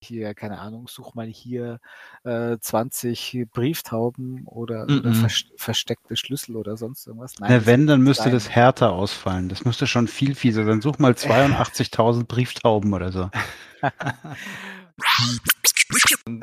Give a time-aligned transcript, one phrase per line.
[0.00, 1.80] hier, keine Ahnung, such mal hier
[2.24, 4.98] äh, 20 Brieftauben oder, mm -mm.
[5.00, 7.34] oder vers versteckte Schlüssel oder sonst irgendwas.
[7.38, 9.48] Nein, ja, wenn, dann müsste das härter ausfallen.
[9.48, 10.80] Das müsste schon viel fieser sein.
[10.80, 13.30] Such mal 82.000 Brieftauben oder so.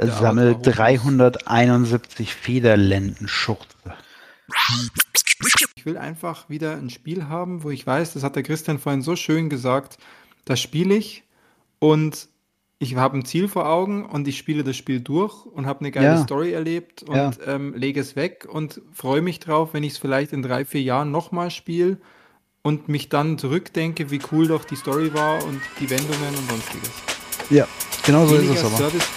[0.02, 3.68] Sammel 371 Federlendenschurze.
[5.76, 9.02] Ich will einfach wieder ein Spiel haben, wo ich weiß, das hat der Christian vorhin
[9.02, 9.98] so schön gesagt,
[10.46, 11.24] das spiele ich
[11.80, 12.28] und
[12.82, 15.92] ich habe ein Ziel vor Augen und ich spiele das Spiel durch und habe eine
[15.92, 16.24] geile ja.
[16.24, 17.32] Story erlebt und ja.
[17.46, 20.82] ähm, lege es weg und freue mich drauf, wenn ich es vielleicht in drei, vier
[20.82, 22.00] Jahren nochmal spiele
[22.64, 26.90] und mich dann zurückdenke, wie cool doch die Story war und die Wendungen und sonstiges.
[27.52, 27.68] Ja,
[28.04, 28.78] genau so ist es aber.
[28.78, 29.08] Service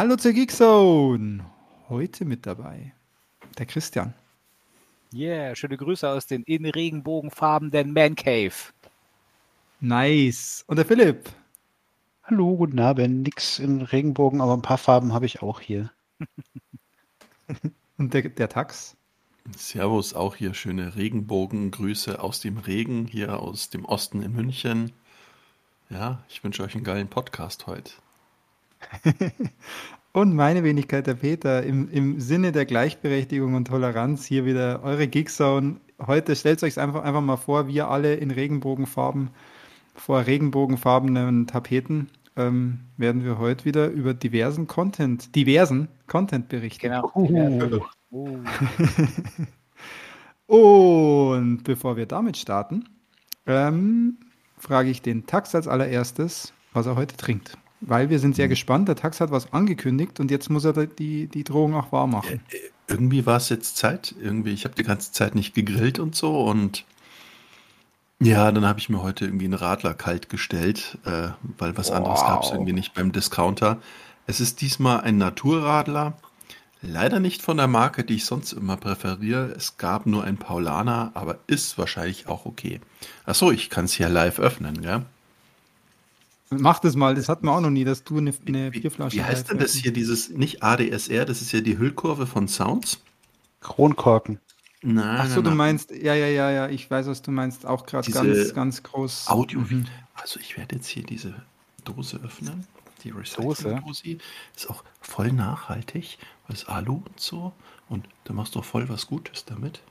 [0.00, 1.44] Hallo zur Geekzone.
[1.90, 2.94] Heute mit dabei
[3.58, 4.14] der Christian.
[5.12, 8.54] Yeah, schöne Grüße aus den in Regenbogenfarbenen Man Cave.
[9.80, 10.64] Nice.
[10.66, 11.28] Und der Philipp.
[12.22, 13.24] Hallo, guten Abend.
[13.24, 15.92] Nix in Regenbogen, aber ein paar Farben habe ich auch hier.
[17.98, 18.96] Und der, der Tax?
[19.54, 24.92] Servus, auch hier schöne Regenbogengrüße aus dem Regen, hier aus dem Osten in München.
[25.90, 27.92] Ja, ich wünsche euch einen geilen Podcast heute.
[30.12, 35.06] Und meine Wenigkeit, der Peter, im, im Sinne der Gleichberechtigung und Toleranz hier wieder eure
[35.06, 35.76] Geekzone.
[36.04, 39.30] Heute stellt euch einfach, einfach mal vor, wir alle in Regenbogenfarben,
[39.94, 46.88] vor regenbogenfarbenen Tapeten, ähm, werden wir heute wieder über diversen Content, diversen Content berichten.
[46.88, 47.12] Genau.
[48.10, 48.38] Uh.
[50.46, 52.88] und bevor wir damit starten,
[53.46, 54.18] ähm,
[54.58, 57.56] frage ich den Tax als allererstes, was er heute trinkt.
[57.80, 58.50] Weil wir sind sehr mhm.
[58.50, 58.88] gespannt.
[58.88, 62.40] Der Tax hat was angekündigt und jetzt muss er die, die Drohung auch wahr machen.
[62.50, 62.56] Äh,
[62.88, 64.14] irgendwie war es jetzt Zeit.
[64.20, 66.84] Irgendwie, ich habe die ganze Zeit nicht gegrillt und so und
[68.22, 71.96] ja, dann habe ich mir heute irgendwie einen Radler kalt gestellt, äh, weil was wow.
[71.96, 73.78] anderes gab es irgendwie nicht beim Discounter.
[74.26, 76.18] Es ist diesmal ein Naturradler.
[76.82, 79.54] Leider nicht von der Marke, die ich sonst immer präferiere.
[79.56, 82.80] Es gab nur ein Paulaner, aber ist wahrscheinlich auch okay.
[83.24, 85.02] Achso, ich kann es hier live öffnen, gell?
[86.50, 89.22] Mach das mal, das hatten wir auch noch nie, dass du eine, eine Bierflasche Wie
[89.22, 93.00] heißt denn das hier, dieses, nicht ADSR, das ist ja die Hüllkurve von Sounds?
[93.60, 94.40] Kronkorken.
[94.82, 97.86] Nein, Ach so, du meinst, ja, ja, ja, ja, ich weiß, was du meinst, auch
[97.86, 99.28] gerade ganz, ganz groß.
[99.28, 99.60] Audio.
[99.60, 99.86] Mhm.
[100.14, 101.34] Also ich werde jetzt hier diese
[101.84, 102.66] Dose öffnen.
[103.04, 104.18] Die Recycling-Dose
[104.56, 107.52] ist auch voll nachhaltig, weil es Alu und so.
[107.88, 109.82] Und da machst du auch voll was Gutes damit.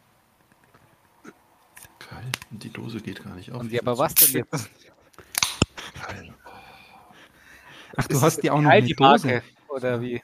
[2.10, 2.32] Geil.
[2.52, 3.62] Und die Dose geht gar nicht auf.
[3.62, 4.70] Und ja, aber was denn jetzt?
[6.08, 6.34] Geil.
[7.98, 9.28] Ach, du hast dir auch noch eine Dose.
[9.28, 10.22] Marke, oder wie?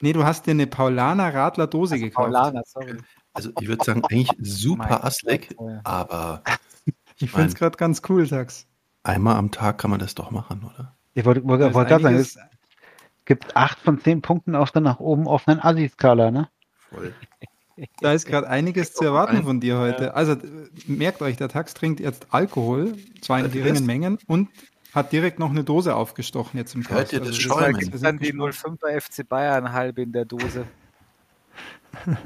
[0.00, 2.32] Nee, du hast dir eine Paulaner Radler Dose also gekauft.
[2.32, 2.96] Paulaner, sorry.
[3.32, 5.54] Also ich würde sagen, eigentlich super asslig,
[5.84, 6.42] aber
[7.18, 8.66] ich finde es gerade ganz cool, Tax.
[9.02, 10.94] Einmal am Tag kann man das doch machen, oder?
[11.14, 12.38] Ich wollte wollt, wollt gerade sagen, es
[13.24, 16.48] gibt acht von zehn Punkten auf der nach oben offenen Assi-Skala, ne?
[16.90, 17.14] Voll.
[18.00, 20.14] Da ist gerade einiges zu erwarten von dir heute.
[20.14, 20.36] Also
[20.88, 24.48] merkt euch, der Tax trinkt jetzt Alkohol, zwar in geringen Mengen und
[24.94, 27.12] hat direkt noch eine Dose aufgestochen jetzt im Cast.
[27.12, 27.80] Hört ihr das also, Schäumen?
[27.80, 30.64] Das ist dann die 05er FC Bayern halb in der Dose.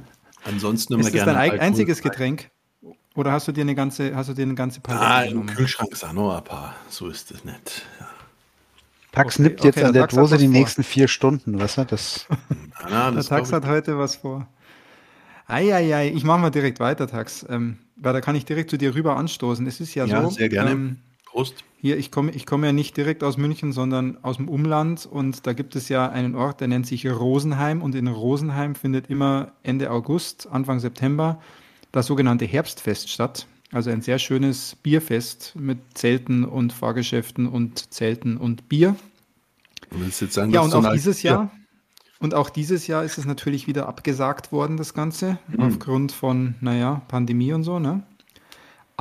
[0.44, 2.02] Ansonsten immer ist das dein Alkohol einziges.
[2.02, 2.50] Getränk?
[3.14, 5.92] Oder hast du dir eine ganze, hast du dir eine ganze Palette Ah, im Kühlschrank
[5.92, 6.74] ist auch noch ein paar.
[6.88, 7.86] So ist es nicht.
[8.00, 8.08] Ja.
[9.12, 10.52] Tax okay, nippt jetzt okay, an der, der Dose die vor.
[10.52, 12.26] nächsten vier Stunden, was hat das?
[12.88, 14.48] Na, das der Tax hat heute was vor.
[15.46, 17.44] Eieiei, ich mache mal direkt weiter, Tax.
[17.48, 19.66] Ähm, weil da kann ich direkt zu dir rüber anstoßen.
[19.66, 20.30] Es ist ja, ja so.
[20.30, 20.70] sehr gerne.
[20.70, 20.98] Ähm,
[21.32, 21.64] Prost.
[21.80, 25.46] Hier, ich komme ich komm ja nicht direkt aus München, sondern aus dem Umland und
[25.46, 29.52] da gibt es ja einen Ort, der nennt sich Rosenheim und in Rosenheim findet immer
[29.62, 31.40] Ende August, Anfang September
[31.90, 33.46] das sogenannte Herbstfest statt.
[33.70, 38.96] Also ein sehr schönes Bierfest mit Zelten und Fahrgeschäften und Zelten und Bier.
[39.90, 41.50] Und jetzt sagen, ja, und auch dieses Jahr, ja.
[42.20, 45.60] und auch dieses Jahr ist es natürlich wieder abgesagt worden, das Ganze, mhm.
[45.60, 48.02] aufgrund von, naja, Pandemie und so, ne?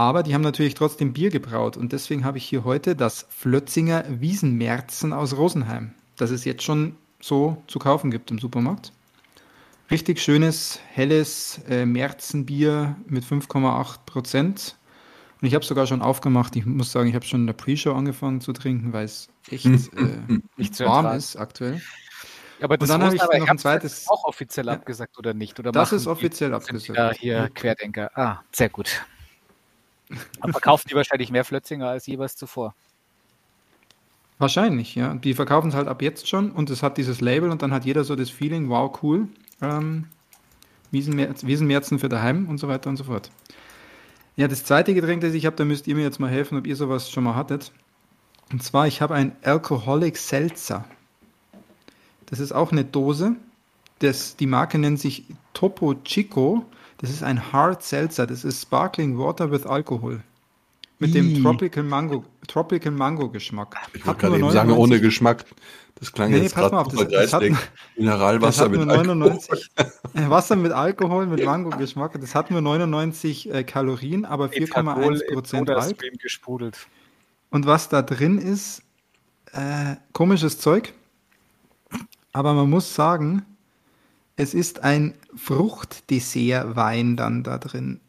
[0.01, 4.03] Aber die haben natürlich trotzdem Bier gebraut und deswegen habe ich hier heute das Flötzinger
[4.09, 8.93] Wiesenmerzen aus Rosenheim, das es jetzt schon so zu kaufen gibt im Supermarkt.
[9.91, 14.75] Richtig schönes, helles äh, Märzenbier mit 5,8 Prozent.
[15.39, 16.55] Und ich habe sogar schon aufgemacht.
[16.55, 19.65] Ich muss sagen, ich habe schon in der Pre-Show angefangen zu trinken, weil es echt
[19.67, 21.79] äh, nicht warm ist aktuell.
[22.57, 24.07] Ja, aber das habe ich aber noch ein zweites.
[24.07, 24.73] auch offiziell Ja.
[24.73, 25.59] abgesagt oder nicht?
[25.59, 26.97] Oder Das ist offiziell abgesagt.
[26.97, 28.09] Da hier Querdenker.
[28.17, 29.03] Ah, sehr gut.
[30.39, 32.73] Aber verkaufen die wahrscheinlich mehr Flötzinger als jeweils zuvor.
[34.39, 35.13] Wahrscheinlich, ja.
[35.13, 37.85] Die verkaufen es halt ab jetzt schon und es hat dieses Label und dann hat
[37.85, 39.27] jeder so das Feeling, wow, cool.
[39.61, 40.07] Ähm,
[40.89, 43.31] Wiesenmerz, Wiesenmerzen für daheim und so weiter und so fort.
[44.35, 46.65] Ja, das zweite Getränk, das ich habe, da müsst ihr mir jetzt mal helfen, ob
[46.65, 47.71] ihr sowas schon mal hattet.
[48.51, 50.85] Und zwar, ich habe ein Alcoholic Seltzer.
[52.25, 53.35] Das ist auch eine Dose.
[53.99, 56.65] Das, die Marke nennt sich Topo Chico.
[57.01, 58.27] Das ist ein Hard Seltzer.
[58.27, 60.21] Das ist Sparkling Water with Alcohol.
[60.99, 61.41] Mit dem.
[61.41, 63.75] Tropical Mango, Tropical Mango Geschmack.
[63.93, 65.45] Ich wollte gerade eben sagen, 99 ohne Geschmack.
[65.95, 67.57] Das klang Nee, nee, jetzt pass mal gerade auf, super das- das hat- geistig.
[67.59, 69.15] Das Mineralwasser mit nur Alkohol.
[69.15, 69.71] 99
[70.13, 72.19] äh, Wasser mit Alkohol, mit Mango-Geschmack.
[72.21, 75.81] Das hat nur 99 äh, Kalorien, aber 4,1 Prozent Alk.
[75.81, 76.87] Sodastream gesprudelt.
[77.49, 78.83] Und was da drin ist,
[79.53, 80.93] äh, komisches Zeug.
[82.31, 83.45] Aber man muss sagen,
[84.41, 87.99] es ist ein Fruchtdessert-Wein dann da drin,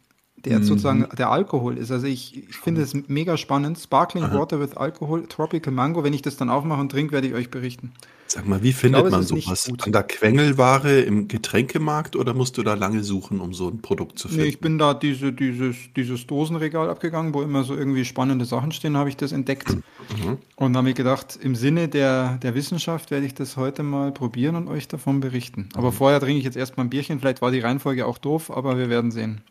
[0.45, 0.65] der Mhm.
[0.65, 1.91] sozusagen der Alkohol ist.
[1.91, 3.79] Also ich, ich finde es mega spannend.
[3.79, 4.39] Sparkling Aha.
[4.39, 6.03] Water with Alcohol, Tropical Mango.
[6.05, 7.93] Wenn ich das dann aufmache und trinke, werde ich euch berichten.
[8.27, 9.71] Sag mal, wie findet glaube, man sowas?
[9.83, 14.19] An der Quengelware im Getränkemarkt oder musst du da lange suchen, um so ein Produkt
[14.19, 14.45] zu finden?
[14.45, 18.73] Nee, ich bin da diese, dieses, dieses Dosenregal abgegangen, wo immer so irgendwie spannende Sachen
[18.73, 19.69] stehen, habe ich das entdeckt.
[19.75, 20.39] Mhm.
[20.57, 24.57] Und habe mir gedacht, im Sinne der, der Wissenschaft werde ich das heute mal probieren
[24.57, 25.69] und euch davon berichten.
[25.75, 25.95] Aber Mhm.
[25.97, 27.21] vorher trinke ich jetzt erstmal ein Bierchen.
[27.21, 29.43] Vielleicht war die Reihenfolge auch doof, aber wir werden sehen.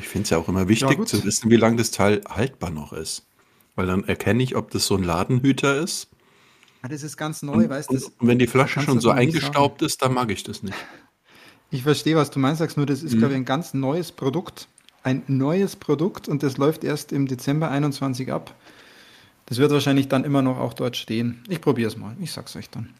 [0.00, 1.08] Ich finde es ja auch immer Ja, wichtig gut.
[1.08, 3.26] zu wissen, wie lange das Teil haltbar noch ist.
[3.76, 6.08] Weil dann erkenne ich, ob das so ein Ladenhüter ist.
[6.82, 7.94] Ah, Das ist ganz neu, weißt du?
[7.94, 10.76] Und, und wenn die Flasche schon so eingestaubt ist, dann mag ich das nicht.
[11.72, 13.18] Ich verstehe, was du meinst, sagst nur, das ist, Mhm.
[13.18, 14.66] glaube ich, ein ganz neues Produkt.
[15.04, 18.56] Ein neues Produkt und das läuft erst im Dezember 21 ab.
[19.46, 21.44] Das wird wahrscheinlich dann immer noch auch dort stehen.
[21.48, 22.16] Ich probiere es mal.
[22.20, 22.92] Ich sag's euch dann.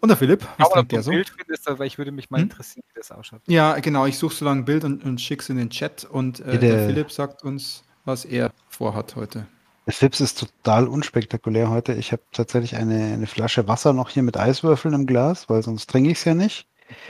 [0.00, 1.10] Und der Philipp, was Aber du der ein so?
[1.10, 2.44] Bild findest, weil ich würde mich mal Hm?
[2.44, 3.42] interessieren, wie das ausschaut.
[3.46, 4.06] Ja, genau.
[4.06, 6.04] Ich suche so lange ein Bild und, und schick's in den Chat.
[6.04, 9.46] Und äh, der Philipp sagt uns, was er vorhat heute.
[9.86, 11.94] Der Fips ist total unspektakulär heute.
[11.94, 15.88] Ich habe tatsächlich eine, eine Flasche Wasser noch hier mit Eiswürfeln im Glas, weil sonst
[15.88, 16.66] trinke ich es ja nicht.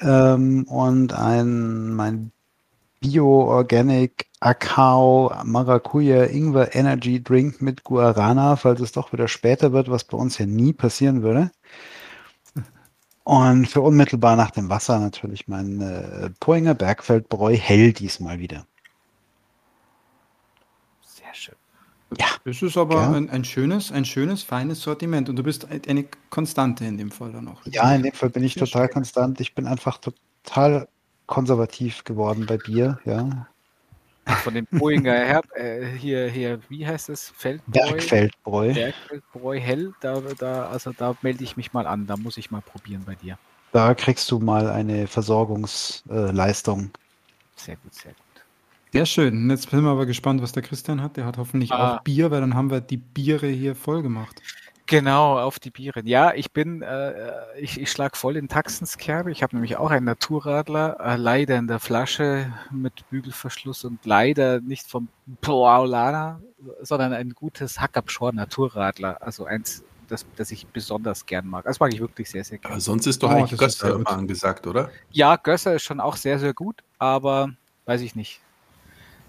[0.00, 2.32] Ähm, und ein mein
[3.00, 10.04] Bio-Organic Akao Maracuja Ingwer Energy Drink mit Guarana, falls es doch wieder später wird, was
[10.04, 11.50] bei uns ja nie passieren würde.
[13.30, 18.66] Und für unmittelbar nach dem Wasser natürlich mein äh, Poinger Bergfeldbräu hell diesmal wieder.
[21.00, 21.54] Sehr schön.
[22.44, 23.12] Das ist aber Ja.
[23.12, 25.28] ein, ein schönes, ein schönes, feines Sortiment.
[25.28, 27.64] Und du bist eine Konstante in dem Fall dann auch.
[27.66, 29.40] Ja, in dem Fall bin ich total konstant.
[29.40, 30.88] Ich bin einfach total
[31.28, 33.46] konservativ geworden bei Bier, ja.
[34.36, 37.32] Von dem Boehinger her, äh, hier, hier, wie heißt es?
[37.36, 37.82] Feldbräu?
[37.90, 38.72] Bergfeldbräu.
[38.74, 42.60] Bergfeldbräu hell, da, da, also da melde ich mich mal an, da muss ich mal
[42.62, 43.38] probieren bei dir.
[43.72, 46.90] Da kriegst du mal eine Versorgungsleistung.
[47.56, 48.16] Sehr gut, sehr gut.
[48.92, 49.48] Sehr schön.
[49.50, 51.16] Jetzt sind wir aber gespannt, was der Christian hat.
[51.16, 51.96] Der hat hoffentlich Ah.
[51.96, 54.42] auch Bier, weil dann haben wir die Biere hier voll gemacht.
[54.90, 56.02] Genau, auf die Biere.
[56.04, 57.12] Ja, ich bin, äh,
[57.60, 59.30] ich, ich schlag voll in Taxenskerbe.
[59.30, 64.60] Ich habe nämlich auch einen Naturradler, äh, leider in der Flasche mit Bügelverschluss und leider
[64.60, 65.06] nicht vom
[65.42, 66.40] Paulana,
[66.82, 69.22] sondern ein gutes Hackabschor Naturradler.
[69.22, 71.66] Also eins, das, das ich besonders gern mag.
[71.66, 72.72] Das mag ich wirklich sehr, sehr gern.
[72.72, 73.82] Aber sonst ist doch Oh, eigentlich gut.
[73.84, 74.90] immer angesagt, oder?
[75.12, 77.52] Ja, Gösser ist schon auch sehr, sehr gut, aber
[77.84, 78.40] weiß ich nicht.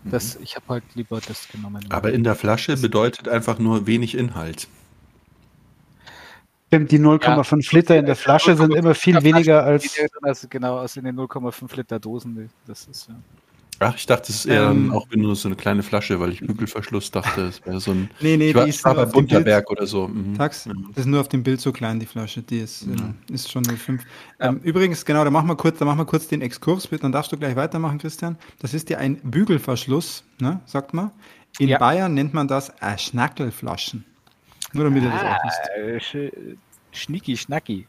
[0.05, 1.85] Das, ich habe halt lieber das genommen.
[1.89, 4.67] Aber in der Flasche bedeutet einfach nur wenig Inhalt.
[6.73, 9.93] Stimmt, die 0,5 Liter in der Flasche sind immer viel weniger als.
[10.21, 12.49] Also genau, aus in den 0,5 Liter Dosen.
[12.65, 13.15] Das ist ja.
[13.83, 14.93] Ach, ich dachte, es ist eher Ähm.
[14.93, 18.09] auch nur so eine kleine Flasche, weil ich Bügelverschluss dachte, es wäre so ein.
[18.21, 19.29] Nee, nee, ich war, die ist war nur bei auf dem Bild.
[19.31, 20.07] Bunterberg oder so.
[20.07, 20.37] Mhm.
[20.37, 20.73] Tax, Ja.
[20.89, 22.41] das ist nur auf dem Bild so klein, die Flasche.
[22.43, 22.93] Die ist, Ja.
[23.29, 24.03] äh, ist schon 05.
[24.39, 27.11] Ähm, übrigens, genau, da machen wir kurz, da machen wir kurz den Exkurs, bitte, dann
[27.11, 28.37] darfst du gleich weitermachen, Christian.
[28.59, 31.09] Das ist ja ein Bügelverschluss, ne, sagt man.
[31.57, 31.79] In Ja.
[31.79, 34.05] Bayern nennt man das äh, Schnackelflaschen.
[34.73, 35.61] Nur damit ihr das auch wisst.
[35.75, 36.31] Ah, sch
[36.93, 37.87] Schnicki, Schnacki.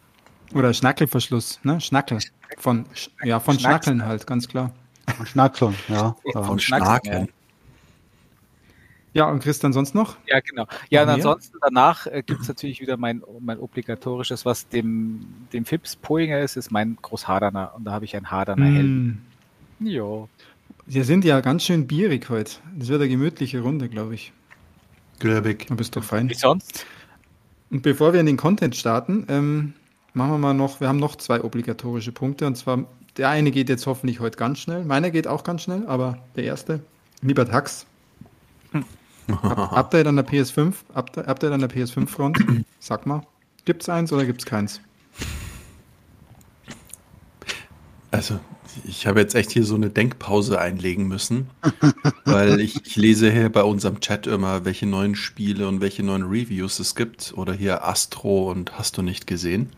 [0.55, 1.81] Oder Schnackelverschluss, ne?
[1.81, 2.19] Schnackel.
[2.59, 3.87] Von, Sch- ja, von Schnacks.
[3.87, 4.73] Schnackeln halt, ganz klar.
[5.25, 6.15] Schnackeln, ja.
[6.33, 6.43] ja.
[6.43, 7.29] Von Schnacken, Schnaken.
[9.15, 10.17] Ja, und Christian sonst noch?
[10.27, 10.67] Ja, genau.
[10.89, 15.65] Ja, und ansonsten danach äh, gibt es natürlich wieder mein, mein obligatorisches, was dem, dem
[15.65, 17.75] Fips Poinger ist, ist mein Großhaderner.
[17.77, 18.85] Und da habe ich ein Haderner Hell.
[18.85, 19.19] Mm.
[19.81, 20.29] Jo.
[20.87, 22.53] Wir sind ja ganz schön bierig heute.
[22.77, 24.33] Das wird eine gemütliche Runde, glaube ich.
[25.23, 25.69] Glöbig.
[25.69, 26.29] Du bist doch fein.
[26.29, 26.85] Wie sonst?
[27.71, 29.73] Und bevor wir in den Content starten, ähm,
[30.14, 32.87] machen wir mal noch, wir haben noch zwei obligatorische Punkte und zwar
[33.17, 36.45] der eine geht jetzt hoffentlich heute ganz schnell, meiner geht auch ganz schnell, aber der
[36.45, 36.81] erste,
[37.21, 37.87] lieber Tax.
[39.31, 43.23] Hab, Update an der PS5, Update, Update an der PS5-Front, sag mal,
[43.64, 44.81] gibt's eins oder gibt's keins?
[48.11, 48.41] Also,
[48.85, 51.50] ich habe jetzt echt hier so eine Denkpause einlegen müssen,
[52.25, 56.25] weil ich, ich, lese hier bei unserem Chat immer, welche neuen Spiele und welche neuen
[56.25, 57.33] Reviews es gibt.
[57.37, 59.71] Oder hier Astro und hast du nicht gesehen.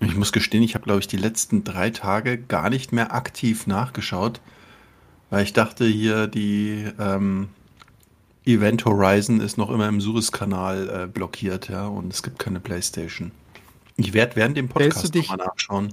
[0.00, 3.66] Ich muss gestehen, ich habe, glaube ich, die letzten drei Tage gar nicht mehr aktiv
[3.66, 4.40] nachgeschaut,
[5.28, 7.48] weil ich dachte, hier die ähm,
[8.46, 13.30] Event Horizon ist noch immer im Suez-Kanal äh, blockiert, ja, und es gibt keine Playstation.
[13.96, 15.92] Ich werde während dem Podcast dich, mal nachschauen.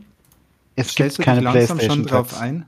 [0.77, 2.65] Es stellst du dich langsam schon drauf ein?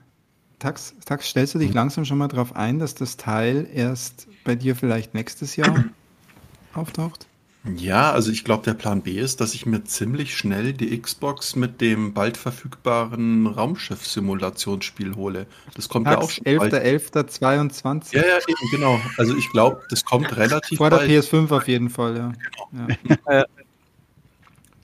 [0.58, 1.75] Tax, Tax, stellst du dich hm.
[1.75, 5.86] langsam schon mal drauf ein, dass das Teil erst bei dir vielleicht nächstes Jahr
[6.74, 7.28] auftaucht?
[7.75, 11.56] Ja, also ich glaube, der Plan B ist, dass ich mir ziemlich schnell die Xbox
[11.56, 15.46] mit dem bald verfügbaren Raumschiff-Simulationsspiel hole.
[15.75, 18.16] Das kommt Tax, ja auch schon 11.11.22.
[18.16, 19.00] Ja, ja, eben, genau.
[19.18, 22.32] Also ich glaube, das kommt relativ Vor der PS5 auf jeden Fall, ja.
[22.72, 22.88] Genau.
[23.28, 23.46] Ja.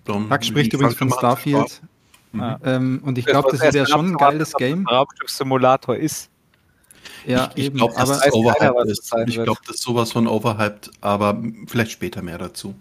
[0.05, 1.81] Äh, Tax spricht übrigens von Starfield.
[2.37, 2.55] Mhm.
[2.63, 4.85] Ähm, und ich glaube, das ist ja schon ein geiles Game.
[4.87, 6.29] Raumschiff-Simulator ist.
[7.25, 9.13] Ja, ich, ich glaube, dass das overhyped ist.
[9.27, 12.75] Ich glaube, das ist sowas von overhyped, aber vielleicht später mehr dazu.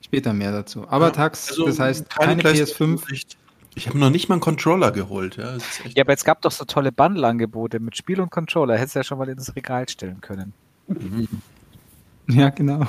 [0.00, 0.86] Später mehr dazu.
[0.88, 3.10] Aber ja, Tax, also das heißt keine, keine PS5.
[3.10, 3.36] Nicht.
[3.74, 5.36] Ich habe noch nicht mal einen Controller geholt.
[5.36, 5.56] Ja,
[5.94, 8.76] ja, aber es gab doch so tolle Bundle-Angebote mit Spiel und Controller.
[8.76, 10.52] Hättest du ja schon mal ins Regal stellen können.
[10.88, 11.28] Mhm.
[12.28, 12.86] Ja, genau.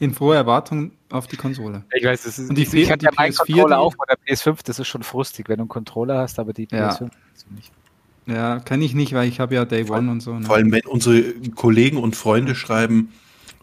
[0.00, 1.84] In froher Erwartung auf die Konsole.
[1.92, 4.58] Ich weiß, das ist, und die, ich habe ja meinen Controller auch von der PS5,
[4.64, 6.88] das ist schon frustig, wenn du einen Controller hast, aber die PS5 ja.
[6.88, 7.72] hast du nicht.
[8.26, 10.38] Ja, kann ich nicht, weil ich habe ja Day vor, One und so.
[10.38, 10.44] Ne?
[10.44, 13.12] Vor allem, wenn unsere Kollegen und Freunde schreiben,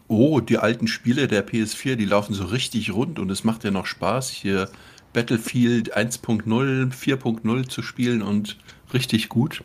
[0.08, 3.70] oh, die alten Spiele der PS4, die laufen so richtig rund und es macht ja
[3.70, 4.68] noch Spaß, hier
[5.12, 8.58] Battlefield 1.0, 4.0 zu spielen und
[8.92, 9.62] richtig gut.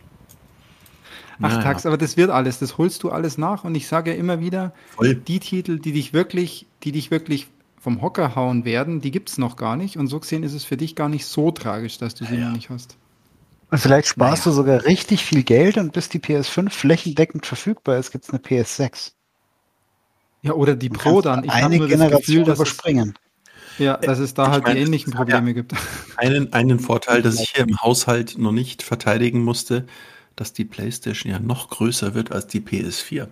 [1.41, 1.63] Ach, naja.
[1.63, 4.39] Tax, aber das wird alles, das holst du alles nach und ich sage ja immer
[4.39, 5.15] wieder, Voll.
[5.15, 7.47] die Titel, die dich wirklich, die dich wirklich
[7.79, 10.63] vom Hocker hauen werden, die gibt es noch gar nicht und so gesehen ist es
[10.63, 12.49] für dich gar nicht so tragisch, dass du sie ja.
[12.49, 12.97] noch nicht hast.
[13.71, 14.51] Und vielleicht sparst naja.
[14.51, 18.39] du sogar richtig viel Geld und bis die PS5 flächendeckend verfügbar ist, gibt es eine
[18.39, 19.13] PS6.
[20.41, 21.43] Ja, oder die Pro dann.
[21.43, 23.13] Ich eine Generation Gefühl, überspringen.
[23.73, 25.73] Es, ja, dass es da halt meine, die ähnlichen Probleme ja gibt.
[26.17, 29.85] Einen, einen Vorteil, dass ich hier im Haushalt noch nicht verteidigen musste,
[30.41, 33.27] dass die PlayStation ja noch größer wird als die PS4.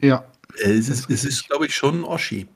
[0.00, 0.24] Ja.
[0.58, 2.48] Es ist, es ist glaube ich, schon ein Oschi.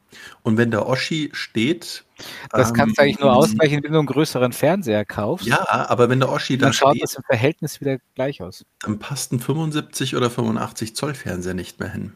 [0.42, 2.02] Und wenn der Oschi steht.
[2.49, 5.47] Das ähm, kannst du eigentlich nur ausgleichen, wenn du einen größeren Fernseher kaufst.
[5.47, 8.64] Ja, aber wenn der Oschi dann, dann schaut steht, das im Verhältnis wieder gleich aus.
[8.78, 12.14] Dann passt ein 75 oder 85 Zoll Fernseher nicht mehr hin.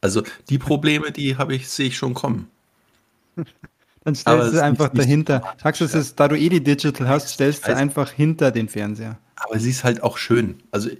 [0.00, 2.48] Also die Probleme, die habe ich, sehe ich schon kommen.
[4.06, 5.42] Dann stellst du einfach dahinter.
[5.60, 8.68] Sagst du, es ist, da du eh die Digital hast, stellst du einfach hinter den
[8.68, 9.18] Fernseher.
[9.34, 10.62] Aber sie ist halt auch schön.
[10.70, 10.90] Also,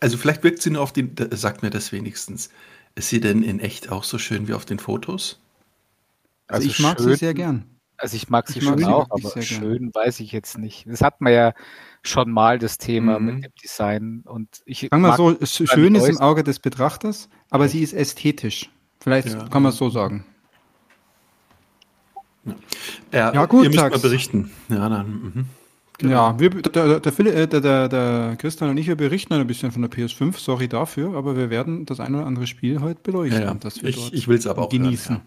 [0.00, 2.50] also vielleicht wirkt sie nur auf den, sagt mir das wenigstens.
[2.96, 5.38] Ist sie denn in echt auch so schön wie auf den Fotos?
[6.48, 7.64] Also, also ich mag schön, sie sehr gern.
[7.96, 9.94] Also ich mag sie ich schon mag auch, aber schön gern.
[9.94, 10.84] weiß ich jetzt nicht.
[10.88, 11.54] Das hat man ja
[12.02, 13.26] schon mal das Thema mhm.
[13.26, 17.68] mit dem Design und ich Sagen wir so, schön ist im Auge des Betrachters, aber
[17.68, 18.68] sie ist ästhetisch.
[18.98, 19.48] Vielleicht ja.
[19.48, 20.26] kann man es so sagen.
[23.12, 24.50] Ja, ja gut, ihr müsst mal berichten.
[24.68, 25.06] Ja, dann.
[25.06, 25.44] Mhm.
[25.98, 26.12] Genau.
[26.12, 29.70] Ja, wir, der, der, äh, der, der, der, Christian und ich, wir berichten ein bisschen
[29.70, 33.40] von der PS5, sorry dafür, aber wir werden das ein oder andere Spiel heute beleuchten.
[33.40, 33.88] Ja, ja.
[33.88, 35.16] ich ich will es aber auch genießen.
[35.16, 35.26] Hören,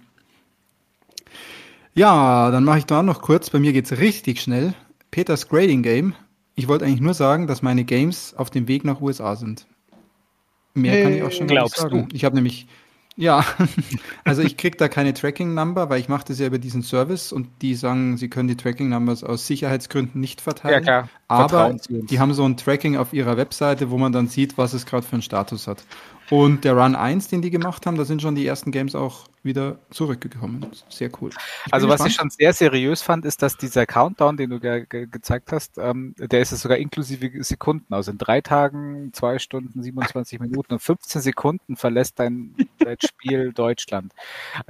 [1.94, 2.46] ja.
[2.46, 4.74] ja, dann mache ich da noch kurz, bei mir geht es richtig schnell.
[5.12, 6.14] Peters Grading Game.
[6.56, 9.68] Ich wollte eigentlich nur sagen, dass meine Games auf dem Weg nach USA sind.
[10.74, 12.08] Mehr hey, kann ich auch schon nicht sagen.
[12.10, 12.16] Du?
[12.16, 12.68] Ich habe nämlich
[13.16, 13.46] ja,
[14.24, 17.48] also ich kriege da keine Tracking-Number, weil ich mache das ja über diesen Service und
[17.62, 20.74] die sagen, sie können die Tracking-Numbers aus Sicherheitsgründen nicht verteilen.
[20.74, 21.10] Ja, klar.
[21.28, 24.86] Aber die haben so ein Tracking auf ihrer Webseite, wo man dann sieht, was es
[24.86, 25.84] gerade für einen Status hat.
[26.30, 29.28] Und der Run 1, den die gemacht haben, da sind schon die ersten Games auch
[29.46, 30.66] wieder zurückgekommen.
[30.90, 31.30] Sehr cool.
[31.72, 35.08] Also was ich schon sehr seriös fand, ist, dass dieser Countdown, den du ge ge
[35.10, 37.94] gezeigt hast, ähm, der ist es sogar inklusive Sekunden.
[37.94, 43.54] Also in drei Tagen, zwei Stunden, 27 Minuten und 15 Sekunden verlässt dein, dein Spiel
[43.54, 44.14] Deutschland.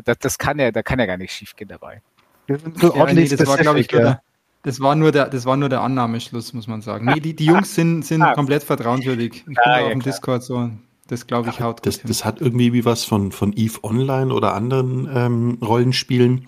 [0.03, 2.01] Das, das kann ja, da kann ja gar nicht schief gehen dabei.
[2.47, 2.61] Das,
[2.95, 4.21] ja, nee, das war, glaube ich, ja.
[4.65, 7.05] Das war nur der, das war nur der Annahmeschluss, muss man sagen.
[7.05, 8.33] Nee, die, die Jungs sind, sind ah.
[8.33, 9.35] komplett vertrauenswürdig.
[9.35, 10.13] Ich bin ah, ja, auf dem klar.
[10.13, 10.71] Discord so.
[11.07, 14.53] Das glaube ich haut das, das hat irgendwie wie was von, von Eve Online oder
[14.55, 16.47] anderen ähm, Rollenspielen,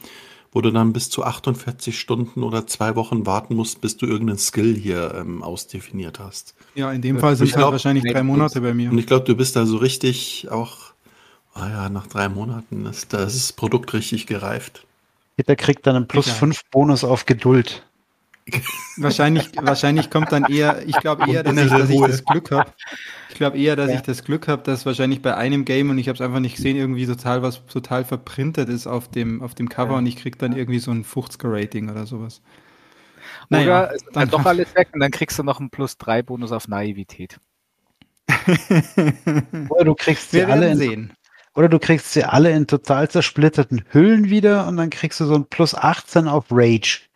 [0.52, 4.40] wo du dann bis zu 48 Stunden oder zwei Wochen warten musst, bis du irgendeinen
[4.40, 6.56] Skill hier ähm, ausdefiniert hast.
[6.74, 8.90] Ja, in dem Fall sind es halt wahrscheinlich drei Monate bei mir.
[8.90, 10.78] Und ich glaube, du bist da so richtig auch,
[11.54, 14.88] ah ja, nach drei Monaten ist das Produkt richtig gereift.
[15.36, 16.34] Peter kriegt dann einen plus Ja.
[16.34, 17.87] 5 Bonus auf Geduld.
[18.98, 22.72] Wahrscheinlich, wahrscheinlich kommt dann eher, ich glaube eher, dass ich, dass ich das Glück habe.
[23.30, 23.96] Ich glaube eher, dass Ja.
[23.96, 26.56] ich das Glück habe, dass wahrscheinlich bei einem Game und ich habe es einfach nicht
[26.56, 29.98] gesehen, irgendwie total was total verprintet ist auf dem, auf dem Cover Ja.
[29.98, 32.42] und ich krieg dann irgendwie so ein 50er Rating oder sowas.
[33.50, 36.24] Oder ist dann dann doch alles weg und dann kriegst du noch einen plus 3
[36.24, 37.40] Bonus auf Naivität.
[39.70, 41.14] Oder du kriegst sie Wir alle in, sehen.
[41.56, 45.36] oder du kriegst sie alle in total zersplitterten Hüllen wieder und dann kriegst du so
[45.36, 47.07] ein plus 18 auf Rage.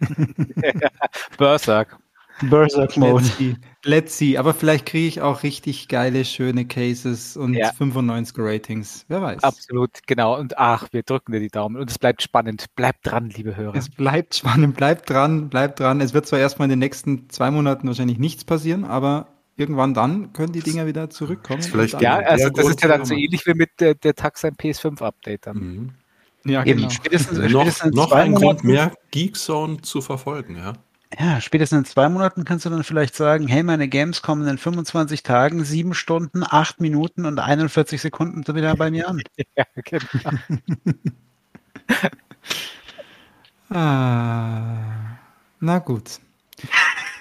[1.38, 1.98] Berserk.
[2.42, 3.24] Berserk Mode.
[3.24, 3.56] Let's see.
[3.84, 4.38] Let's see.
[4.38, 7.70] Aber vielleicht kriege ich auch richtig geile, schöne Cases und Ja.
[7.70, 9.04] 95er Ratings.
[9.08, 9.42] Wer weiß.
[9.42, 10.38] Absolut, genau.
[10.38, 11.76] Und ach, wir drücken dir die Daumen.
[11.76, 12.66] Und es bleibt spannend.
[12.76, 13.74] Bleibt dran, liebe Hörer.
[13.74, 16.00] Es bleibt spannend, bleibt dran, bleibt dran.
[16.00, 20.32] Es wird zwar erstmal in den nächsten zwei Monaten wahrscheinlich nichts passieren, aber irgendwann dann
[20.32, 21.62] können die Dinger wieder zurückkommen.
[21.62, 25.46] Vielleicht ja, also das ist ja dann so ähnlich wie mit der, der Taxan PS5-Update
[25.46, 25.56] dann.
[25.56, 25.90] Mhm.
[26.48, 26.90] Ja Eben, genau.
[26.90, 30.74] spätestens, noch spätestens in noch zwei ein Grund Monaten, mehr, Geekzone zu verfolgen, ja.
[31.18, 34.58] Ja, spätestens in zwei Monaten kannst du dann vielleicht sagen, hey, meine Games kommen in
[34.58, 39.22] 25 Tagen, sieben Stunden, acht Minuten und 41 Sekunden wieder bei mir an.
[39.56, 40.04] Ja, genau.
[43.70, 45.18] Ah,
[45.60, 46.20] na gut.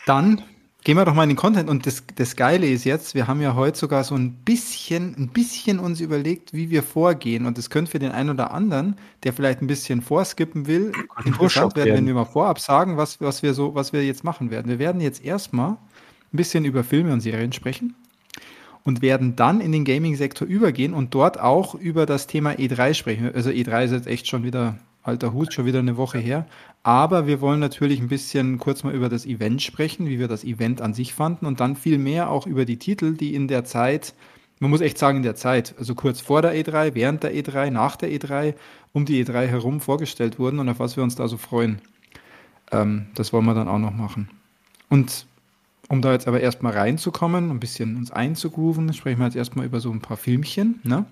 [0.05, 0.41] Dann
[0.87, 1.69] gehen wir doch mal in den Content.
[1.69, 5.27] Und das, das Geile ist jetzt, wir haben ja heute sogar so ein bisschen, ein
[5.27, 7.45] bisschen uns überlegt, wie wir vorgehen.
[7.45, 10.93] Und das könnte für den einen oder anderen, der vielleicht ein bisschen vorskippen will,
[11.25, 12.07] interessant werden, wenn werden.
[12.07, 14.69] wir mal vorab sagen, was, was wir so, was wir jetzt machen werden.
[14.69, 15.77] Wir werden jetzt erstmal ein
[16.31, 17.93] bisschen über Filme und Serien sprechen
[18.85, 23.29] und werden dann in den Gaming-Sektor übergehen und dort auch über das Thema E3 sprechen.
[23.35, 26.45] Also E3 ist jetzt echt schon wieder alter Hut, schon wieder eine Woche her.
[26.83, 30.43] Aber wir wollen natürlich ein bisschen kurz mal über das Event sprechen, wie wir das
[30.43, 33.65] Event an sich fanden und dann viel mehr auch über die Titel, die in der
[33.65, 34.13] Zeit,
[34.59, 37.71] man muss echt sagen in der Zeit, also kurz vor der E3, während der E3,
[37.71, 38.55] nach der E3,
[38.93, 41.81] um die E3 herum vorgestellt wurden und auf was wir uns da so freuen.
[42.71, 44.29] Ähm, das wollen wir dann auch noch machen.
[44.89, 45.25] Und
[45.89, 49.79] um da jetzt aber erstmal reinzukommen, ein bisschen uns einzugrooven, sprechen wir jetzt erstmal über
[49.79, 50.79] so ein paar Filmchen.
[50.83, 51.05] Ne?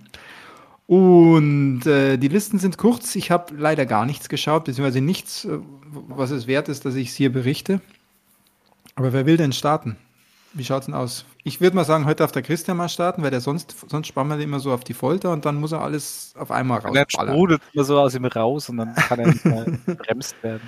[0.87, 3.15] Und äh, die Listen sind kurz.
[3.15, 5.59] Ich habe leider gar nichts geschaut, beziehungsweise nichts, äh,
[5.91, 7.81] was es wert ist, dass ich es hier berichte.
[8.95, 9.97] Aber wer will denn starten?
[10.53, 11.25] Wie schaut's denn aus?
[11.43, 14.29] Ich würde mal sagen, heute darf der Christian mal starten, weil der sonst, sonst spannen
[14.29, 16.95] wir den immer so auf die Folter und dann muss er alles auf einmal Und
[16.95, 19.65] dann sprudelt immer so aus ihm raus und dann kann er nicht mehr
[19.97, 20.63] bremst werden.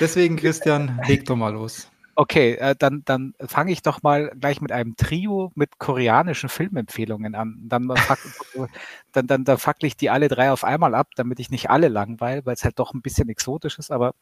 [0.00, 1.88] Deswegen, Christian, leg doch mal los.
[2.16, 7.34] Okay, äh, dann, dann fange ich doch mal gleich mit einem Trio mit koreanischen Filmempfehlungen
[7.34, 7.60] an.
[7.64, 7.88] Dann,
[9.12, 11.88] dann, dann, dann fackel ich die alle drei auf einmal ab, damit ich nicht alle
[11.88, 14.14] langweile, weil es halt doch ein bisschen exotisch ist, aber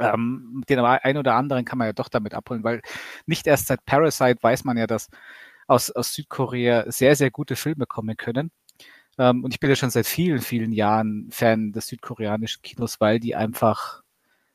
[0.00, 2.82] ähm, den einen oder anderen kann man ja doch damit abholen, weil
[3.26, 5.08] nicht erst seit Parasite weiß man ja, dass
[5.66, 8.50] aus, aus Südkorea sehr, sehr gute Filme kommen können.
[9.18, 13.20] Ähm, und ich bin ja schon seit vielen, vielen Jahren Fan des südkoreanischen Kinos, weil
[13.20, 14.02] die einfach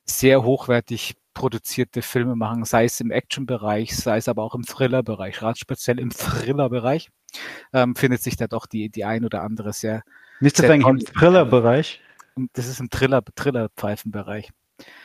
[0.06, 5.36] sehr hochwertig produzierte Filme machen, sei es im Action-Bereich, sei es aber auch im Thriller-Bereich,
[5.38, 7.10] gerade speziell im Thriller-Bereich,
[7.74, 10.04] ähm, findet sich da doch die, die ein oder andere sehr,
[10.40, 11.14] Nicht das eigentlich im.
[11.16, 12.02] Thriller-Bereich?
[12.54, 14.50] das ist im Thriller, Thriller-Pfeifen-Bereich.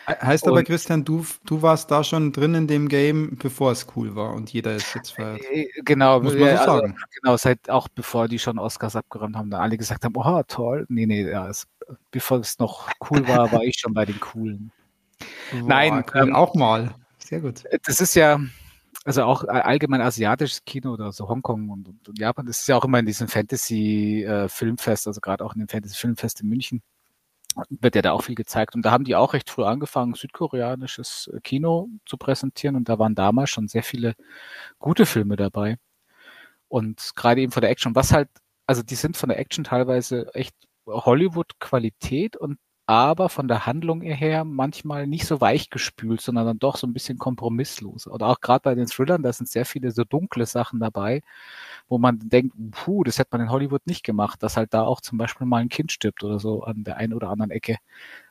[0.07, 3.73] He- Heißt aber, Und- Christian, du, du warst da schon drin in dem Game, bevor
[3.73, 5.41] es cool war und jeder ist jetzt feiert.
[5.51, 6.97] Äh, Genau, Muss man so also, sagen.
[7.21, 10.87] genau, seit auch bevor die schon Oscars abgeräumt haben, da alle gesagt haben, oh toll,
[10.89, 11.67] nee, nee, ja, es,
[12.11, 14.73] bevor es noch cool war, war ich schon bei den coolen.
[15.53, 16.95] Nein, cool, ähm, auch mal.
[17.19, 17.65] Sehr gut.
[17.85, 18.41] Das ist ja,
[19.05, 22.77] also auch allgemein asiatisches Kino oder so Hongkong und, und, und Japan, das ist ja
[22.77, 26.83] auch immer in diesem Fantasy-Filmfest, also gerade auch in dem Fantasy-Filmfest in München,
[27.71, 28.75] wird ja da auch viel gezeigt.
[28.75, 32.77] Und da haben die auch recht früh angefangen, südkoreanisches äh, Kino zu präsentieren.
[32.77, 34.15] Und da waren damals schon sehr viele
[34.79, 35.79] gute Filme dabei.
[36.69, 38.29] Und gerade eben von der Action, was halt,
[38.67, 40.55] also die sind von der Action teilweise echt
[40.87, 46.77] Hollywood-Qualität und aber von der Handlung her manchmal nicht so weich gespült, sondern dann doch
[46.77, 48.07] so ein bisschen kompromisslos.
[48.07, 51.23] Oder auch gerade bei den Thrillern, da sind sehr viele so dunkle Sachen dabei,
[51.89, 55.01] wo man denkt, puh, das hätte man in Hollywood nicht gemacht, dass halt da auch
[55.01, 57.77] zum Beispiel mal ein Kind stirbt oder so an der einen oder anderen Ecke.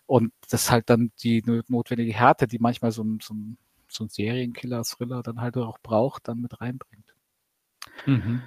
[0.08, 3.36] Und das halt dann die notwendige Härte, die manchmal so ein, so
[3.88, 7.14] so ein Serienkiller, Thriller dann halt auch braucht, dann mit reinbringt.
[8.06, 8.42] Mhm.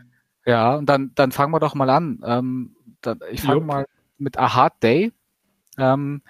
[0.44, 2.20] Ja, und dann, dann fangen wir doch mal an.
[2.24, 3.86] Ähm, dann, ich fange mal
[4.18, 5.12] mit A Hard Day.
[5.78, 6.22] Ähm,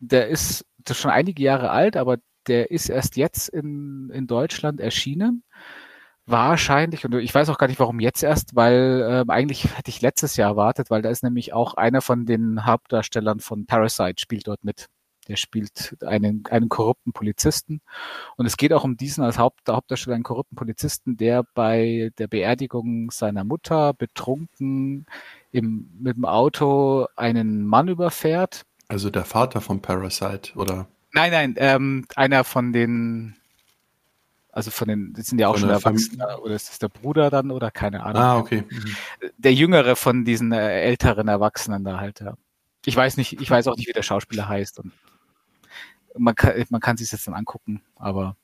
[0.00, 4.80] der ist ist schon einige Jahre alt, aber der ist erst jetzt in, in Deutschland
[4.80, 5.42] erschienen.
[6.26, 10.02] Wahrscheinlich, und ich weiß auch gar nicht, warum jetzt erst, weil ähm, eigentlich hätte ich
[10.02, 14.48] letztes Jahr erwartet, weil da ist nämlich auch einer von den Hauptdarstellern von Parasite spielt
[14.48, 14.86] dort mit.
[15.28, 17.80] Der spielt einen, einen korrupten Polizisten.
[18.36, 22.28] Und es geht auch um diesen als Haupt, Hauptdarsteller, einen korrupten Polizisten, der bei der
[22.28, 25.06] Beerdigung seiner Mutter betrunken
[25.52, 30.86] im, mit dem Auto einen Mann überfährt Also der Vater von Parasite, oder?
[31.12, 33.36] Nein, nein, ähm, einer von den,
[34.52, 37.30] also von den, die sind ja auch schon der erwachsen, oder ist das der Bruder
[37.30, 38.22] dann oder keine Ahnung.
[38.22, 38.64] Ah, okay.
[38.68, 38.96] Mhm.
[39.38, 42.36] Der jüngere von diesen äh, älteren Erwachsenen da halt, ja.
[42.84, 44.92] Ich weiß nicht, ich weiß auch nicht, wie der Schauspieler heißt und
[46.18, 48.36] man kann, man kann sich jetzt dann angucken, aber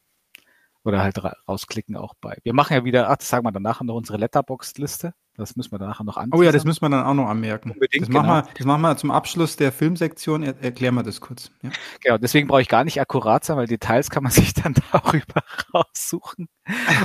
[0.84, 2.38] oder halt ra rausklicken auch bei.
[2.42, 5.14] Wir machen ja wieder, ach, das sagen wir dann nachher noch unsere Letterbox-Liste.
[5.34, 6.30] Das müssen wir dann nachher noch an.
[6.32, 7.70] Oh ja, das müssen wir dann auch noch anmerken.
[7.70, 8.46] Unbedingt, das, machen genau.
[8.46, 10.42] wir, das machen wir zum Abschluss der Filmsektion.
[10.42, 11.50] Er, erklären wir das kurz.
[11.62, 11.70] Ja.
[12.02, 15.42] Genau, deswegen brauche ich gar nicht akkurat sein, weil Details kann man sich dann darüber
[15.74, 16.48] raussuchen.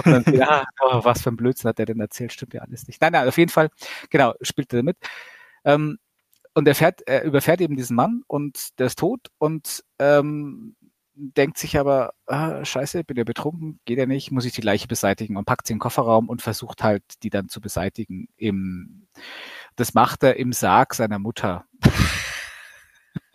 [0.04, 2.88] Und dann, ja, oh, was für ein Blödsinn hat der denn erzählt, stimmt ja alles
[2.88, 3.00] nicht.
[3.02, 3.70] Nein, nein, auf jeden Fall,
[4.10, 4.98] genau, spielt er mit.
[5.64, 5.98] Ähm,
[6.54, 10.76] und er fährt, er überfährt eben diesen Mann und der ist tot und ähm,
[11.18, 14.88] denkt sich aber, ah, scheiße, bin ja betrunken, geht ja nicht, muss ich die Leiche
[14.88, 18.28] beseitigen und packt sie in den Kofferraum und versucht halt, die dann zu beseitigen.
[18.38, 19.08] Im,
[19.76, 21.66] das macht er im Sarg seiner Mutter.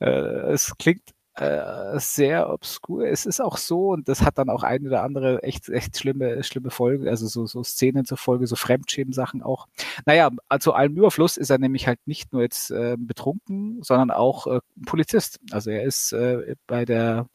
[0.00, 1.02] äh, es klingt
[1.40, 3.06] äh, sehr obskur.
[3.06, 6.42] Es ist auch so und das hat dann auch eine oder andere echt, echt schlimme,
[6.42, 9.66] schlimme Folge, also so, so Szenen zur Folge, so Fremdschämen-Sachen auch.
[10.06, 14.46] Naja, also allem Überfluss ist er nämlich halt nicht nur jetzt äh, betrunken, sondern auch
[14.46, 15.40] äh, Polizist.
[15.52, 17.28] Also er ist äh, bei der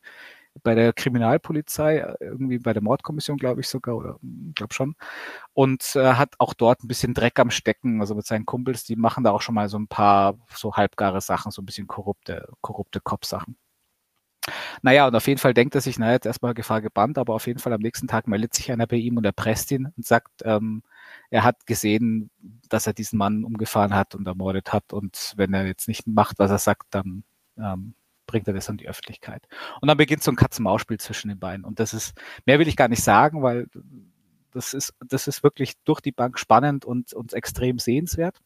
[0.62, 4.20] bei der Kriminalpolizei, äh, irgendwie bei der Mordkommission, glaube ich sogar, oder
[4.56, 4.96] glaube schon,
[5.54, 8.96] und äh, hat auch dort ein bisschen Dreck am Stecken, also mit seinen Kumpels, die
[8.96, 12.50] machen da auch schon mal so ein paar so halbgare Sachen, so ein bisschen korrupte,
[12.62, 13.58] korrupte Kopfsachen.
[14.82, 17.48] Naja, und auf jeden Fall denkt er sich, naja, jetzt erstmal Gefahr gebannt, aber auf
[17.48, 20.42] jeden Fall am nächsten Tag meldet sich einer bei ihm und erpresst ihn und sagt,
[20.44, 20.84] ähm,
[21.30, 22.30] er hat gesehen,
[22.70, 26.40] dass er diesen Mann umgefahren hat und ermordet hat und wenn er jetzt nicht macht,
[26.40, 27.24] was er sagt, dann
[27.58, 27.96] ähm,
[28.28, 29.48] bringt er das an die Öffentlichkeit.
[29.82, 31.66] Und dann beginnt so ein Katz-Maus-Spiel zwischen den beiden.
[31.66, 32.14] Und das ist,
[32.46, 33.68] mehr will ich gar nicht sagen, weil
[34.52, 38.40] das ist, das ist wirklich durch die Bank spannend und, und extrem sehenswert.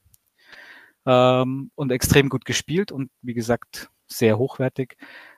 [1.05, 4.97] Ähm, und extrem gut gespielt und wie gesagt, sehr hochwertig.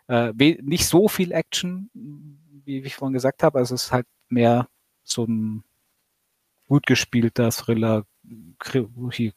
[0.09, 3.59] Äh, nicht so viel Action, wie, wie ich vorhin gesagt habe.
[3.59, 4.67] Also es ist halt mehr
[5.03, 5.63] so ein
[6.67, 8.05] gut gespielter Thriller,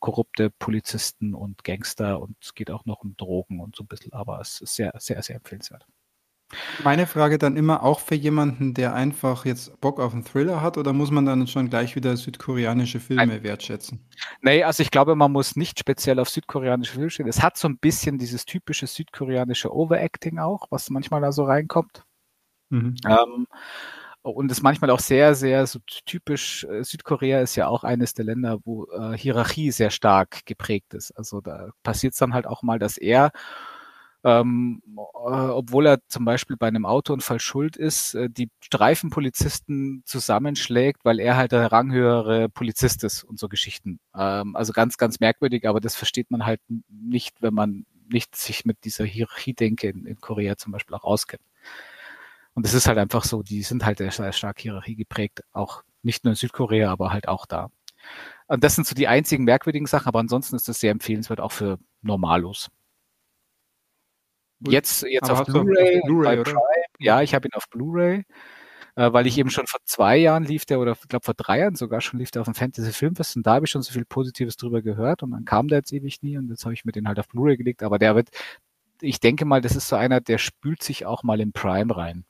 [0.01, 4.13] korrupte Polizisten und Gangster und es geht auch noch um Drogen und so ein bisschen,
[4.13, 5.87] aber es ist sehr, sehr, sehr empfehlenswert.
[6.85, 10.79] Meine Frage dann immer auch für jemanden, der einfach jetzt Bock auf einen Thriller hat,
[10.79, 13.43] oder muss man dann schon gleich wieder südkoreanische Filme Nein.
[13.43, 14.01] wertschätzen?
[14.41, 17.29] Nee, also ich glaube, man muss nicht speziell auf südkoreanische Filme stehen.
[17.29, 22.05] Es hat so ein bisschen dieses typische südkoreanische Overacting auch, was manchmal da so reinkommt.
[22.71, 22.97] Mhm.
[23.07, 23.47] Ähm,
[24.23, 26.65] und ist manchmal auch sehr, sehr so typisch.
[26.65, 31.11] äh, Südkorea ist ja auch eines der Länder, wo äh, Hierarchie sehr stark geprägt ist.
[31.13, 33.33] Also da passiert es dann halt auch mal, dass er,
[34.25, 41.05] ähm, äh, obwohl er zum Beispiel bei einem Autounfall schuld ist, äh, die Streifenpolizisten zusammenschlägt,
[41.05, 43.99] weil er halt der ranghöhere Polizist ist und so Geschichten.
[44.17, 48.65] Ähm, also ganz, ganz merkwürdig, aber das versteht man halt nicht, wenn man nicht sich
[48.65, 51.43] mit dieser Hierarchiedenke in, in Korea zum Beispiel auch auskennt.
[52.55, 56.25] Und es ist halt einfach so, die sind halt sehr stark Hierarchie geprägt, auch nicht
[56.25, 57.71] nur in Südkorea, aber halt auch da.
[58.47, 61.53] Und das sind so die einzigen merkwürdigen Sachen, aber ansonsten ist das sehr empfehlenswert auch
[61.53, 62.71] für Normalos.
[64.69, 66.01] Jetzt, jetzt Aber auf Blu-ray?
[66.01, 66.45] Prime.
[66.99, 68.25] Ja, ich habe ihn auf Blu-ray,
[68.97, 71.61] äh, weil ich eben schon vor zwei Jahren lief der, oder ich glaube vor drei
[71.61, 73.93] Jahren sogar schon lief der auf dem Fantasy Filmfest und da habe ich schon so
[73.93, 76.85] viel Positives drüber gehört und dann kam der jetzt ewig nie und jetzt habe ich
[76.85, 78.29] mir den halt auf Blu-ray gelegt, aber der wird,
[79.01, 82.25] ich denke mal, das ist so einer, der spült sich auch mal in Prime rein.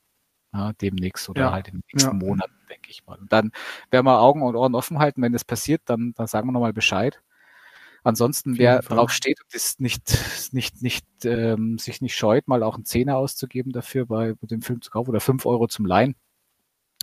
[0.55, 2.27] Ja, demnächst oder Ja, halt in den nächsten ja.
[2.27, 3.19] Monaten, denke ich mal.
[3.19, 3.53] Und dann
[3.91, 5.23] werden wir Augen und Ohren offen halten.
[5.23, 7.23] Wenn das passiert, dann, dann sagen wir nochmal Bescheid.
[8.05, 10.19] Ansonsten, wer drauf steht und ist nicht,
[10.53, 14.83] nicht, nicht, ähm, sich nicht scheut, mal auch einen Zehner auszugeben dafür, bei dem Film
[14.83, 16.17] zu kaufen oder fünf Euro zum Leihen,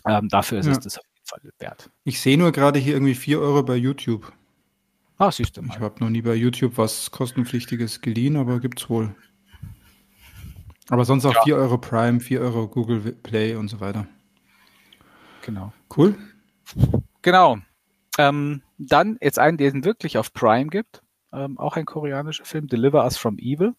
[0.05, 0.73] ähm, dafür ist Ja.
[0.73, 1.89] es das auf jeden Fall wert.
[2.03, 4.31] Ich sehe nur gerade hier irgendwie 4 Euro bei YouTube.
[5.17, 5.79] Ah, siehst du Ich mal.
[5.79, 9.15] habe noch nie bei YouTube was kostenpflichtiges geliehen, aber gibt's wohl.
[10.89, 11.43] Aber sonst auch Ja.
[11.43, 14.07] 4 Euro Prime, 4 Euro Google Play und so weiter.
[15.43, 15.71] Genau.
[15.95, 16.17] Cool.
[17.21, 17.57] Genau.
[18.17, 21.03] Ähm, dann jetzt einen, den es wirklich auf Prime gibt.
[21.31, 23.75] Ähm, auch ein koreanischer Film, Deliver Us from Evil.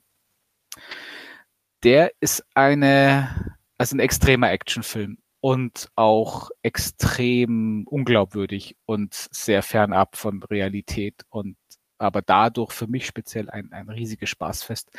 [1.82, 10.42] Der ist eine, also ein extremer Actionfilm und auch extrem unglaubwürdig und sehr fernab von
[10.42, 11.56] Realität und
[11.98, 14.90] aber dadurch für mich speziell ein, ein riesiges Spaßfest.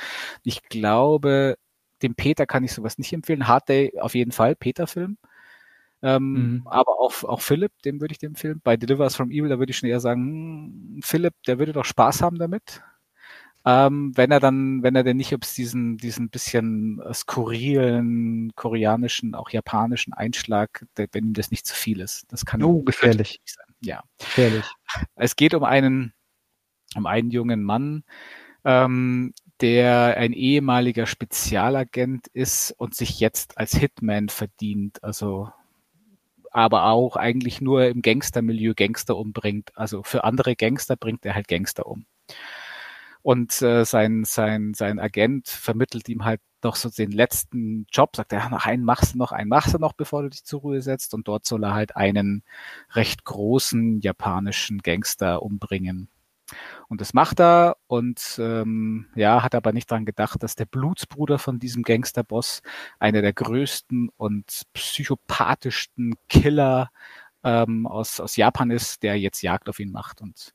[0.44, 1.58] Ich glaube,
[2.04, 3.48] dem Peter kann ich sowas nicht empfehlen.
[3.48, 5.18] Hard Day auf jeden Fall, Peter-Film.
[6.04, 6.62] Ähm, Mhm.
[6.68, 8.60] Aber auch, auch Philipp, dem würde ich dem Film.
[8.64, 11.74] Bei Deliver Us from Evil, da würde ich schon eher sagen, hm, Philipp, der würde
[11.74, 12.82] doch Spaß haben damit.
[13.64, 19.36] Ähm, wenn er dann, wenn er denn nicht ob diesen, diesen bisschen äh, skurrilen, koreanischen,
[19.36, 22.26] auch japanischen Einschlag, wenn ihm das nicht zu viel ist.
[22.32, 23.40] Das kann Oh, gefährlich.
[23.46, 23.68] sein.
[23.82, 24.04] Ja.
[24.18, 24.66] Gefährlich.
[25.16, 26.14] Es geht um einen,
[26.96, 28.04] um einen jungen Mann,
[28.66, 35.04] ähm, der ein ehemaliger Spezialagent ist und sich jetzt als Hitman verdient.
[35.04, 35.52] Also
[36.52, 39.72] aber auch eigentlich nur im Gangstermilieu Gangster umbringt.
[39.76, 42.06] Also für andere Gangster bringt er halt Gangster um.
[43.24, 48.34] Und äh, sein, sein, sein Agent vermittelt ihm halt noch so den letzten Job, sagt
[48.34, 50.82] er, noch einen machst du noch, einen machst du noch, bevor du dich zur Ruhe
[50.82, 51.14] setzt.
[51.14, 52.44] Und dort soll er halt einen
[52.92, 56.10] recht großen japanischen Gangster umbringen.
[56.92, 61.40] Und das macht er und ähm, ja, hat aber nicht daran gedacht, dass der Blutsbruder
[61.40, 62.62] von diesem Gangsterboss
[63.00, 66.92] einer der größten und psychopathischsten Killer
[67.46, 70.20] ähm, aus, aus Japan ist, der jetzt Jagd auf ihn macht.
[70.20, 70.54] Und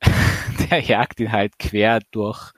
[0.70, 2.52] der jagt ihn halt quer durch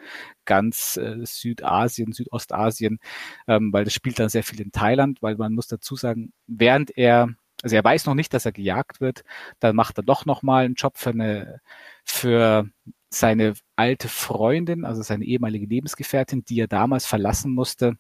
[0.45, 3.01] ganz äh, Südasien, Südostasien,
[3.49, 6.97] ähm, weil das spielt dann sehr viel in Thailand, weil man muss dazu sagen, während
[6.97, 7.31] er
[7.63, 9.25] also er weiß noch nicht, dass er gejagt wird.
[9.59, 11.61] Dann macht er doch nochmal einen Job für eine,
[12.05, 12.69] für
[13.11, 17.97] seine alte Freundin, also seine ehemalige Lebensgefährtin, die er damals verlassen musste,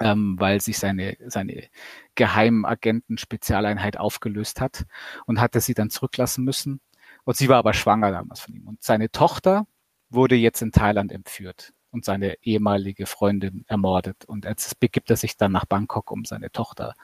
[0.00, 1.68] ähm, weil sich seine, seine
[2.14, 4.86] Geheimagenten-Spezialeinheit aufgelöst hat
[5.26, 6.80] und hatte sie dann zurücklassen müssen.
[7.24, 8.66] Und sie war aber schwanger damals von ihm.
[8.66, 9.66] Und seine Tochter
[10.10, 14.24] wurde jetzt in Thailand entführt und seine ehemalige Freundin ermordet.
[14.26, 16.94] Und jetzt begibt er sich dann nach Bangkok, um seine Tochter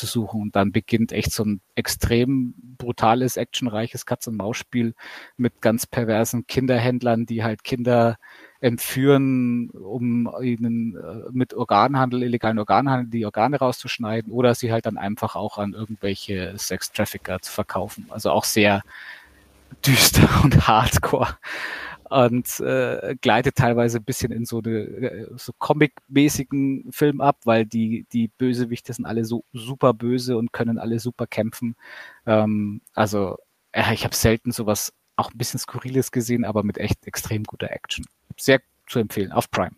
[0.00, 0.40] zu suchen.
[0.40, 4.94] Und dann beginnt echt so ein extrem brutales, actionreiches Katz-und-Maus-Spiel
[5.36, 8.18] mit ganz perversen Kinderhändlern, die halt Kinder
[8.60, 14.98] entführen, um ihnen äh, mit Organhandel, illegalen Organhandel, die Organe rauszuschneiden oder sie halt dann
[14.98, 18.06] einfach auch an irgendwelche Sex-Trafficker zu verkaufen.
[18.10, 18.82] Also auch sehr
[19.86, 21.36] düster und hardcore
[22.10, 27.64] und äh, gleitet teilweise ein bisschen in so eine äh, so Comic-mäßigen Film ab, weil
[27.64, 31.76] die die Bösewichte sind alle so super böse und können alle super kämpfen.
[32.26, 33.36] Ähm, also
[33.70, 37.70] äh, ich habe selten sowas auch ein bisschen skurriles gesehen, aber mit echt extrem guter
[37.70, 38.04] Action.
[38.36, 39.76] Sehr zu empfehlen auf Prime.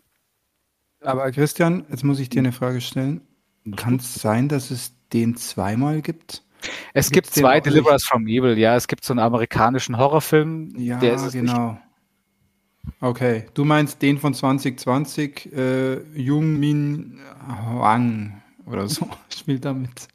[1.01, 3.21] Aber Christian, jetzt muss ich dir eine Frage stellen.
[3.75, 6.43] Kann es sein, dass es den zweimal gibt?
[6.93, 8.75] Es Gibt's gibt zwei Deliverers from Evil, ja.
[8.75, 10.73] Es gibt so einen amerikanischen Horrorfilm.
[10.77, 11.73] Ja, genau.
[11.73, 11.81] Nicht.
[12.99, 20.07] Okay, du meinst den von 2020, äh, Jung Min Hwang oder so, spielt damit.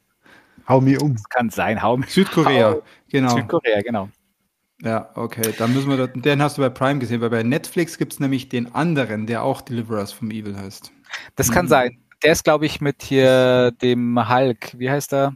[0.67, 1.13] Hau mir um.
[1.13, 2.07] Das kann sein, hau mir.
[2.07, 2.83] Südkorea, hau.
[3.09, 3.35] genau.
[3.35, 4.09] Südkorea, genau.
[4.81, 7.97] Ja, okay, dann müssen wir, das, den hast du bei Prime gesehen, weil bei Netflix
[7.97, 10.91] gibt es nämlich den anderen, der auch Deliverers from Evil heißt.
[11.35, 11.69] Das kann mhm.
[11.69, 11.97] sein.
[12.23, 14.77] Der ist, glaube ich, mit hier dem Hulk.
[14.77, 15.35] Wie heißt er?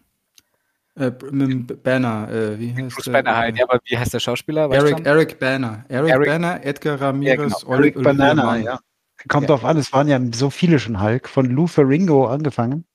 [0.95, 3.11] Äh, mit Banner, äh, wie heißt Bruce der?
[3.13, 4.69] Banner halt, ja, aber wie heißt der Schauspieler?
[4.71, 5.85] Eric, Eric Banner.
[5.89, 7.73] Eric, Eric, Banner, Edgar Ramirez, ja, genau.
[7.73, 8.79] Eric Banana, ja.
[9.27, 9.55] Kommt ja.
[9.55, 12.85] drauf an, es waren ja so viele schon Hulk, von Lou Ferringo angefangen.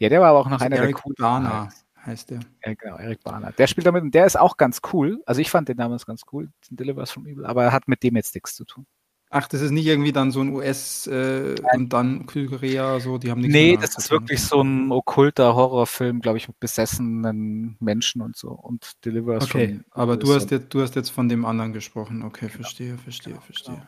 [0.00, 1.16] Ja, der war aber auch noch also einer Eric der coolen.
[1.18, 1.68] Bana
[2.04, 2.40] heißt der.
[2.64, 3.52] Ja, genau, Eric Bana.
[3.52, 5.22] Der spielt damit und der ist auch ganz cool.
[5.26, 8.16] Also ich fand den damals ganz cool, Delivers from Evil, aber er hat mit dem
[8.16, 8.86] jetzt nichts zu tun.
[9.30, 13.30] Ach, das ist nicht irgendwie dann so ein US äh, und dann Südkorea, so, die
[13.30, 18.22] haben nichts Nee, das ist wirklich so ein okkulter Horrorfilm, glaube ich, mit besessenen Menschen
[18.22, 21.74] und so und Deliverers Okay, aber du hast, jetzt, du hast jetzt von dem anderen
[21.74, 22.22] gesprochen.
[22.22, 22.54] Okay, genau.
[22.54, 23.44] verstehe, verstehe, genau.
[23.44, 23.82] verstehe.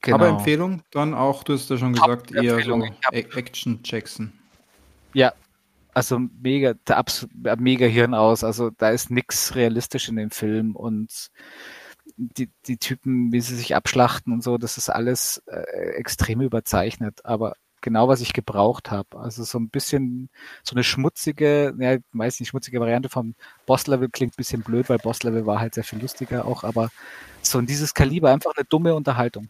[0.00, 0.14] Genau.
[0.16, 4.32] Aber Empfehlung dann auch, du hast ja schon gesagt, eher so Action-Jackson.
[5.12, 5.34] Ja,
[5.92, 6.74] also mega,
[7.58, 8.42] mega Hirn aus.
[8.42, 11.30] Also da ist nichts realistisch in dem Film und
[12.20, 15.60] die, die Typen, wie sie sich abschlachten und so, das ist alles äh,
[15.96, 19.18] extrem überzeichnet, aber genau, was ich gebraucht habe.
[19.18, 20.28] Also so ein bisschen
[20.62, 23.34] so eine schmutzige, ja, meist nicht schmutzige Variante vom
[23.66, 26.90] Boss-Level klingt ein bisschen blöd, weil Boss-Level war halt sehr viel lustiger auch, aber
[27.42, 29.48] so in dieses Kaliber einfach eine dumme Unterhaltung.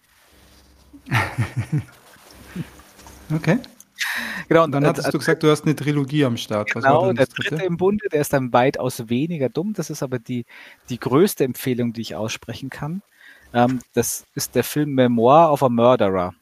[3.35, 3.59] okay.
[4.48, 6.72] Genau, und dann hattest äh, du gesagt, du hast eine Trilogie am Start.
[6.72, 7.50] Genau, der dritte?
[7.50, 9.72] dritte im Bunde, der ist dann weitaus weniger dumm.
[9.74, 10.46] Das ist aber die,
[10.88, 13.02] die größte Empfehlung, die ich aussprechen kann.
[13.52, 16.34] Ähm, das ist der Film Memoir of a Murderer.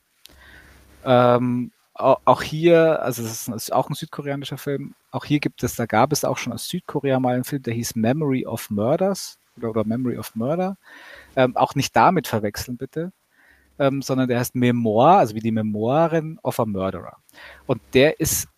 [1.05, 5.87] Ähm, auch hier, also das ist auch ein südkoreanischer Film, auch hier gibt es, da
[5.87, 9.71] gab es auch schon aus Südkorea mal einen Film, der hieß Memory of Murders oder,
[9.71, 10.77] oder Memory of Murder.
[11.35, 13.13] Ähm, auch nicht damit verwechseln, bitte
[13.79, 17.17] ähm, sondern der heißt Memoir, also wie die Memoiren of a Murderer.
[17.67, 18.49] Und der ist,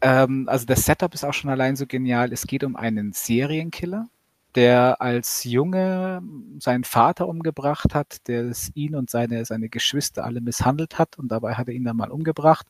[0.00, 2.32] ähm, also das Setup ist auch schon allein so genial.
[2.32, 4.08] Es geht um einen Serienkiller,
[4.54, 6.22] der als Junge
[6.58, 11.28] seinen Vater umgebracht hat, der es ihn und seine, seine Geschwister alle misshandelt hat und
[11.28, 12.66] dabei hat er ihn dann mal umgebracht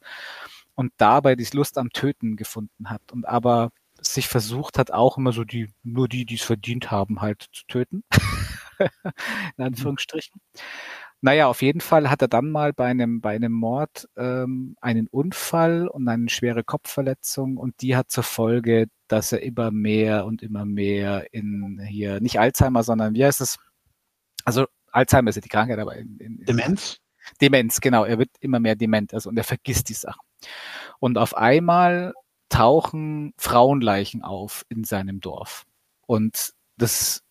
[0.75, 5.33] und dabei die Lust am Töten gefunden hat und aber sich versucht hat, auch immer
[5.33, 8.05] so die, nur die, die es verdient haben, halt zu töten.
[9.57, 10.41] In Anführungsstrichen.
[11.25, 15.07] Naja, auf jeden Fall hat er dann mal bei einem, bei einem Mord ähm, einen
[15.07, 20.43] Unfall und eine schwere Kopfverletzung und die hat zur Folge, dass er immer mehr und
[20.43, 23.57] immer mehr in hier, nicht Alzheimer, sondern wie heißt es?
[24.45, 26.99] Also Alzheimer ist ja die Krankheit, aber in, in, Demenz?
[27.41, 28.05] Demenz, genau.
[28.05, 30.21] Er wird immer mehr dement, also und er vergisst die Sachen.
[30.99, 32.13] Und auf einmal
[32.51, 35.65] tauchen Frauenleichen auf in seinem Dorf.
[36.07, 37.23] Und das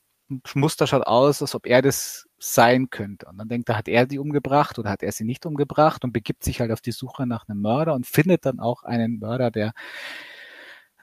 [0.55, 3.27] Muster schaut aus, als ob er das sein könnte.
[3.27, 6.11] Und dann denkt er, hat er die umgebracht oder hat er sie nicht umgebracht und
[6.11, 9.49] begibt sich halt auf die Suche nach einem Mörder und findet dann auch einen Mörder,
[9.49, 9.73] der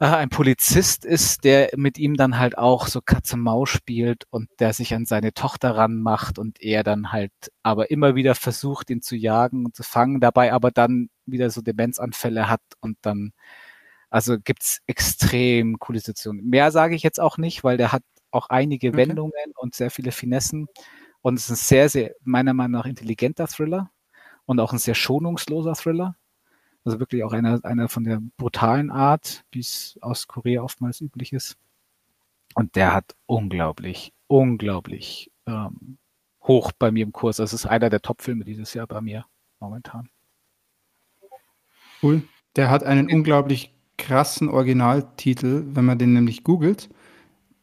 [0.00, 4.50] äh, ein Polizist ist, der mit ihm dann halt auch so Katze Maus spielt und
[4.58, 9.00] der sich an seine Tochter ranmacht und er dann halt aber immer wieder versucht, ihn
[9.00, 13.32] zu jagen und zu fangen, dabei aber dann wieder so Demenzanfälle hat und dann
[14.10, 16.44] also gibt's extrem coole Situationen.
[16.50, 18.96] Mehr sage ich jetzt auch nicht, weil der hat auch einige okay.
[18.96, 20.66] Wendungen und sehr viele Finessen.
[21.22, 23.90] Und es ist ein sehr, sehr, meiner Meinung nach, intelligenter Thriller
[24.46, 26.16] und auch ein sehr schonungsloser Thriller.
[26.84, 31.32] Also wirklich auch einer, einer von der brutalen Art, wie es aus Korea oftmals üblich
[31.32, 31.58] ist.
[32.54, 35.98] Und der hat unglaublich, unglaublich ähm,
[36.42, 37.36] hoch bei mir im Kurs.
[37.36, 39.26] Das ist einer der Top-Filme dieses Jahr bei mir
[39.60, 40.08] momentan.
[42.02, 42.22] Cool.
[42.56, 46.88] Der hat einen unglaublich krassen Originaltitel, wenn man den nämlich googelt.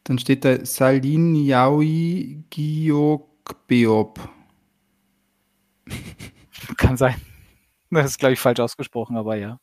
[0.04, 2.44] Dann steht da Salin Yaoi
[3.48, 4.28] Giokbeop.
[6.76, 7.16] Kann sein.
[7.90, 9.58] Das ist, glaube ich, falsch ausgesprochen, aber ja.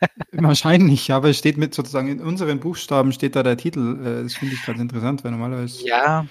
[0.32, 4.00] Wahrscheinlich, aber es steht mit sozusagen in unseren Buchstaben steht da der Titel.
[4.04, 6.26] Äh, das finde ich ganz interessant, weil normalerweise ja,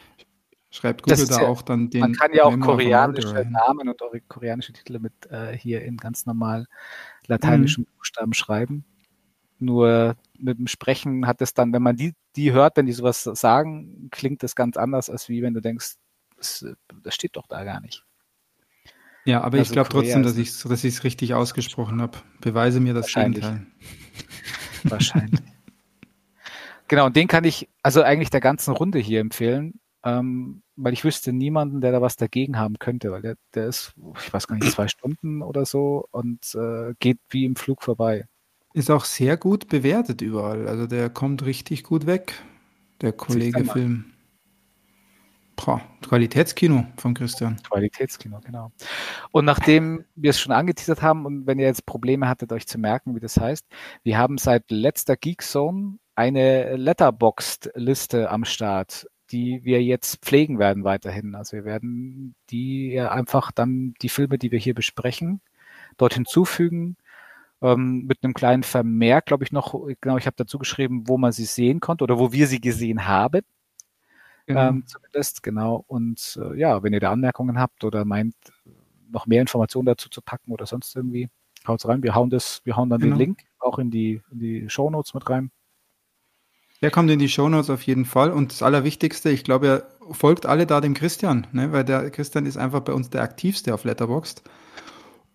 [0.70, 2.02] schreibt Google da ja, auch dann den.
[2.02, 6.68] Man kann ja auch koreanische Namen und koreanische Titel mit äh, hier in ganz normal
[7.26, 7.98] lateinischen mhm.
[7.98, 8.86] Buchstaben schreiben.
[9.60, 13.24] Nur mit dem Sprechen hat es dann, wenn man die, die hört, wenn die sowas
[13.24, 15.96] sagen, klingt das ganz anders, als wie wenn du denkst,
[16.44, 18.04] das, das steht doch da gar nicht.
[19.26, 22.18] Ja, aber also ich glaube trotzdem, dass ich es dass richtig ausgesprochen habe.
[22.42, 23.44] Beweise mir das Wahrscheinlich.
[23.44, 23.68] Gegenteil.
[24.84, 25.40] Wahrscheinlich.
[26.90, 31.06] genau, und den kann ich also eigentlich der ganzen Runde hier empfehlen, ähm, weil ich
[31.06, 34.58] wüsste niemanden, der da was dagegen haben könnte, weil der, der ist, ich weiß gar
[34.58, 38.26] nicht, zwei Stunden oder so und äh, geht wie im Flug vorbei.
[38.74, 40.68] Ist auch sehr gut bewertet überall.
[40.68, 42.34] Also der kommt richtig gut weg,
[43.02, 43.14] der
[45.56, 45.94] Kollege-Film.
[46.02, 47.58] Qualitätskino von Christian.
[47.64, 48.72] Qualitätskino, genau.
[49.32, 52.78] Und nachdem wir es schon angeteasert haben und wenn ihr jetzt Probleme hattet, euch zu
[52.78, 53.66] merken, wie das heißt,
[54.04, 61.34] wir haben seit letzter Geekzone eine Letterboxd-Liste am Start, die wir jetzt pflegen werden weiterhin.
[61.36, 65.42] Also wir werden die einfach dann die Filme, die wir hier besprechen,
[65.98, 66.98] dort hinzufügen
[67.62, 71.32] ähm, mit einem kleinen Vermerk, glaube ich, noch, genau, ich habe dazu geschrieben, wo man
[71.32, 73.42] sie sehen konnte oder wo wir sie gesehen haben.
[74.46, 74.70] Genau.
[74.70, 75.84] Ähm, zumindest, genau.
[75.88, 78.36] Und äh, ja, wenn ihr da Anmerkungen habt oder meint,
[79.12, 81.30] noch mehr Informationen dazu zu packen oder sonst irgendwie,
[81.68, 82.04] haut's rein.
[82.04, 83.16] Wir hauen das, wir hauen dann genau.
[83.16, 85.52] den Link auch in die, in die Show Notes mit rein.
[86.82, 88.32] Der kommt in die Show Notes auf jeden Fall.
[88.32, 91.72] Und das Allerwichtigste, ich glaube, er folgt alle da dem Christian, ne?
[91.72, 94.44] weil der Christian ist einfach bei uns der aktivste auf Letterboxd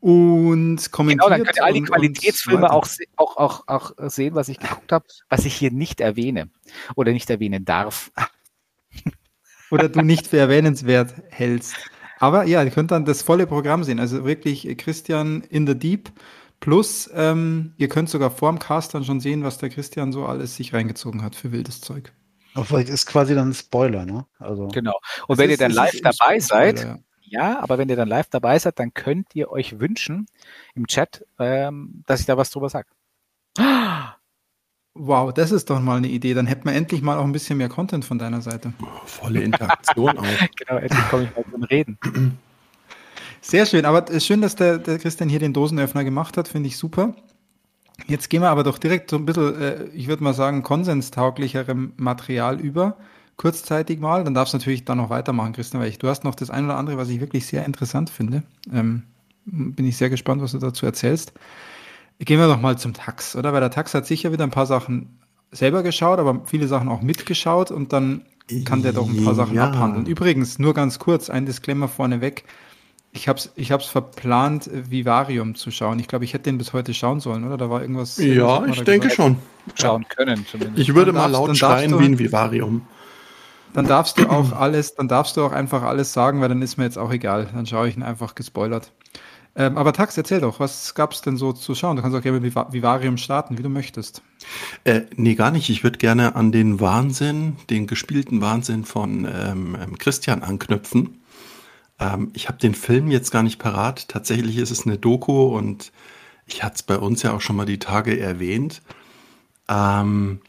[0.00, 1.24] und kommentiert.
[1.24, 4.92] Genau, dann könnt ihr all die Qualitätsfilme auch, auch, auch, auch sehen, was ich geguckt
[4.92, 6.50] habe, was ich hier nicht erwähne
[6.94, 8.12] oder nicht erwähnen darf.
[9.70, 11.76] Oder du nicht für erwähnenswert hältst.
[12.18, 14.00] Aber ja, ihr könnt dann das volle Programm sehen.
[14.00, 16.10] Also wirklich Christian in the Deep.
[16.60, 20.56] Plus, ähm, ihr könnt sogar vorm Cast dann schon sehen, was der Christian so alles
[20.56, 22.12] sich reingezogen hat für wildes Zeug.
[22.54, 24.26] Aber vielleicht ist quasi dann ein Spoiler, ne?
[24.38, 24.66] Also.
[24.68, 24.98] Genau.
[25.28, 26.98] Und wenn ist, ihr dann live dabei seid, Spoiler, ja
[27.30, 30.26] ja, aber wenn ihr dann live dabei seid, dann könnt ihr euch wünschen
[30.74, 32.88] im Chat, ähm, dass ich da was drüber sage.
[35.00, 36.34] Wow, das ist doch mal eine Idee.
[36.34, 38.72] Dann hätten wir endlich mal auch ein bisschen mehr Content von deiner Seite.
[39.06, 40.24] Volle Interaktion auch.
[40.56, 41.98] genau, endlich komme ich mal zum Reden.
[43.40, 46.76] Sehr schön, aber schön, dass der, der Christian hier den Dosenöffner gemacht hat, finde ich
[46.76, 47.14] super.
[48.08, 51.92] Jetzt gehen wir aber doch direkt so ein bisschen, äh, ich würde mal sagen, konsenstauglicherem
[51.96, 52.96] Material über
[53.36, 54.24] kurzzeitig mal.
[54.24, 56.66] Dann darfst du natürlich dann noch weitermachen, Christian, weil ich, du hast noch das eine
[56.66, 58.42] oder andere, was ich wirklich sehr interessant finde.
[58.72, 59.04] Ähm,
[59.46, 61.32] bin ich sehr gespannt, was du dazu erzählst.
[62.20, 63.52] Gehen wir doch mal zum Tax, oder?
[63.52, 65.18] Weil der Tax hat sicher wieder ein paar Sachen
[65.52, 68.22] selber geschaut, aber viele Sachen auch mitgeschaut und dann
[68.64, 69.68] kann der doch ein paar Sachen ja.
[69.68, 70.06] abhandeln.
[70.06, 72.44] Übrigens, nur ganz kurz, ein Disclaimer vorneweg.
[73.12, 75.98] Ich habe es ich hab's verplant, Vivarium zu schauen.
[75.98, 77.56] Ich glaube, ich hätte den bis heute schauen sollen, oder?
[77.56, 78.18] Da war irgendwas.
[78.18, 79.36] Ja, ich denke schon.
[79.74, 80.78] Schauen können zumindest.
[80.78, 82.82] Ich würde mal laut schreien wie ein Vivarium
[83.72, 86.76] dann darfst du auch alles, dann darfst du auch einfach alles sagen, weil dann ist
[86.78, 87.48] mir jetzt auch egal.
[87.52, 88.92] Dann schaue ich ihn einfach gespoilert.
[89.58, 91.96] Ähm, aber Tax, erzähl doch, was gab es denn so zu schauen?
[91.96, 94.22] Du kannst auch gerne mit Vivarium starten, wie du möchtest.
[94.84, 95.68] Äh, nee, gar nicht.
[95.68, 101.20] Ich würde gerne an den Wahnsinn, den gespielten Wahnsinn von ähm, ähm Christian anknüpfen.
[101.98, 104.08] Ähm, ich habe den Film jetzt gar nicht parat.
[104.08, 105.90] Tatsächlich ist es eine Doku und
[106.46, 108.80] ich hatte es bei uns ja auch schon mal die Tage erwähnt.
[109.68, 110.40] Ähm,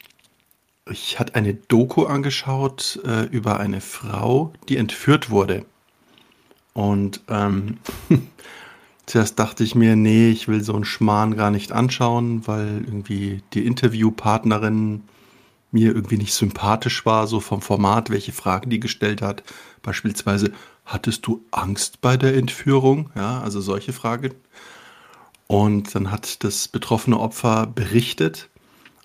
[0.88, 5.66] ich hatte eine Doku angeschaut äh, über eine Frau, die entführt wurde.
[6.74, 7.80] Und ähm,
[9.10, 13.42] zuerst dachte ich mir, nee, ich will so einen Schmarrn gar nicht anschauen, weil irgendwie
[13.54, 15.04] die Interviewpartnerin
[15.72, 19.44] mir irgendwie nicht sympathisch war, so vom Format, welche Fragen die gestellt hat.
[19.82, 20.52] Beispielsweise,
[20.86, 23.10] hattest du Angst bei der Entführung?
[23.16, 24.36] Ja, also solche Fragen.
[25.48, 28.50] Und dann hat das betroffene Opfer berichtet.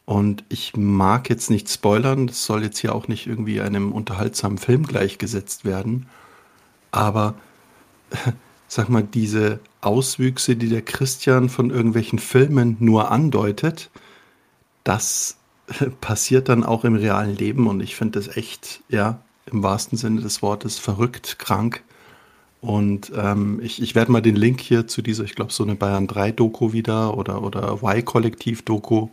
[0.04, 4.58] Und ich mag jetzt nicht spoilern, das soll jetzt hier auch nicht irgendwie einem unterhaltsamen
[4.58, 6.06] Film gleichgesetzt werden.
[6.90, 7.36] Aber
[8.74, 13.90] sag mal, diese Auswüchse, die der Christian von irgendwelchen Filmen nur andeutet,
[14.82, 15.36] das
[16.00, 19.20] passiert dann auch im realen Leben und ich finde das echt, ja,
[19.50, 21.84] im wahrsten Sinne des Wortes verrückt, krank.
[22.60, 25.74] Und ähm, ich, ich werde mal den Link hier zu dieser, ich glaube, so eine
[25.74, 29.08] Bayern 3 Doku wieder oder, oder Y-Kollektiv Doku.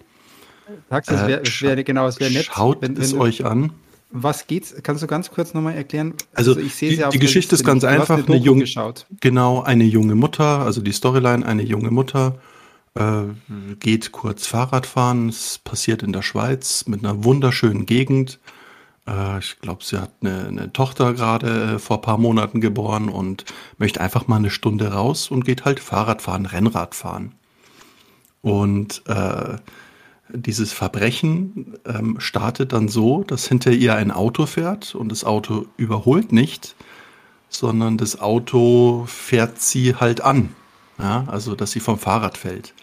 [0.89, 1.43] Sagst es wäre
[1.75, 2.45] wär, genau, es wäre nett.
[2.45, 3.73] Schaut wenn, wenn es euch an.
[4.11, 4.75] Was geht's?
[4.83, 6.13] Kannst du ganz kurz nochmal erklären?
[6.33, 8.17] Also, also ich sehe die, die Geschichte ist ganz einfach.
[8.17, 9.05] Eine, eine junge, geschaut.
[9.19, 12.39] Genau, eine junge Mutter, also die Storyline, eine junge Mutter
[12.95, 13.23] äh,
[13.79, 15.29] geht kurz Fahrrad fahren.
[15.29, 18.39] Es passiert in der Schweiz mit einer wunderschönen Gegend.
[19.07, 23.09] Äh, ich glaube, sie hat eine, eine Tochter gerade äh, vor ein paar Monaten geboren
[23.09, 23.45] und
[23.77, 27.33] möchte einfach mal eine Stunde raus und geht halt Fahrrad fahren, Rennrad fahren.
[28.41, 29.55] Und äh,
[30.33, 35.65] dieses Verbrechen ähm, startet dann so, dass hinter ihr ein Auto fährt und das Auto
[35.77, 36.75] überholt nicht,
[37.49, 40.55] sondern das Auto fährt sie halt an.
[40.97, 42.73] Ja, also, dass sie vom Fahrrad fällt.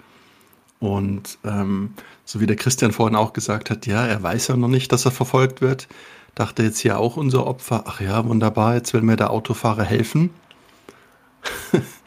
[0.80, 1.94] Und ähm,
[2.24, 5.04] so wie der Christian vorhin auch gesagt hat, ja, er weiß ja noch nicht, dass
[5.04, 5.88] er verfolgt wird,
[6.34, 10.30] dachte jetzt hier auch unser Opfer, ach ja, wunderbar, jetzt will mir der Autofahrer helfen.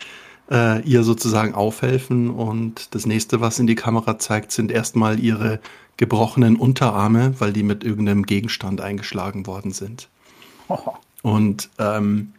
[0.51, 5.59] äh, ihr sozusagen aufhelfen und das nächste, was in die Kamera zeigt, sind erstmal ihre
[5.97, 10.09] gebrochenen Unterarme, weil die mit irgendeinem Gegenstand eingeschlagen worden sind.
[10.67, 10.77] Oh.
[11.23, 12.33] Und ähm,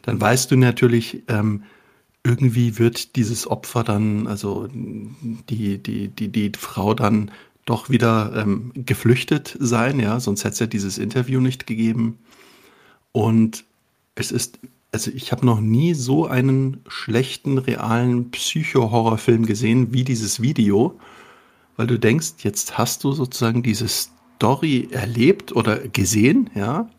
[0.00, 1.64] dann weißt du natürlich, ähm,
[2.24, 7.30] irgendwie wird dieses Opfer dann, also die, die, die, die Frau dann
[7.66, 12.18] doch wieder ähm, geflüchtet sein, ja, sonst hätte es ja dieses Interview nicht gegeben.
[13.12, 13.64] Und
[14.14, 14.58] es ist
[14.92, 20.98] also ich habe noch nie so einen schlechten, realen Psycho-Horrorfilm gesehen wie dieses Video,
[21.76, 26.90] weil du denkst, jetzt hast du sozusagen diese Story erlebt oder gesehen, ja,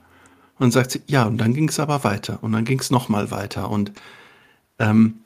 [0.58, 3.70] und sagst, ja, und dann ging es aber weiter und dann ging es nochmal weiter
[3.70, 3.92] und
[4.80, 5.20] ähm,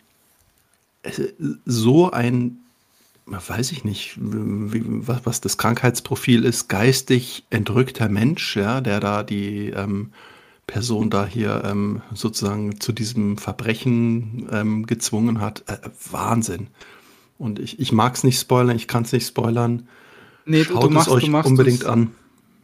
[1.65, 2.57] so ein,
[3.25, 9.23] weiß ich nicht, wie, was, was das Krankheitsprofil ist, geistig entrückter Mensch, ja, der da
[9.23, 10.11] die ähm,
[10.67, 15.63] Person da hier ähm, sozusagen zu diesem Verbrechen ähm, gezwungen hat.
[15.67, 15.77] Äh,
[16.11, 16.67] Wahnsinn.
[17.37, 19.87] Und ich, ich mag es nicht spoilern, ich kann es nicht spoilern.
[20.45, 22.11] Nee, Schaut du, du machst, es euch unbedingt an.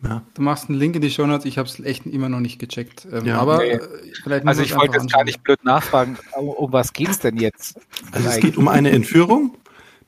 [0.03, 0.21] Ja.
[0.33, 2.59] Du machst einen Link in die Show Notes, ich habe es echt immer noch nicht
[2.59, 3.07] gecheckt.
[3.09, 3.39] Ähm, ja.
[3.39, 3.79] Aber nee.
[4.21, 7.37] vielleicht Also ich wollte jetzt gar nicht blöd nachfragen, um, um was geht es denn
[7.37, 7.79] jetzt?
[8.11, 9.55] Also es geht um eine Entführung.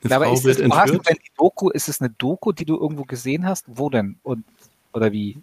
[0.03, 0.83] Eine aber Frau wird es, entführt.
[0.83, 3.65] Hast du denn die Doku, ist es eine Doku, die du irgendwo gesehen hast?
[3.67, 4.17] Wo denn?
[4.23, 4.43] Und,
[4.91, 5.37] oder wie?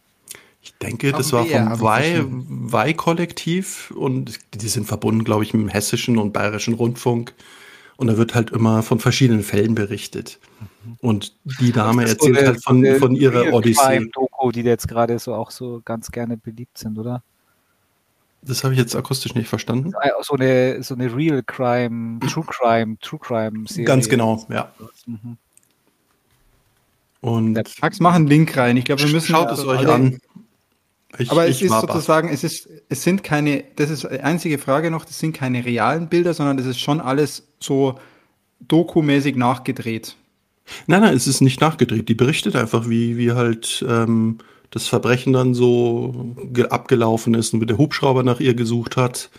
[0.63, 6.19] Ich denke, das war vom Weih-Kollektiv und die sind verbunden, glaube ich, mit dem hessischen
[6.19, 7.35] und bayerischen Rundfunk.
[7.97, 10.39] Und da wird halt immer von verschiedenen Fällen berichtet.
[11.01, 14.09] Und die Dame erzählt so halt von, von ihrer Odyssee.
[14.13, 17.23] Doku, die jetzt gerade so auch so ganz gerne beliebt sind, oder?
[18.41, 19.93] Das habe ich jetzt akustisch nicht verstanden.
[20.23, 23.85] So eine, so eine Real Crime, True Crime, True Crime Serie.
[23.85, 24.73] Ganz genau, ja.
[25.07, 25.37] Mhm.
[27.21, 28.77] Und Max, mach einen Link rein.
[28.77, 29.29] Ich glaube, wir müssen.
[29.29, 30.19] Schaut es euch an.
[31.19, 34.91] Ich, Aber es ist sozusagen, es ist, es sind keine, das ist die einzige Frage
[34.91, 37.99] noch, das sind keine realen Bilder, sondern das ist schon alles so
[38.61, 40.17] dokumäßig nachgedreht.
[40.87, 42.09] Nein, nein, es ist nicht nachgedreht.
[42.09, 44.39] Die berichtet einfach, wie, wie halt ähm,
[44.71, 46.35] das Verbrechen dann so
[46.71, 49.31] abgelaufen ist und wie der Hubschrauber nach ihr gesucht hat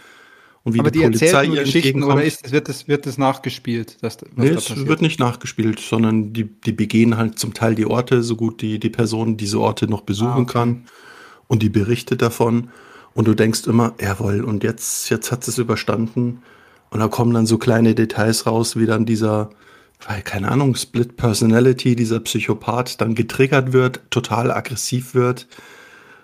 [0.64, 3.98] und wie Aber die, die Polizei ihr Geschichten oder ist, wird das, wird das nachgespielt?
[4.02, 8.22] Das, nee, es wird nicht nachgespielt, sondern die, die begehen halt zum Teil die Orte,
[8.22, 10.54] so gut die, die Person diese Orte noch besuchen ah, okay.
[10.54, 10.86] kann
[11.48, 12.70] und die berichtet davon
[13.14, 16.42] und du denkst immer, jawohl, und jetzt, jetzt hat es überstanden.
[16.90, 19.50] Und da kommen dann so kleine Details raus, wie dann dieser,
[20.24, 25.48] keine Ahnung, Split Personality, dieser Psychopath dann getriggert wird, total aggressiv wird.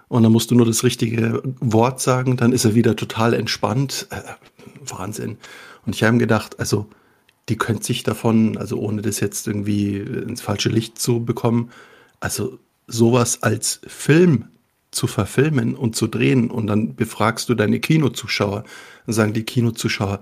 [0.07, 4.07] Und dann musst du nur das richtige Wort sagen, dann ist er wieder total entspannt.
[4.09, 4.21] Äh,
[4.91, 5.37] Wahnsinn.
[5.85, 6.87] Und ich habe gedacht, also,
[7.49, 11.71] die könnte sich davon, also ohne das jetzt irgendwie ins falsche Licht zu bekommen,
[12.19, 14.48] also sowas als Film
[14.91, 18.63] zu verfilmen und zu drehen und dann befragst du deine Kinozuschauer.
[19.05, 20.19] Dann sagen die Kinozuschauer,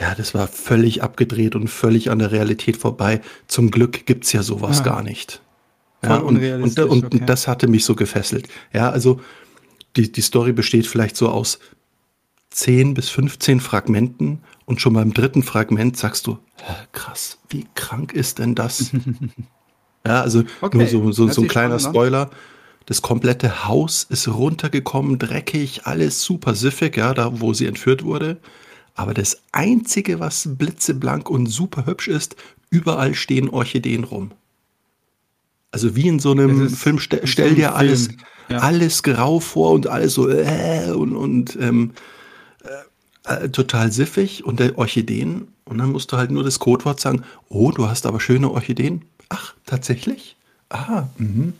[0.00, 3.20] ja, das war völlig abgedreht und völlig an der Realität vorbei.
[3.46, 4.84] Zum Glück gibt's ja sowas ja.
[4.84, 5.40] gar nicht.
[6.02, 7.22] Ja, und, und, und, okay.
[7.26, 8.48] das hatte mich so gefesselt.
[8.72, 9.20] Ja, also
[9.96, 11.58] die, die Story besteht vielleicht so aus
[12.50, 16.38] 10 bis 15 Fragmenten und schon beim dritten Fragment sagst du,
[16.92, 18.92] krass, wie krank ist denn das?
[20.06, 20.78] ja, also okay.
[20.78, 22.30] nur so, so, so ein kleiner Spoiler.
[22.88, 28.38] Das komplette Haus ist runtergekommen, dreckig, alles super siffig, ja, da wo sie entführt wurde.
[28.94, 32.36] Aber das Einzige, was blitzeblank und super hübsch ist,
[32.70, 34.30] überall stehen Orchideen rum.
[35.70, 38.08] Also wie in so einem Film, stell, stell dir alles,
[38.48, 38.60] ja.
[38.60, 41.92] alles grau vor und alles so äh, und, und ähm,
[43.26, 45.48] äh, äh, total siffig und der Orchideen.
[45.66, 49.02] Und dann musst du halt nur das Codewort sagen, oh, du hast aber schöne Orchideen.
[49.28, 50.36] Ach, tatsächlich?
[50.70, 51.52] Ah, mhm.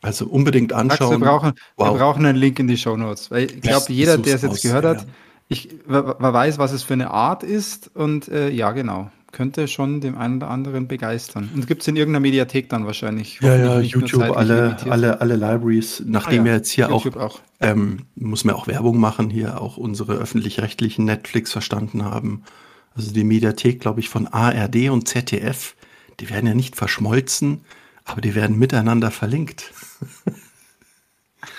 [0.00, 1.18] Also unbedingt anschauen.
[1.18, 1.92] Max, wir, brauchen, wow.
[1.92, 3.30] wir brauchen einen Link in die Show Notes.
[3.30, 5.06] Weil ich glaube, jeder, der es jetzt gehört hat, ja
[5.48, 9.10] ich, man weiß, was es für eine Art ist und äh, ja, genau.
[9.30, 11.50] Könnte schon dem einen oder anderen begeistern.
[11.54, 13.38] Und gibt es in irgendeiner Mediathek dann wahrscheinlich?
[13.42, 16.02] Ja, ja, YouTube, alle, alle, alle Libraries.
[16.06, 16.44] Nachdem ah, ja.
[16.44, 17.40] wir jetzt hier YouTube auch, auch.
[17.60, 22.42] Ähm, muss man auch Werbung machen, hier auch unsere öffentlich-rechtlichen Netflix verstanden haben.
[22.94, 25.76] Also die Mediathek, glaube ich, von ARD und ZDF,
[26.20, 27.60] die werden ja nicht verschmolzen,
[28.08, 29.72] aber die werden miteinander verlinkt.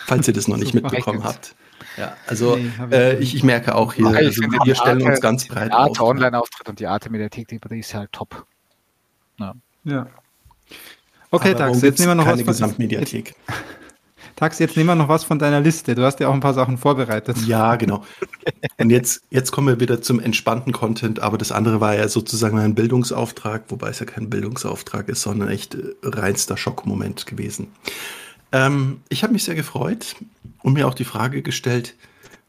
[0.06, 1.56] Falls ihr das noch nicht mitbekommen habt.
[1.98, 5.48] Ja, also nee, äh, ich, ich, merke auch hier, also wir stellen Arte, uns ganz
[5.48, 5.80] breit auf.
[5.80, 8.46] Arte Online-Auftritt und die Arte Mediathek, die ist halt top.
[9.40, 9.54] Ja.
[9.86, 10.08] ja.
[11.32, 13.36] Okay, Tax, jetzt nehmen wir noch keine was Gesamtmediathek.
[14.40, 15.96] Tax, jetzt nehmen wir noch was von deiner Liste.
[15.96, 17.36] Du hast ja auch ein paar Sachen vorbereitet.
[17.46, 18.06] Ja, genau.
[18.78, 22.58] Und jetzt, jetzt kommen wir wieder zum entspannten Content, aber das andere war ja sozusagen
[22.58, 27.68] ein Bildungsauftrag, wobei es ja kein Bildungsauftrag ist, sondern echt äh, reinster Schockmoment gewesen.
[28.54, 30.16] Ähm, ich habe mich sehr gefreut
[30.64, 31.96] und mir auch die Frage gestellt,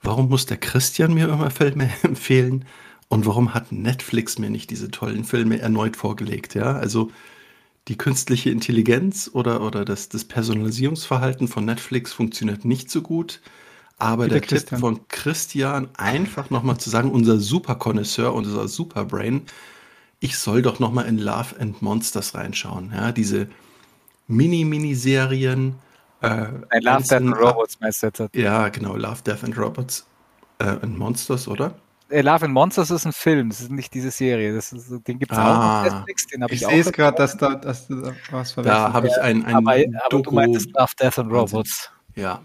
[0.01, 2.67] warum muss der Christian mir immer Filme empfehlen
[3.09, 6.55] und warum hat Netflix mir nicht diese tollen Filme erneut vorgelegt?
[6.55, 7.11] Ja, also
[7.89, 13.41] die künstliche Intelligenz oder, oder das, das Personalisierungsverhalten von Netflix funktioniert nicht so gut.
[13.99, 14.69] Aber Bitte der Christian.
[14.69, 19.43] Tipp von Christian, einfach nochmal zu sagen, unser Superkonnoisseur, unser Superbrain,
[20.21, 22.93] ich soll doch nochmal in Love and Monsters reinschauen.
[22.95, 23.49] Ja, diese
[24.29, 25.75] Mini-Miniserien,
[26.23, 26.47] äh,
[26.81, 28.35] Love, Death and Robots meinst du jetzt?
[28.35, 30.07] Ja, genau, Love, Death and Robots
[30.59, 31.75] äh, and Monsters, oder?
[32.11, 34.55] Äh, Love and Monsters ist ein Film, das ist nicht diese Serie.
[34.55, 35.83] Das ist, den gibt es ah.
[35.83, 36.71] auch auf Netflix, den habe ich, ich auch.
[36.71, 39.45] Ich sehe es gerade, dass, da, dass du da was verwechselt Da habe ich ein,
[39.45, 41.91] ein aber, aber du meintest Love, Death and Robots.
[42.17, 42.45] Ja.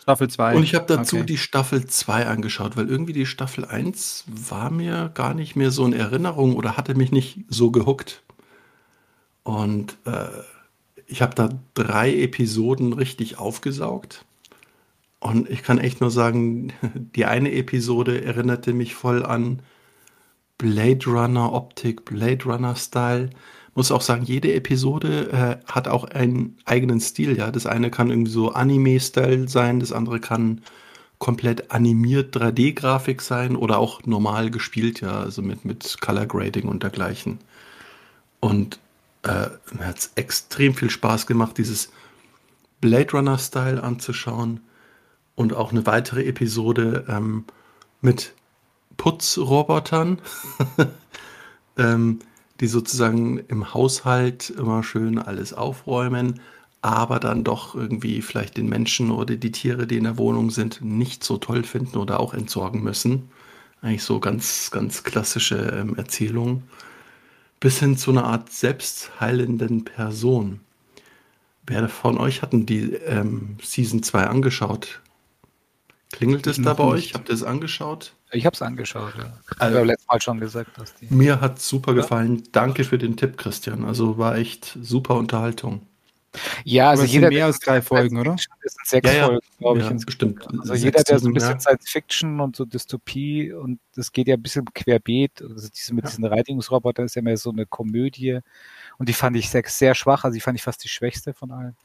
[0.00, 0.56] Staffel 2.
[0.56, 1.26] Und ich habe dazu okay.
[1.26, 5.86] die Staffel 2 angeschaut, weil irgendwie die Staffel 1 war mir gar nicht mehr so
[5.86, 8.22] in Erinnerung oder hatte mich nicht so gehuckt.
[9.44, 10.26] Und äh,
[11.06, 14.24] ich habe da drei Episoden richtig aufgesaugt.
[15.24, 16.74] Und ich kann echt nur sagen,
[17.16, 19.62] die eine Episode erinnerte mich voll an
[20.58, 23.30] Blade Runner Optik, Blade Runner Style.
[23.74, 27.38] Muss auch sagen, jede Episode äh, hat auch einen eigenen Stil.
[27.38, 30.60] Ja, das eine kann irgendwie so Anime-Style sein, das andere kann
[31.18, 36.82] komplett animiert 3D-Grafik sein oder auch normal gespielt, ja, also mit, mit Color Grading und
[36.82, 37.38] dergleichen.
[38.40, 38.78] Und
[39.22, 41.90] äh, mir hat es extrem viel Spaß gemacht, dieses
[42.82, 44.60] Blade Runner-Style anzuschauen.
[45.36, 47.44] Und auch eine weitere Episode ähm,
[48.00, 48.34] mit
[48.96, 50.20] Putzrobotern,
[51.76, 52.20] ähm,
[52.60, 56.40] die sozusagen im Haushalt immer schön alles aufräumen,
[56.82, 60.82] aber dann doch irgendwie vielleicht den Menschen oder die Tiere, die in der Wohnung sind,
[60.82, 63.30] nicht so toll finden oder auch entsorgen müssen.
[63.80, 66.62] Eigentlich so ganz, ganz klassische ähm, Erzählungen
[67.64, 70.60] bis hin zu einer Art selbstheilenden Person.
[71.66, 75.00] Wer von euch hatten die ähm, Season 2 angeschaut?
[76.14, 76.92] Klingelt es da bei nicht.
[76.92, 77.14] euch?
[77.14, 78.14] Habt ihr es angeschaut?
[78.30, 79.32] Ich habe es angeschaut, ja.
[79.58, 81.12] Also, ich letztes Mal schon gesagt, dass die.
[81.12, 82.44] Mir hat super gefallen.
[82.52, 83.84] Danke für den Tipp, Christian.
[83.84, 85.86] Also war echt super Unterhaltung.
[86.64, 88.36] Ja, also jeder mehr als drei Folgen, oder?
[88.62, 89.26] Das sind sechs ja, ja.
[89.26, 89.90] Folgen, glaube ich.
[89.90, 90.46] Ja, bestimmt.
[90.60, 94.34] Also jeder, der so ein bisschen Science Fiction und so Dystopie und das geht ja
[94.34, 95.42] ein bisschen querbeet.
[95.42, 98.40] Also diese mit diesen Reinigungsrobotern ist ja mehr so eine Komödie.
[98.98, 100.24] Und die fand ich sehr, sehr schwach.
[100.24, 101.76] Also die fand ich fast die schwächste von allen.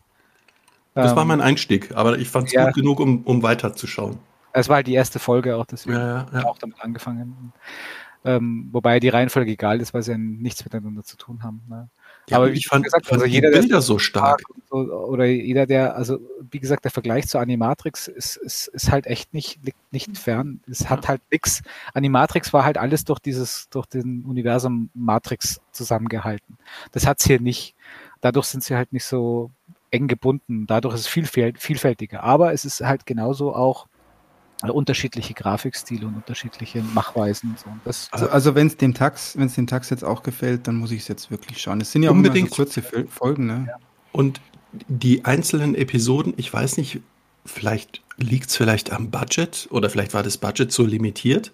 [0.93, 4.17] Das ähm, war mein Einstieg, aber ich fand es gut genug, um, um weiterzuschauen.
[4.53, 7.53] Es war halt die erste Folge auch, deswegen ja, ja, auch damit angefangen.
[8.25, 11.61] Ähm, wobei die Reihenfolge egal ist, weil sie ja nichts miteinander zu tun haben.
[11.69, 11.89] Ne?
[12.29, 14.41] Ja, aber wie ich fand, gesagt, also jeder, Bilder der so stark.
[14.69, 16.19] So, oder jeder, der, also
[16.51, 19.59] wie gesagt, der Vergleich zu Animatrix ist, ist, ist halt echt nicht,
[19.91, 20.59] nicht fern.
[20.69, 20.89] Es ja.
[20.89, 21.61] hat halt nichts.
[21.93, 26.57] Animatrix war halt alles durch dieses, durch den Universum Matrix zusammengehalten.
[26.91, 27.73] Das hat's hier nicht.
[28.19, 29.49] Dadurch sind sie halt nicht so
[29.91, 30.67] eng gebunden.
[30.67, 32.23] Dadurch ist es vielfältiger.
[32.23, 33.87] Aber es ist halt genauso auch
[34.63, 37.51] äh, unterschiedliche Grafikstile und unterschiedliche Machweisen.
[37.51, 37.65] Und so.
[37.85, 40.75] Das, also, also wenn es dem Tax, wenn es dem Tax jetzt auch gefällt, dann
[40.75, 41.79] muss ich es jetzt wirklich schauen.
[41.81, 43.65] Es sind ja unbedingt so kurze Folgen, ne?
[43.67, 43.75] Ja.
[44.11, 44.41] Und
[44.87, 47.01] die einzelnen Episoden, ich weiß nicht,
[47.45, 51.53] vielleicht liegt es vielleicht am Budget oder vielleicht war das Budget so limitiert,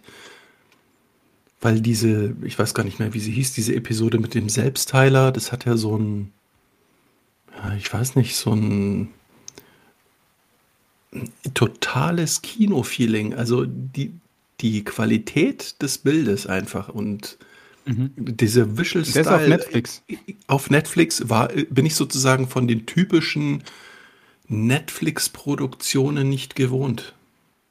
[1.62, 5.32] weil diese, ich weiß gar nicht mehr, wie sie hieß, diese Episode mit dem Selbstheiler,
[5.32, 6.34] das hat ja so ein,
[7.78, 9.10] ich weiß nicht, so ein
[11.54, 13.34] totales Kino-Feeling.
[13.34, 14.14] Also die,
[14.62, 17.38] die Qualität des Bildes einfach und
[17.86, 18.12] mhm.
[18.18, 19.24] diese Visual Style.
[19.24, 20.04] Der ist auf Netflix.
[20.48, 23.64] Auf Netflix war, bin ich sozusagen von den typischen
[24.48, 27.14] Netflix-Produktionen nicht gewohnt.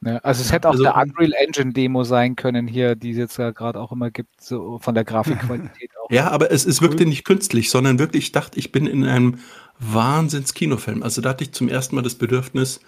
[0.04, 3.16] Ja, also es hätte auch also, der Unreal Engine Demo sein können hier, die es
[3.16, 6.10] jetzt ja gerade auch immer gibt, so von der Grafikqualität auch.
[6.10, 9.38] Ja, aber es, es wirkte nicht künstlich, sondern wirklich, ich dachte, ich bin in einem
[9.78, 11.02] Wahnsinns-Kinofilm.
[11.02, 12.80] Also da hatte ich zum ersten Mal das Bedürfnis,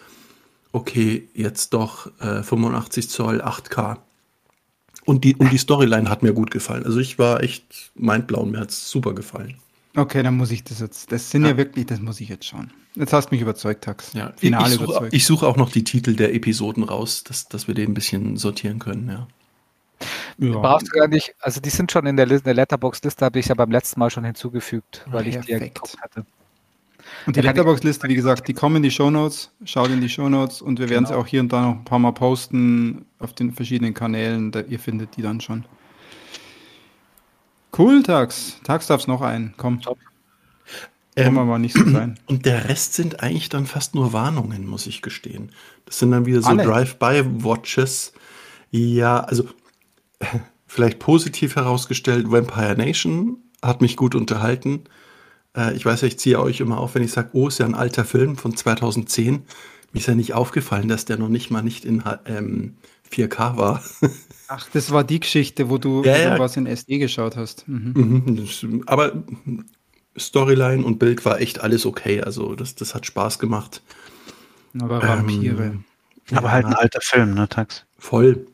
[0.72, 3.98] okay, jetzt doch äh, 85 Zoll 8K.
[5.04, 6.84] Und die, und die Storyline hat mir gut gefallen.
[6.84, 9.56] Also ich war echt mindblown, mir hat es super gefallen.
[9.94, 11.50] Okay, dann muss ich das jetzt, das sind ja.
[11.50, 11.56] ja.
[11.56, 12.72] wirklich, das muss ich jetzt schauen.
[12.96, 14.12] Jetzt hast du mich überzeugt, Tax.
[14.14, 17.66] Ja, Finale ich, suche, ich suche auch noch die Titel der Episoden raus, dass, dass
[17.66, 19.26] wir den ein bisschen sortieren können, ja.
[20.38, 20.58] Ja.
[20.58, 23.54] Brauchst du gar nicht, also die sind schon in der, der Letterbox-Liste, habe ich ja
[23.54, 25.48] beim letzten Mal schon hinzugefügt, weil Perfekt.
[25.48, 26.26] ich die ja hatte.
[27.26, 30.78] Und die Letterbox-Liste, wie gesagt, die kommen in die Shownotes, schaut in die Shownotes und
[30.78, 31.16] wir werden genau.
[31.16, 34.60] sie auch hier und da noch ein paar Mal posten auf den verschiedenen Kanälen, da,
[34.60, 35.64] ihr findet die dann schon.
[37.76, 38.60] Cool, Tax.
[38.64, 39.54] Tax darf es noch ein.
[39.56, 39.80] Komm.
[39.80, 39.98] Top.
[41.16, 42.18] Ähm, wir mal nicht so sein.
[42.26, 45.50] Und der Rest sind eigentlich dann fast nur Warnungen, muss ich gestehen.
[45.86, 48.12] Das sind dann wieder so Drive-by-Watches.
[48.70, 49.48] Ja, also
[50.66, 54.84] vielleicht positiv herausgestellt, Vampire Nation hat mich gut unterhalten.
[55.56, 57.66] Äh, ich weiß ja, ich ziehe euch immer auf, wenn ich sage, oh, ist ja
[57.66, 59.44] ein alter Film von 2010.
[59.92, 62.76] Mir ist ja nicht aufgefallen, dass der noch nicht mal nicht in ähm,
[63.10, 63.82] 4K war.
[64.48, 66.38] Ach, das war die Geschichte, wo du, ja, ja.
[66.38, 67.66] was in SD geschaut hast.
[67.66, 68.22] Mhm.
[68.24, 69.24] Mhm, aber
[70.18, 72.22] Storyline und Bild war echt alles okay.
[72.22, 73.82] Also das, das hat Spaß gemacht.
[74.78, 75.64] Aber Vampire.
[75.64, 75.84] Ähm,
[76.32, 77.84] aber ja, halt ein alter Film, ne, Tax?
[77.98, 78.46] Voll.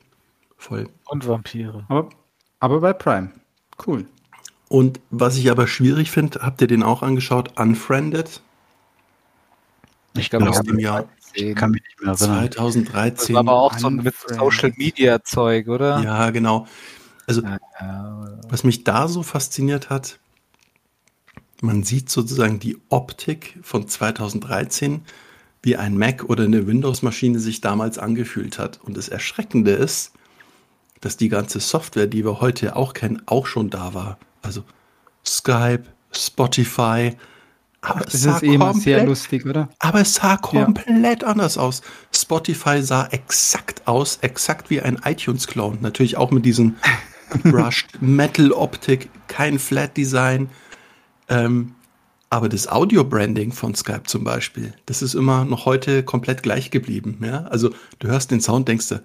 [0.56, 0.88] Voll.
[1.06, 1.84] Und Vampire.
[1.88, 2.08] Aber,
[2.60, 3.32] aber bei Prime.
[3.84, 4.06] Cool.
[4.72, 7.60] Und was ich aber schwierig finde, habt ihr den auch angeschaut?
[7.60, 8.40] Unfriended?
[10.16, 11.10] Ich glaube, aus dem Jahr.
[11.34, 12.50] Ich kann mich nicht mehr erinnern.
[12.50, 13.34] 2013.
[13.34, 16.02] Das war aber auch so mit Social Media Zeug, oder?
[16.02, 16.66] Ja, genau.
[17.26, 17.42] Also,
[18.48, 20.18] was mich da so fasziniert hat,
[21.60, 25.02] man sieht sozusagen die Optik von 2013,
[25.60, 28.80] wie ein Mac oder eine Windows-Maschine sich damals angefühlt hat.
[28.82, 30.12] Und das Erschreckende ist,
[31.02, 34.16] dass die ganze Software, die wir heute auch kennen, auch schon da war.
[34.42, 34.64] Also
[35.24, 37.16] Skype, Spotify.
[37.80, 39.68] Aber das ist eh komplett, sehr lustig, oder?
[39.80, 41.28] Aber es sah komplett ja.
[41.28, 41.82] anders aus.
[42.14, 45.78] Spotify sah exakt aus, exakt wie ein iTunes-Clone.
[45.80, 46.76] Natürlich auch mit diesem
[47.42, 50.48] Brushed Metal-Optik, kein Flat-Design.
[51.28, 51.74] Ähm,
[52.30, 57.18] aber das Audio-Branding von Skype zum Beispiel, das ist immer noch heute komplett gleich geblieben.
[57.22, 57.44] Ja?
[57.44, 59.02] Also du hörst den Sound, denkst du,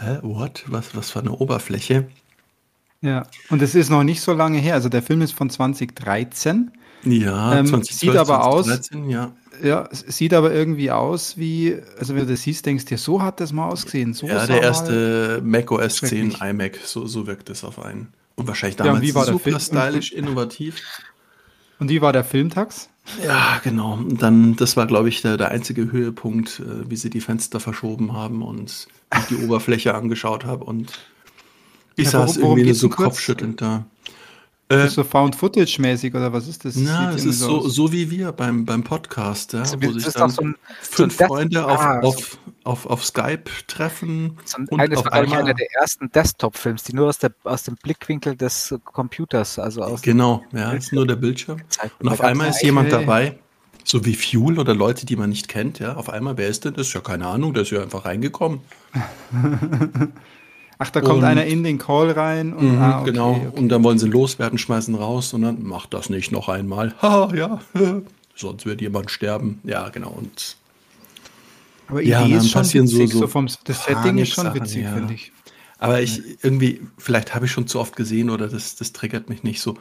[0.00, 0.64] hä, what?
[0.66, 2.06] Was, was für eine Oberfläche?
[3.00, 4.74] Ja, und es ist noch nicht so lange her.
[4.74, 6.72] Also der Film ist von 2013.
[7.04, 9.10] Ja, ähm, 2012, sieht aber 2013, aus.
[9.10, 9.32] Ja.
[9.62, 13.22] Ja, sieht aber irgendwie aus wie, also wenn du das siehst, denkst du dir, so
[13.22, 14.14] hat das mal ausgesehen.
[14.14, 18.12] So ja, der erste Mac OS 10 iMac, so, so wirkt es auf einen.
[18.36, 20.80] Und wahrscheinlich damals ja, wie war super stylisch, innovativ.
[21.80, 22.88] Und wie war der Filmtax?
[23.24, 23.94] Ja, genau.
[23.94, 27.58] Und dann, das war, glaube ich, der, der einzige Höhepunkt, äh, wie sie die Fenster
[27.58, 28.86] verschoben haben und
[29.16, 30.92] ich die Oberfläche angeschaut habe und
[31.98, 33.84] ich ja, saß worum, irgendwie so kopfschüttelnd da.
[34.70, 36.76] Äh, so Found-Footage-mäßig oder was ist das?
[36.76, 40.28] Na, es ist so, so wie wir beim, beim Podcast, ja, also, wo sich dann
[40.28, 44.36] so ein, fünf so Freunde auf, ah, auf, auf, auf Skype treffen.
[44.44, 47.62] So ein, und eines auf einmal, einer der ersten Desktop-Films, die nur aus, der, aus
[47.62, 51.62] dem Blickwinkel des Computers, also aus Genau, ja, ist nur der Bildschirm.
[51.98, 53.38] Und auf einmal ist jemand dabei,
[53.84, 55.94] so wie Fuel oder Leute, die man nicht kennt, ja.
[55.94, 56.92] Auf einmal, wer ist denn das?
[56.92, 58.60] Ja, keine Ahnung, der ist ja einfach reingekommen.
[60.78, 62.52] Ach, da kommt und, einer in den Call rein.
[62.52, 63.30] Und, mh, ah, okay, genau.
[63.32, 63.58] Okay.
[63.58, 66.94] Und dann wollen sie loswerden, schmeißen raus und dann macht das nicht noch einmal.
[67.02, 67.60] Ha, ja.
[68.36, 69.60] Sonst wird jemand sterben.
[69.64, 70.10] Ja, genau.
[70.10, 70.56] Und
[71.88, 74.82] aber Idee ja, ist schon witzig, so, so, so vom, das Setting ist schon witzig,
[74.82, 74.92] ja.
[74.92, 75.32] finde ich.
[75.78, 79.42] Aber ich irgendwie, vielleicht habe ich schon zu oft gesehen oder das, das triggert mich
[79.42, 79.78] nicht so.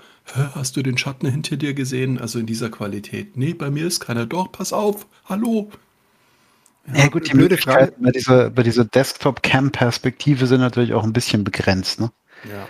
[0.53, 2.19] Hast du den Schatten hinter dir gesehen?
[2.19, 3.35] Also in dieser Qualität.
[3.35, 4.25] Nee, bei mir ist keiner.
[4.25, 5.07] Doch, pass auf.
[5.25, 5.69] Hallo.
[6.93, 11.99] Ja, gut, die Möglichkeiten bei dieser, bei dieser Desktop-Cam-Perspektive sind natürlich auch ein bisschen begrenzt,
[11.99, 12.11] ne?
[12.49, 12.67] Ja.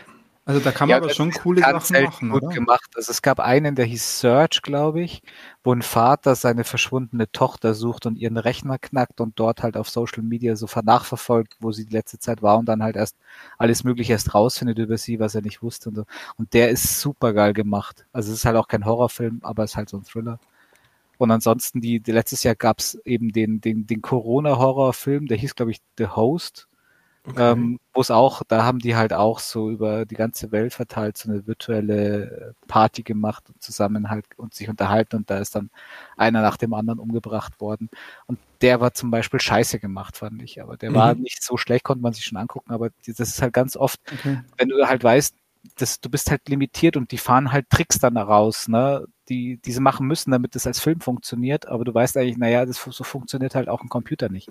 [0.48, 2.54] Also da kann man ja, aber schon coole Sachen machen, gut oder?
[2.54, 2.90] gemacht.
[2.96, 5.22] Also es gab einen, der hieß Search, glaube ich,
[5.62, 9.90] wo ein Vater seine verschwundene Tochter sucht und ihren Rechner knackt und dort halt auf
[9.90, 13.18] Social Media so nachverfolgt, wo sie die letzte Zeit war und dann halt erst
[13.58, 16.06] alles Mögliche erst rausfindet über sie, was er nicht wusste und so.
[16.38, 18.06] Und der ist super geil gemacht.
[18.14, 20.40] Also es ist halt auch kein Horrorfilm, aber es ist halt so ein Thriller.
[21.18, 25.56] Und ansonsten, die, die letztes Jahr gab es eben den, den, den Corona-Horrorfilm, der hieß,
[25.56, 26.68] glaube ich, The Host.
[27.30, 27.52] Okay.
[27.52, 31.18] Ähm, wo es auch, da haben die halt auch so über die ganze Welt verteilt
[31.18, 35.70] so eine virtuelle Party gemacht und zusammen halt und sich unterhalten und da ist dann
[36.16, 37.90] einer nach dem anderen umgebracht worden.
[38.28, 40.62] Und der war zum Beispiel scheiße gemacht, fand ich.
[40.62, 40.96] Aber der mhm.
[40.96, 44.00] war nicht so schlecht, konnte man sich schon angucken, aber das ist halt ganz oft,
[44.10, 44.40] okay.
[44.58, 45.36] wenn du halt weißt,
[45.76, 49.06] das, du bist halt limitiert und die fahren halt Tricks dann raus, ne?
[49.30, 52.66] Die, die sie machen müssen, damit das als Film funktioniert, aber du weißt eigentlich, naja,
[52.66, 54.50] das so funktioniert halt auch ein Computer nicht.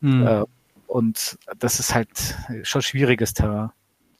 [0.00, 0.26] Mhm.
[0.26, 0.44] Äh,
[0.86, 2.08] und das ist halt
[2.62, 3.70] schon schwieriges Terrain.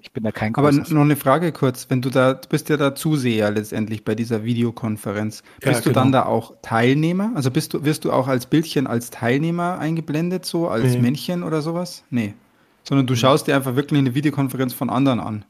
[0.04, 2.76] Ich bin da kein Aber noch eine Frage kurz, wenn du da, du bist ja
[2.76, 5.42] da Zuseher letztendlich bei dieser Videokonferenz.
[5.60, 5.94] Bist ja, du genau.
[5.94, 7.32] dann da auch Teilnehmer?
[7.34, 11.00] Also bist du, wirst du auch als Bildchen als Teilnehmer eingeblendet, so als nee.
[11.00, 12.04] Männchen oder sowas?
[12.10, 12.34] Nee.
[12.82, 15.46] Sondern du schaust dir einfach wirklich eine Videokonferenz von anderen an.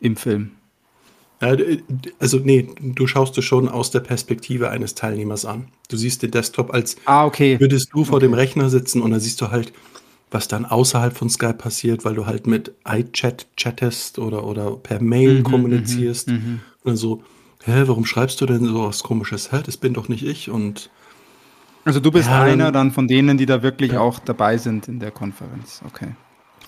[0.00, 0.52] Im Film.
[1.40, 5.68] Also nee, du schaust du schon aus der Perspektive eines Teilnehmers an.
[5.88, 7.58] Du siehst den Desktop als ah, okay.
[7.58, 8.26] würdest du vor okay.
[8.26, 9.72] dem Rechner sitzen und dann siehst du halt,
[10.30, 15.02] was dann außerhalb von Skype passiert, weil du halt mit iChat chattest oder, oder per
[15.02, 16.28] Mail mhm, kommunizierst.
[16.28, 16.60] Mhm, mhm.
[16.84, 17.22] und so,
[17.64, 19.50] hä, warum schreibst du denn so was komisches?
[19.50, 20.90] Hä, das bin doch nicht ich und
[21.86, 24.00] also du bist ja, einer dann von denen, die da wirklich ja.
[24.00, 25.80] auch dabei sind in der Konferenz.
[25.86, 26.08] Okay.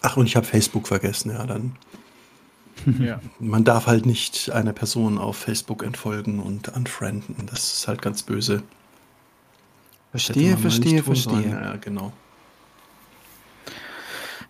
[0.01, 1.77] Ach, und ich habe Facebook vergessen, ja, dann
[2.99, 3.21] ja.
[3.39, 7.47] Man darf halt nicht einer Person auf Facebook entfolgen und unfrienden.
[7.47, 8.63] Das ist halt ganz böse.
[10.11, 11.49] Verstehe, verstehe, verstehe.
[11.49, 12.13] Ja, genau.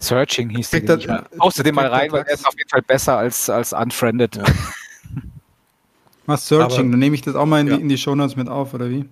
[0.00, 0.80] Searching hieß der.
[0.80, 1.24] Das, ja.
[1.38, 4.36] Außerdem mal rein, weil er ist auf jeden Fall besser als, als Unfriended.
[4.36, 4.44] Ja.
[6.26, 6.80] Was Searching?
[6.80, 7.76] Aber, dann nehme ich das auch mal in, ja.
[7.76, 9.08] die, in die Shownotes mit auf, oder wie?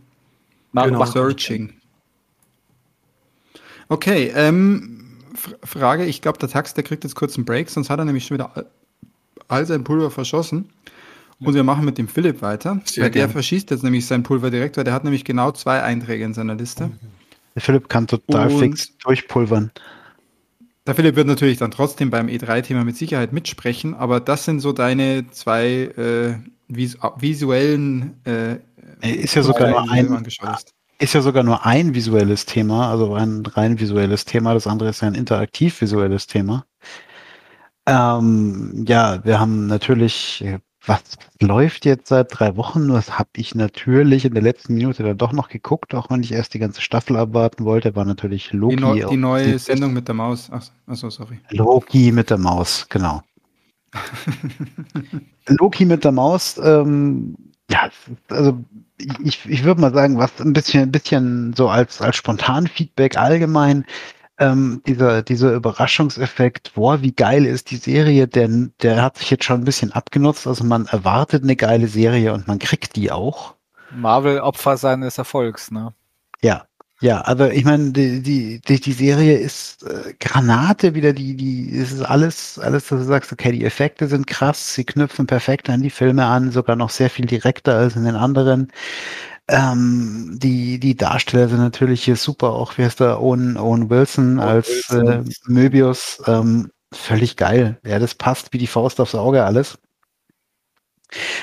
[0.73, 1.05] Na, genau.
[1.05, 1.75] Searching.
[3.89, 5.19] Okay, ähm,
[5.65, 8.27] Frage, ich glaube, der Tax, der kriegt jetzt kurz einen Break, sonst hat er nämlich
[8.27, 8.67] schon wieder
[9.51, 10.71] all sein Pulver verschossen.
[11.43, 12.81] Und wir machen mit dem Philipp weiter.
[12.85, 15.83] Sehr weil der verschießt jetzt nämlich sein Pulver direkt, weil der hat nämlich genau zwei
[15.83, 16.91] Einträge in seiner Liste.
[17.55, 19.71] Der Philipp kann total Und fix durchpulvern.
[20.87, 24.73] Der Philipp wird natürlich dann trotzdem beim E3-Thema mit Sicherheit mitsprechen, aber das sind so
[24.73, 26.35] deine zwei äh,
[26.69, 28.57] vis visuellen äh,
[29.03, 30.27] ist ja sogar nur ein
[30.99, 34.53] ist ja sogar nur ein visuelles Thema, also ein rein visuelles Thema.
[34.53, 36.67] Das andere ist ja ein interaktiv visuelles Thema.
[37.91, 40.45] Ähm, ja, wir haben natürlich,
[40.87, 41.03] was
[41.41, 42.87] läuft jetzt seit drei Wochen?
[42.89, 46.31] Das habe ich natürlich in der letzten Minute dann doch noch geguckt, auch wenn ich
[46.31, 48.77] erst die ganze Staffel abwarten wollte, war natürlich Loki.
[48.77, 50.49] Die, Neu die neue Sendung mit der Maus.
[50.53, 51.41] Ach, achso, sorry.
[51.51, 53.23] Loki mit der Maus, genau.
[55.49, 57.35] Loki mit der Maus, ähm,
[57.69, 57.91] ja,
[58.29, 58.65] also
[59.25, 63.85] ich, ich würde mal sagen, was ein bisschen, ein bisschen so als, als Spontan-Feedback allgemein
[64.41, 69.45] ähm, dieser, dieser Überraschungseffekt, boah, wie geil ist die Serie, denn der hat sich jetzt
[69.45, 70.47] schon ein bisschen abgenutzt.
[70.47, 73.55] Also man erwartet eine geile Serie und man kriegt die auch.
[73.95, 75.93] Marvel Opfer seines Erfolgs, ne?
[76.43, 76.65] Ja,
[77.03, 81.75] ja, also ich meine, die, die, die, die Serie ist äh, Granate wieder, die, die,
[81.79, 85.71] es ist alles, alles, dass du sagst, okay, die Effekte sind krass, sie knüpfen perfekt
[85.71, 88.71] an die Filme an, sogar noch sehr viel direkter als in den anderen.
[89.51, 94.39] Ähm, die, die Darsteller sind natürlich hier super, auch wie heißt der Owen, Owen Wilson
[94.39, 95.27] Owen als Wilson.
[95.27, 96.23] Äh, Möbius.
[96.27, 97.79] Ähm, völlig geil.
[97.85, 99.79] Ja, das passt wie die Faust aufs Auge alles.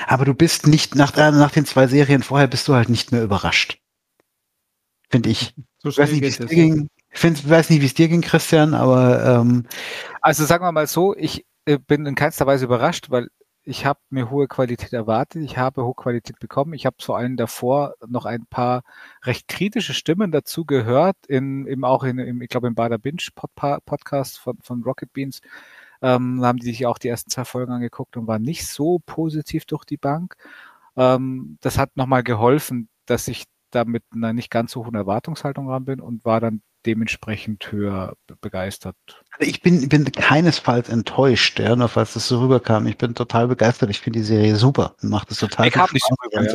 [0.06, 3.12] Aber du bist nicht, nach, äh, nach den zwei Serien vorher bist du halt nicht
[3.12, 3.78] mehr überrascht.
[5.10, 5.54] Finde ich.
[5.78, 6.88] So ich weiß nicht, wie es dir ging.
[7.10, 9.66] Ich find, weiß nicht, wie es dir ging, Christian, aber ähm,
[10.20, 13.28] also sagen wir mal so, ich äh, bin in keinster Weise überrascht, weil
[13.68, 16.72] ich habe mir hohe Qualität erwartet, ich habe hohe Qualität bekommen.
[16.72, 18.82] Ich habe vor allem davor noch ein paar
[19.24, 23.22] recht kritische Stimmen dazu gehört, in, eben auch in, im, ich glaube im Bader Binge
[23.34, 25.40] Podcast von, von Rocket Beans.
[26.00, 29.66] Ähm, haben die sich auch die ersten zwei Folgen angeguckt und waren nicht so positiv
[29.66, 30.36] durch die Bank.
[30.96, 35.68] Ähm, das hat nochmal geholfen, dass ich da mit einer nicht ganz so hohen Erwartungshaltung
[35.68, 38.96] ran bin und war dann dementsprechend höher begeistert.
[39.38, 42.86] Also ich bin, bin keinesfalls enttäuscht, ja, nur falls das so rüberkam.
[42.86, 43.90] Ich bin total begeistert.
[43.90, 44.94] Ich finde die Serie super.
[45.02, 45.92] Macht es total ich Spaß.
[45.92, 46.48] Nicht so rüber,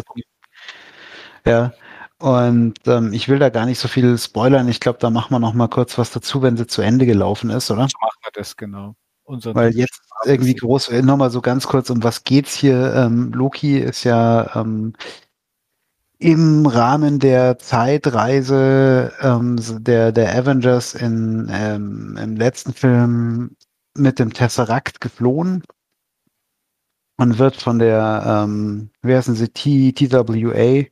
[1.46, 1.52] ja.
[1.52, 1.74] ja.
[2.20, 4.70] Und ähm, ich will da gar nicht so viel spoilern.
[4.70, 7.50] Ich glaube, da machen wir noch mal kurz was dazu, wenn sie zu Ende gelaufen
[7.50, 7.88] ist, oder?
[7.90, 8.96] So machen wir das, genau.
[9.26, 12.94] Weil jetzt irgendwie groß, nochmal so ganz kurz, um was geht's hier?
[12.94, 14.94] Ähm, Loki ist ja ähm,
[16.24, 23.58] im Rahmen der Zeitreise ähm, der, der Avengers in, ähm, im letzten Film
[23.94, 25.64] mit dem Tesseract geflohen
[27.18, 30.86] und wird von der, ähm, wie heißen sie, T, TWA,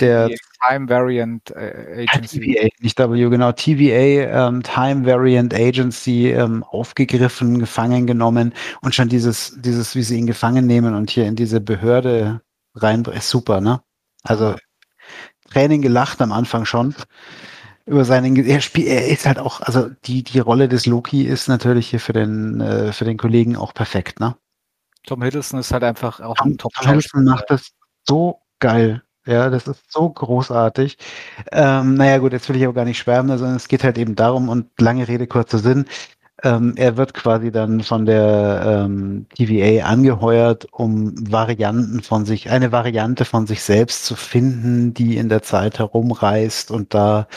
[0.00, 0.30] der
[0.66, 2.40] Time Variant äh, Agency.
[2.40, 9.10] TVA, nicht W, genau, TVA, ähm, Time Variant Agency ähm, aufgegriffen, gefangen genommen und schon
[9.10, 12.40] dieses, dieses, wie sie ihn gefangen nehmen und hier in diese Behörde
[12.74, 13.82] rein, ist super, ne?
[14.22, 14.54] Also
[15.50, 16.94] Training gelacht am Anfang schon.
[17.86, 21.48] Über seinen, er spielt, er ist halt auch, also die, die Rolle des Loki ist
[21.48, 24.36] natürlich hier für den, äh, für den Kollegen auch perfekt, ne?
[25.06, 27.70] Tom Hiddleston ist halt einfach auch Tom, ein top Tom Hiddleston macht das
[28.06, 29.02] so geil.
[29.26, 30.98] Ja, das ist so großartig.
[31.52, 34.14] Ähm, naja, gut, jetzt will ich aber gar nicht schwärmen, sondern es geht halt eben
[34.14, 35.86] darum, und lange Rede, kurzer Sinn,
[36.42, 42.72] ähm, er wird quasi dann von der ähm, TVA angeheuert, um Varianten von sich, eine
[42.72, 47.28] Variante von sich selbst zu finden, die in der Zeit herumreist und da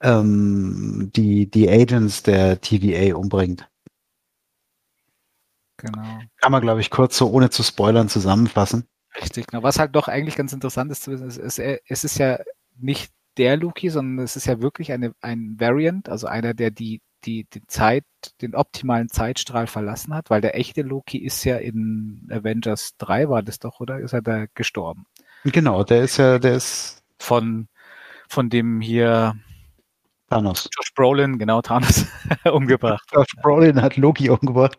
[0.00, 3.68] ähm, die, die Agents der TVA umbringt.
[5.78, 6.20] Genau.
[6.40, 8.86] Kann man, glaube ich, kurz so ohne zu spoilern zusammenfassen.
[9.20, 9.62] Richtig, genau.
[9.62, 12.38] Was halt doch eigentlich ganz interessant ist zu wissen, ist, ist, es ist ja
[12.78, 17.00] nicht der Loki, sondern es ist ja wirklich eine, ein Variant, also einer, der die,
[17.26, 18.04] die, die Zeit,
[18.42, 23.42] den optimalen Zeitstrahl verlassen hat, weil der echte Loki ist ja in Avengers 3 war
[23.42, 24.00] das doch, oder?
[24.00, 25.06] Ist er da gestorben?
[25.44, 27.68] Genau, der ist ja, der ist Von,
[28.28, 29.34] von dem hier
[30.30, 30.68] Thanos.
[30.76, 32.06] Josh Brolin, genau, Thanos,
[32.52, 33.04] umgebracht.
[33.12, 34.78] Josh Brolin hat Loki umgebracht.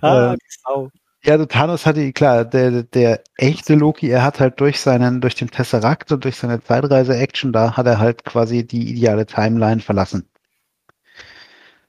[0.00, 0.90] Ah, Äh, die Sau.
[1.24, 5.50] Ja, Thanos hatte, klar, der, der echte Loki, er hat halt durch seinen, durch den
[5.50, 10.28] Tesseract und durch seine Zeitreise-Action, da hat er halt quasi die ideale Timeline verlassen.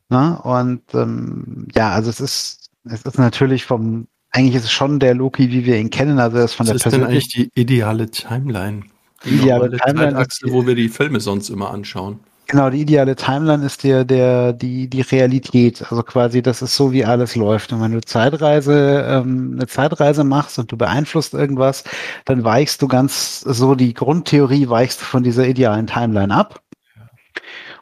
[0.10, 4.99] Na, und ähm, ja, also es ist, es ist natürlich vom, eigentlich ist es schon
[4.99, 7.49] der Loki, wie wir ihn kennen, also ist von Was der ist denn eigentlich die
[7.55, 8.84] ideale Timeline?
[9.26, 12.20] Die ideale Genau, Timeline Zeitachse, wo wir die Filme sonst immer anschauen.
[12.49, 15.82] Genau, die ideale Timeline ist der, der, die, die Realität.
[15.82, 17.74] Also quasi, das ist so, wie alles läuft.
[17.74, 21.84] Und wenn du Zeitreise, ähm, eine Zeitreise machst und du beeinflusst irgendwas,
[22.24, 26.62] dann weichst du ganz so die Grundtheorie weichst du von dieser idealen Timeline ab.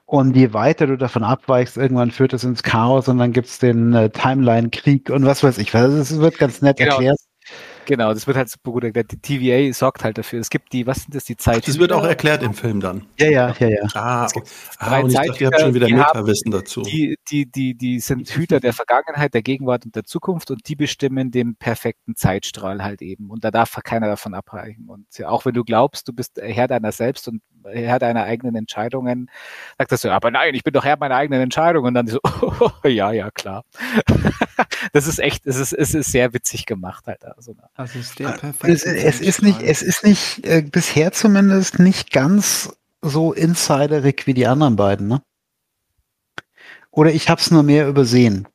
[0.06, 3.93] Und je weiter du davon abweichst, irgendwann führt es ins Chaos und dann gibt's den
[3.93, 5.74] äh, Timeline-Krieg und was weiß ich.
[5.74, 6.91] Also es wird ganz nett Genau.
[6.93, 7.20] erklärt.
[7.86, 9.12] Genau, das wird halt super gut erklärt.
[9.12, 10.39] Die TVA sorgt halt dafür.
[10.39, 11.68] Es gibt die, was sind das, die Zeit?
[11.68, 13.06] Das wird auch erklärt im Film dann.
[13.20, 13.88] Ja, ja, ja, ja.
[13.93, 14.49] Ah, gibt
[14.80, 16.82] ah und ich dachte, ihr habt schon wieder Meta-Wissen dazu.
[16.82, 20.76] Die, die, die, die sind Hüter der Vergangenheit, der Gegenwart und der Zukunft und die
[20.76, 23.30] bestimmen den perfekten Zeitstrahl halt eben.
[23.30, 24.89] Und da darf keiner davon abweichen.
[24.89, 27.41] Und ja, auch wenn du glaubst, du bist Herr deiner selbst und
[27.72, 29.30] Herr deiner eigenen Entscheidungen,
[29.78, 31.88] sagt das so, aber nein, ich bin doch Herr meiner eigenen Entscheidungen.
[31.88, 32.20] Und dann so,
[32.88, 33.63] ja, ja, klar.
[34.93, 37.26] das ist echt, es ist, es ist sehr witzig gemacht halt.
[37.26, 41.80] Also, Das ist der perfekte Es, es ist nicht, es ist nicht, äh, bisher zumindest
[41.80, 45.22] nicht ganz so insiderig wie die anderen beiden, ne?
[46.91, 48.47] Oder ich hab's nur mehr übersehen.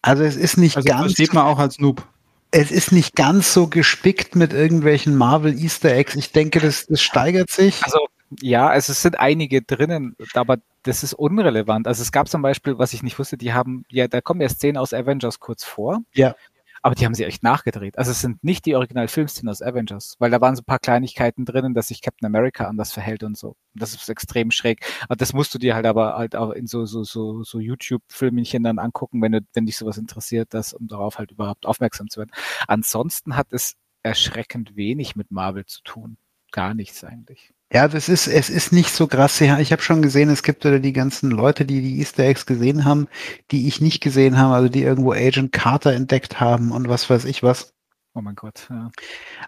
[0.00, 2.06] Also es ist nicht Also ganz, versteht man auch als Noob.
[2.52, 6.14] Es ist nicht ganz so gespickt mit irgendwelchen Marvel Easter Eggs.
[6.14, 7.82] Ich denke, das, das steigert sich.
[7.82, 8.06] Also
[8.40, 11.86] ja, also es sind einige drinnen, aber das ist unrelevant.
[11.86, 14.48] Also es gab zum Beispiel, was ich nicht wusste, die haben, ja, da kommen ja
[14.48, 16.02] Szenen aus Avengers kurz vor.
[16.14, 16.34] Ja.
[16.82, 17.96] Aber die haben sie echt nachgedreht.
[17.96, 21.44] Also es sind nicht die Original-Filmszenen aus Avengers, weil da waren so ein paar Kleinigkeiten
[21.44, 23.56] drinnen, dass sich Captain America anders verhält und so.
[23.74, 24.84] Das ist extrem schräg.
[25.04, 28.64] Aber das musst du dir halt aber halt auch in so, so, so, so YouTube-Filmchen
[28.64, 32.18] dann angucken, wenn du, wenn dich sowas interessiert, das, um darauf halt überhaupt aufmerksam zu
[32.18, 32.32] werden.
[32.66, 36.16] Ansonsten hat es erschreckend wenig mit Marvel zu tun.
[36.50, 37.52] Gar nichts eigentlich.
[37.72, 39.40] Ja, das ist, es ist nicht so krass.
[39.40, 42.84] Ich habe schon gesehen, es gibt wieder die ganzen Leute, die die Easter Eggs gesehen
[42.84, 43.08] haben,
[43.50, 47.24] die ich nicht gesehen habe, also die irgendwo Agent Carter entdeckt haben und was weiß
[47.24, 47.72] ich was.
[48.14, 48.90] Oh mein Gott, ja.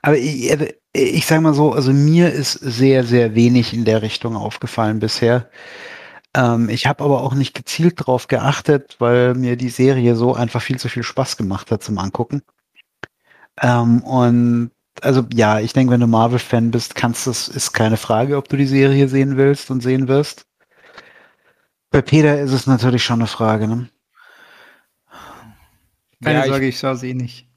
[0.01, 0.57] Aber ich,
[0.95, 5.51] ich sage mal so, also mir ist sehr, sehr wenig in der Richtung aufgefallen bisher.
[6.35, 10.63] Ähm, ich habe aber auch nicht gezielt drauf geachtet, weil mir die Serie so einfach
[10.63, 12.43] viel zu viel Spaß gemacht hat zum Angucken.
[13.61, 14.71] Ähm, und
[15.03, 18.57] also ja, ich denke, wenn du Marvel-Fan bist, kannst das ist keine Frage, ob du
[18.57, 20.47] die Serie sehen willst und sehen wirst.
[21.91, 23.89] Bei Peter ist es natürlich schon eine Frage, ne?
[26.23, 27.49] Keine Ja, ich- Sorge, ich schaue sie eh nicht.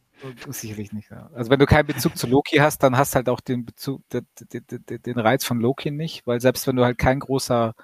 [0.49, 1.11] Sicherlich nicht.
[1.11, 1.29] Ja.
[1.33, 4.25] Also wenn du keinen Bezug zu Loki hast, dann hast halt auch den Bezug, den,
[4.51, 7.75] den, den Reiz von Loki nicht, weil selbst wenn du halt kein großer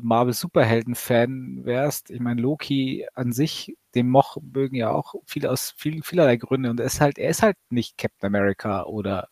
[0.00, 5.74] Marvel Superhelden-Fan wärst, ich meine, Loki an sich, den moch mögen ja auch viele aus
[5.76, 9.28] viel, vielerlei Gründe und er ist halt, er ist halt nicht Captain America oder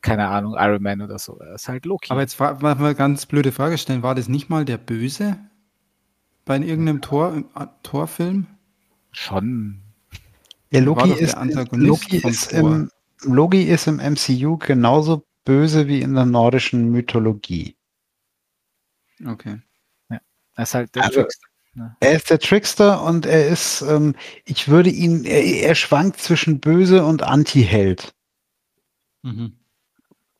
[0.00, 1.38] keine Ahnung, Iron Man oder so.
[1.38, 2.10] Er ist halt Loki.
[2.10, 4.02] Aber jetzt mal eine ganz blöde Frage stellen.
[4.02, 5.38] War das nicht mal der Böse
[6.44, 8.46] bei irgendeinem Tor, im A- Torfilm?
[9.12, 9.80] schon.
[10.70, 12.90] Ja, Loki ist, Antagonist Loki ist, im,
[13.22, 17.76] Loki ist im MCU genauso böse wie in der nordischen Mythologie.
[19.26, 19.60] Okay.
[20.56, 21.46] Er ist halt der Also- Trickster.
[22.00, 26.60] Er ist der Trickster und er ist, ähm, ich würde ihn, er, er schwankt zwischen
[26.60, 28.12] böse und Anti-Held.
[29.22, 29.56] Mhm.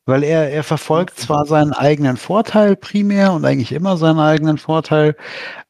[0.04, 5.16] Weil er, er verfolgt zwar seinen eigenen Vorteil primär und eigentlich immer seinen eigenen Vorteil,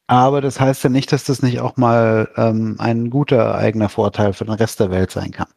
[0.07, 4.33] aber das heißt ja nicht, dass das nicht auch mal ähm, ein guter eigener Vorteil
[4.33, 5.47] für den Rest der Welt sein kann.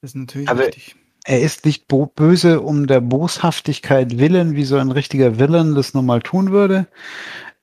[0.00, 0.96] Das ist natürlich Aber- richtig.
[1.28, 6.06] Er ist nicht böse um der Boshaftigkeit willen, wie so ein richtiger Villain das nun
[6.06, 6.88] mal tun würde.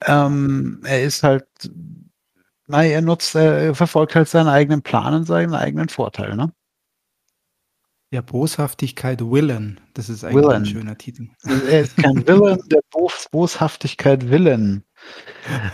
[0.05, 1.47] Ähm, er ist halt,
[2.67, 6.53] naja, er nutzt, er verfolgt halt seinen eigenen Plan und seinen eigenen Vorteil, ne?
[8.11, 9.81] Ja, Boshaftigkeit Willen.
[9.95, 10.51] Das ist eigentlich Willen.
[10.57, 11.29] ein schöner Titel.
[11.67, 14.83] Er ist kein Villain, der Bos Boshaftigkeit Willen.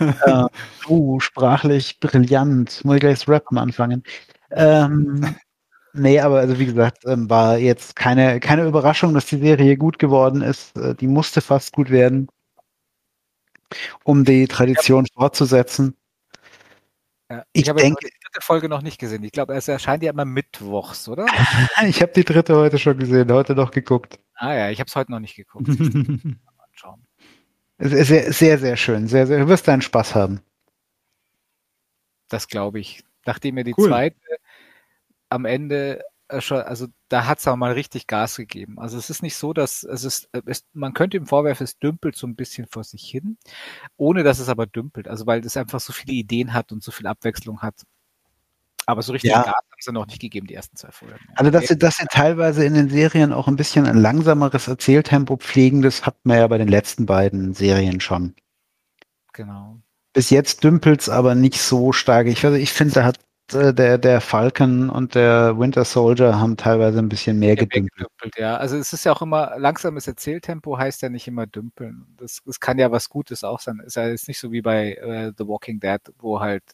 [0.00, 0.44] äh,
[0.88, 2.82] uh, sprachlich brillant.
[2.86, 4.02] Muss ich gleich das Rappen anfangen.
[4.50, 5.36] Ähm,
[5.92, 9.98] nee, aber also wie gesagt, ähm, war jetzt keine, keine Überraschung, dass die Serie gut
[9.98, 10.76] geworden ist.
[10.76, 12.28] Äh, die musste fast gut werden,
[14.04, 15.12] um die Tradition ja.
[15.14, 15.96] fortzusetzen.
[17.30, 19.24] Ja, ich, ich habe denke, die dritte Folge noch nicht gesehen.
[19.24, 21.26] Ich glaube, es erscheint ja immer mittwochs, oder?
[21.86, 24.18] ich habe die dritte heute schon gesehen, heute noch geguckt.
[24.34, 25.66] Ah ja, ich habe es heute noch nicht geguckt.
[27.78, 29.08] sehr, sehr, sehr schön.
[29.08, 30.40] Sehr, sehr, du wirst deinen Spaß haben.
[32.28, 33.04] Das glaube ich.
[33.24, 33.88] Nachdem mir die cool.
[33.88, 34.16] zweite
[35.32, 38.78] am Ende äh, schon, also da hat es auch mal richtig Gas gegeben.
[38.78, 42.16] Also es ist nicht so, dass es ist, es, man könnte ihm vorwerfen, es dümpelt
[42.16, 43.38] so ein bisschen vor sich hin,
[43.96, 45.08] ohne dass es aber dümpelt.
[45.08, 47.82] Also weil es einfach so viele Ideen hat und so viel Abwechslung hat.
[48.84, 49.42] Aber so richtig ja.
[49.42, 51.18] Gas haben sie noch nicht gegeben, die ersten zwei Folgen.
[51.36, 55.36] Also dass sie, dass sie teilweise in den Serien auch ein bisschen ein langsameres Erzähltempo
[55.36, 58.34] pflegen, das hat man ja bei den letzten beiden Serien schon.
[59.32, 59.78] Genau.
[60.12, 62.26] Bis jetzt dümpelt es aber nicht so stark.
[62.26, 63.18] Ich, also ich finde, da hat
[63.52, 68.08] äh, der, der Falcon und der Winter Soldier haben teilweise ein bisschen mehr gedümpelt.
[68.36, 72.06] Ja, also es ist ja auch immer, langsames Erzähltempo heißt ja nicht immer dümpeln.
[72.16, 73.80] Das, das kann ja was Gutes auch sein.
[73.84, 76.64] Ist ja jetzt nicht so wie bei äh, The Walking Dead, wo halt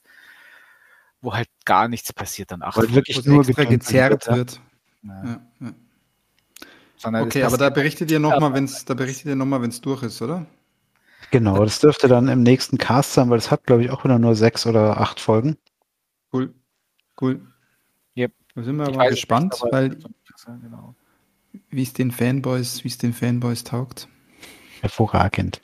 [1.20, 4.60] wo halt gar nichts passiert dann acht Weil wirklich nur gezerrt wird.
[5.02, 5.40] Ja.
[5.60, 5.72] Ja,
[7.12, 7.22] ja.
[7.22, 10.02] okay, aber da berichtet ihr nochmal, wenn es, da berichtet ihr nochmal, wenn es durch
[10.02, 10.46] ist, oder?
[11.30, 14.18] Genau, das dürfte dann im nächsten Cast sein, weil es hat, glaube ich, auch wieder
[14.18, 15.58] nur sechs oder acht Folgen.
[17.20, 17.40] Cool.
[18.16, 18.32] Yep.
[18.54, 19.98] Da sind wir ich aber gespannt, nicht, aber weil
[20.60, 20.94] genau.
[21.70, 24.08] wie es den Fanboys, wie es den Fanboys taugt.
[24.80, 25.60] Hervorragend.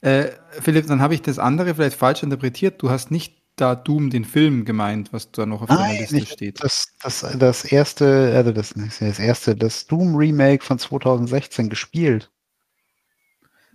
[0.00, 2.80] Äh, Philipp, dann habe ich das andere vielleicht falsch interpretiert.
[2.82, 6.26] Du hast nicht da Doom den Film gemeint, was da noch auf Nein, deiner Liste
[6.26, 6.64] steht.
[6.64, 12.30] Das, das, das erste, also das, das erste, das Doom Remake von 2016 gespielt.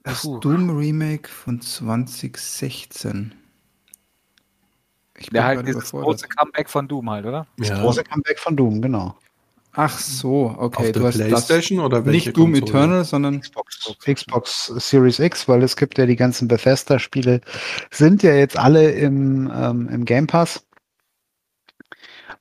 [0.04, 0.40] Das Puh.
[0.40, 3.36] Doom Remake von 2016.
[5.18, 7.48] Ich bin halt dieses große Comeback von Doom halt, oder?
[7.58, 7.82] Das ja.
[7.82, 9.16] große Comeback von Doom, genau.
[9.78, 10.88] Ach so, okay.
[10.88, 12.70] Auf du hast PlayStation das oder welche Nicht Doom Konsole?
[12.70, 17.42] Eternal, sondern Xbox, Xbox Series X, weil es gibt ja die ganzen Bethesda-Spiele,
[17.92, 20.66] sind ja jetzt alle im, ähm, im Game Pass.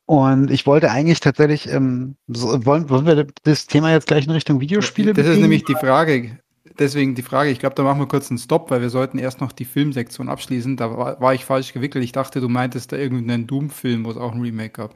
[0.06, 4.30] Und ich wollte eigentlich tatsächlich, ähm, so, wollen, wollen wir das Thema jetzt gleich in
[4.30, 6.38] Richtung Videospiele Das ist nämlich die Frage
[6.78, 9.40] deswegen die Frage, ich glaube, da machen wir kurz einen Stopp, weil wir sollten erst
[9.40, 10.76] noch die Filmsektion abschließen.
[10.76, 12.04] Da war, war ich falsch gewickelt.
[12.04, 14.94] Ich dachte, du meintest da irgendeinen Doom-Film, wo es auch ein Remake gab.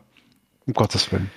[0.67, 1.31] Um Gottes Willen.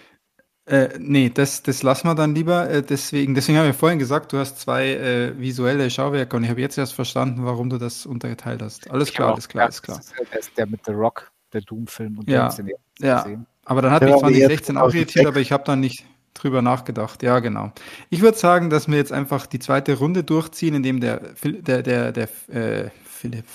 [0.66, 2.70] Äh, nee, das, das lassen wir dann lieber.
[2.70, 6.50] Äh, deswegen, deswegen haben wir vorhin gesagt, du hast zwei äh, visuelle Schauwerke und ich
[6.50, 8.89] habe jetzt erst verstanden, warum du das untergeteilt hast.
[8.92, 10.00] Alles klar, alles klar, alles klar.
[10.32, 12.20] Das ist der mit The Rock, der Doom-Film.
[12.20, 12.54] und Ja,
[13.00, 13.26] ja.
[13.66, 17.24] aber dann hat mich 2016 auch irritiert, aber ich habe dann nicht, drüber nachgedacht.
[17.24, 17.72] Ja, genau.
[18.10, 22.12] Ich würde sagen, dass wir jetzt einfach die zweite Runde durchziehen, indem der, der, der,
[22.12, 23.46] der äh, Philipp,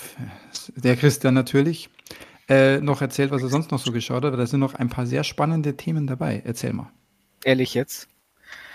[0.77, 1.91] der Christian natürlich,
[2.49, 4.35] äh, noch erzählt, was er sonst noch so geschaut hat.
[4.35, 6.43] Da sind noch ein paar sehr spannende Themen dabei.
[6.45, 6.91] Erzähl mal.
[7.45, 8.09] Ehrlich jetzt?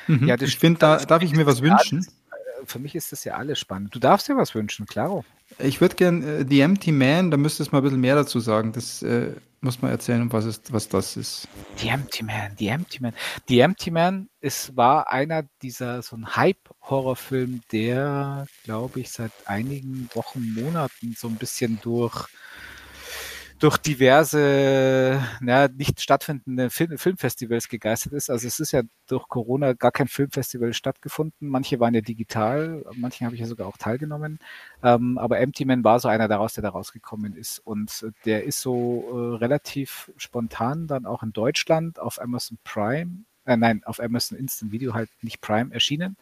[0.08, 0.28] Mhm.
[0.28, 2.06] Ja, ich finde, da darf ich mir was wünschen.
[2.66, 3.93] Für mich ist das ja alles spannend.
[3.95, 5.26] Du darfst dir was wünschen, klaro.
[5.59, 8.39] Ich würde gerne äh, The Empty Man, da müsstest du mal ein bisschen mehr dazu
[8.39, 8.72] sagen.
[8.72, 11.47] Das äh, muss man erzählen, was, ist, was das ist.
[11.78, 13.14] The Empty Man, The Empty Man.
[13.47, 20.09] The Empty Man ist, war einer dieser, so ein Hype-Horrorfilm, der, glaube ich, seit einigen
[20.14, 22.28] Wochen, Monaten so ein bisschen durch
[23.62, 28.32] durch diverse, na, nicht stattfindende Film, Filmfestivals gegeistert ist.
[28.32, 31.47] Also es ist ja durch Corona gar kein Filmfestival stattgefunden.
[31.47, 34.39] Manche waren ja digital, manche habe ich ja sogar auch teilgenommen.
[34.82, 37.59] Ähm, aber Empty Man war so einer daraus, der da rausgekommen ist.
[37.59, 39.05] Und der ist so
[39.36, 44.72] äh, relativ spontan dann auch in Deutschland auf Amazon Prime, äh, nein, auf Amazon Instant
[44.72, 46.18] Video halt nicht Prime erschienen.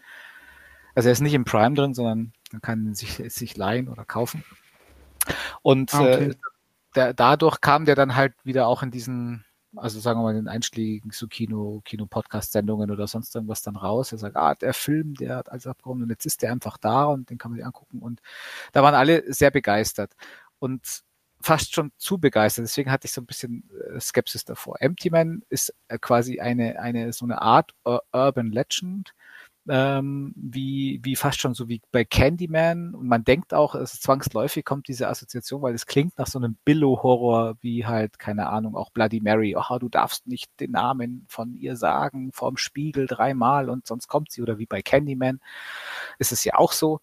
[0.94, 4.44] Also er ist nicht im Prime drin, sondern man kann sich, sich leihen oder kaufen.
[5.62, 6.26] Und ah, okay.
[6.32, 6.36] äh,
[6.96, 10.38] der, dadurch kam der dann halt wieder auch in diesen, also sagen wir mal, in
[10.38, 14.12] den einschlägigen so Kino, Kino-Podcast-Sendungen oder sonst irgendwas dann raus.
[14.12, 17.06] Er sagt, ah, der Film, der hat alles abgekommen und jetzt ist der einfach da
[17.06, 18.00] und den kann man sich angucken.
[18.00, 18.22] Und
[18.74, 20.14] da waren alle sehr begeistert
[20.60, 21.04] und
[21.42, 22.66] fast schon zu begeistert.
[22.66, 24.82] Deswegen hatte ich so ein bisschen äh, Skepsis davor.
[24.82, 29.14] Empty Man ist äh, quasi eine, eine, so eine Art Urban Legend
[29.70, 32.96] ähm, wie, wie fast schon so wie bei Candyman.
[32.96, 36.58] Und man denkt auch, es zwangsläufig kommt diese Assoziation, weil es klingt nach so einem
[36.66, 39.56] Billow-Horror, wie halt, keine Ahnung, auch Bloody Mary.
[39.56, 44.32] Oh, du darfst nicht den Namen von ihr sagen, vorm Spiegel dreimal und sonst kommt
[44.32, 44.42] sie.
[44.42, 45.40] Oder wie bei Candyman
[46.18, 47.00] ist es ja auch so.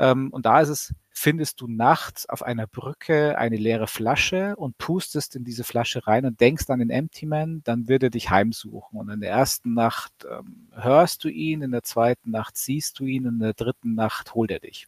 [0.00, 4.78] Ähm, und da ist es, findest du nachts auf einer Brücke eine leere Flasche und
[4.78, 8.30] pustest in diese Flasche rein und denkst an den Empty Man, dann wird er dich
[8.30, 8.98] heimsuchen.
[8.98, 13.04] Und in der ersten Nacht ähm, hörst du ihn, in der zweiten Nacht siehst du
[13.04, 14.86] ihn, in der dritten Nacht holt er dich.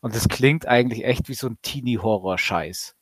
[0.00, 2.96] Und das klingt eigentlich echt wie so ein Teenie-Horror-Scheiß.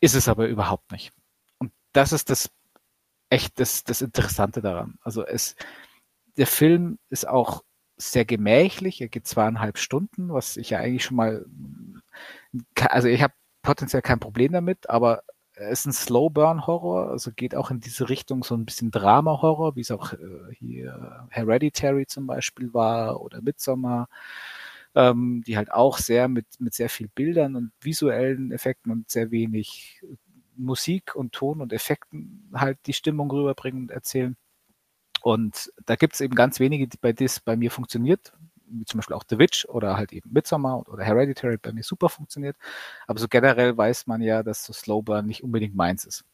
[0.00, 1.12] Ist es aber überhaupt nicht.
[1.58, 2.50] Und das ist das
[3.28, 4.98] echt das, das Interessante daran.
[5.02, 5.54] Also es,
[6.36, 7.62] der Film ist auch
[8.00, 9.00] sehr gemächlich.
[9.00, 11.46] Er geht zweieinhalb Stunden, was ich ja eigentlich schon mal,
[12.88, 15.22] also ich habe potenziell kein Problem damit, aber
[15.54, 18.90] es ist ein Slow Burn Horror, also geht auch in diese Richtung so ein bisschen
[18.90, 20.18] Drama Horror, wie es auch äh,
[20.58, 24.08] hier Hereditary zum Beispiel war oder Midsommar,
[24.94, 29.30] ähm, die halt auch sehr mit, mit sehr viel Bildern und visuellen Effekten und sehr
[29.30, 30.02] wenig
[30.56, 34.36] Musik und Ton und Effekten halt die Stimmung rüberbringen und erzählen.
[35.22, 38.32] Und da gibt es eben ganz wenige, die bei das bei mir funktioniert,
[38.66, 42.08] wie zum Beispiel auch The Witch oder halt eben Midsommar oder Hereditary bei mir super
[42.08, 42.56] funktioniert.
[43.06, 46.24] Aber so generell weiß man ja, dass so Slowburn nicht unbedingt meins ist.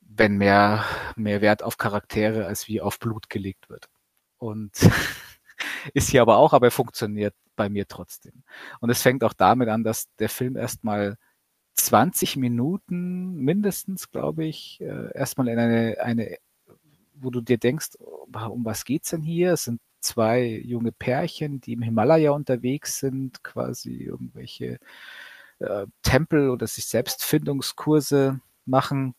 [0.00, 0.84] Wenn mehr,
[1.16, 3.88] mehr Wert auf Charaktere als wie auf Blut gelegt wird.
[4.38, 4.72] Und
[5.94, 8.42] ist hier aber auch, aber er funktioniert bei mir trotzdem.
[8.80, 11.16] Und es fängt auch damit an, dass der Film erstmal
[11.74, 16.36] 20 Minuten mindestens, glaube ich, äh, erstmal in eine, eine
[17.24, 19.52] wo du dir denkst, um was geht's denn hier?
[19.54, 24.78] Es sind zwei junge Pärchen, die im Himalaya unterwegs sind, quasi irgendwelche
[25.58, 29.14] äh, Tempel oder sich Selbstfindungskurse machen.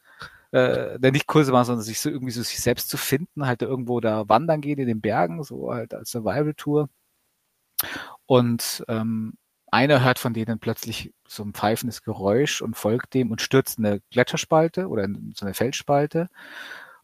[0.51, 3.99] Äh, nicht Kurse machen, sondern sich so irgendwie so sich selbst zu finden, halt irgendwo
[3.99, 6.89] da wandern gehen in den Bergen, so halt als Survival-Tour.
[8.25, 9.33] Und ähm,
[9.71, 13.85] einer hört von denen plötzlich so ein pfeifendes Geräusch und folgt dem und stürzt in
[13.85, 16.29] eine Gletscherspalte oder in so eine Felsspalte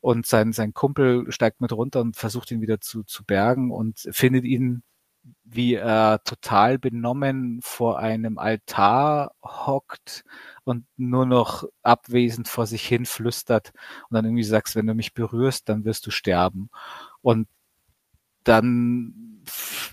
[0.01, 3.99] und sein, sein Kumpel steigt mit runter und versucht ihn wieder zu, zu bergen und
[4.11, 4.83] findet ihn,
[5.43, 10.23] wie er total benommen vor einem Altar hockt
[10.63, 13.71] und nur noch abwesend vor sich hin flüstert
[14.09, 16.69] und dann irgendwie sagst, wenn du mich berührst, dann wirst du sterben.
[17.21, 17.47] Und
[18.43, 19.43] dann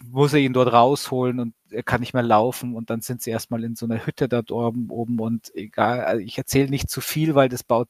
[0.04, 3.30] muss er ihn dort rausholen und er kann nicht mehr laufen und dann sind sie
[3.30, 7.00] erstmal in so einer Hütte da oben, oben und egal, also ich erzähle nicht zu
[7.00, 7.88] viel, weil das baut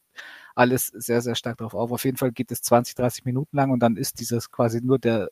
[0.58, 1.92] alles sehr, sehr stark darauf auf.
[1.92, 4.98] Auf jeden Fall geht es 20, 30 Minuten lang und dann ist dieses quasi nur
[4.98, 5.30] der,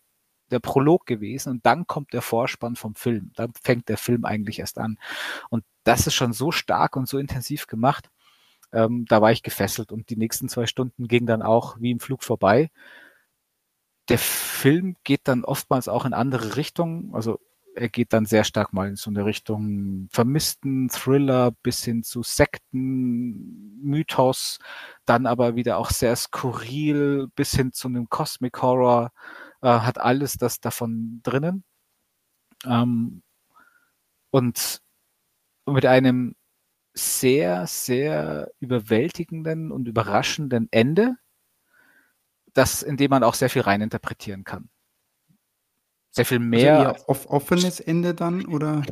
[0.50, 3.32] der Prolog gewesen und dann kommt der Vorspann vom Film.
[3.34, 4.98] Dann fängt der Film eigentlich erst an.
[5.50, 8.08] Und das ist schon so stark und so intensiv gemacht.
[8.72, 12.00] Ähm, da war ich gefesselt und die nächsten zwei Stunden gingen dann auch wie im
[12.00, 12.70] Flug vorbei.
[14.08, 17.12] Der Film geht dann oftmals auch in andere Richtungen.
[17.14, 17.40] Also
[17.76, 22.22] er geht dann sehr stark mal in so eine Richtung vermissten Thriller bis hin zu
[22.22, 24.58] Sekten, Mythos,
[25.04, 29.12] dann aber wieder auch sehr skurril bis hin zu einem Cosmic Horror,
[29.62, 31.64] äh, hat alles das davon drinnen.
[32.64, 33.22] Ähm,
[34.30, 34.80] und
[35.66, 36.36] mit einem
[36.94, 41.16] sehr, sehr überwältigenden und überraschenden Ende,
[42.54, 44.70] das, in dem man auch sehr viel reininterpretieren kann
[46.16, 46.88] sehr viel also mehr.
[46.94, 48.82] Also off offenes Ende dann oder?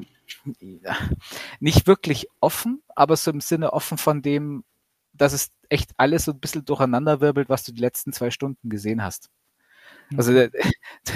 [1.58, 4.64] Nicht wirklich offen, aber so im Sinne offen von dem,
[5.14, 8.68] dass es echt alles so ein bisschen durcheinander wirbelt, was du die letzten zwei Stunden
[8.68, 9.30] gesehen hast.
[10.18, 10.34] Also mhm.
[10.34, 10.50] der,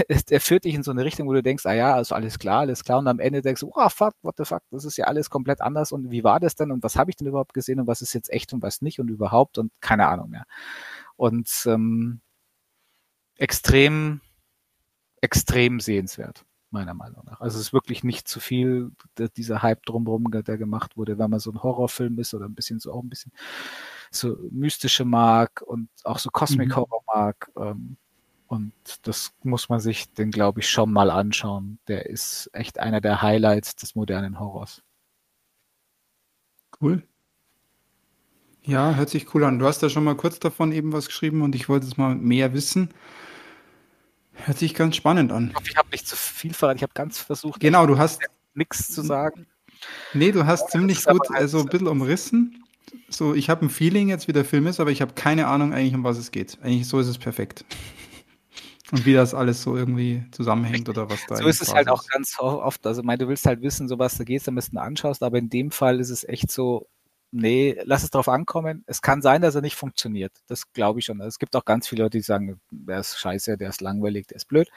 [0.08, 2.38] der, der, führt dich in so eine Richtung, wo du denkst, ah ja, also alles
[2.38, 2.98] klar, alles klar.
[2.98, 5.60] Und am Ende denkst du, oh fuck, what the fuck, das ist ja alles komplett
[5.60, 5.92] anders.
[5.92, 6.70] Und wie war das denn?
[6.70, 7.80] Und was habe ich denn überhaupt gesehen?
[7.80, 8.98] Und was ist jetzt echt und was nicht?
[8.98, 10.46] Und überhaupt und keine Ahnung mehr.
[11.16, 12.20] Und ähm,
[13.36, 14.22] extrem
[15.20, 17.40] extrem sehenswert, meiner Meinung nach.
[17.40, 18.90] Also es ist wirklich nicht zu viel,
[19.36, 22.80] dieser Hype drumherum, der gemacht wurde, wenn man so ein Horrorfilm ist oder ein bisschen
[22.80, 23.32] so auch ein bisschen
[24.10, 26.76] so mystische mag und auch so Cosmic mhm.
[26.76, 27.50] Horror mag.
[27.56, 27.96] Ähm,
[28.46, 28.72] und
[29.02, 31.78] das muss man sich, den glaube ich, schon mal anschauen.
[31.86, 34.82] Der ist echt einer der Highlights des modernen Horrors.
[36.80, 37.02] Cool.
[38.62, 39.58] Ja, hört sich cool an.
[39.58, 42.14] Du hast ja schon mal kurz davon eben was geschrieben und ich wollte es mal
[42.14, 42.90] mehr wissen.
[44.44, 45.48] Hört sich ganz spannend an.
[45.50, 46.78] Ich hoffe, ich habe nicht zu viel verraten.
[46.78, 48.20] Ich habe ganz versucht, genau, du hast
[48.54, 49.46] nichts zu sagen.
[50.14, 52.64] Nee, du hast ziemlich gut, also ein bisschen umrissen.
[53.08, 55.72] So, ich habe ein Feeling jetzt, wie der Film ist, aber ich habe keine Ahnung
[55.72, 56.58] eigentlich, um was es geht.
[56.62, 57.64] Eigentlich so ist es perfekt.
[58.90, 62.06] Und wie das alles so irgendwie zusammenhängt oder was da So ist es halt auch
[62.06, 62.86] ganz oft.
[62.86, 65.50] Also, mein, du willst halt wissen, so was da geht, damit du anschaust, aber in
[65.50, 66.88] dem Fall ist es echt so,
[67.30, 68.84] nee, lass es drauf ankommen.
[68.86, 70.32] Es kann sein, dass er nicht funktioniert.
[70.46, 71.20] Das glaube ich schon.
[71.20, 74.36] Es gibt auch ganz viele Leute, die sagen, der ist scheiße, der ist langweilig, der
[74.36, 74.70] ist blöd.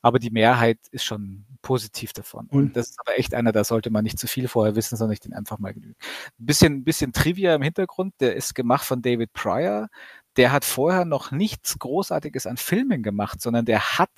[0.00, 2.46] Aber die Mehrheit ist schon positiv davon.
[2.46, 5.12] Und das ist aber echt einer, da sollte man nicht zu viel vorher wissen, sondern
[5.14, 5.96] ich den einfach mal genügen.
[6.38, 9.88] Ein bisschen, bisschen Trivia im Hintergrund, der ist gemacht von David Pryor.
[10.36, 14.10] Der hat vorher noch nichts Großartiges an Filmen gemacht, sondern der hat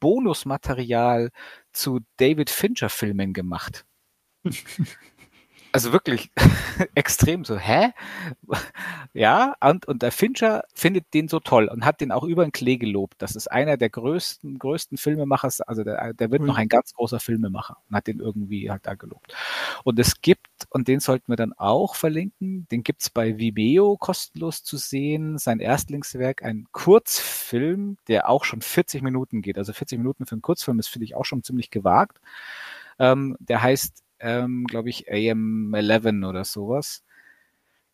[0.00, 1.30] Bonusmaterial
[1.72, 3.84] zu David Fincher Filmen gemacht.
[5.78, 6.32] Also wirklich
[6.96, 7.92] extrem so, hä?
[9.14, 12.50] ja, und, und der Fincher findet den so toll und hat den auch über den
[12.50, 13.22] Klee gelobt.
[13.22, 16.48] Das ist einer der größten, größten Filmemacher, also der, der wird mhm.
[16.48, 19.36] noch ein ganz großer Filmemacher und hat den irgendwie halt da gelobt.
[19.84, 24.64] Und es gibt, und den sollten wir dann auch verlinken, den gibt's bei Vimeo kostenlos
[24.64, 29.58] zu sehen, sein Erstlingswerk, ein Kurzfilm, der auch schon 40 Minuten geht.
[29.58, 32.20] Also 40 Minuten für einen Kurzfilm ist, finde ich, auch schon ziemlich gewagt.
[32.98, 37.04] Ähm, der heißt ähm, glaube ich, AM11 oder sowas.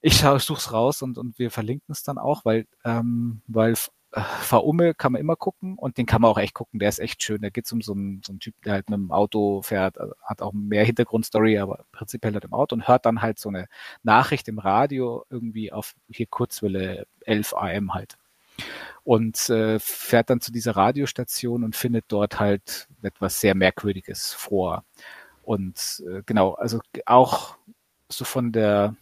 [0.01, 3.74] Ich suche es raus und, und wir verlinken es dann auch, weil, ähm, weil
[4.14, 6.78] äh, Faume kann man immer gucken und den kann man auch echt gucken.
[6.78, 7.42] Der ist echt schön.
[7.42, 9.96] Da geht es um so einen, so einen Typ, der halt mit dem Auto fährt,
[9.96, 13.48] äh, hat auch mehr Hintergrundstory, aber prinzipiell halt im Auto und hört dann halt so
[13.48, 13.66] eine
[14.02, 18.18] Nachricht im Radio irgendwie auf hier Kurzwelle 11 AM halt.
[19.05, 24.84] Und äh, fährt dann zu dieser Radiostation und findet dort halt etwas sehr Merkwürdiges vor.
[25.44, 27.56] Und äh, genau, also auch
[28.08, 28.96] so von der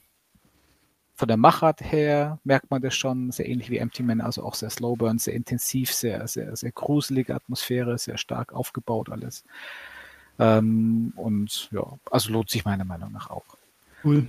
[1.14, 4.55] von der Machart her merkt man das schon, sehr ähnlich wie Empty Man, also auch
[4.55, 9.44] sehr slow burn, sehr intensiv, sehr, sehr, sehr gruselige Atmosphäre, sehr stark aufgebaut alles.
[10.39, 13.44] Ähm, und ja, also lohnt sich meiner Meinung nach auch.
[14.02, 14.27] Cool.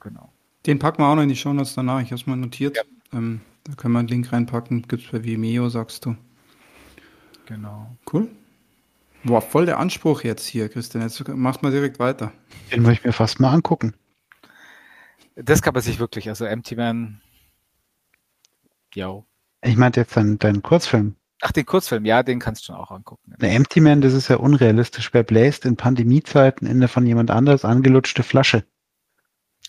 [0.00, 0.30] Genau.
[0.64, 2.00] Den packen wir auch noch in die Show Notes danach.
[2.00, 2.76] Ich habe es mal notiert.
[2.76, 2.82] Ja.
[3.12, 4.82] Ähm, da können wir einen Link reinpacken.
[4.88, 6.16] Gibt es bei Vimeo, sagst du.
[7.46, 7.94] Genau.
[8.10, 8.30] Cool.
[9.24, 11.02] Boah, voll der Anspruch jetzt hier, Christian.
[11.02, 12.32] Jetzt machst mal direkt weiter.
[12.72, 13.94] Den wollte ich mir fast mal angucken.
[15.36, 17.22] Das kann man sich wirklich, also Empty Man,
[18.94, 19.22] ja.
[19.62, 21.16] Ich meinte jetzt deinen, deinen Kurzfilm.
[21.40, 23.34] Ach, den Kurzfilm, ja, den kannst du schon auch angucken.
[23.40, 25.12] Der Empty Man, das ist ja unrealistisch.
[25.12, 28.64] Wer bläst in Pandemiezeiten in eine von jemand anderes angelutschte Flasche?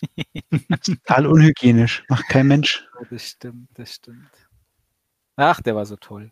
[0.84, 2.04] total unhygienisch.
[2.08, 2.86] Macht kein Mensch.
[3.10, 4.30] Das stimmt, das stimmt.
[5.36, 6.30] Ach, der war so toll.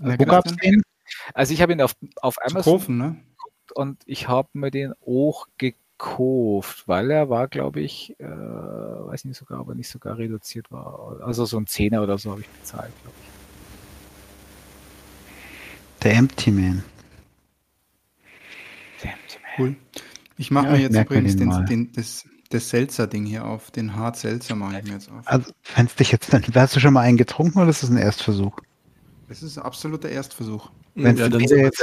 [0.00, 0.82] Wo gab's den?
[1.34, 3.16] Also ich habe ihn auf, auf Amazon kaufen, ne?
[3.74, 9.36] und ich habe mir den auch gekauft, weil er war, glaube ich, äh, weiß nicht
[9.38, 11.20] sogar, aber nicht sogar reduziert war.
[11.22, 13.26] Also so ein Zehner oder so habe ich bezahlt, glaube ich.
[16.02, 16.84] Der Empty Man.
[19.02, 19.52] Der Empty Man.
[19.58, 19.76] Cool.
[20.38, 23.70] Ich mache ja, mir jetzt übrigens den, den, das, das Seltzer-Ding hier auf.
[23.70, 25.22] Den Hart Seltzer mache ich mir jetzt auf.
[25.24, 27.96] Also, wenn dich jetzt, dann, hast du schon mal einen getrunken oder ist das ein
[27.96, 28.60] Erstversuch?
[29.28, 30.70] Es ist ein absoluter Erstversuch.
[30.94, 31.82] Wenn ja, Peter, jetzt,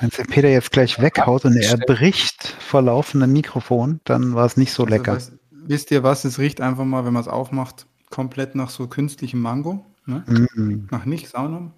[0.00, 4.72] wenn Peter jetzt gleich weghaut und er bricht vor laufendem Mikrofon, dann war es nicht
[4.72, 5.16] so also, lecker.
[5.16, 6.24] Weißt, wisst ihr was?
[6.24, 9.84] Es riecht einfach mal, wenn man es aufmacht, komplett nach so künstlichem Mango.
[10.06, 10.24] Ne?
[10.26, 10.88] Mm.
[10.90, 11.70] Nach nichts auch noch.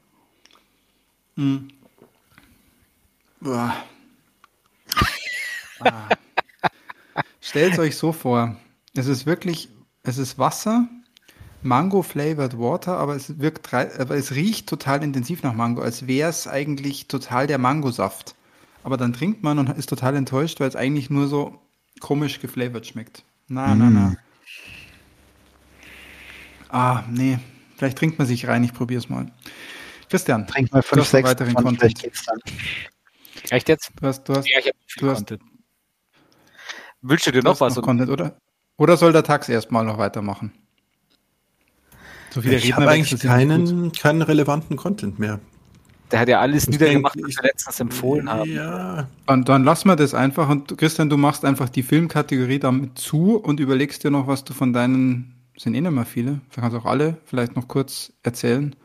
[1.37, 1.69] Mm.
[3.45, 3.75] Ah.
[7.41, 8.57] Stellt euch so vor,
[8.95, 9.69] es ist wirklich,
[10.05, 10.89] es ist Wasser
[11.63, 16.29] Mango Flavored Water, aber es wirkt, aber es riecht total intensiv nach Mango, als wäre
[16.29, 18.35] es eigentlich total der Mangosaft.
[18.83, 21.61] Aber dann trinkt man und ist total enttäuscht, weil es eigentlich nur so
[22.01, 23.25] komisch geflavored schmeckt.
[23.47, 23.79] Na, mm.
[23.79, 24.17] na, na.
[26.69, 27.39] Ah, nee.
[27.77, 29.31] Vielleicht trinkt man sich rein, ich probier's mal.
[30.09, 32.03] Christian, trink mal fünf, sechs weiteren Content.
[33.51, 33.93] Echt jetzt?
[34.01, 35.43] Du hast, du hast, ja, ich du hast, Content.
[37.03, 37.77] Wünschst du dir noch was?
[37.77, 38.37] Noch Content, oder?
[38.79, 40.53] Oder soll der Tax erstmal noch weitermachen?
[42.33, 45.39] So viele ich habe eigentlich keinen, keinen relevanten Content mehr.
[46.11, 48.51] Der hat ja alles niedergemacht, was wir letztens empfohlen haben.
[48.51, 49.09] Ja.
[49.27, 50.49] Und dann lassen wir das einfach.
[50.49, 54.53] Und Christian, du machst einfach die Filmkategorie damit zu und überlegst dir noch, was du
[54.53, 58.13] von deinen, sind eh nicht mehr viele, vielleicht kannst du auch alle vielleicht noch kurz
[58.23, 58.77] erzählen.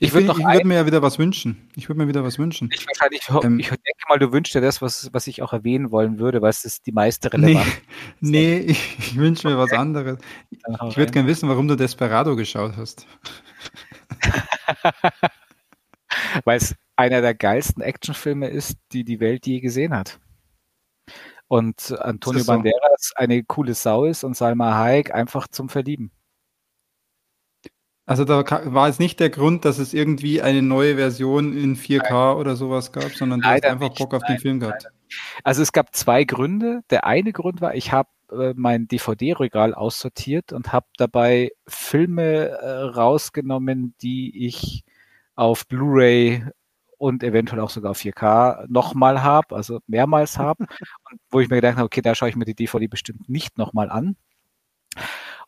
[0.00, 1.68] Ich, würde ich würd mir ja wieder was wünschen.
[1.76, 2.70] Ich würde mir wieder was wünschen.
[2.72, 5.90] Ich, wahrscheinlich, ähm, ich denke mal, du wünschst dir das, was, was ich auch erwähnen
[5.90, 7.66] wollen würde, weil es ist die meiste relevant.
[8.20, 10.18] Nee, nee ich, ich wünsche mir was anderes.
[10.50, 13.06] Ich würde gerne wissen, warum du Desperado geschaut hast.
[16.44, 20.20] weil es einer der geilsten Actionfilme ist, die die Welt je gesehen hat.
[21.48, 22.52] Und Antonio so?
[22.52, 26.10] Banderas eine coole Sau ist und Salma Hayek einfach zum Verlieben.
[28.06, 32.10] Also da war es nicht der Grund, dass es irgendwie eine neue Version in 4K
[32.10, 32.36] nein.
[32.36, 34.84] oder sowas gab, sondern du hast einfach Bock auf nein, den Film gehabt.
[34.84, 34.92] Nein.
[35.42, 36.82] Also es gab zwei Gründe.
[36.90, 42.82] Der eine Grund war, ich habe äh, mein DVD-Regal aussortiert und habe dabei Filme äh,
[42.82, 44.84] rausgenommen, die ich
[45.34, 46.44] auf Blu-ray
[46.98, 50.66] und eventuell auch sogar 4K nochmal habe, also mehrmals habe,
[51.30, 53.90] wo ich mir gedacht habe, okay, da schaue ich mir die DVD bestimmt nicht nochmal
[53.90, 54.16] an.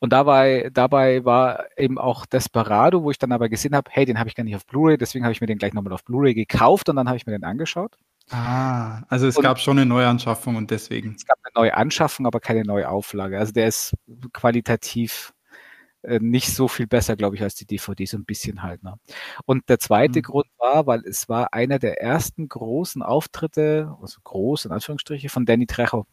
[0.00, 4.18] Und dabei, dabei war eben auch Desperado, wo ich dann aber gesehen habe, hey, den
[4.18, 6.34] habe ich gar nicht auf Blu-ray, deswegen habe ich mir den gleich nochmal auf Blu-ray
[6.34, 7.96] gekauft und dann habe ich mir den angeschaut.
[8.30, 11.14] Ah, also es und gab schon eine Neuanschaffung und deswegen.
[11.14, 13.38] Es gab eine neue Anschaffung, aber keine neue Auflage.
[13.38, 13.94] Also der ist
[14.32, 15.32] qualitativ
[16.02, 18.82] äh, nicht so viel besser, glaube ich, als die DVD, so ein bisschen halt.
[18.82, 18.98] Ne?
[19.44, 20.22] Und der zweite mhm.
[20.22, 25.46] Grund war, weil es war einer der ersten großen Auftritte, also groß in Anführungsstriche, von
[25.46, 26.06] Danny Trejo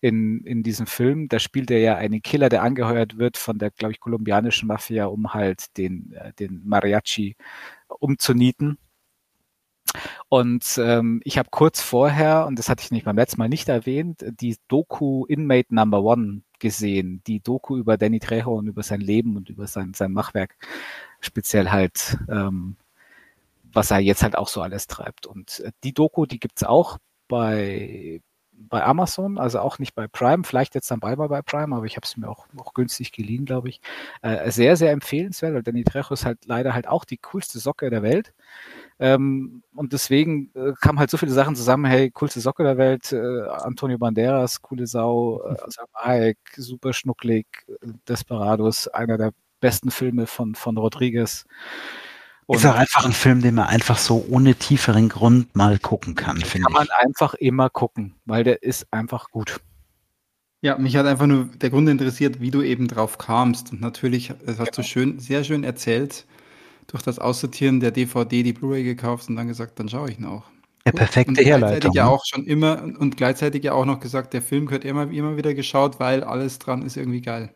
[0.00, 1.28] in, in diesem Film.
[1.28, 5.06] Da spielt er ja einen Killer, der angeheuert wird von der, glaube ich, kolumbianischen Mafia,
[5.06, 7.36] um halt den, äh, den Mariachi
[7.88, 8.78] umzunieten.
[10.28, 13.68] Und ähm, ich habe kurz vorher, und das hatte ich nicht beim letzten Mal nicht
[13.68, 17.22] erwähnt, die Doku Inmate Number One gesehen.
[17.26, 20.56] Die Doku über Danny Trejo und über sein Leben und über sein, sein Machwerk.
[21.20, 22.76] Speziell halt, ähm,
[23.72, 25.26] was er jetzt halt auch so alles treibt.
[25.26, 26.98] Und äh, die Doku, die gibt's auch
[27.28, 28.20] bei,
[28.68, 31.86] bei Amazon, also auch nicht bei Prime, vielleicht jetzt dann bald mal bei Prime, aber
[31.86, 33.80] ich habe es mir auch, auch günstig geliehen, glaube ich.
[34.22, 37.90] Äh, sehr, sehr empfehlenswert, weil Danny Trejo ist halt leider halt auch die coolste Socke
[37.90, 38.34] der Welt.
[38.98, 43.12] Ähm, und deswegen äh, kamen halt so viele Sachen zusammen, hey, coolste Socke der Welt,
[43.12, 45.56] äh, Antonio Banderas, coole Sau, äh,
[45.94, 47.46] Hayek, super schnucklig,
[48.08, 51.46] Desperados, einer der besten Filme von, von Rodriguez.
[52.50, 56.16] Und ist auch einfach ein Film, den man einfach so ohne tieferen Grund mal gucken
[56.16, 56.62] kann, finde ich.
[56.64, 59.60] Kann man einfach immer gucken, weil der ist einfach gut.
[60.60, 63.70] Ja, mich hat einfach nur der Grund interessiert, wie du eben drauf kamst.
[63.70, 64.72] Und natürlich, das hast ja.
[64.72, 66.26] du schön, sehr schön erzählt,
[66.88, 70.24] durch das Aussortieren der DVD die Blu-ray gekauft und dann gesagt, dann schaue ich ihn
[70.24, 70.42] auch.
[70.84, 71.68] Ja, perfekte und Herleitung.
[71.68, 72.10] Gleichzeitig ja ne?
[72.10, 75.54] auch schon immer und gleichzeitig ja auch noch gesagt, der Film gehört immer, immer wieder
[75.54, 77.54] geschaut, weil alles dran ist irgendwie geil.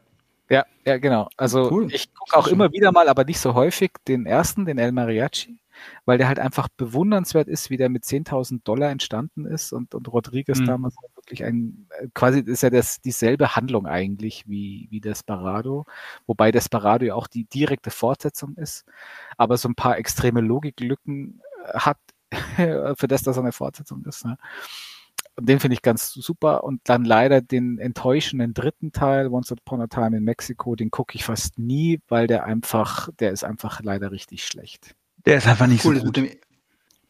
[0.50, 1.28] Ja, ja, genau.
[1.36, 1.92] Also cool.
[1.92, 5.58] ich gucke auch immer wieder mal, aber nicht so häufig, den ersten, den El Mariachi,
[6.04, 10.12] weil der halt einfach bewundernswert ist, wie der mit 10.000 Dollar entstanden ist und, und
[10.12, 10.66] Rodriguez mhm.
[10.66, 15.86] damals wirklich ein, quasi ist ja das dieselbe Handlung eigentlich wie, wie Desperado,
[16.26, 18.84] wobei Desperado ja auch die direkte Fortsetzung ist,
[19.38, 21.40] aber so ein paar extreme Logiklücken
[21.72, 21.98] hat,
[22.56, 24.26] für das das eine Fortsetzung ist.
[24.26, 24.36] Ne?
[25.40, 26.64] Den finde ich ganz super.
[26.64, 31.14] Und dann leider den enttäuschenden dritten Teil, Once Upon a Time in Mexico, den gucke
[31.16, 34.94] ich fast nie, weil der einfach, der ist einfach leider richtig schlecht.
[35.26, 36.16] Der ist einfach nicht cool, so gut.
[36.16, 36.30] Dem,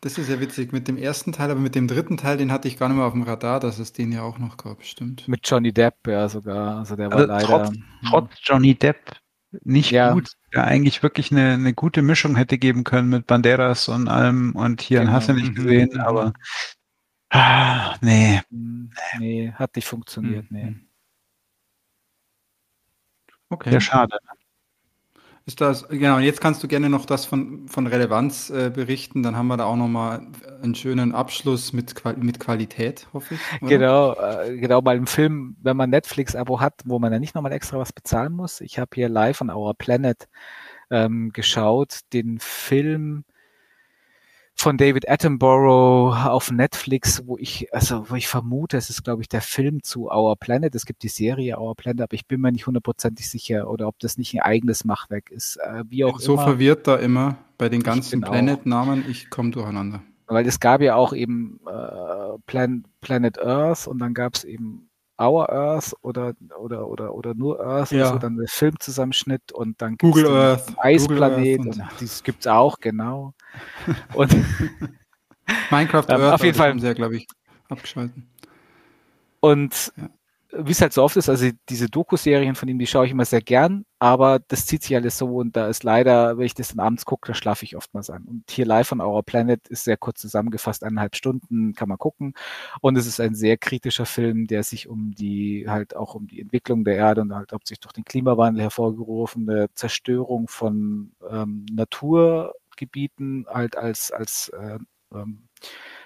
[0.01, 2.69] das ist ja witzig mit dem ersten Teil, aber mit dem dritten Teil, den hatte
[2.69, 5.27] ich gar nicht mehr auf dem Radar, dass es den ja auch noch gab, stimmt.
[5.29, 6.79] Mit Johnny Depp, ja sogar.
[6.79, 7.47] Also der war also leider.
[7.47, 7.77] Trotz,
[8.11, 9.17] trotz Johnny Depp
[9.63, 10.13] nicht ja.
[10.13, 14.55] gut, der eigentlich wirklich eine, eine gute Mischung hätte geben können mit Banderas und allem
[14.57, 15.13] und hier genau.
[15.13, 15.55] hast du nicht mhm.
[15.55, 16.01] gesehen, mhm.
[16.01, 16.33] aber
[17.35, 18.41] Ah, nee.
[18.49, 20.57] Hm, nee, hat nicht funktioniert, mhm.
[20.57, 20.65] nee.
[20.67, 20.87] Hm.
[23.49, 23.73] Okay.
[23.73, 24.19] Ja, schade.
[25.47, 29.23] Ist das, genau, und jetzt kannst du gerne noch das von, von Relevanz äh, berichten,
[29.23, 30.27] dann haben wir da auch nochmal
[30.63, 33.41] einen schönen Abschluss mit, mit Qualität, hoffe ich.
[33.61, 33.69] Oder?
[33.69, 37.53] Genau, äh, genau, bei einem Film, wenn man Netflix-Abo hat, wo man ja nicht nochmal
[37.53, 38.63] extra was bezahlen muss.
[38.63, 40.29] Ich habe hier live on Our Planet
[40.91, 43.25] ähm, geschaut, den Film
[44.57, 49.29] von David Attenborough auf Netflix, wo ich, also wo ich vermute, es ist, glaube ich,
[49.29, 50.75] der Film zu Our Planet.
[50.75, 53.99] Es gibt die Serie Our Planet, aber ich bin mir nicht hundertprozentig sicher oder ob
[53.99, 55.57] das nicht ein eigenes Machwerk ist.
[55.57, 56.45] Äh, wie auch so immer.
[56.45, 60.03] verwirrt da immer bei den ganzen Planet-Namen, ich komme durcheinander.
[60.27, 64.89] Weil es gab ja auch eben äh, Plan Planet Earth und dann gab es eben
[65.21, 68.07] Our Earth oder oder oder oder nur Earth, ja.
[68.07, 72.47] also dann der Filmzusammenschnitt und dann Google Earth, Eisplanet Google Earth und, und das gibt's
[72.47, 73.35] auch genau.
[74.15, 74.35] Und
[75.71, 77.27] Minecraft Earth auf jeden Fall sehr, glaube ich,
[77.69, 78.29] abgeschalten.
[79.41, 80.09] Und ja
[80.57, 83.25] wie es halt so oft ist, also diese Doku-Serien von ihm, die schaue ich immer
[83.25, 86.69] sehr gern, aber das zieht sich alles so und da ist leider, wenn ich das
[86.69, 88.25] dann abends gucke, da schlafe ich oftmals an.
[88.25, 92.35] Und hier live on Our Planet ist sehr kurz zusammengefasst, eineinhalb Stunden kann man gucken.
[92.81, 96.41] Und es ist ein sehr kritischer Film, der sich um die, halt auch um die
[96.41, 103.77] Entwicklung der Erde und halt hauptsächlich durch den Klimawandel hervorgerufene Zerstörung von ähm, Naturgebieten halt
[103.77, 104.79] als, als äh,
[105.15, 105.49] ähm,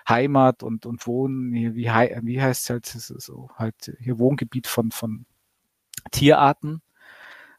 [0.09, 5.27] Heimat und, und Wohnen, wie, wie heißt es halt, so halt hier Wohngebiet von, von
[6.11, 6.81] Tierarten,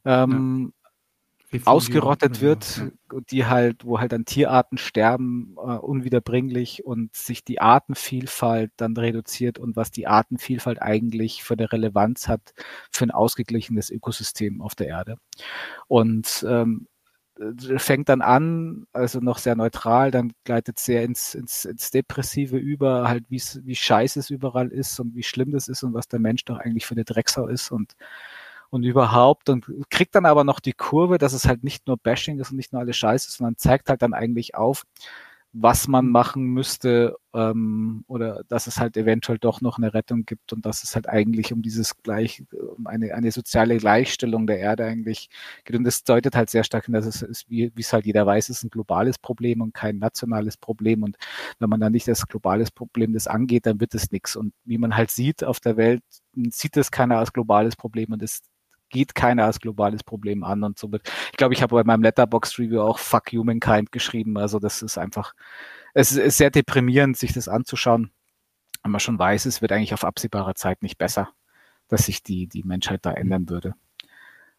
[0.05, 0.73] ähm,
[1.51, 1.61] ja.
[1.65, 3.19] ausgerottet wird, ja.
[3.29, 9.59] die halt, wo halt dann Tierarten sterben, äh, unwiederbringlich und sich die Artenvielfalt dann reduziert
[9.59, 12.53] und was die Artenvielfalt eigentlich für eine Relevanz hat
[12.91, 15.17] für ein ausgeglichenes Ökosystem auf der Erde.
[15.87, 16.98] Und ähm, äh,
[17.77, 23.07] fängt dann an, also noch sehr neutral, dann gleitet sehr ins, ins, ins Depressive über,
[23.07, 26.19] halt wie wie scheiße es überall ist und wie schlimm das ist und was der
[26.19, 27.93] Mensch doch eigentlich für eine Drecksau ist und
[28.71, 32.39] und überhaupt und kriegt dann aber noch die Kurve, dass es halt nicht nur Bashing
[32.39, 34.83] ist und nicht nur alles scheiße, sondern zeigt halt dann eigentlich auf,
[35.51, 40.53] was man machen müsste ähm, oder dass es halt eventuell doch noch eine Rettung gibt
[40.53, 42.43] und dass es halt eigentlich um dieses gleich
[42.77, 45.29] um eine eine soziale Gleichstellung der Erde eigentlich
[45.65, 45.75] geht.
[45.75, 48.25] Und das deutet halt sehr stark hin, dass es ist wie wie es halt jeder
[48.25, 51.03] weiß, ist ein globales Problem und kein nationales Problem.
[51.03, 51.17] Und
[51.59, 54.77] wenn man dann nicht das globales Problem das angeht, dann wird es nichts und wie
[54.77, 56.03] man halt sieht auf der Welt
[56.51, 58.41] sieht es keiner als globales Problem und es
[58.89, 61.09] geht keiner als globales Problem an und somit.
[61.31, 64.37] Ich glaube, ich habe bei meinem Letterbox Review auch Fuck Humankind geschrieben.
[64.37, 65.33] Also das ist einfach,
[65.93, 68.11] es ist sehr deprimierend, sich das anzuschauen.
[68.83, 71.29] Wenn man schon weiß, es wird eigentlich auf absehbare Zeit nicht besser,
[71.87, 73.75] dass sich die, die Menschheit da ändern würde.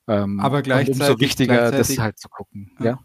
[0.06, 2.72] Ähm, Aber gleichzeitig, umso wichtiger, das halt zu gucken.
[2.80, 2.84] Ja.
[2.84, 2.98] ja.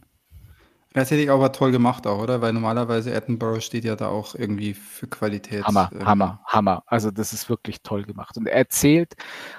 [0.95, 2.39] Gleichzeitig aber toll gemacht auch, oder?
[2.39, 5.65] Weil normalerweise Edinburgh steht ja da auch irgendwie für Qualität.
[5.65, 6.05] Hammer, ähm.
[6.05, 6.83] Hammer, Hammer.
[6.85, 8.37] Also das ist wirklich toll gemacht.
[8.37, 9.13] Und er erzählt,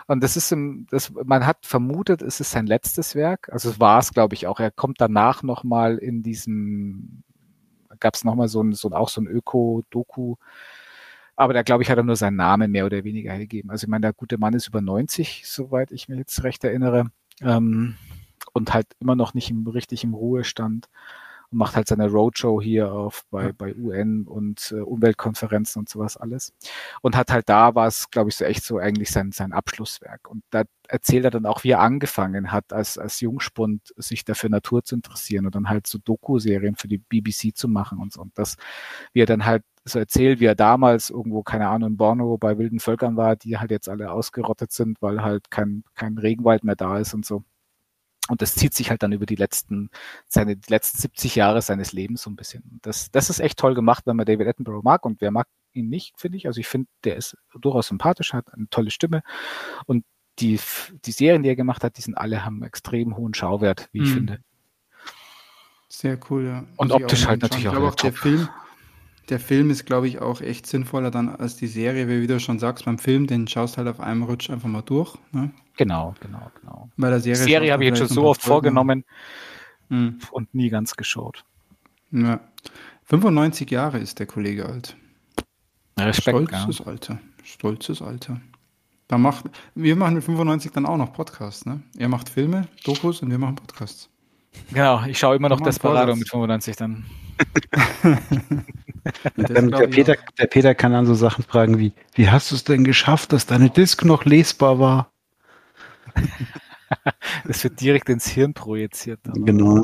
[0.07, 3.51] und das ist, im, das, man hat vermutet, es ist sein letztes Werk.
[3.53, 4.61] Also es war es, glaube ich, auch.
[4.61, 7.23] Er kommt danach nochmal in diesem,
[8.01, 10.37] gab es nochmal so ein, so auch so ein Öko-Doku.
[11.37, 13.71] Aber da, glaube ich, hat er nur seinen Namen mehr oder weniger gegeben.
[13.71, 17.11] Also ich meine, der gute Mann ist über 90, soweit ich mich jetzt recht erinnere.
[17.43, 17.97] Ähm,
[18.55, 20.89] und halt immer noch nicht im, richtig im Ruhestand
[21.51, 26.17] und macht halt seine Roadshow hier auf bei, bei UN und äh, Umweltkonferenzen und sowas
[26.17, 26.53] alles.
[27.03, 30.29] Und hat halt da war es, glaube ich, so echt so eigentlich sein, sein Abschlusswerk.
[30.29, 34.51] Und da erzählt er dann auch, wie er angefangen hat, als, als Jungspund sich dafür
[34.51, 38.23] Natur zu interessieren und dann halt so Doku-Serien für die BBC zu machen und so.
[38.23, 38.57] Und das,
[39.13, 42.59] wie er dann halt so erzählt, wie er damals irgendwo, keine Ahnung, in Borneo bei
[42.59, 46.77] wilden Völkern war, die halt jetzt alle ausgerottet sind, weil halt kein, kein Regenwald mehr
[46.77, 47.45] da ist und so.
[48.29, 49.91] Und das zieht sich halt dann über die letzten,
[50.27, 52.81] seine die letzten 70 Jahre seines Lebens so ein bisschen.
[52.83, 55.05] Das, das ist echt toll gemacht, wenn man David Attenborough mag.
[55.05, 56.47] Und wer mag ihn nicht, finde ich.
[56.47, 59.23] Also ich finde, der ist durchaus sympathisch, hat eine tolle Stimme.
[59.87, 60.05] Und
[60.39, 60.59] die,
[61.05, 64.03] die Serien, die er gemacht hat, die sind alle, haben einen extrem hohen Schauwert, wie
[64.03, 64.15] ich mhm.
[64.15, 64.41] finde.
[65.89, 66.65] Sehr cool, ja.
[66.77, 68.49] Und optisch halt natürlich auch, auch der Film,
[69.29, 72.59] der Film ist, glaube ich, auch echt sinnvoller dann als die Serie, wie du schon
[72.59, 75.17] sagst, beim Film, den schaust halt auf einem Rutsch einfach mal durch.
[75.33, 75.51] Ne?
[75.77, 76.91] Genau, genau, genau.
[76.97, 79.05] Bei der Serie, Serie habe ich jetzt schon so oft vorgenommen
[79.89, 80.19] hm.
[80.31, 81.45] und nie ganz geschaut.
[82.13, 82.41] Ja.
[83.05, 84.97] 95 Jahre ist der Kollege alt.
[85.99, 86.87] Respekt, Stolzes ja.
[86.87, 87.19] Alter.
[87.43, 88.41] Stolzes Alter.
[89.09, 89.45] Da macht,
[89.75, 91.81] wir machen mit 95 dann auch noch Podcasts, ne?
[91.97, 94.11] Er macht Filme, Dokus und wir machen Podcasts.
[94.73, 97.05] Genau, ich schaue immer noch Desperado mit 95 dann.
[99.37, 102.65] Dann, der, Peter, der Peter kann dann so Sachen fragen wie, wie hast du es
[102.65, 105.13] denn geschafft, dass deine Disk noch lesbar war?
[107.45, 109.21] das wird direkt ins Hirn projiziert.
[109.25, 109.83] Genau.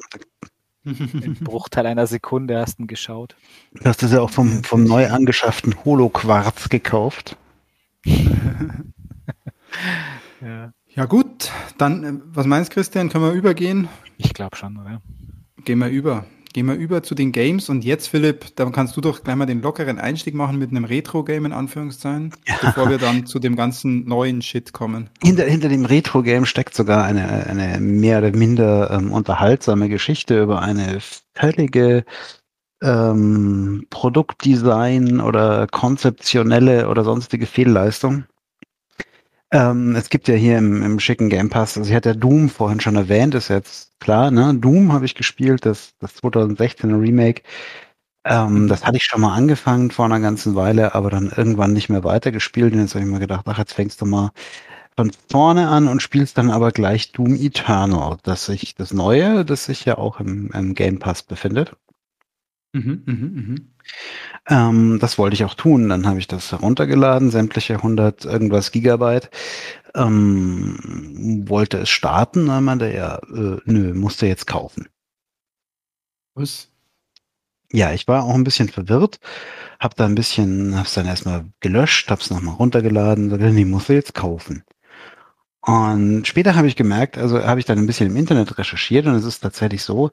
[0.84, 3.36] Im Bruchteil einer Sekunde hast du geschaut.
[3.74, 7.36] Du hast es ja auch vom, vom neu angeschafften Holoquarz gekauft.
[10.40, 10.72] ja.
[10.88, 13.88] ja gut, dann, äh, was meinst Christian, können wir übergehen?
[14.16, 15.00] Ich glaube schon, oder?
[15.64, 16.24] Gehen wir über.
[16.52, 19.46] Gehen wir über zu den Games und jetzt, Philipp, dann kannst du doch gleich mal
[19.46, 22.54] den lockeren Einstieg machen mit einem Retro-Game in Anführungszeichen, ja.
[22.60, 25.08] bevor wir dann zu dem ganzen neuen Shit kommen.
[25.22, 30.60] Hinter, hinter dem Retro-Game steckt sogar eine, eine mehr oder minder ähm, unterhaltsame Geschichte über
[30.60, 30.98] eine
[31.34, 32.04] völlige
[32.82, 38.24] ähm, Produktdesign oder konzeptionelle oder sonstige Fehlleistung.
[39.52, 42.80] Ähm, es gibt ja hier im, im schicken Game Pass, also ich hatte Doom vorhin
[42.80, 44.54] schon erwähnt, ist jetzt klar, ne?
[44.54, 47.42] Doom habe ich gespielt, das, das 2016er Remake.
[48.24, 51.88] Ähm, das hatte ich schon mal angefangen vor einer ganzen Weile, aber dann irgendwann nicht
[51.90, 52.72] mehr weitergespielt.
[52.74, 54.32] Und jetzt habe ich mir gedacht, ach, jetzt fängst du mal
[54.96, 59.66] von vorne an und spielst dann aber gleich Doom Eternal, das sich das Neue, das
[59.66, 61.76] sich ja auch im, im Game Pass befindet.
[62.74, 63.56] Mhm, mh, mh.
[64.48, 65.88] Ähm, das wollte ich auch tun.
[65.88, 69.30] Dann habe ich das heruntergeladen, sämtliche 100 irgendwas Gigabyte.
[69.94, 74.88] Ähm, wollte es starten, dann meinte er, äh, nö, musste jetzt kaufen.
[76.34, 76.70] Was?
[77.72, 79.18] Ja, ich war auch ein bisschen verwirrt,
[79.80, 83.94] hab da ein bisschen, hab's dann erstmal gelöscht, hab's nochmal runtergeladen, sagte, nee, musst du
[83.94, 84.64] jetzt kaufen.
[85.64, 89.14] Und später habe ich gemerkt, also habe ich dann ein bisschen im Internet recherchiert und
[89.14, 90.10] es ist tatsächlich so,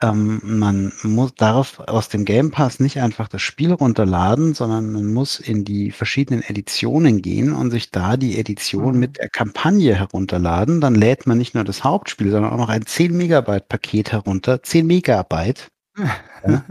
[0.00, 5.12] ähm, man muss, darf aus dem Game Pass nicht einfach das Spiel runterladen, sondern man
[5.12, 9.00] muss in die verschiedenen Editionen gehen und sich da die Edition mhm.
[9.00, 10.80] mit der Kampagne herunterladen.
[10.80, 14.62] Dann lädt man nicht nur das Hauptspiel, sondern auch noch ein 10 Megabyte Paket herunter.
[14.62, 15.66] 10 Megabyte.
[16.46, 16.64] ja.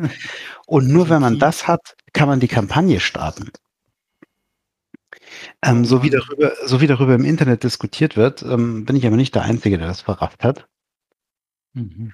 [0.68, 3.52] Und nur wenn man das hat, kann man die Kampagne starten.
[5.62, 9.16] Ähm, so, wie darüber, so wie darüber im Internet diskutiert wird, ähm, bin ich aber
[9.16, 10.68] nicht der Einzige, der das verrafft hat.
[11.74, 12.14] Mhm.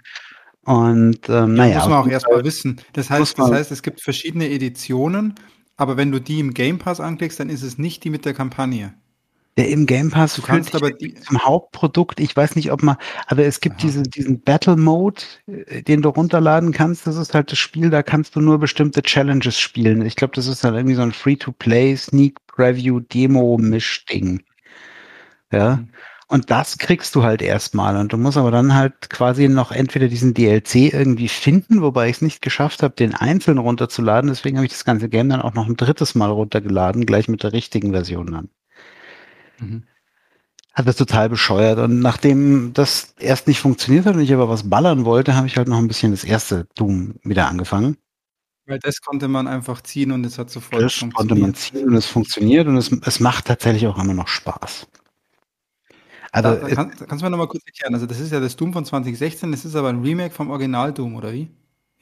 [0.63, 1.79] Und ähm, ja, naja.
[1.79, 2.81] Muss man auch erstmal wissen.
[2.93, 5.35] Das heißt, das heißt, es gibt verschiedene Editionen,
[5.77, 8.33] aber wenn du die im Game Pass anklickst, dann ist es nicht die mit der
[8.33, 8.93] Kampagne.
[9.57, 12.19] Der im Game Pass Du kannst aber die, zum Hauptprodukt.
[12.19, 16.09] Ich weiß nicht, ob man, aber es gibt diese, diesen Battle Mode, äh, den du
[16.09, 17.07] runterladen kannst.
[17.07, 20.05] Das ist halt das Spiel, da kannst du nur bestimmte Challenges spielen.
[20.05, 24.43] Ich glaube, das ist dann irgendwie so ein Free-to-Play, Sneak Preview, Demo-Mischding.
[25.51, 25.77] Ja.
[25.77, 25.89] Mhm.
[26.29, 27.95] Und das kriegst du halt erstmal.
[27.95, 32.17] Und du musst aber dann halt quasi noch entweder diesen DLC irgendwie finden, wobei ich
[32.17, 34.29] es nicht geschafft habe, den einzeln runterzuladen.
[34.29, 37.43] Deswegen habe ich das ganze Game dann auch noch ein drittes Mal runtergeladen, gleich mit
[37.43, 38.49] der richtigen Version dann.
[39.59, 39.83] Mhm.
[40.73, 41.79] Hat das total bescheuert.
[41.79, 45.57] Und nachdem das erst nicht funktioniert hat und ich aber was ballern wollte, habe ich
[45.57, 47.97] halt noch ein bisschen das erste Doom wieder angefangen.
[48.67, 51.95] weil das konnte man einfach ziehen und es hat sofort Das konnte man ziehen und
[51.95, 54.87] es funktioniert und es, es macht tatsächlich auch immer noch Spaß.
[56.31, 57.93] Also, Da, da kann, da kannst du mir noch mal kurz erklären.
[57.93, 60.93] Also das ist ja das Doom von 2016, das ist aber ein Remake vom Original
[60.93, 61.49] Doom, oder wie?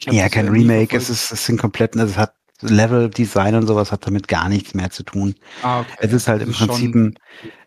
[0.10, 3.92] Ja, kein Remake, es ist, es sind kompletten, also es hat Level, Design und sowas
[3.92, 5.36] hat damit gar nichts mehr zu tun.
[5.62, 5.94] Ah, okay.
[6.00, 7.16] Es ist halt im ist Prinzip ein,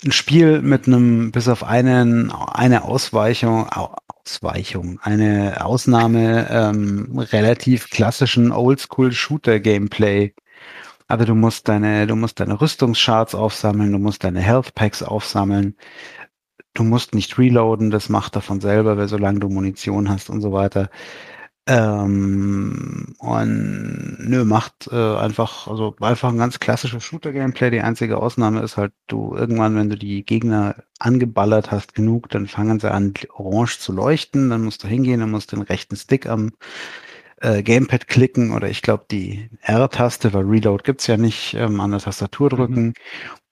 [0.05, 3.95] ein Spiel mit einem, bis auf einen, eine Ausweichung, Au-
[4.25, 10.35] Ausweichung, eine Ausnahme ähm, relativ klassischen Oldschool-Shooter-Gameplay.
[11.07, 15.75] Aber du musst deine, du musst deine Rüstungscharts aufsammeln, du musst deine Health Packs aufsammeln.
[16.75, 20.41] Du musst nicht reloaden, das macht er von selber, weil solange du Munition hast und
[20.43, 20.91] so weiter.
[21.69, 27.71] Ähm, und nö, macht äh, einfach, also einfach ein ganz klassisches Shooter-Gameplay.
[27.71, 32.47] Die einzige Ausnahme ist halt, du irgendwann, wenn du die Gegner angeballert hast genug, dann
[32.47, 34.49] fangen sie an, orange zu leuchten.
[34.49, 36.53] Dann musst du hingehen, dann musst du den rechten Stick am
[37.43, 41.91] äh, Gamepad klicken oder ich glaube die R-Taste, weil Reload gibt's ja nicht, ähm, an
[41.91, 42.95] der Tastatur drücken.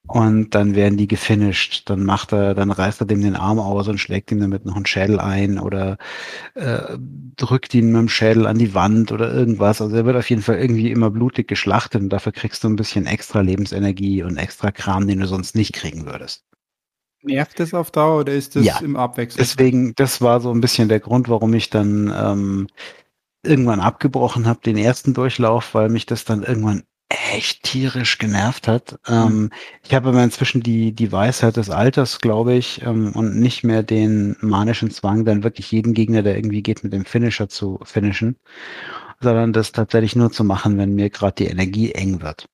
[0.09, 1.91] Und dann werden die gefinisht.
[1.91, 4.77] Dann macht er, dann reißt er dem den Arm aus und schlägt ihm damit noch
[4.77, 5.99] einen Schädel ein oder
[6.55, 6.97] äh,
[7.37, 9.81] drückt ihn mit dem Schädel an die Wand oder irgendwas.
[9.83, 12.77] Also er wird auf jeden Fall irgendwie immer blutig geschlachtet und dafür kriegst du ein
[12.77, 16.45] bisschen extra Lebensenergie und extra Kram, den du sonst nicht kriegen würdest.
[17.23, 18.79] Nervt das auf Dauer oder ist das Ja.
[18.79, 19.41] im Abwechseln?
[19.43, 22.69] Deswegen, das war so ein bisschen der Grund, warum ich dann ähm,
[23.45, 28.99] irgendwann abgebrochen habe, den ersten Durchlauf, weil mich das dann irgendwann echt tierisch genervt hat.
[29.07, 29.51] Ähm,
[29.85, 33.83] ich habe aber inzwischen die, die Weisheit des Alters, glaube ich, ähm, und nicht mehr
[33.83, 38.37] den manischen Zwang, dann wirklich jeden Gegner, der irgendwie geht, mit dem Finisher zu finishen,
[39.21, 42.49] sondern das tatsächlich nur zu machen, wenn mir gerade die Energie eng wird.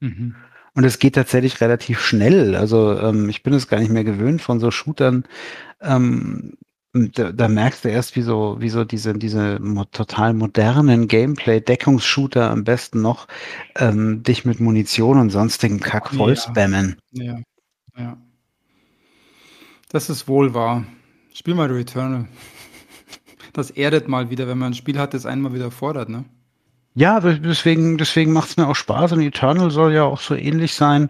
[0.00, 0.36] Mhm.
[0.74, 2.56] Und es geht tatsächlich relativ schnell.
[2.56, 5.24] Also ähm, ich bin es gar nicht mehr gewöhnt von so Shootern.
[5.80, 6.54] Ähm,
[6.92, 9.60] da, da merkst du erst, wie so, wie so diese, diese
[9.92, 13.28] total modernen Gameplay-Deckungsshooter am besten noch
[13.76, 16.40] ähm, dich mit Munition und sonstigem Kack voll Ja.
[16.40, 16.96] spammen.
[17.12, 17.38] Ja,
[17.96, 18.16] ja.
[19.88, 20.84] Das ist wohl wahr.
[21.32, 22.28] Spiel mal Returnal.
[23.52, 26.24] Das erdet mal wieder, wenn man ein Spiel hat, das einmal wieder fordert, ne?
[27.00, 30.34] Ja, de- deswegen, deswegen macht es mir auch Spaß und Eternal soll ja auch so
[30.34, 31.08] ähnlich sein.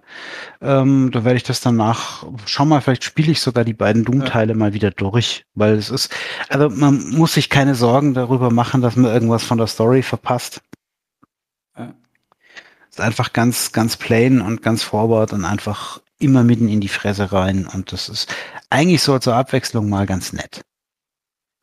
[0.61, 4.55] Ähm, da werde ich das danach, schau mal, vielleicht spiele ich sogar die beiden Doom-Teile
[4.55, 6.15] mal wieder durch, weil es ist,
[6.49, 10.63] also man muss sich keine Sorgen darüber machen, dass man irgendwas von der Story verpasst.
[11.77, 11.93] Ja.
[12.89, 16.87] Es ist einfach ganz, ganz plain und ganz forward und einfach immer mitten in die
[16.87, 18.33] Fresse rein und das ist
[18.71, 20.61] eigentlich so zur Abwechslung mal ganz nett.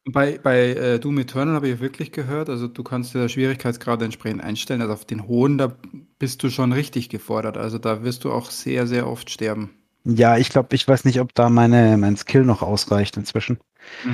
[0.09, 4.41] Bei, bei äh, Doom Eternal habe ich wirklich gehört, also du kannst dir Schwierigkeitsgrad entsprechend
[4.41, 4.81] einstellen.
[4.81, 5.75] Also auf den hohen, da
[6.17, 7.57] bist du schon richtig gefordert.
[7.57, 9.71] Also da wirst du auch sehr, sehr oft sterben.
[10.05, 13.59] Ja, ich glaube, ich weiß nicht, ob da meine, mein Skill noch ausreicht inzwischen.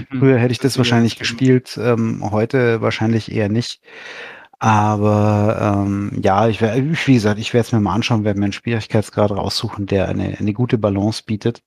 [0.10, 3.80] Früher hätte ich das Deswegen- wahrscheinlich gespielt, ähm, heute wahrscheinlich eher nicht.
[4.58, 8.46] Aber ähm, ja, ich werde, wie gesagt, ich werde es mir mal anschauen, werde mir
[8.46, 11.62] einen Schwierigkeitsgrad raussuchen, der eine, eine gute Balance bietet.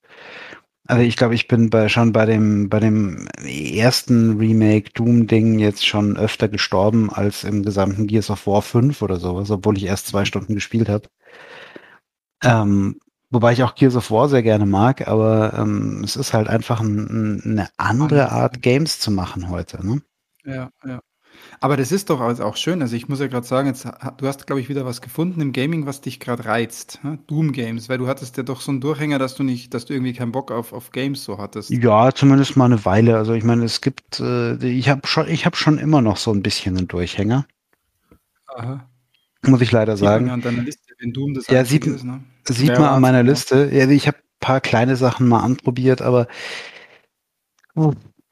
[0.89, 5.87] Also ich glaube, ich bin bei, schon bei dem, bei dem ersten Remake Doom-Ding jetzt
[5.87, 10.07] schon öfter gestorben als im gesamten Gears of War 5 oder sowas, obwohl ich erst
[10.07, 11.09] zwei Stunden gespielt habe.
[12.43, 13.01] Ähm,
[13.31, 16.81] wobei ich auch Gears of War sehr gerne mag, aber ähm, es ist halt einfach
[16.81, 18.63] ein, ein, eine andere Art.
[18.63, 19.85] Games zu machen heute.
[19.85, 20.03] Ne?
[20.45, 21.01] Ja, ja.
[21.61, 22.83] Aber das ist doch auch schön.
[22.83, 23.87] Also ich muss ja gerade sagen, jetzt,
[24.19, 27.01] du hast, glaube ich, wieder was gefunden im Gaming, was dich gerade reizt.
[27.03, 27.19] ne?
[27.27, 29.95] Doom Games, weil du hattest ja doch so einen Durchhänger, dass du nicht, dass du
[29.95, 31.71] irgendwie keinen Bock auf, auf Games so hattest.
[31.71, 33.17] Ja, zumindest mal eine Weile.
[33.17, 36.31] Also ich meine, es gibt, äh, ich habe schon, ich habe schon immer noch so
[36.33, 37.47] ein bisschen einen Durchhänger,
[38.55, 38.89] Aha.
[39.43, 40.27] muss ich leider Sieht sagen.
[40.27, 42.23] ja an deiner Liste, wenn Doom das Ja, sieht- ist, ne?
[42.49, 43.25] Sieht man an meiner ja.
[43.25, 43.71] Liste.
[43.73, 46.29] Ja, ich habe ein paar kleine Sachen mal anprobiert, aber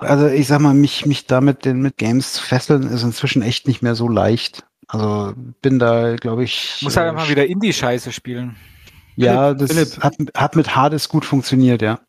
[0.05, 3.67] also ich sag mal, mich, mich damit den, mit Games zu fesseln, ist inzwischen echt
[3.67, 4.65] nicht mehr so leicht.
[4.87, 6.79] Also bin da, glaube ich.
[6.83, 8.57] Muss halt äh, mal wieder Indie-Scheiße spielen.
[9.17, 10.03] Ja, Philipp, das Philipp.
[10.03, 12.01] Hat, hat mit Hades gut funktioniert, ja.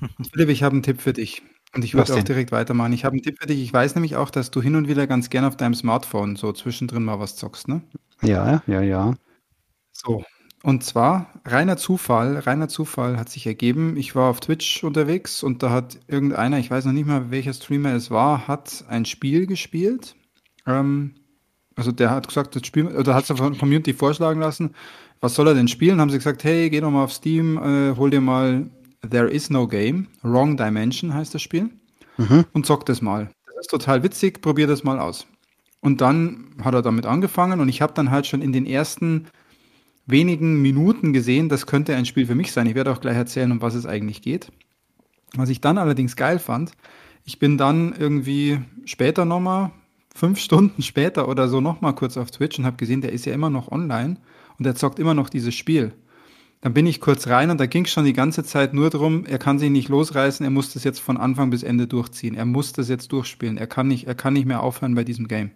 [0.32, 1.42] Philipp, ich habe einen Tipp für dich.
[1.74, 2.24] Und ich würde auch denn?
[2.26, 2.92] direkt weitermachen.
[2.92, 3.62] Ich habe einen Tipp für dich.
[3.62, 6.52] Ich weiß nämlich auch, dass du hin und wieder ganz gern auf deinem Smartphone so
[6.52, 7.80] zwischendrin mal was zockst, ne?
[8.20, 9.14] Ja, ja, ja.
[9.92, 10.22] So.
[10.62, 13.96] Und zwar reiner Zufall, reiner Zufall hat sich ergeben.
[13.96, 17.52] Ich war auf Twitch unterwegs und da hat irgendeiner, ich weiß noch nicht mal, welcher
[17.52, 20.14] Streamer es war, hat ein Spiel gespielt.
[20.66, 21.14] Ähm,
[21.74, 24.74] also der hat gesagt, das Spiel, oder hat es von Community vorschlagen lassen,
[25.20, 26.00] was soll er denn spielen?
[26.00, 28.70] Haben sie gesagt, hey, geh doch mal auf Steam, äh, hol dir mal
[29.08, 31.70] There is no game, Wrong Dimension heißt das Spiel
[32.18, 32.44] mhm.
[32.52, 33.30] und zock das mal.
[33.46, 35.26] Das ist total witzig, probier das mal aus.
[35.80, 39.26] Und dann hat er damit angefangen und ich habe dann halt schon in den ersten
[40.12, 42.68] wenigen Minuten gesehen, das könnte ein Spiel für mich sein.
[42.68, 44.52] Ich werde auch gleich erzählen, um was es eigentlich geht.
[45.34, 46.72] Was ich dann allerdings geil fand,
[47.24, 49.72] ich bin dann irgendwie später nochmal,
[50.14, 53.32] fünf Stunden später oder so nochmal kurz auf Twitch und habe gesehen, der ist ja
[53.32, 54.18] immer noch online
[54.58, 55.94] und er zockt immer noch dieses Spiel.
[56.60, 59.26] Dann bin ich kurz rein und da ging es schon die ganze Zeit nur darum,
[59.26, 62.36] er kann sich nicht losreißen, er muss das jetzt von Anfang bis Ende durchziehen.
[62.36, 63.58] Er muss das jetzt durchspielen.
[63.58, 65.50] Er kann nicht, er kann nicht mehr aufhören bei diesem Game.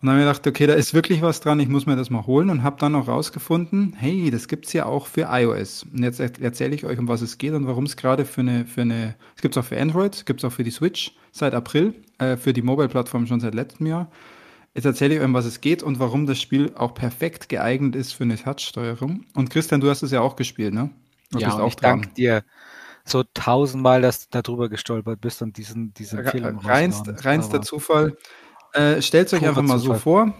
[0.00, 2.10] Und dann habe ich gedacht, okay, da ist wirklich was dran, ich muss mir das
[2.10, 5.84] mal holen und habe dann auch rausgefunden, hey, das gibt's ja auch für iOS.
[5.84, 8.66] Und jetzt erzähle ich euch, um was es geht und warum es gerade für eine,
[8.66, 11.94] für eine, es gibt's auch für Android, es gibt's auch für die Switch seit April,
[12.18, 14.10] äh, für die Mobile-Plattform schon seit letztem Jahr.
[14.74, 17.96] Jetzt erzähle ich euch, um was es geht und warum das Spiel auch perfekt geeignet
[17.96, 19.24] ist für eine Touch-Steuerung.
[19.34, 20.90] Und Christian, du hast es ja auch gespielt, ne?
[21.30, 22.44] Du ja, und ich danke dir
[23.06, 28.16] so tausendmal, dass du darüber gestolpert bist und diesen, diese Empfehlung Reinst, Reinster Zufall.
[28.72, 30.34] Äh, Stellt euch einfach mal so vor,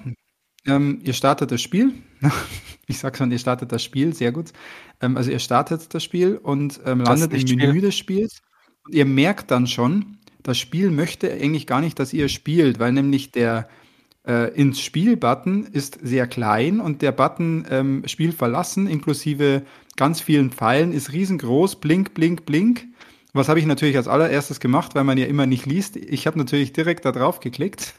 [0.67, 1.93] ähm, ihr startet das Spiel.
[2.87, 4.53] ich sag schon, ihr startet das Spiel, sehr gut.
[5.01, 7.81] Ähm, also ihr startet das Spiel und ähm, landet im Menü Spiel.
[7.81, 8.43] des Spiels.
[8.85, 12.93] Und ihr merkt dann schon, das Spiel möchte eigentlich gar nicht, dass ihr spielt, weil
[12.93, 13.69] nämlich der,
[14.27, 19.63] äh, ins Spiel-Button ist sehr klein und der Button ähm, Spiel verlassen inklusive
[19.97, 22.87] ganz vielen Pfeilen ist riesengroß, blink, blink, blink.
[23.33, 25.97] Was habe ich natürlich als allererstes gemacht, weil man ja immer nicht liest.
[25.97, 27.95] Ich habe natürlich direkt da drauf geklickt.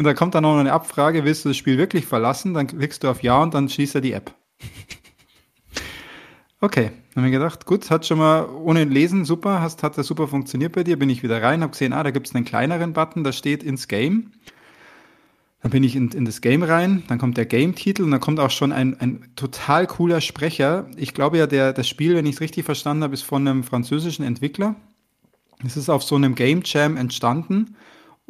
[0.00, 2.54] Und da kommt dann noch eine Abfrage, willst du das Spiel wirklich verlassen?
[2.54, 4.34] Dann klickst du auf Ja und dann schließt er die App.
[6.62, 10.28] Okay, haben wir gedacht, gut, hat schon mal ohne Lesen super, hast, hat das super
[10.28, 12.92] funktioniert bei dir, bin ich wieder rein, habe gesehen, ah, da gibt es einen kleineren
[12.92, 14.32] Button, da steht ins Game.
[15.62, 18.40] Dann bin ich in, in das Game rein, dann kommt der Game-Titel und dann kommt
[18.40, 20.86] auch schon ein, ein total cooler Sprecher.
[20.98, 23.64] Ich glaube ja, der, das Spiel, wenn ich es richtig verstanden habe, ist von einem
[23.64, 24.76] französischen Entwickler.
[25.64, 27.74] Es ist auf so einem Game Jam entstanden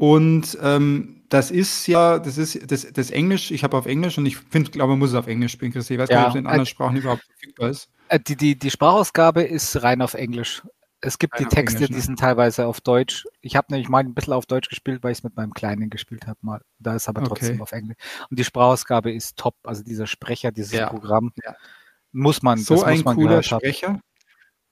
[0.01, 4.25] und ähm, das ist ja, das ist das, das Englisch, ich habe auf Englisch und
[4.25, 5.91] ich finde, glaube, man muss es auf Englisch spielen, Chris.
[5.91, 7.91] Ich weiß ja, nicht, ob es in anderen Sprachen überhaupt verfügbar ist.
[8.09, 10.63] Äh, die, die, die Sprachausgabe ist rein auf Englisch.
[11.03, 11.97] Es gibt rein die Texte, Englisch, ne?
[11.97, 13.27] die sind teilweise auf Deutsch.
[13.43, 15.91] Ich habe nämlich mal ein bisschen auf Deutsch gespielt, weil ich es mit meinem Kleinen
[15.91, 16.39] gespielt habe.
[16.41, 16.63] Mal.
[16.79, 17.63] Da ist aber trotzdem okay.
[17.63, 17.99] auf Englisch.
[18.31, 19.55] Und die Sprachausgabe ist top.
[19.65, 20.89] Also dieser Sprecher, dieses ja.
[20.89, 21.55] Programm, ja.
[22.13, 22.57] muss man.
[22.57, 23.89] So ein man cooler Sprecher.
[23.89, 24.01] Haben.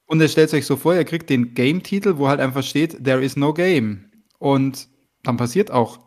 [0.06, 3.22] Und er stellt euch so vor, er kriegt den Game-Titel, wo halt einfach steht, there
[3.22, 4.10] is no game.
[4.38, 4.88] Und
[5.22, 5.98] dann passiert auch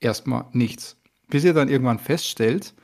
[0.00, 0.96] erstmal nichts.
[1.28, 2.74] Bis ihr dann irgendwann feststellt,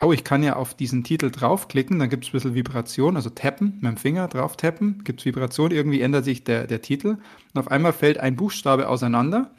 [0.00, 3.30] oh, ich kann ja auf diesen Titel draufklicken, dann gibt es ein bisschen Vibration, also
[3.30, 7.18] tappen, mit dem Finger drauf tappen, gibt es Vibration, irgendwie ändert sich der, der Titel
[7.52, 9.50] und auf einmal fällt ein Buchstabe auseinander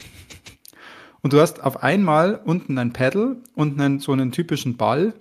[1.21, 5.13] und du hast auf einmal unten ein Pedal und einen, so einen typischen Ball.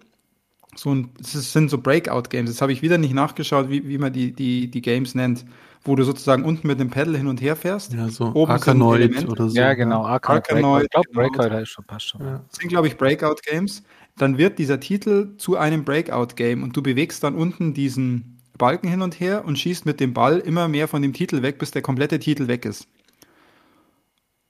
[0.74, 2.48] So ein, das sind so Breakout-Games.
[2.48, 5.44] Das habe ich wieder nicht nachgeschaut, wie, wie man die, die, die Games nennt
[5.84, 7.92] wo du sozusagen unten mit dem Pedal hin und her fährst.
[7.94, 9.56] Ja, so Oben Arkanoid oder so.
[9.56, 10.04] Ja, genau.
[10.04, 10.84] Arkanoid.
[10.84, 11.64] Ich glaube, Breakout genau.
[11.64, 12.20] schon, passt schon.
[12.20, 12.42] Ja.
[12.48, 13.82] Das sind, glaube ich, Breakout-Games.
[14.18, 19.00] Dann wird dieser Titel zu einem Breakout-Game und du bewegst dann unten diesen Balken hin
[19.00, 21.80] und her und schießt mit dem Ball immer mehr von dem Titel weg, bis der
[21.80, 22.86] komplette Titel weg ist.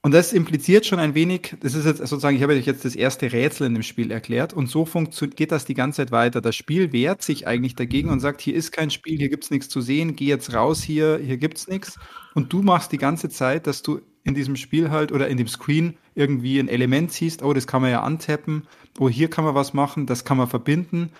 [0.03, 2.97] Und das impliziert schon ein wenig, das ist jetzt sozusagen, ich habe euch jetzt das
[2.97, 4.89] erste Rätsel in dem Spiel erklärt und so
[5.37, 6.41] geht das die ganze Zeit weiter.
[6.41, 9.51] Das Spiel wehrt sich eigentlich dagegen und sagt, hier ist kein Spiel, hier gibt es
[9.51, 11.99] nichts zu sehen, geh jetzt raus hier, hier gibt es nichts.
[12.35, 15.49] Und du machst die ganze Zeit, dass du in diesem Spiel halt oder in dem
[15.49, 18.67] Screen irgendwie ein Element siehst, oh, das kann man ja antappen,
[18.99, 21.11] oh, hier kann man was machen, das kann man verbinden.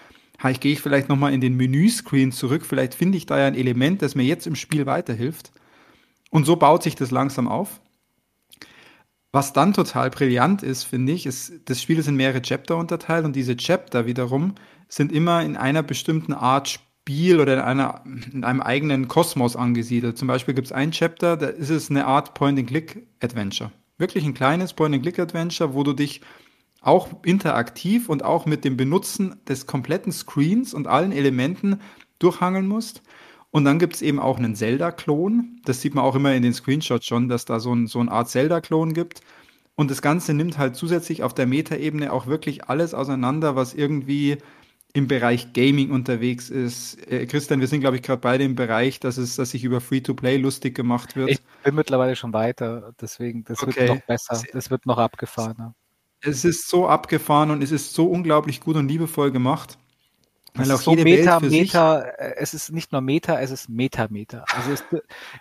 [0.43, 3.55] Ha, ich gehe vielleicht nochmal in den Menüscreen zurück, vielleicht finde ich da ja ein
[3.55, 5.53] Element, das mir jetzt im Spiel weiterhilft.
[6.31, 7.83] Und so baut sich das langsam auf.
[9.33, 13.25] Was dann total brillant ist, finde ich, ist, das Spiel ist in mehrere Chapter unterteilt
[13.25, 14.57] und diese Chapter wiederum
[14.89, 18.03] sind immer in einer bestimmten Art Spiel oder in, einer,
[18.33, 20.19] in einem eigenen Kosmos angesiedelt.
[20.19, 23.71] Zum Beispiel gibt es ein Chapter, da ist es eine Art Point-and-Click-Adventure.
[23.99, 26.23] Wirklich ein kleines Point-and-Click-Adventure, wo du dich
[26.81, 31.81] auch interaktiv und auch mit dem Benutzen des kompletten Screens und allen Elementen
[32.19, 33.03] durchhangeln musst.
[33.51, 35.61] Und dann gibt es eben auch einen Zelda-Klon.
[35.65, 38.11] Das sieht man auch immer in den Screenshots schon, dass da so, ein, so eine
[38.11, 39.23] Art Zelda-Klon gibt.
[39.75, 44.39] Und das Ganze nimmt halt zusätzlich auf der Metaebene auch wirklich alles auseinander, was irgendwie
[44.93, 46.97] im Bereich Gaming unterwegs ist.
[47.11, 49.81] Äh, Christian, wir sind, glaube ich, gerade beide im Bereich, dass es, dass sich über
[49.81, 51.31] Free-to-Play lustig gemacht wird.
[51.31, 53.81] Ich bin mittlerweile schon weiter, deswegen, das okay.
[53.81, 55.75] wird noch besser, das wird noch abgefahrener.
[56.23, 59.79] Es ist so abgefahren und es ist so unglaublich gut und liebevoll gemacht.
[60.55, 63.69] Weil es auch ist so Meta, Meta, äh, es ist nicht nur Meta, es ist
[63.69, 64.45] Meta-Meta.
[64.55, 64.85] Also es,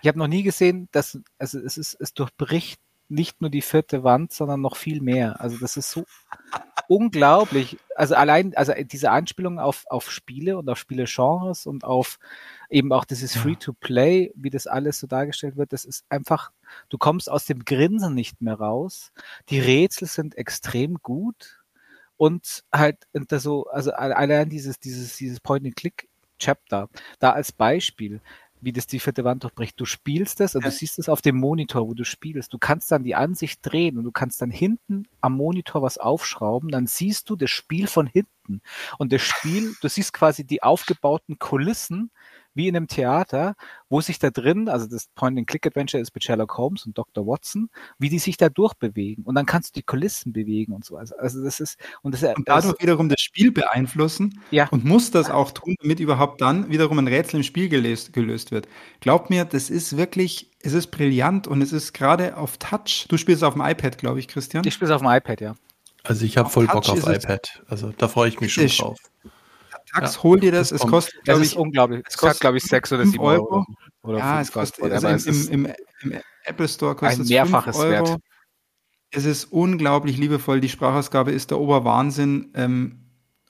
[0.02, 2.80] ich habe noch nie gesehen, dass, also es ist, es durchbricht
[3.10, 5.40] nicht nur die vierte Wand, sondern noch viel mehr.
[5.40, 6.04] Also das ist so
[6.88, 7.76] unglaublich.
[7.96, 12.18] Also allein, also diese Anspielung auf, auf Spiele und auf Spielegenres und auf
[12.68, 16.52] eben auch dieses Free-to-Play, wie das alles so dargestellt wird, das ist einfach,
[16.88, 19.12] du kommst aus dem Grinsen nicht mehr raus.
[19.48, 21.59] Die Rätsel sind extrem gut
[22.20, 22.98] und halt
[23.32, 28.20] so, also allein dieses, dieses, dieses Point-and-Click-Chapter, da als Beispiel,
[28.60, 29.80] wie das die vierte Wand durchbricht.
[29.80, 30.68] Du spielst das und ja.
[30.68, 32.52] du siehst es auf dem Monitor, wo du spielst.
[32.52, 36.68] Du kannst dann die Ansicht drehen und du kannst dann hinten am Monitor was aufschrauben.
[36.68, 38.60] Dann siehst du das Spiel von hinten.
[38.98, 42.10] Und das Spiel, du siehst quasi die aufgebauten Kulissen
[42.54, 43.54] wie in einem Theater,
[43.88, 47.26] wo sich da drin, also das Point-and-Click-Adventure ist mit Sherlock Holmes und Dr.
[47.26, 49.24] Watson, wie die sich da durchbewegen.
[49.24, 50.96] Und dann kannst du die Kulissen bewegen und so.
[50.96, 54.68] Also, also das ist, und das Und dadurch das, wiederum das Spiel beeinflussen ja.
[54.70, 58.50] und muss das auch tun, damit überhaupt dann wiederum ein Rätsel im Spiel gelöst, gelöst
[58.50, 58.68] wird.
[59.00, 63.06] Glaub mir, das ist wirklich, es ist brillant und es ist gerade auf Touch.
[63.08, 64.64] Du spielst auf dem iPad, glaube ich, Christian.
[64.66, 65.54] Ich spiele auf dem iPad, ja.
[66.02, 67.62] Also ich habe voll Touch Bock auf iPad.
[67.68, 68.98] Also da freue ich mich schon drauf.
[69.92, 70.22] Tax, ja.
[70.22, 70.72] hol dir das.
[70.72, 72.02] Es kostet, ist ich, unglaublich.
[72.08, 73.50] Es kostet, glaube ich, sechs oder sieben Euro.
[73.50, 73.66] Euro.
[74.02, 77.90] Oder ja, es kostet, also im, im, im, im, Apple Store kostet ein mehrfaches Euro.
[77.90, 78.20] Wert.
[79.10, 80.60] Es ist unglaublich liebevoll.
[80.60, 82.52] Die Sprachausgabe ist der Oberwahnsinn.
[82.54, 83.00] Ähm,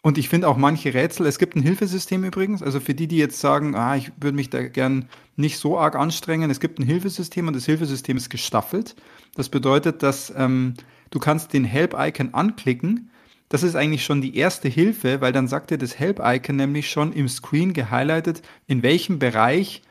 [0.03, 3.19] und ich finde auch manche Rätsel, es gibt ein Hilfesystem übrigens, also für die, die
[3.19, 6.87] jetzt sagen, ah, ich würde mich da gern nicht so arg anstrengen, es gibt ein
[6.87, 8.97] Hilfesystem und das Hilfesystem ist gestaffelt.
[9.35, 10.73] Das bedeutet, dass ähm,
[11.11, 13.10] du kannst den Help-Icon anklicken
[13.51, 17.13] das ist eigentlich schon die erste Hilfe, weil dann sagt dir das Help-Icon nämlich schon
[17.13, 19.83] im Screen gehighlightet, in welchem Bereich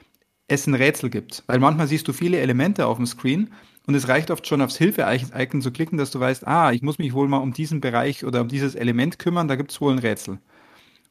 [0.48, 1.44] es ein Rätsel gibt.
[1.46, 3.52] Weil manchmal siehst du viele Elemente auf dem Screen
[3.86, 7.00] und es reicht oft schon aufs Hilfe-Icon zu klicken, dass du weißt, ah, ich muss
[7.00, 9.92] mich wohl mal um diesen Bereich oder um dieses Element kümmern, da gibt es wohl
[9.92, 10.40] ein Rätsel.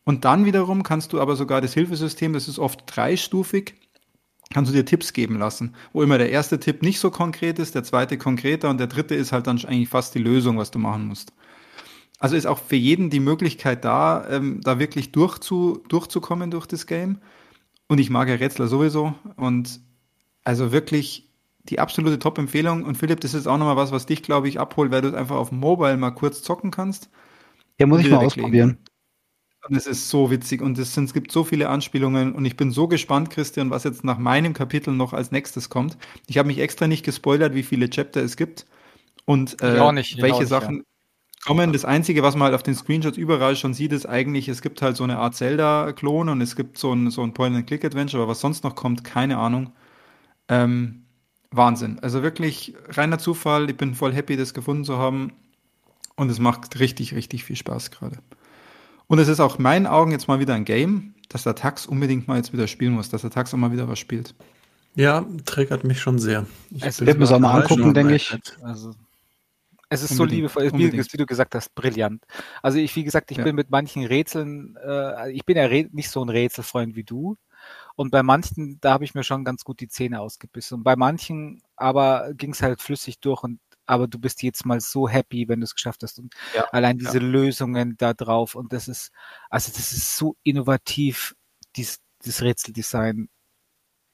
[0.04, 3.74] Und dann wiederum kannst du aber sogar das Hilfesystem, das ist oft dreistufig,
[4.50, 7.74] kannst du dir Tipps geben lassen, wo immer der erste Tipp nicht so konkret ist,
[7.74, 10.78] der zweite konkreter und der dritte ist halt dann eigentlich fast die Lösung, was du
[10.78, 11.34] machen musst.
[12.18, 16.86] Also ist auch für jeden die Möglichkeit da, ähm, da wirklich durchzu, durchzukommen durch das
[16.86, 17.18] Game.
[17.86, 19.14] Und ich mag ja Rätsler sowieso.
[19.36, 19.80] Und
[20.44, 21.30] also wirklich
[21.64, 22.84] die absolute Top-Empfehlung.
[22.84, 25.14] Und Philipp, das ist auch nochmal was, was dich, glaube ich, abholt, weil du es
[25.14, 27.08] einfach auf Mobile mal kurz zocken kannst.
[27.78, 28.78] Ja, muss ich mal ausprobieren.
[29.68, 32.56] Und es ist so witzig und es, sind, es gibt so viele Anspielungen und ich
[32.56, 35.98] bin so gespannt, Christian, was jetzt nach meinem Kapitel noch als nächstes kommt.
[36.26, 38.66] Ich habe mich extra nicht gespoilert, wie viele Chapter es gibt
[39.26, 40.82] und äh, nicht, welche Sachen, ja
[41.44, 41.72] kommen.
[41.72, 44.82] Das Einzige, was man halt auf den Screenshots überall schon sieht, ist eigentlich, es gibt
[44.82, 48.40] halt so eine Art Zelda-Klon und es gibt so ein, so ein Point-and-Click-Adventure, aber was
[48.40, 49.72] sonst noch kommt, keine Ahnung.
[50.48, 51.04] Ähm,
[51.50, 51.98] Wahnsinn.
[52.00, 53.70] Also wirklich reiner Zufall.
[53.70, 55.32] Ich bin voll happy, das gefunden zu haben.
[56.16, 58.18] Und es macht richtig, richtig viel Spaß gerade.
[59.06, 61.86] Und es ist auch in meinen Augen jetzt mal wieder ein Game, dass der Tax
[61.86, 64.34] unbedingt mal jetzt wieder spielen muss, dass der Tax auch mal wieder was spielt.
[64.94, 66.44] Ja, triggert mich schon sehr.
[66.70, 68.36] Ich es wird mir auch mal angucken, denke ich.
[68.62, 68.94] Also
[69.88, 70.50] es ist Unbedingt.
[70.50, 72.24] so liebevoll, wie, wie, du gesagt hast, brillant.
[72.62, 73.44] Also ich, wie gesagt, ich ja.
[73.44, 77.36] bin mit manchen Rätseln, äh, ich bin ja nicht so ein Rätselfreund wie du.
[77.96, 80.78] Und bei manchen, da habe ich mir schon ganz gut die Zähne ausgebissen.
[80.78, 84.80] Und bei manchen aber ging es halt flüssig durch und aber du bist jetzt mal
[84.80, 86.18] so happy, wenn du es geschafft hast.
[86.18, 87.24] Und ja, allein diese ja.
[87.24, 88.54] Lösungen da drauf.
[88.54, 89.10] Und das ist,
[89.48, 91.34] also das ist so innovativ,
[91.74, 93.30] dieses, dieses Rätseldesign.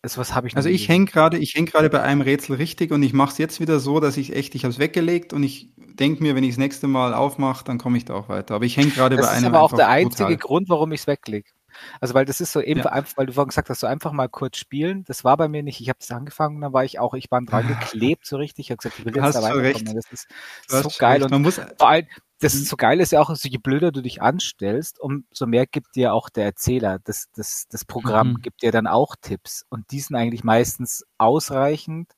[0.05, 2.91] Also was habe ich Also ich hänge gerade, ich hänge gerade bei einem Rätsel richtig
[2.91, 5.43] und ich mache es jetzt wieder so, dass ich echt, ich habe es weggelegt und
[5.43, 8.55] ich denke mir, wenn ich das nächste Mal aufmache, dann komme ich da auch weiter.
[8.55, 9.31] Aber ich hänge gerade bei einem.
[9.31, 10.37] Das ist aber auch der einzige brutal.
[10.37, 11.49] Grund, warum ich es weglege.
[12.03, 12.87] Also weil das ist so eben, ja.
[12.87, 15.05] einfach, weil du vorhin gesagt hast, so einfach mal kurz spielen.
[15.07, 15.81] Das war bei mir nicht.
[15.81, 18.67] Ich habe es angefangen, dann war ich auch, ich war dran geklebt so richtig.
[18.67, 19.95] Ich habe gesagt, ich will jetzt da weiterkommen.
[19.95, 20.29] Das ist
[20.69, 21.13] so geil.
[21.13, 21.25] Recht.
[21.25, 22.07] Und Man muss, vor allem,
[22.41, 22.67] das ist mhm.
[22.67, 26.13] so geil ist ja auch, so je blöder du dich anstellst, umso mehr gibt dir
[26.13, 26.99] auch der Erzähler.
[27.05, 28.43] Das, das, das Programm mhm.
[28.43, 29.65] gibt dir dann auch Tipps.
[29.69, 32.13] Und die sind eigentlich meistens ausreichend,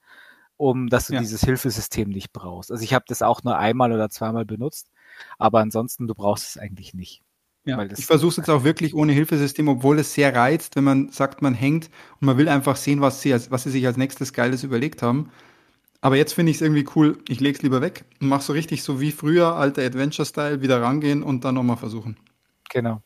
[0.56, 1.20] um dass du ja.
[1.20, 2.72] dieses Hilfesystem nicht brauchst.
[2.72, 4.90] Also ich habe das auch nur einmal oder zweimal benutzt,
[5.38, 7.22] aber ansonsten, du brauchst es eigentlich nicht.
[7.64, 11.10] Ja, ich versuche es jetzt auch wirklich ohne Hilfesystem, obwohl es sehr reizt, wenn man
[11.10, 11.90] sagt, man hängt
[12.20, 15.32] und man will einfach sehen, was sie, was sie sich als nächstes Geiles überlegt haben.
[16.06, 18.52] Aber jetzt finde ich es irgendwie cool, ich lege es lieber weg und mache so
[18.52, 22.16] richtig so wie früher, alter Adventure-Style, wieder rangehen und dann nochmal versuchen.
[22.70, 23.02] Genau.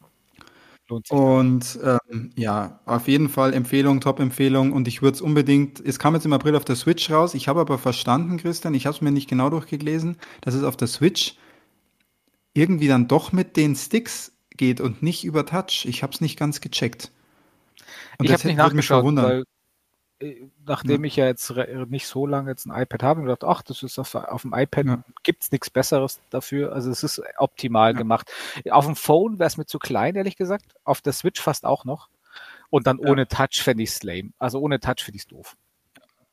[1.09, 4.73] Und ähm, ja, auf jeden Fall Empfehlung, Top-Empfehlung.
[4.73, 7.33] Und ich würde es unbedingt, es kam jetzt im April auf der Switch raus.
[7.33, 10.77] Ich habe aber verstanden, Christian, ich habe es mir nicht genau durchgelesen, dass es auf
[10.77, 11.37] der Switch
[12.53, 15.87] irgendwie dann doch mit den Sticks geht und nicht über Touch.
[15.87, 17.13] Ich habe es nicht ganz gecheckt.
[18.19, 19.45] Und ich habe nicht nachgeschaut, weil
[20.67, 21.07] nachdem ja.
[21.07, 21.53] ich ja jetzt
[21.89, 24.87] nicht so lange jetzt ein iPad habe, gedacht, ach, das ist auf, auf dem iPad
[24.87, 25.05] ja.
[25.39, 26.73] es nichts Besseres dafür.
[26.73, 27.99] Also es ist optimal ja.
[27.99, 28.31] gemacht.
[28.71, 30.75] Auf dem Phone wäre es mir zu klein, ehrlich gesagt.
[30.85, 32.09] Auf der Switch fast auch noch.
[32.69, 34.31] Und dann ohne Touch fände ich es lame.
[34.39, 35.57] Also ohne Touch finde ich es doof.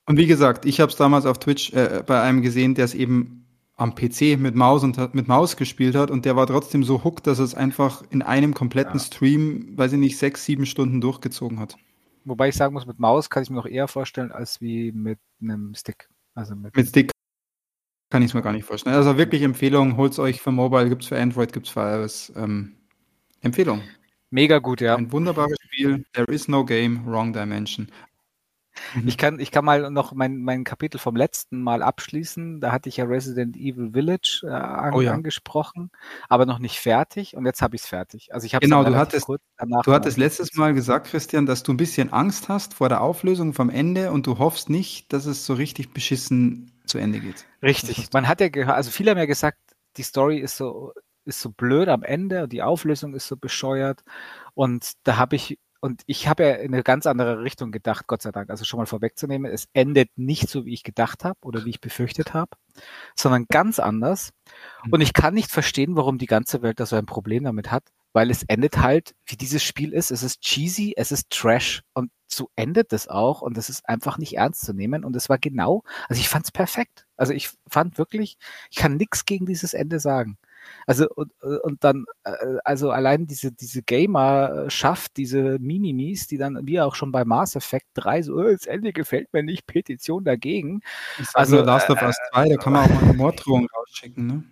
[0.06, 2.94] Und wie gesagt, ich habe es damals auf Twitch äh, bei einem gesehen, der es
[2.94, 3.46] eben
[3.76, 7.28] am PC mit Maus und mit Maus gespielt hat und der war trotzdem so hooked,
[7.28, 9.00] dass es einfach in einem kompletten.
[9.00, 11.78] Stream, weiß ich nicht, sechs, sieben Stunden durchgezogen hat.
[12.28, 15.20] Wobei ich sagen muss, mit Maus kann ich mir noch eher vorstellen als wie mit
[15.42, 16.10] einem Stick.
[16.36, 17.12] Also mit, mit Stick
[18.10, 18.96] kann ich es mir gar nicht vorstellen.
[18.96, 21.80] Also wirklich Empfehlung, holt es euch für Mobile, gibt es für Android, gibt es für
[21.80, 22.34] iOS.
[22.36, 22.76] Ähm,
[23.42, 23.82] Empfehlung.
[24.30, 24.96] Mega gut, ja.
[24.96, 26.04] Ein wunderbares Spiel.
[26.14, 27.90] There is no game, wrong dimension.
[28.96, 29.08] Mhm.
[29.08, 32.60] Ich kann, ich kann mal noch mein, mein Kapitel vom letzten Mal abschließen.
[32.60, 35.14] Da hatte ich ja Resident Evil Village äh, an, oh ja.
[35.14, 35.92] angesprochen,
[36.30, 37.36] aber noch nicht fertig.
[37.36, 38.34] Und jetzt habe ich es fertig.
[38.34, 38.84] Also ich habe genau.
[38.84, 42.90] Du hattest, du hattest letztes Mal gesagt, Christian, dass du ein bisschen Angst hast vor
[42.90, 47.20] der Auflösung vom Ende und du hoffst nicht, dass es so richtig beschissen zu Ende
[47.20, 47.46] geht.
[47.62, 48.08] Richtig.
[48.14, 49.58] Man hat ja gehört, also viele haben ja gesagt,
[49.98, 50.94] die Story ist so
[51.28, 54.02] ist so blöd am Ende und die Auflösung ist so bescheuert.
[54.54, 58.22] Und da habe ich und ich habe ja in eine ganz andere Richtung gedacht, Gott
[58.22, 58.50] sei Dank.
[58.50, 61.82] Also schon mal vorwegzunehmen, es endet nicht so, wie ich gedacht habe oder wie ich
[61.82, 62.52] befürchtet habe,
[63.16, 64.32] sondern ganz anders.
[64.86, 64.94] Mhm.
[64.94, 67.84] Und ich kann nicht verstehen, warum die ganze Welt da so ein Problem damit hat,
[68.14, 70.12] weil es endet halt, wie dieses Spiel ist.
[70.12, 74.18] Es ist cheesy, es ist Trash und so endet es auch und es ist einfach
[74.18, 75.06] nicht ernst zu nehmen.
[75.06, 77.06] Und es war genau, also ich fand es perfekt.
[77.16, 78.38] Also ich fand wirklich,
[78.70, 80.38] ich kann nichts gegen dieses Ende sagen.
[80.86, 82.32] Also und, und dann, äh,
[82.64, 87.88] also allein diese, diese Gamer-Schaft, diese Mimimis, die dann, wie auch schon bei Mass Effect
[87.96, 90.82] 3, so, oh, das Ende gefällt mir nicht, Petition dagegen.
[91.34, 94.44] Also Last of Us 2, da kann man auch mal eine Morddrohung rausschicken, ne?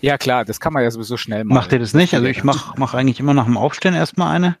[0.00, 1.56] Ja klar, das kann man ja sowieso schnell machen.
[1.56, 2.14] Macht ihr das nicht?
[2.14, 4.56] Also ich mache mach eigentlich immer nach dem Aufstehen erstmal eine.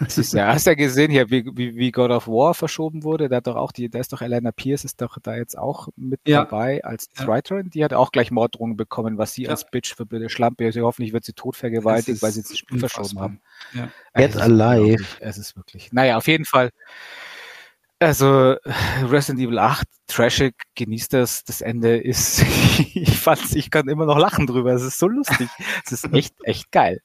[0.00, 3.28] Das ist ja, hast ja gesehen hier, wie, wie, wie God of War verschoben wurde.
[3.28, 5.88] Da hat doch auch die, da ist doch Elena Pierce ist doch da jetzt auch
[5.96, 6.44] mit ja.
[6.44, 7.26] dabei als ja.
[7.26, 7.70] Writerin.
[7.70, 9.50] Die hat auch gleich Morddrohungen bekommen, was sie ja.
[9.50, 10.66] als Bitch für blöde Schlampe.
[10.66, 13.40] Also hoffentlich wird sie tot vergewaltigt, weil sie das Spiel verschoben haben.
[13.72, 13.88] Ja.
[14.14, 15.04] Get alive.
[15.20, 15.92] Es ist wirklich.
[15.92, 16.70] Naja, auf jeden Fall.
[18.02, 18.56] Also
[19.10, 21.44] Resident Evil 8, trashig, genießt das.
[21.44, 22.42] Das Ende ist,
[22.94, 24.72] ich fand's, ich kann immer noch lachen drüber.
[24.72, 25.48] Es ist so lustig.
[25.84, 27.00] Es ist echt, echt geil.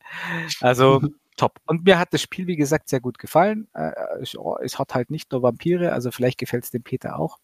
[0.61, 1.01] Also
[1.35, 1.59] top.
[1.65, 3.67] Und mir hat das Spiel, wie gesagt, sehr gut gefallen.
[3.73, 3.91] Äh,
[4.21, 7.39] es, oh, es hat halt nicht nur Vampire, also vielleicht gefällt es dem Peter auch.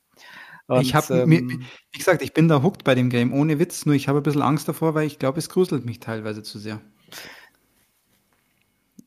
[0.68, 3.86] Und, ich habe, ähm, wie gesagt, ich bin da hooked bei dem Game, ohne Witz,
[3.86, 6.60] nur ich habe ein bisschen Angst davor, weil ich glaube, es gruselt mich teilweise zu
[6.60, 6.80] sehr.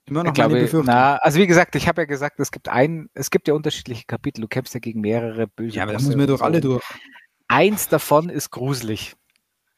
[0.06, 3.08] Immer noch ich glaube, na, also wie gesagt, ich habe ja gesagt, es gibt ein,
[3.14, 5.76] es gibt ja unterschiedliche Kapitel, du kämpfst ja gegen mehrere böse.
[5.76, 6.84] Ja, aber da müssen wir doch alle durch.
[7.48, 9.16] Eins davon ist gruselig.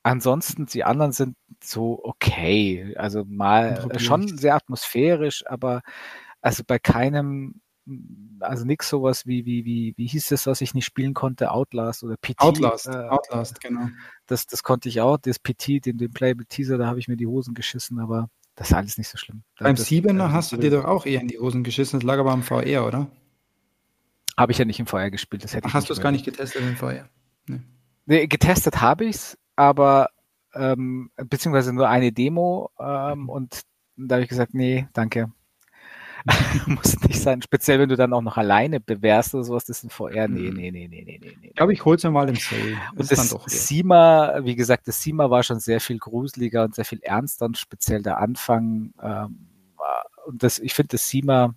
[0.06, 2.94] Ansonsten, die anderen sind so okay.
[2.96, 5.82] Also mal schon sehr atmosphärisch, aber
[6.40, 7.60] also bei keinem,
[8.38, 12.04] also nichts sowas wie, wie, wie, wie hieß das, was ich nicht spielen konnte, Outlast
[12.04, 12.38] oder PT.
[12.38, 13.88] Outlast, äh, Outlast, genau.
[14.28, 17.16] Das, das konnte ich auch, das PT, den, den Playable Teaser, da habe ich mir
[17.16, 19.42] die Hosen geschissen, aber das ist alles nicht so schlimm.
[19.58, 22.32] Beim Siebener hast du dir doch auch eher in die Hosen geschissen, das lag aber
[22.32, 23.08] im VR, oder?
[24.36, 25.42] Habe ich ja nicht im VR gespielt.
[25.42, 27.08] Das hätte Ach, hast du es gar nicht getestet im VR?
[27.48, 27.60] Nee.
[28.04, 30.10] nee getestet habe ich es, aber
[30.54, 33.28] ähm, beziehungsweise nur eine Demo ähm, mhm.
[33.28, 33.60] und
[33.96, 35.32] da habe ich gesagt, nee, danke.
[36.66, 37.40] Muss nicht sein.
[37.40, 40.26] Speziell, wenn du dann auch noch alleine bewährst oder sowas, das ist ein VR.
[40.28, 41.48] Nee, nee, nee, nee, nee, nee.
[41.48, 42.76] Ich glaube, ich hole es mir mal im Sale.
[42.96, 47.00] Und das Sima, wie gesagt, das Sima war schon sehr viel gruseliger und sehr viel
[47.00, 48.92] ernster und speziell der Anfang.
[49.00, 49.48] Ähm,
[50.26, 51.54] und das, ich finde, das Sima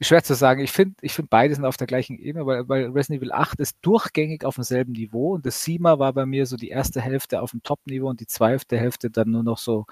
[0.00, 0.60] schwer zu sagen.
[0.60, 3.60] Ich finde, ich finde beide sind auf der gleichen Ebene, weil, weil Resident Evil 8
[3.60, 7.40] ist durchgängig auf demselben Niveau und das Sima war bei mir so die erste Hälfte
[7.42, 9.86] auf dem Top-Niveau und die zweite Hälfte dann nur noch so,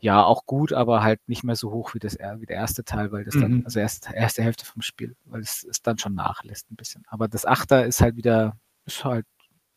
[0.00, 3.12] ja, auch gut, aber halt nicht mehr so hoch wie das wie der erste Teil,
[3.12, 3.62] weil das dann, mhm.
[3.64, 7.04] also erste, erste Hälfte vom Spiel, weil es ist dann schon nachlässt ein bisschen.
[7.06, 9.26] Aber das Achter ist halt wieder, ist halt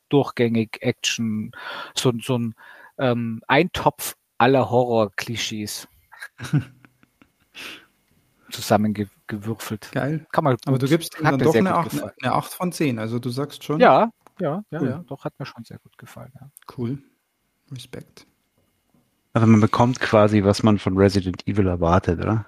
[0.10, 1.52] durchgängig Action,
[1.96, 2.56] so, so ein
[2.98, 5.88] ähm, Eintopf aller Horror-Klischees.
[8.56, 9.90] zusammengewürfelt.
[9.92, 10.26] Geil.
[10.32, 13.20] Kann man Aber du gibst ihm dann doch eine 8, eine 8, von 10, also
[13.20, 13.80] du sagst schon.
[13.80, 14.90] Ja, ja, ja, cool.
[14.90, 16.32] ja, doch hat mir schon sehr gut gefallen.
[16.40, 16.50] Ja.
[16.78, 17.02] Cool.
[17.72, 18.28] Respekt.
[19.34, 22.46] Also man bekommt quasi, was man von Resident Evil erwartet, oder?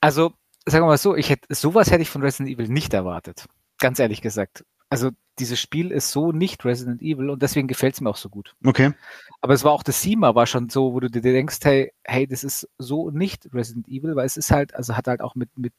[0.00, 0.32] Also,
[0.64, 3.46] sagen wir mal so, ich hätte, sowas hätte ich von Resident Evil nicht erwartet.
[3.78, 8.00] Ganz ehrlich gesagt also dieses Spiel ist so nicht Resident Evil und deswegen gefällt es
[8.00, 8.54] mir auch so gut.
[8.64, 8.92] Okay.
[9.40, 12.26] Aber es war auch das Sima war schon so, wo du dir denkst, hey, hey,
[12.26, 15.56] das ist so nicht Resident Evil, weil es ist halt, also hat halt auch mit,
[15.56, 15.72] mit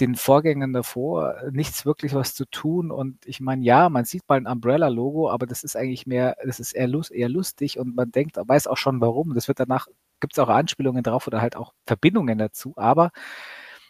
[0.00, 2.90] den Vorgängern davor nichts wirklich was zu tun.
[2.90, 6.60] Und ich meine, ja, man sieht mal ein Umbrella-Logo, aber das ist eigentlich mehr, das
[6.60, 9.34] ist eher, lust, eher lustig und man denkt, weiß auch schon warum.
[9.34, 9.88] Das wird danach,
[10.20, 13.10] gibt es auch Anspielungen drauf oder halt auch Verbindungen dazu, aber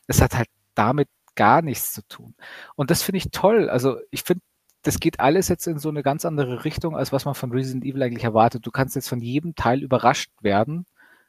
[0.07, 2.35] es hat halt damit gar nichts zu tun.
[2.75, 3.69] Und das finde ich toll.
[3.69, 4.43] Also ich finde,
[4.87, 7.85] das geht alles jetzt in so eine ganz andere Richtung, als was man von Resident
[7.85, 8.65] Evil eigentlich erwartet.
[8.65, 10.87] Du kannst jetzt von jedem Teil überrascht werden,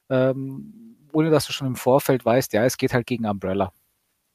[0.09, 3.71] ähm, ohne dass du schon im Vorfeld weißt, ja, es geht halt gegen Umbrella.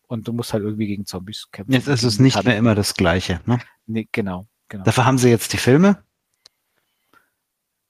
[0.09, 1.73] Und du musst halt irgendwie gegen Zombies kämpfen.
[1.73, 3.40] Jetzt ist es nicht mehr immer das Gleiche.
[3.47, 3.61] Ne?
[3.86, 4.85] Nee, genau, genau.
[4.85, 6.03] Dafür haben sie jetzt die Filme.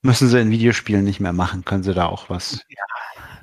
[0.03, 2.65] Müssen sie in Videospielen nicht mehr machen, können sie da auch was.
[2.69, 2.85] Ja,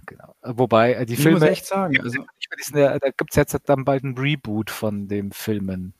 [0.05, 0.35] genau.
[0.43, 2.23] Wobei, äh, die Ich Filme, muss echt sagen, also,
[2.73, 5.93] da gibt es jetzt dann bald ein Reboot von den Filmen.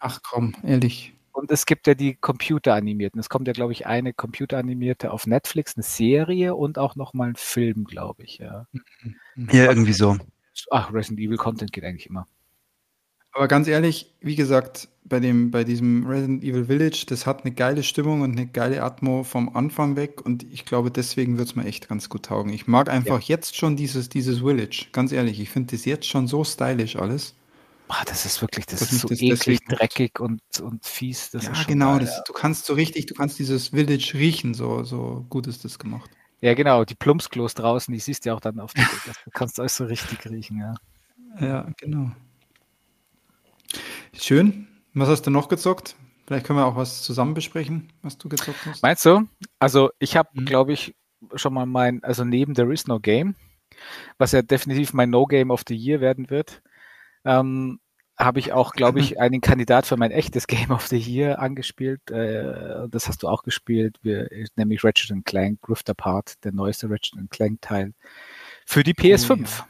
[0.00, 1.14] ach komm, ehrlich.
[1.32, 3.20] Und es gibt ja die computeranimierten.
[3.20, 7.28] Es kommt ja, glaube ich, eine computeranimierte auf Netflix, eine Serie und auch noch mal
[7.28, 8.38] ein Film, glaube ich.
[8.38, 8.66] Ja.
[9.36, 10.18] Ja, irgendwie so.
[10.70, 12.26] Ach, Resident Evil Content geht eigentlich immer.
[13.32, 17.54] Aber ganz ehrlich, wie gesagt, bei dem, bei diesem Resident Evil Village, das hat eine
[17.54, 21.56] geile Stimmung und eine geile Atmo vom Anfang weg und ich glaube, deswegen wird es
[21.56, 22.52] mir echt ganz gut taugen.
[22.52, 26.26] Ich mag einfach jetzt schon dieses, dieses Village, ganz ehrlich, ich finde das jetzt schon
[26.26, 27.34] so stylisch alles.
[27.92, 31.30] Ah, das ist wirklich, das Das ist so das eklig, dreckig und, und fies.
[31.30, 34.84] Das ja, genau, geil, das, du kannst so richtig, du kannst dieses Village riechen, so,
[34.84, 36.08] so gut ist das gemacht.
[36.40, 39.30] Ja, genau, die Plumpsklos draußen, die siehst du ja auch dann auf der das, Du
[39.32, 40.74] kannst alles so richtig riechen, ja.
[41.40, 42.12] Ja, genau.
[44.14, 44.68] Schön.
[44.94, 45.96] Was hast du noch gezockt?
[46.26, 48.82] Vielleicht können wir auch was zusammen besprechen, was du gezockt hast.
[48.82, 49.22] Meinst du?
[49.58, 50.44] Also ich habe, Mhm.
[50.44, 50.94] glaube ich,
[51.34, 53.34] schon mal mein, also neben There is no Game,
[54.18, 56.62] was ja definitiv mein No Game of the Year werden wird,
[57.24, 57.80] ähm,
[58.18, 62.10] habe ich auch, glaube ich, einen Kandidat für mein echtes Game of the Year angespielt.
[62.10, 67.30] Äh, das hast du auch gespielt, wir, nämlich Ratchet Clank Rift Apart, der neueste Ratchet
[67.30, 67.94] Clank Teil
[68.66, 69.64] für die PS5.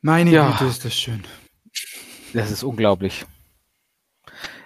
[0.00, 0.50] Meine Ja.
[0.52, 1.22] Güte, ist das schön.
[2.32, 3.24] Das ist unglaublich.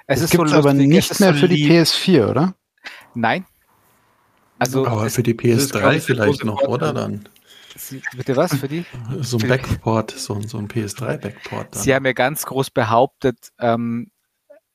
[0.06, 1.72] Es Es ist gibt so aber lustig, es nicht mehr so für die lieb.
[1.72, 2.54] PS4, oder?
[3.14, 3.44] Nein.
[4.58, 7.28] Also, Aber für die das ist, glaub PS3 ich, der vielleicht noch, oder dann?
[7.76, 8.84] Sie- bitte was für die?
[9.20, 11.82] So ein Backport, so, ein- so ein PS3-Backport dann.
[11.82, 14.10] Sie haben ja ganz groß behauptet, ähm,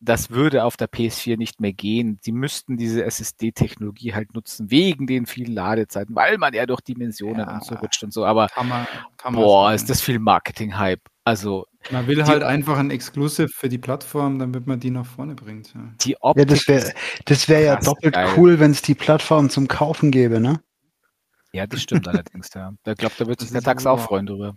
[0.03, 2.17] das würde auf der PS4 nicht mehr gehen.
[2.23, 7.41] Sie müssten diese SSD-Technologie halt nutzen, wegen den vielen Ladezeiten, weil man ja durch Dimensionen
[7.47, 7.53] Ja.
[7.55, 8.25] und so rutscht und so.
[8.25, 8.87] Aber Kann man,
[9.17, 9.75] kann man boah, sagen.
[9.75, 11.01] ist das viel Marketing-Hype.
[11.23, 15.05] Also Man will die- halt einfach ein Exclusive für die Plattform, damit man die nach
[15.05, 15.71] vorne bringt.
[15.75, 15.81] Ja.
[16.01, 16.47] die Ja, Optik.
[16.47, 16.93] das wäre
[17.25, 18.29] das wär ja doppelt geil.
[18.37, 20.61] cool, wenn es die Plattform zum Kaufen gäbe, ne?
[21.53, 22.73] Ja, das stimmt allerdings, ja.
[22.83, 24.55] Da glaube, da wird sich der aber- auch freuen drüber.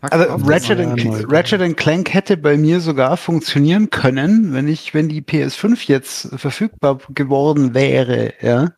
[0.00, 5.08] Also Ratchet, and, Ratchet and Clank hätte bei mir sogar funktionieren können, wenn ich, wenn
[5.08, 8.72] die PS5 jetzt verfügbar geworden wäre, ja.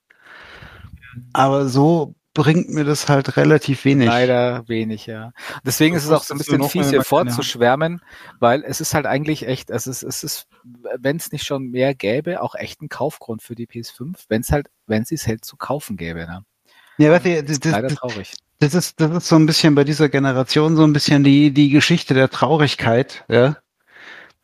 [1.32, 4.06] Aber so bringt mir das halt relativ wenig.
[4.06, 5.32] Leider wenig, ja.
[5.65, 8.02] Deswegen Du ist es auch so ein bisschen fies, hier vorzuschwärmen,
[8.40, 10.48] weil es ist halt eigentlich echt, es ist, es ist,
[10.98, 14.51] wenn es nicht schon mehr gäbe, auch echt ein Kaufgrund für die PS5, wenn es
[14.51, 16.27] halt, wenn sie es halt zu kaufen gäbe.
[16.27, 16.44] Ne?
[16.98, 18.32] Ja, weißt du, das, Leider das, traurig.
[18.59, 21.70] das ist, das ist so ein bisschen bei dieser Generation so ein bisschen die, die
[21.70, 23.56] Geschichte der Traurigkeit, ja.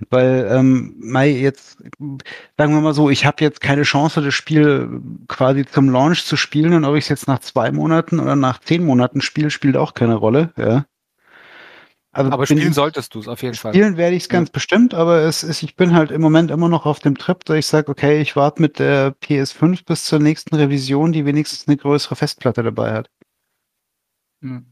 [0.09, 1.79] Weil, ähm, Mai, jetzt,
[2.57, 6.37] sagen wir mal so, ich habe jetzt keine Chance, das Spiel quasi zum Launch zu
[6.37, 9.77] spielen und ob ich es jetzt nach zwei Monaten oder nach zehn Monaten spiele, spielt
[9.77, 10.87] auch keine Rolle, ja.
[12.13, 13.73] Also Aber spielen ich- solltest du es auf jeden Fall.
[13.73, 16.69] Spielen werde ich es ganz bestimmt, aber es ist, ich bin halt im Moment immer
[16.69, 20.19] noch auf dem Trip, dass ich sage, okay, ich warte mit der PS5 bis zur
[20.19, 23.11] nächsten Revision, die wenigstens eine größere Festplatte dabei hat.
[24.43, 24.63] Ja.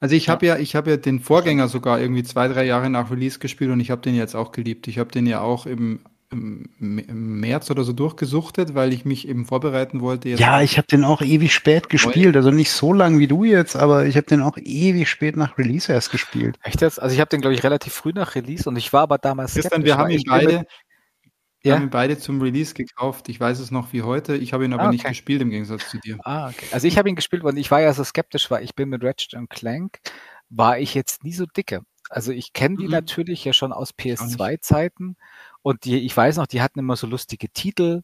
[0.00, 3.10] Also ich habe ja, ich habe ja den Vorgänger sogar irgendwie zwei, drei Jahre nach
[3.10, 4.88] Release gespielt und ich habe den jetzt auch geliebt.
[4.88, 6.00] Ich habe den ja auch im,
[6.30, 10.28] im, März oder so durchgesuchtet, weil ich mich eben vorbereiten wollte.
[10.30, 13.44] Jetzt Ja, ich habe den auch ewig spät gespielt, also nicht so lang wie du
[13.44, 16.58] jetzt, aber ich habe den auch ewig spät nach Release erst gespielt.
[16.62, 17.00] Echt jetzt?
[17.00, 19.54] Also ich habe den, glaube ich, relativ früh nach Release und ich war aber damals
[19.54, 20.66] Christian, wir haben ihn beide,
[21.66, 21.76] wir Ja?
[21.76, 23.28] haben ihn beide zum Release gekauft.
[23.28, 24.36] Ich weiß es noch wie heute.
[24.36, 25.10] Ich habe ihn aber Ah, nicht okay.
[25.10, 26.18] gespielt im Gegensatz zu dir.
[26.24, 26.66] Ah, okay.
[26.72, 29.02] Also ich habe ihn gespielt und ich war ja so skeptisch, weil ich bin mit
[29.04, 29.98] Ratchet Clank,
[30.48, 31.82] war ich jetzt nie so dicke.
[32.08, 32.90] Also ich kenne die Mhm.
[32.90, 34.38] natürlich ja schon aus auch nicht.
[34.40, 35.16] PS2-Zeiten
[35.62, 38.02] und die, ich weiß noch, die hatten immer so lustige Titel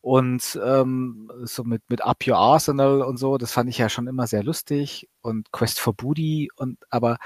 [0.00, 4.06] und ähm, so mit, mit Up Your Arsenal und so, das fand ich ja schon
[4.06, 7.18] immer sehr lustig und Quest for Booty und aber und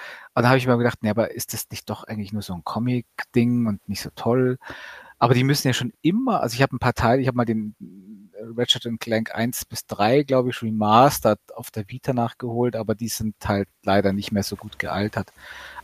[0.42, 2.62] dann habe ich mir gedacht, nee, aber ist das nicht doch eigentlich nur so ein
[2.62, 4.58] Comic-Ding und nicht so toll?
[5.18, 7.44] Aber die müssen ja schon immer, also ich habe ein paar Teile, ich habe mal
[7.44, 7.74] den
[8.32, 13.08] äh, Ratchet Clank 1 bis 3, glaube ich, remastered auf der Vita nachgeholt, aber die
[13.08, 15.32] sind halt leider nicht mehr so gut gealtert.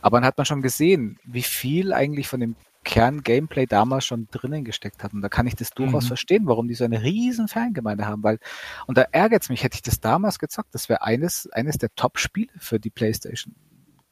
[0.01, 2.55] Aber dann hat man schon gesehen, wie viel eigentlich von dem
[2.85, 5.11] Kern-Gameplay damals schon drinnen gesteckt hat.
[5.13, 6.07] Und da kann ich das durchaus Mhm.
[6.09, 8.39] verstehen, warum die so eine riesen Fangemeinde haben, weil,
[8.85, 11.89] und da ärgert es mich, hätte ich das damals gezockt, das wäre eines, eines der
[11.95, 13.55] Top-Spiele für die Playstation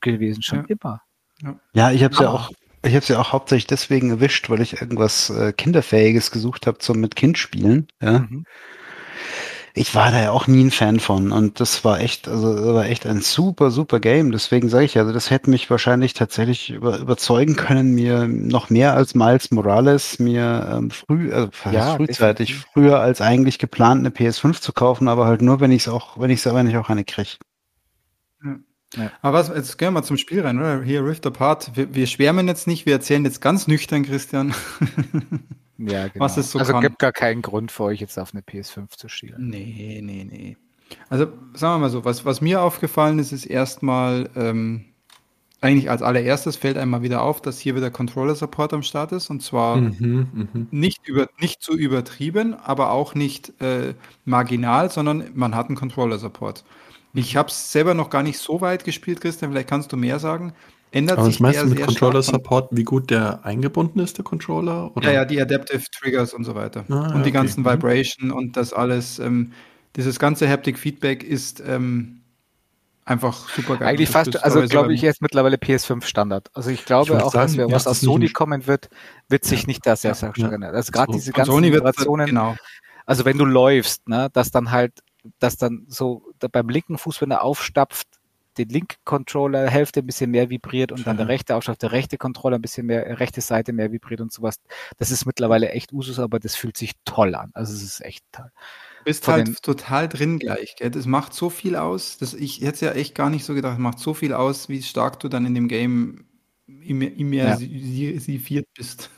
[0.01, 0.65] gewesen, schon Ja.
[0.67, 1.01] immer.
[1.73, 2.51] Ja, ich habe ja Aber- auch,
[2.83, 6.99] ich habe ja auch hauptsächlich deswegen erwischt, weil ich irgendwas äh, kinderfähiges gesucht habe zum
[6.99, 7.87] mit Kind spielen.
[8.01, 8.19] Ja.
[8.19, 8.45] Mhm.
[9.73, 12.65] ich war da ja auch nie ein Fan von und das war echt, also das
[12.65, 14.31] war echt ein super, super Game.
[14.31, 18.93] Deswegen sage ich, also das hätte mich wahrscheinlich tatsächlich über, überzeugen können, mir noch mehr
[18.93, 22.71] als Miles Morales mir ähm, früh, also ja, frühzeitig, definitiv.
[22.73, 26.19] früher als eigentlich geplant eine PS5 zu kaufen, aber halt nur, wenn ich es auch,
[26.19, 27.37] wenn ich es aber nicht auch eine kriege.
[28.95, 29.11] Ja.
[29.21, 30.81] Aber was, jetzt gehen wir mal zum Spiel rein, oder?
[30.83, 31.71] Hier Rift Apart.
[31.75, 34.53] Wir, wir schwärmen jetzt nicht, wir erzählen jetzt ganz nüchtern, Christian.
[35.77, 36.25] ja, genau.
[36.25, 36.81] Was es so also kann.
[36.81, 39.49] gibt gar keinen Grund für euch jetzt auf eine PS5 zu schielen.
[39.49, 40.57] Nee, nee, nee.
[41.09, 44.85] Also sagen wir mal so, was, was mir aufgefallen ist, ist erstmal, ähm,
[45.61, 49.29] eigentlich als allererstes fällt einmal wieder auf, dass hier wieder Controller-Support am Start ist.
[49.29, 50.67] Und zwar mhm, mh.
[50.71, 53.93] nicht, über, nicht zu übertrieben, aber auch nicht äh,
[54.25, 56.65] marginal, sondern man hat einen Controller-Support.
[57.13, 59.51] Ich habe es selber noch gar nicht so weit gespielt, Christian.
[59.51, 60.53] Vielleicht kannst du mehr sagen.
[60.91, 64.95] Ändert Aber sich was meinst du mit Controller-Support, wie gut der eingebunden ist, der Controller?
[64.95, 65.07] Oder?
[65.07, 66.85] Ja, ja, die Adaptive Triggers und so weiter.
[66.89, 67.31] Ah, und die okay.
[67.31, 67.69] ganzen mhm.
[67.69, 69.17] Vibration und das alles.
[69.19, 69.53] Ähm,
[69.95, 72.21] dieses ganze Haptic Feedback ist ähm,
[73.05, 73.89] einfach super geil.
[73.89, 76.49] Eigentlich fast, also glaube ich, jetzt mittlerweile PS5 Standard.
[76.53, 78.89] Also ich glaube ich auch, sagen, dass wir, was aus Sony kommen wird,
[79.29, 79.67] wird sich ja.
[79.67, 80.75] nicht da sehr, sehr stark ändern.
[80.75, 81.17] Also gerade so.
[81.17, 82.27] diese ganzen Sony Vibrationen.
[82.27, 82.55] Genau.
[83.05, 84.93] Also wenn du läufst, ne, dass dann halt
[85.39, 88.07] dass dann so beim linken Fuß, wenn er aufstapft,
[88.57, 92.17] den linken Controller Hälfte ein bisschen mehr vibriert und dann der rechte aufstapft, der rechte
[92.17, 94.55] Controller ein bisschen mehr, rechte Seite mehr vibriert und sowas.
[94.97, 97.51] Das ist mittlerweile echt Usus, aber das fühlt sich toll an.
[97.53, 98.51] Also es ist echt toll.
[98.99, 100.91] Du bist Von halt total drin gleich, gell?
[100.91, 102.17] Das macht so viel aus.
[102.17, 104.81] Das, ich hätte es ja echt gar nicht so gedacht, macht so viel aus, wie
[104.81, 106.25] stark du dann in dem Game
[106.67, 108.71] immersiviert ja.
[108.75, 109.09] bist.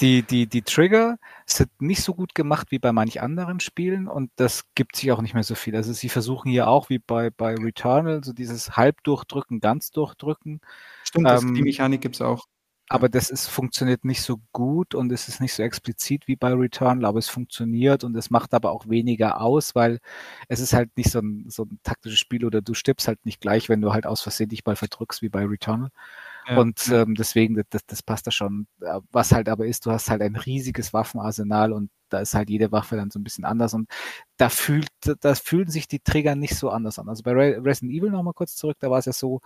[0.00, 1.16] Die, die, die Trigger
[1.54, 5.22] sind nicht so gut gemacht wie bei manch anderen Spielen und das gibt sich auch
[5.22, 5.74] nicht mehr so viel.
[5.76, 10.60] Also sie versuchen hier auch wie bei, bei Returnal so dieses Halbdurchdrücken, ganz durchdrücken.
[11.04, 12.46] Stimmt, das, ähm, die Mechanik gibt es auch.
[12.88, 16.52] Aber das ist, funktioniert nicht so gut und es ist nicht so explizit wie bei
[16.52, 19.98] Returnal, aber es funktioniert und es macht aber auch weniger aus, weil
[20.48, 23.40] es ist halt nicht so ein, so ein taktisches Spiel oder du stirbst halt nicht
[23.40, 25.90] gleich, wenn du halt aus Versehen dich mal verdrückst wie bei Returnal.
[26.48, 28.66] Und ähm, deswegen, das, das passt da schon.
[28.80, 32.50] Äh, was halt aber ist, du hast halt ein riesiges Waffenarsenal und da ist halt
[32.50, 33.88] jede Waffe dann so ein bisschen anders und
[34.36, 34.88] da fühlt,
[35.20, 37.08] da fühlen sich die Trigger nicht so anders an.
[37.08, 39.40] Also bei Resident Evil nochmal kurz zurück, da war es ja so,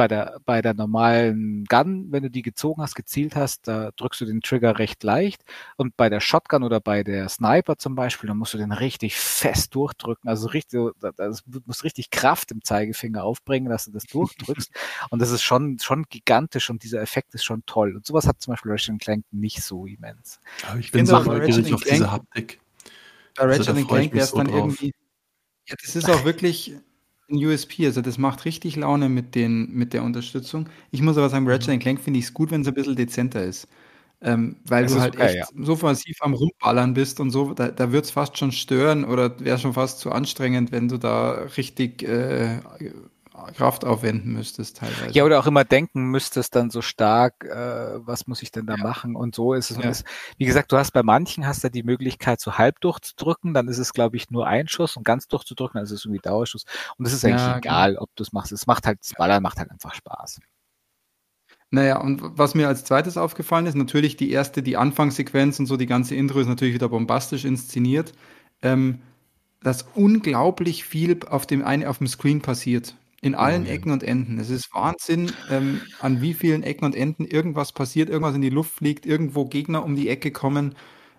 [0.00, 4.22] bei der, bei der normalen Gun, wenn du die gezogen hast, gezielt hast, da drückst
[4.22, 5.44] du den Trigger recht leicht.
[5.76, 9.16] Und bei der Shotgun oder bei der Sniper zum Beispiel, da musst du den richtig
[9.16, 10.26] fest durchdrücken.
[10.26, 10.80] Also richtig,
[11.18, 14.70] das musst richtig Kraft im Zeigefinger aufbringen, dass du das durchdrückst.
[15.10, 17.94] und das ist schon, schon gigantisch und dieser Effekt ist schon toll.
[17.94, 20.40] Und sowas hat zum Beispiel Ratchet Clank nicht so immens.
[20.66, 22.58] Aber ich bin so neugierig auf diese Haptik.
[23.36, 24.56] Bei Ratchet also, Clank wäre es dann drauf.
[24.56, 24.94] irgendwie,
[25.68, 26.74] ja, das ist auch wirklich,
[27.30, 30.68] ein USP, also das macht richtig Laune mit, den, mit der Unterstützung.
[30.90, 33.44] Ich muss aber sagen, Ratchet Clank finde ich es gut, wenn es ein bisschen dezenter
[33.44, 33.68] ist.
[34.22, 35.64] Ähm, weil das du halt okay, echt ja.
[35.64, 39.40] so massiv am Rumballern bist und so, da, da wird es fast schon stören oder
[39.40, 42.60] wäre schon fast zu anstrengend, wenn du da richtig äh,
[43.56, 45.12] Kraft aufwenden müsstest teilweise.
[45.12, 48.76] Ja, oder auch immer denken müsstest dann so stark, äh, was muss ich denn da
[48.76, 48.82] ja.
[48.82, 49.76] machen und so ist es.
[49.78, 49.88] Ja.
[49.88, 50.04] es.
[50.36, 53.78] Wie gesagt, du hast bei manchen hast du die Möglichkeit, so halb durchzudrücken, dann ist
[53.78, 56.64] es, glaube ich, nur ein Schuss und ganz durchzudrücken, dann ist es irgendwie Dauerschuss.
[56.98, 58.02] Und es ist eigentlich ja, egal, genau.
[58.02, 58.52] ob du es machst.
[58.52, 60.40] Es macht halt, das Ballern macht halt einfach Spaß.
[61.70, 65.76] Naja, und was mir als zweites aufgefallen ist, natürlich die erste, die Anfangssequenz und so,
[65.76, 68.12] die ganze Intro ist natürlich wieder bombastisch inszeniert.
[68.62, 69.00] Ähm,
[69.62, 72.96] dass unglaublich viel auf dem, auf dem Screen passiert.
[73.22, 74.38] In allen oh, Ecken und Enden.
[74.38, 78.48] Es ist Wahnsinn, ähm, an wie vielen Ecken und Enden irgendwas passiert, irgendwas in die
[78.50, 80.74] Luft fliegt, irgendwo Gegner um die Ecke kommen.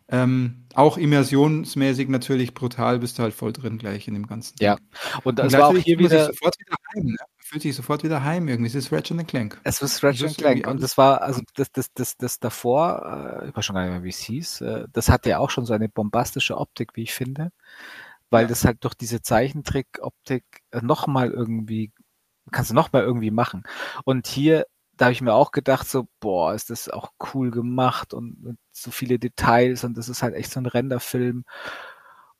[0.09, 4.55] Ähm, auch immersionsmäßig natürlich brutal, bist du halt voll drin gleich in dem Ganzen.
[4.59, 4.77] Ja,
[5.23, 6.25] und das und war auch hier wieder.
[6.25, 7.17] Sofort wieder heim, ne?
[7.37, 8.67] Fühlt sich sofort wieder heim irgendwie.
[8.67, 9.59] Es ist Ratchet Clank.
[9.63, 10.67] Es ist Ratchet Clank.
[10.67, 13.91] Und das war, also das, das, das, das davor, äh, ich weiß schon gar nicht
[13.91, 17.03] mehr, wie es hieß, äh, das hatte ja auch schon so eine bombastische Optik, wie
[17.03, 17.51] ich finde
[18.31, 21.91] weil das halt durch diese Zeichentrick-Optik äh, nochmal irgendwie,
[22.51, 23.63] kannst du nochmal irgendwie machen.
[24.05, 24.65] Und hier,
[24.97, 28.57] da habe ich mir auch gedacht, so, boah, ist das auch cool gemacht und, und
[28.71, 31.43] so viele Details und das ist halt echt so ein Renderfilm.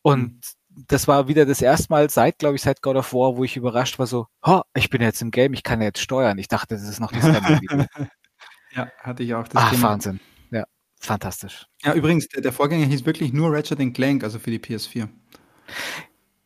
[0.01, 0.21] Und
[0.69, 0.85] mhm.
[0.87, 3.57] das war wieder das erste Mal seit, glaube ich, seit God of War, wo ich
[3.57, 6.37] überrascht war, so, oh, ich bin jetzt im Game, ich kann jetzt steuern.
[6.37, 7.87] Ich dachte, das ist noch das Render.
[8.71, 9.89] ja, hatte ich auch das Ach, Thema.
[9.89, 10.21] Wahnsinn.
[10.51, 10.63] Ja,
[10.99, 11.65] fantastisch.
[11.83, 15.09] Ja, übrigens, der, der Vorgänger hieß wirklich nur Ratchet Clank, also für die PS4.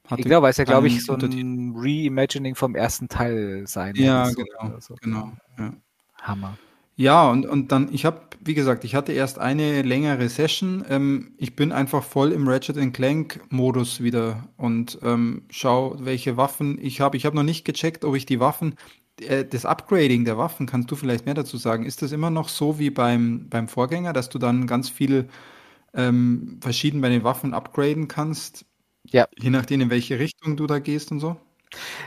[0.08, 4.30] Hatte genau, weil es ja, glaube ich, so ein Reimagining vom ersten Teil sein Ja,
[4.30, 4.96] genau, so.
[5.02, 5.32] genau.
[5.58, 5.74] Ja.
[6.22, 6.58] Hammer.
[6.98, 10.86] Ja, und, und dann, ich habe, wie gesagt, ich hatte erst eine längere Session.
[10.90, 17.02] Ähm, ich bin einfach voll im Ratchet Clank-Modus wieder und ähm, schau, welche Waffen ich
[17.02, 17.18] habe.
[17.18, 18.76] Ich habe noch nicht gecheckt, ob ich die Waffen,
[19.20, 21.86] äh, das Upgrading der Waffen, kannst du vielleicht mehr dazu sagen?
[21.86, 25.28] Ist das immer noch so wie beim, beim Vorgänger, dass du dann ganz viel
[25.94, 28.66] ähm, verschieden bei den Waffen upgraden kannst?
[29.12, 29.28] Ja.
[29.38, 31.38] Je nachdem, in welche Richtung du da gehst und so?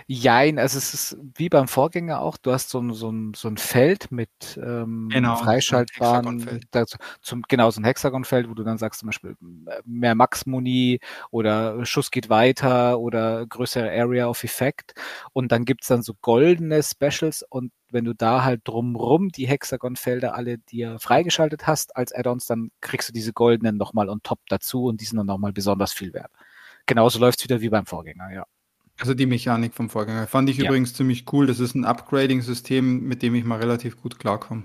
[0.07, 3.49] Jein, also es ist wie beim Vorgänger auch, du hast so ein, so ein, so
[3.49, 8.79] ein Feld mit ähm, genau, freischaltbaren, so zum, genau, so ein Hexagonfeld, wo du dann
[8.79, 9.37] sagst zum Beispiel
[9.85, 11.01] mehr Max-Muni
[11.31, 14.95] oder Schuss geht weiter oder größere Area of Effect
[15.33, 20.35] und dann gibt's dann so goldene Specials und wenn du da halt drumrum die Hexagonfelder
[20.35, 24.85] alle dir freigeschaltet hast als Add-ons, dann kriegst du diese goldenen nochmal on top dazu
[24.85, 26.31] und die sind dann nochmal besonders viel wert.
[26.89, 28.47] Genauso läuft's wieder wie beim Vorgänger, ja.
[28.99, 30.27] Also die Mechanik vom Vorgänger.
[30.27, 30.65] Fand ich ja.
[30.65, 31.47] übrigens ziemlich cool.
[31.47, 34.65] Das ist ein Upgrading-System, mit dem ich mal relativ gut klarkomme.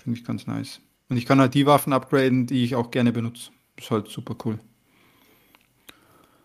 [0.00, 0.80] Finde ich ganz nice.
[1.08, 3.50] Und ich kann halt die Waffen upgraden, die ich auch gerne benutze.
[3.76, 4.60] Ist halt super cool.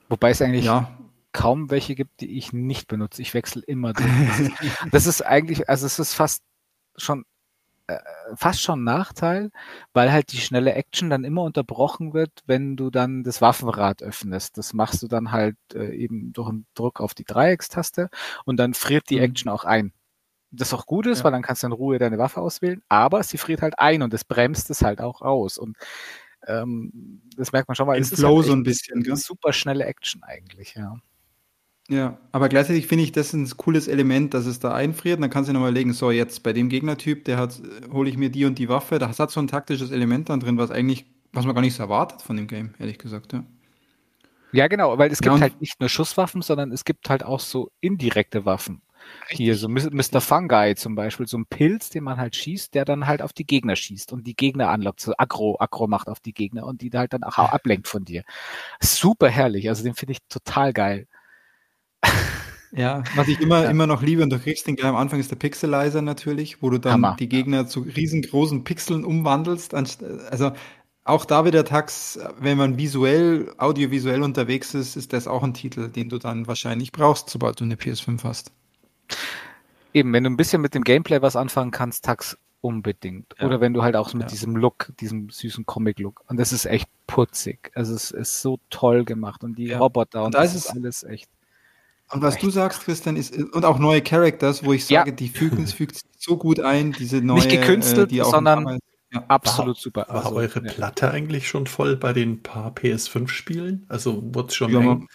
[0.10, 0.98] Wobei es eigentlich ja.
[1.32, 3.22] kaum welche gibt, die ich nicht benutze.
[3.22, 3.94] Ich wechsle immer
[4.92, 6.42] das ist eigentlich, also es ist fast
[6.98, 7.24] schon
[8.36, 9.52] fast schon ein Nachteil,
[9.94, 14.58] weil halt die schnelle Action dann immer unterbrochen wird, wenn du dann das Waffenrad öffnest.
[14.58, 18.10] Das machst du dann halt äh, eben durch einen Druck auf die Dreieckstaste
[18.46, 19.24] und dann friert die mhm.
[19.24, 19.94] Action auch ein.
[20.52, 21.24] Das auch gut ist, ja.
[21.26, 24.14] weil dann kannst du in Ruhe deine Waffe auswählen, aber sie friert halt ein und
[24.14, 25.58] das bremst es halt auch aus.
[25.58, 25.78] Und
[26.48, 28.00] ähm, das merkt man schon mal.
[28.00, 30.98] Es ist halt so ein bisschen, super schnelle Action eigentlich, ja.
[31.88, 35.22] Ja, aber gleichzeitig finde ich das ein cooles Element, dass es da einfriert.
[35.22, 38.30] dann kannst du nochmal legen, so jetzt bei dem Gegnertyp, der hat, hole ich mir
[38.32, 38.98] die und die Waffe.
[38.98, 41.84] Da hat so ein taktisches Element dann drin, was eigentlich, was man gar nicht so
[41.84, 43.44] erwartet von dem Game, ehrlich gesagt, ja.
[44.52, 47.42] Ja, genau, weil es gibt ja, halt nicht nur Schusswaffen, sondern es gibt halt auch
[47.42, 48.82] so indirekte Waffen.
[49.30, 49.38] Richtig.
[49.38, 50.22] Hier, so Mr.
[50.22, 53.46] Fungi zum Beispiel, so ein Pilz, den man halt schießt, der dann halt auf die
[53.46, 56.90] Gegner schießt und die Gegner anlockt, so Aggro, Aggro macht auf die Gegner und die
[56.92, 58.24] halt dann auch ablenkt von dir.
[58.80, 61.08] Super herrlich, also den finde ich total geil.
[62.78, 63.70] Ja, was ich immer, ja.
[63.70, 66.70] immer noch liebe, und du kriegst den gleich am Anfang, ist der Pixelizer natürlich, wo
[66.70, 67.16] du dann Hammer.
[67.18, 69.74] die Gegner zu riesengroßen Pixeln umwandelst.
[69.74, 70.52] Also
[71.06, 75.88] auch da wieder Tax, wenn man visuell, audiovisuell unterwegs ist, ist das auch ein Titel,
[75.88, 78.52] den du dann wahrscheinlich brauchst, sobald du eine PS5 hast.
[79.94, 83.36] Eben, wenn du ein bisschen mit dem Gameplay was anfangen kannst, Tax unbedingt.
[83.40, 83.46] Ja.
[83.46, 84.28] Oder wenn du halt auch mit ja.
[84.28, 86.24] diesem Look, diesem süßen Comic-Look.
[86.28, 87.72] Und das ist echt putzig.
[87.76, 89.44] Also es ist so toll gemacht.
[89.44, 89.72] Und die.
[89.72, 91.30] Roboter und, und das ist alles echt.
[92.12, 95.16] Und was du sagst, Christian, ist, und auch neue Characters, wo ich sage, ja.
[95.16, 97.38] die fügen es fügt so gut ein, diese neue.
[97.38, 98.80] Nicht gekünstelt, äh, sondern
[99.12, 99.24] ja.
[99.28, 100.06] absolut super.
[100.08, 103.86] War also, eure Platte eigentlich schon voll bei den paar PS5-Spielen?
[103.90, 105.08] Also wurde es schon ja, eng?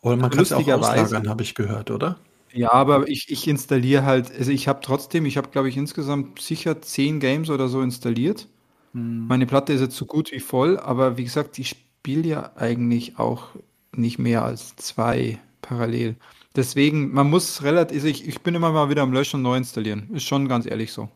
[0.00, 2.18] Oder man kann es auch auslagern, habe ich gehört, oder?
[2.52, 6.40] Ja, aber ich, ich installiere halt, also ich habe trotzdem, ich habe glaube ich insgesamt
[6.40, 8.48] sicher zehn Games oder so installiert.
[8.94, 9.26] Hm.
[9.26, 13.18] Meine Platte ist jetzt so gut wie voll, aber wie gesagt, ich spiele ja eigentlich
[13.18, 13.48] auch
[13.92, 16.16] nicht mehr als zwei parallel.
[16.56, 19.56] Deswegen, man muss relativ, also ich, ich bin immer mal wieder am Löschen und neu
[19.56, 20.10] installieren.
[20.14, 21.08] Ist schon ganz ehrlich so.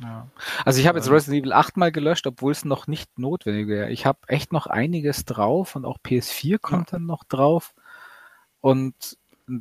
[0.00, 0.28] Ja.
[0.64, 3.90] Also ich habe jetzt Resident Evil 8 mal gelöscht, obwohl es noch nicht notwendig wäre.
[3.90, 6.98] Ich habe echt noch einiges drauf und auch PS4 kommt ja.
[6.98, 7.74] dann noch drauf.
[8.60, 8.94] Und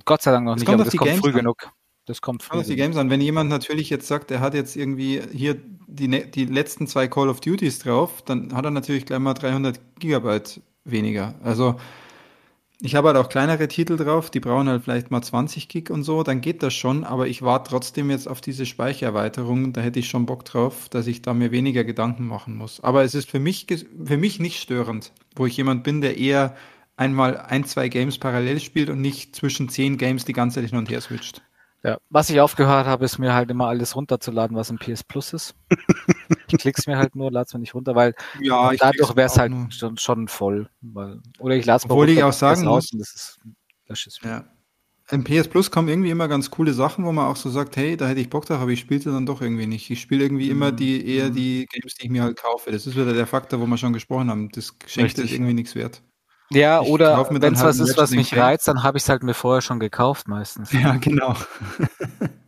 [0.05, 1.35] Gott sei Dank noch das nicht, kommt aber das kommt Games früh an.
[1.35, 1.71] genug.
[2.05, 2.57] Das kommt früh.
[2.57, 3.09] Kommt die Games an.
[3.09, 5.57] Wenn jemand natürlich jetzt sagt, er hat jetzt irgendwie hier
[5.87, 9.33] die, ne-, die letzten zwei Call of Duties drauf, dann hat er natürlich gleich mal
[9.33, 11.35] 300 Gigabyte weniger.
[11.43, 11.75] Also
[12.79, 16.03] ich habe halt auch kleinere Titel drauf, die brauchen halt vielleicht mal 20 Gig und
[16.03, 19.99] so, dann geht das schon, aber ich warte trotzdem jetzt auf diese Speichererweiterung, da hätte
[19.99, 22.79] ich schon Bock drauf, dass ich da mir weniger Gedanken machen muss.
[22.81, 26.55] Aber es ist für mich, für mich nicht störend, wo ich jemand bin, der eher
[26.97, 30.79] einmal ein, zwei Games parallel spielt und nicht zwischen zehn Games die ganze Zeit hin
[30.79, 31.41] und her switcht.
[31.83, 35.33] Ja, was ich aufgehört habe, ist mir halt immer alles runterzuladen, was im PS Plus
[35.33, 35.55] ist.
[36.47, 39.37] ich klick's mir halt nur, lade es mir nicht runter, weil ja, dadurch wäre es
[39.37, 40.69] halt schon, schon, voll.
[40.81, 43.39] Weil, oder ich lade es mal Obwohl runter, ich auch sagen muss, das ist,
[43.87, 44.45] das ist ja.
[45.09, 47.95] Im PS Plus kommen irgendwie immer ganz coole Sachen, wo man auch so sagt, hey,
[47.95, 49.89] da hätte ich Bock drauf, aber ich spiele dann doch irgendwie nicht.
[49.89, 51.35] Ich spiele irgendwie immer die eher mhm.
[51.35, 52.71] die Games, die ich mir halt kaufe.
[52.71, 54.49] Das ist wieder der Faktor, wo wir schon gesprochen haben.
[54.49, 56.01] Das Geschenk ist irgendwie nichts wert.
[56.49, 59.09] Ja, ich oder wenn es halt was ist, was mich reizt, dann habe ich es
[59.09, 60.73] halt mir vorher schon gekauft meistens.
[60.73, 61.35] Ja, genau.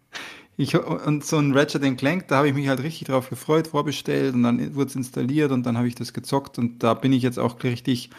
[0.59, 4.35] ich, und so ein Ratchet Clank, da habe ich mich halt richtig drauf gefreut, vorbestellt
[4.35, 7.23] und dann wurde es installiert und dann habe ich das gezockt und da bin ich
[7.23, 8.09] jetzt auch richtig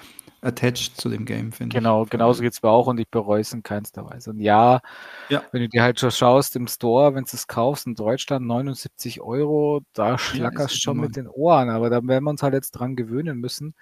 [0.40, 2.08] attached zu dem Game, finde genau, ich.
[2.08, 4.30] Genau, genauso geht es mir auch und ich bereue es in keinster Weise.
[4.30, 4.80] Und ja,
[5.28, 8.46] ja, wenn du dir halt schon schaust im Store, wenn du es kaufst in Deutschland
[8.46, 12.54] 79 Euro, da schlackerst ja, schon mit den Ohren, aber da werden wir uns halt
[12.54, 13.74] jetzt dran gewöhnen müssen.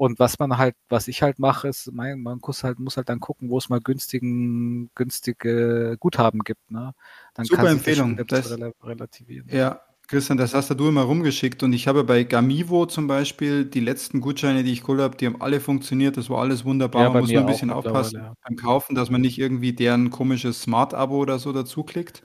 [0.00, 3.10] Und was man halt, was ich halt mache, ist, man, man muss halt, muss halt
[3.10, 6.70] dann gucken, wo es mal günstigen, günstige Guthaben gibt.
[6.70, 6.94] Ne?
[7.34, 8.18] Dann Super Empfehlung.
[8.26, 8.50] Das,
[8.82, 9.46] relativieren.
[9.52, 13.80] Ja, Christian, das hast du immer rumgeschickt und ich habe bei Gamivo zum Beispiel die
[13.80, 17.02] letzten Gutscheine, die ich geholt habe, die haben alle funktioniert, das war alles wunderbar.
[17.02, 18.32] Ja, man muss nur ein bisschen aufpassen ja.
[18.42, 22.22] beim Kaufen, dass man nicht irgendwie deren komisches Smart-Abo oder so dazu klickt.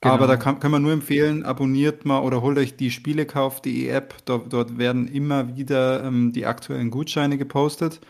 [0.00, 0.14] Genau.
[0.14, 4.14] Aber da kann, kann man nur empfehlen, abonniert mal oder holt euch die Spielekauf.de App.
[4.26, 8.00] Dort, dort werden immer wieder ähm, die aktuellen Gutscheine gepostet.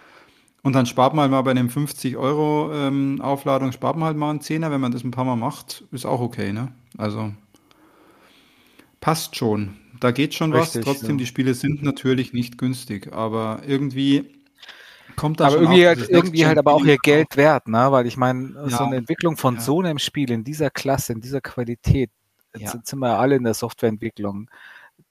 [0.62, 4.16] Und dann spart man halt mal bei einem 50 Euro ähm, Aufladung, spart man halt
[4.18, 6.72] mal einen Zehner, wenn man das ein paar Mal macht, ist auch okay, ne?
[6.98, 7.32] Also
[9.00, 9.76] passt schon.
[10.00, 10.84] Da geht schon Richtig, was.
[10.84, 11.16] Trotzdem, ja.
[11.18, 14.26] die Spiele sind natürlich nicht günstig, aber irgendwie
[15.18, 17.90] kommt da aber irgendwie, halt, irgendwie halt aber auch ihr Geld wert, ne?
[17.90, 18.68] Weil ich meine, ja.
[18.68, 19.60] so eine Entwicklung von ja.
[19.60, 22.10] so einem Spiel in dieser Klasse, in dieser Qualität,
[22.56, 24.48] jetzt sind wir alle in der Softwareentwicklung,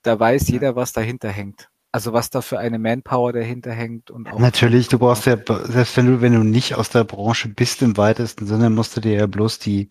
[0.04, 1.70] da weiß jeder, was dahinter hängt.
[1.92, 5.98] Also was da für eine Manpower dahinter hängt und auch Natürlich, du brauchst ja, selbst
[5.98, 9.14] wenn du, wenn du nicht aus der Branche bist im weitesten Sinne, musst du dir
[9.14, 9.90] ja bloß die,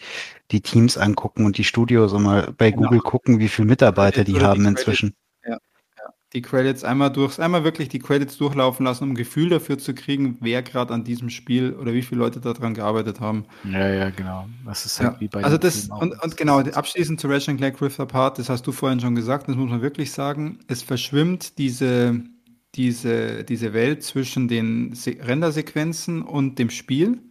[0.51, 2.85] die Teams angucken und die Studios und mal bei genau.
[2.85, 5.15] Google gucken, wie viele Mitarbeiter die haben inzwischen
[6.33, 9.95] die Credits einmal durch, einmal wirklich die Credits durchlaufen lassen, um ein Gefühl dafür zu
[9.95, 13.45] kriegen, wer gerade an diesem Spiel oder wie viele Leute daran gearbeitet haben.
[13.65, 14.49] Ja, ja, genau.
[14.65, 15.21] Das ist halt ja.
[15.21, 18.67] wie bei Also das und, und genau, abschließend zu Ratchet Clank Rift Apart, das hast
[18.67, 22.21] du vorhin schon gesagt, das muss man wirklich sagen, es verschwimmt diese
[22.75, 27.23] diese diese Welt zwischen den Rendersequenzen und dem Spiel.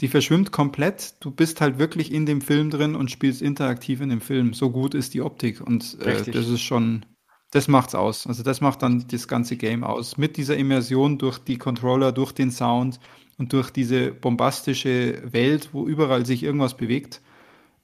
[0.00, 1.14] Die verschwimmt komplett.
[1.20, 4.54] Du bist halt wirklich in dem Film drin und spielst interaktiv in dem Film.
[4.54, 7.04] So gut ist die Optik und äh, das ist schon
[7.50, 8.26] das macht's aus.
[8.26, 10.16] Also das macht dann das ganze Game aus.
[10.16, 13.00] Mit dieser Immersion durch die Controller, durch den Sound
[13.38, 17.20] und durch diese bombastische Welt, wo überall sich irgendwas bewegt,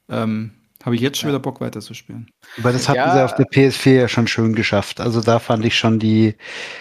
[0.09, 0.51] ähm,
[0.83, 1.33] habe ich jetzt schon ja.
[1.33, 2.29] wieder Bock weiterzuspielen.
[2.57, 3.13] Aber das hatten ja.
[3.13, 5.01] sie auf der PS4 ja schon schön geschafft.
[5.01, 6.35] Also da fand ich schon die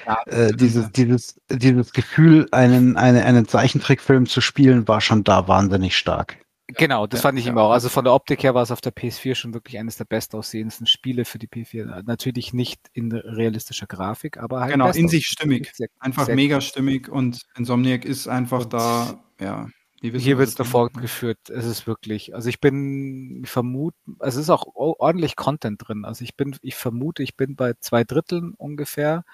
[0.06, 5.48] ja, äh, dieses, dieses, dieses Gefühl, einen, eine, einen Zeichentrickfilm zu spielen, war schon da
[5.48, 6.38] wahnsinnig stark.
[6.68, 7.52] Genau, das ja, fand ich ja.
[7.52, 7.70] immer auch.
[7.70, 10.86] Also von der Optik her war es auf der PS4 schon wirklich eines der bestaussehendsten
[10.86, 12.02] Spiele für die PS4.
[12.04, 14.72] Natürlich nicht in realistischer Grafik, aber halt.
[14.72, 15.70] Genau, in sich stimmig.
[15.74, 19.68] Sehr, einfach sehr mega stimmig und Insomniac ist einfach und da, ja.
[20.02, 21.50] Wissen, hier wird es davor geführt.
[21.50, 26.04] Es ist wirklich, also ich bin, ich vermute, also es ist auch ordentlich Content drin.
[26.04, 29.24] Also ich bin, ich vermute, ich bin bei zwei Dritteln ungefähr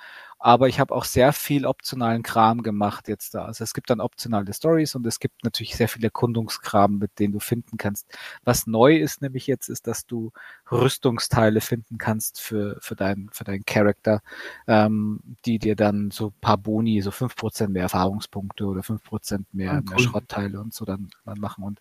[0.44, 3.44] aber ich habe auch sehr viel optionalen Kram gemacht jetzt da.
[3.44, 7.32] Also es gibt dann optionale Stories und es gibt natürlich sehr viel Erkundungskram, mit denen
[7.32, 8.12] du finden kannst.
[8.42, 10.32] Was neu ist nämlich jetzt, ist, dass du
[10.68, 14.20] Rüstungsteile finden kannst für, für deinen für deinen Charakter,
[14.66, 19.46] ähm, die dir dann so paar Boni, so fünf Prozent mehr Erfahrungspunkte oder fünf Prozent
[19.54, 19.84] mehr, ah, cool.
[19.90, 21.62] mehr Schrottteile und so dann, dann machen.
[21.62, 21.78] Und,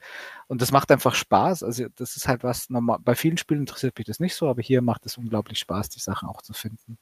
[0.48, 1.64] und das macht einfach Spaß.
[1.64, 4.62] Also das ist halt was, normal, bei vielen Spielen interessiert mich das nicht so, aber
[4.62, 7.00] hier macht es unglaublich Spaß, die Sachen auch zu finden.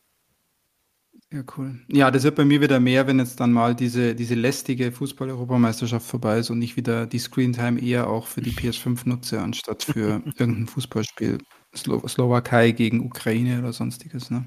[1.31, 1.79] Ja, cool.
[1.87, 6.05] Ja, das wird bei mir wieder mehr, wenn jetzt dann mal diese, diese lästige Fußball-Europameisterschaft
[6.05, 10.23] vorbei ist und ich wieder die Screentime eher auch für die PS5 nutze, anstatt für
[10.37, 11.37] irgendein Fußballspiel.
[11.75, 14.45] Slo Slowakei gegen Ukraine oder sonstiges, ne?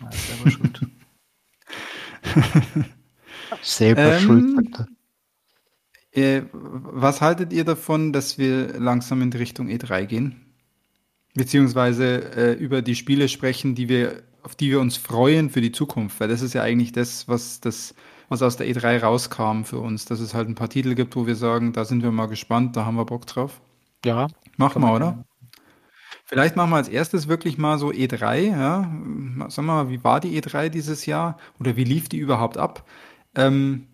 [0.00, 0.80] Ja, selber schuld.
[3.60, 4.86] selber ähm, schuld,
[6.12, 10.54] äh, was haltet ihr davon, dass wir langsam in die Richtung E3 gehen?
[11.34, 15.72] Beziehungsweise äh, über die Spiele sprechen, die wir auf die wir uns freuen für die
[15.72, 17.94] Zukunft, weil das ist ja eigentlich das, was das,
[18.28, 21.26] was aus der E3 rauskam für uns, dass es halt ein paar Titel gibt, wo
[21.26, 23.60] wir sagen, da sind wir mal gespannt, da haben wir Bock drauf.
[24.04, 24.28] Ja.
[24.56, 25.24] Machen wir, oder?
[26.24, 28.82] Vielleicht machen wir als erstes wirklich mal so E3, ja.
[29.48, 31.36] Sagen wir mal, wie war die E3 dieses Jahr?
[31.60, 32.88] Oder wie lief die überhaupt ab?
[33.34, 33.86] Ähm,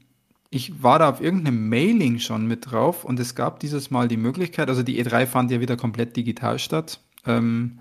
[0.51, 4.17] ich war da auf irgendeinem Mailing schon mit drauf und es gab dieses Mal die
[4.17, 7.81] Möglichkeit, also die E3 fand ja wieder komplett digital statt, ähm,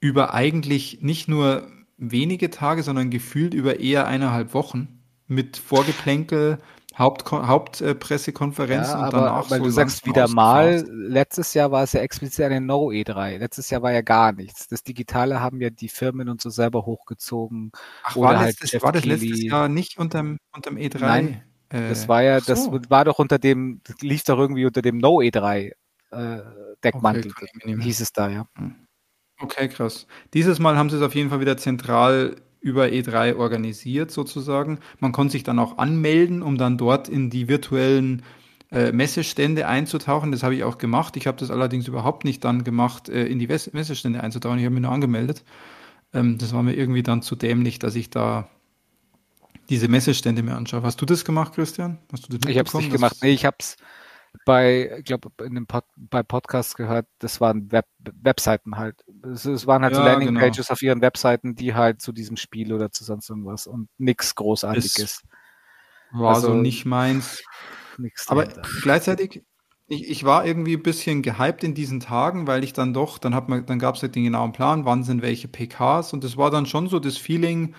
[0.00, 1.66] über eigentlich nicht nur
[2.12, 6.58] wenige Tage, sondern gefühlt über eher eineinhalb Wochen mit Vorgeplänkel,
[6.96, 9.50] Haupt Hauptpressekonferenz ja, und danach.
[9.50, 13.38] Weil so du sagst wieder mal, letztes Jahr war es ja explizit eine No E3.
[13.38, 14.68] Letztes Jahr war ja gar nichts.
[14.68, 17.72] Das Digitale haben ja die Firmen und so selber hochgezogen.
[18.04, 21.00] Ach, war, halt das, war das letztes Jahr nicht unterm, unterm E3?
[21.00, 24.98] Nein, äh, das war ja, das war doch unter dem, lief doch irgendwie unter dem
[24.98, 25.72] No E3
[26.12, 26.38] äh,
[26.84, 28.46] Deckmantel, okay, hieß es da, ja.
[28.56, 28.83] Hm.
[29.40, 30.06] Okay, krass.
[30.32, 34.78] Dieses Mal haben sie es auf jeden Fall wieder zentral über E3 organisiert sozusagen.
[34.98, 38.22] Man konnte sich dann auch anmelden, um dann dort in die virtuellen
[38.70, 40.32] äh, Messestände einzutauchen.
[40.32, 41.16] Das habe ich auch gemacht.
[41.16, 44.58] Ich habe das allerdings überhaupt nicht dann gemacht, äh, in die Wes Messestände einzutauchen.
[44.58, 45.44] Ich habe mich nur angemeldet.
[46.14, 48.48] Ähm, das war mir irgendwie dann zu dämlich, dass ich da
[49.68, 50.82] diese Messestände mir anschaue.
[50.82, 51.98] Hast du das gemacht, Christian?
[52.12, 53.16] Hast du das ich habe es nicht gemacht.
[53.22, 53.76] Nee, ich habe es
[54.44, 57.86] bei, ich glaube, in dem Pod, bei Podcasts gehört, das waren Web,
[58.22, 59.03] Webseiten halt.
[59.32, 60.72] Es, es waren halt ja, so Landingpages genau.
[60.72, 65.22] auf ihren Webseiten, die halt zu diesem Spiel oder zu sonst irgendwas und nichts Großartiges.
[66.12, 67.42] War also, so nicht meins.
[67.98, 68.68] Nix Aber dahinter.
[68.82, 69.42] gleichzeitig,
[69.86, 73.34] ich, ich war irgendwie ein bisschen gehypt in diesen Tagen, weil ich dann doch, dann
[73.34, 76.36] hat man, dann gab es halt den genauen Plan, wann sind welche PKs und das
[76.36, 77.74] war dann schon so das Feeling,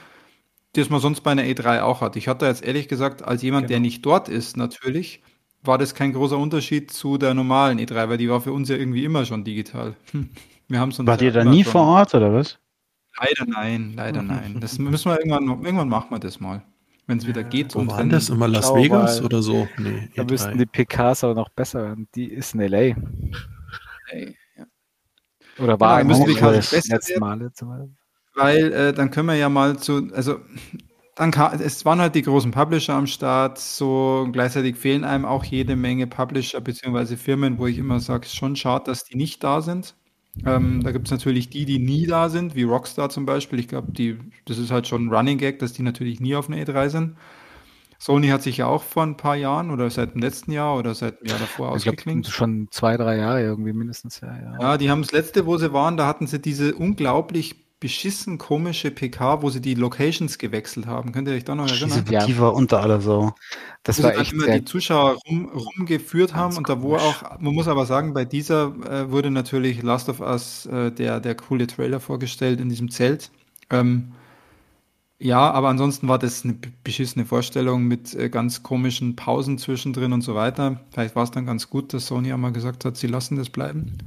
[0.73, 2.15] das man sonst bei einer E3 auch hat.
[2.15, 3.73] Ich hatte jetzt ehrlich gesagt, als jemand, genau.
[3.75, 5.21] der nicht dort ist, natürlich,
[5.63, 8.75] war das kein großer Unterschied zu der normalen E3, weil die war für uns ja
[8.75, 9.95] irgendwie immer schon digital.
[10.11, 10.29] Hm.
[10.67, 11.71] Wir haben Wart ihr da nie schon.
[11.73, 12.59] vor Ort oder was?
[13.19, 14.57] Leider nein, leider nein.
[14.59, 16.63] Das müssen wir irgendwann, irgendwann machen wir das mal.
[17.07, 17.75] wenn es wieder geht.
[17.75, 18.29] Wo und war wenn, das?
[18.29, 19.25] Immer Las Schau Vegas mal.
[19.25, 19.67] oder so?
[19.77, 20.31] Nee, Da E3.
[20.31, 22.07] müssten die PKs aber noch besser werden.
[22.15, 22.81] Die ist in LA.
[24.57, 24.65] Ja.
[25.59, 27.19] Oder war Genau, müssen die PKs das besser.
[27.19, 27.51] Male.
[28.33, 30.39] Weil äh, dann können wir ja mal zu, also
[31.15, 35.45] dann kam, es waren halt die großen Publisher am Start, so gleichzeitig fehlen einem auch
[35.45, 37.15] jede Menge Publisher bzw.
[37.15, 39.95] Firmen, wo ich immer sage, es ist schon schade, dass die nicht da sind.
[40.45, 43.59] Ähm, da gibt es natürlich die, die nie da sind, wie Rockstar zum Beispiel.
[43.59, 46.49] Ich glaube, die, das ist halt schon ein Running Gag, dass die natürlich nie auf
[46.49, 47.15] einer E3 sind.
[47.97, 50.93] Sony hat sich ja auch vor ein paar Jahren oder seit dem letzten Jahr oder
[50.93, 52.27] seit dem Jahr davor Ich ausgeklinkt.
[52.27, 54.19] schon zwei, drei Jahre irgendwie mindestens.
[54.19, 54.57] Ja, ja.
[54.59, 58.89] Ja, die haben das letzte, wo sie waren, da hatten sie diese unglaublich beschissen komische
[58.89, 61.11] PK, wo sie die Locations gewechselt haben.
[61.11, 62.05] Könnt ihr euch da noch Diese, erinnern?
[62.09, 62.25] Ja.
[62.25, 63.35] die war unter aller Sau.
[63.83, 66.95] das Wo war sie dann echt immer die Zuschauer rum, rumgeführt haben und da wo
[66.95, 71.19] auch, man muss aber sagen, bei dieser äh, wurde natürlich Last of Us äh, der,
[71.19, 73.29] der coole Trailer vorgestellt in diesem Zelt.
[73.69, 74.13] Ähm,
[75.19, 80.23] ja, aber ansonsten war das eine beschissene Vorstellung mit äh, ganz komischen Pausen zwischendrin und
[80.23, 80.81] so weiter.
[80.91, 83.99] Vielleicht war es dann ganz gut, dass Sony einmal gesagt hat, sie lassen das bleiben.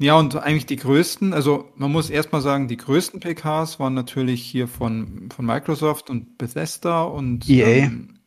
[0.00, 4.42] Ja, und eigentlich die größten, also man muss erstmal sagen, die größten PKs waren natürlich
[4.42, 7.86] hier von, von Microsoft und Bethesda und EA.
[7.86, 8.20] ähm,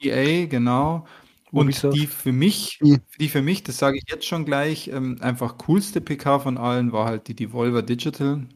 [0.00, 1.06] EA, genau.
[1.52, 1.96] Und Ubisoft.
[1.96, 2.84] die für mich,
[3.20, 6.92] die für mich, das sage ich jetzt schon gleich, ähm, einfach coolste PK von allen
[6.92, 8.46] war halt die Devolver Digital.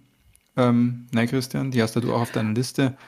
[0.57, 2.99] Ähm, ne, Christian, die hast ja du auch auf deiner Liste.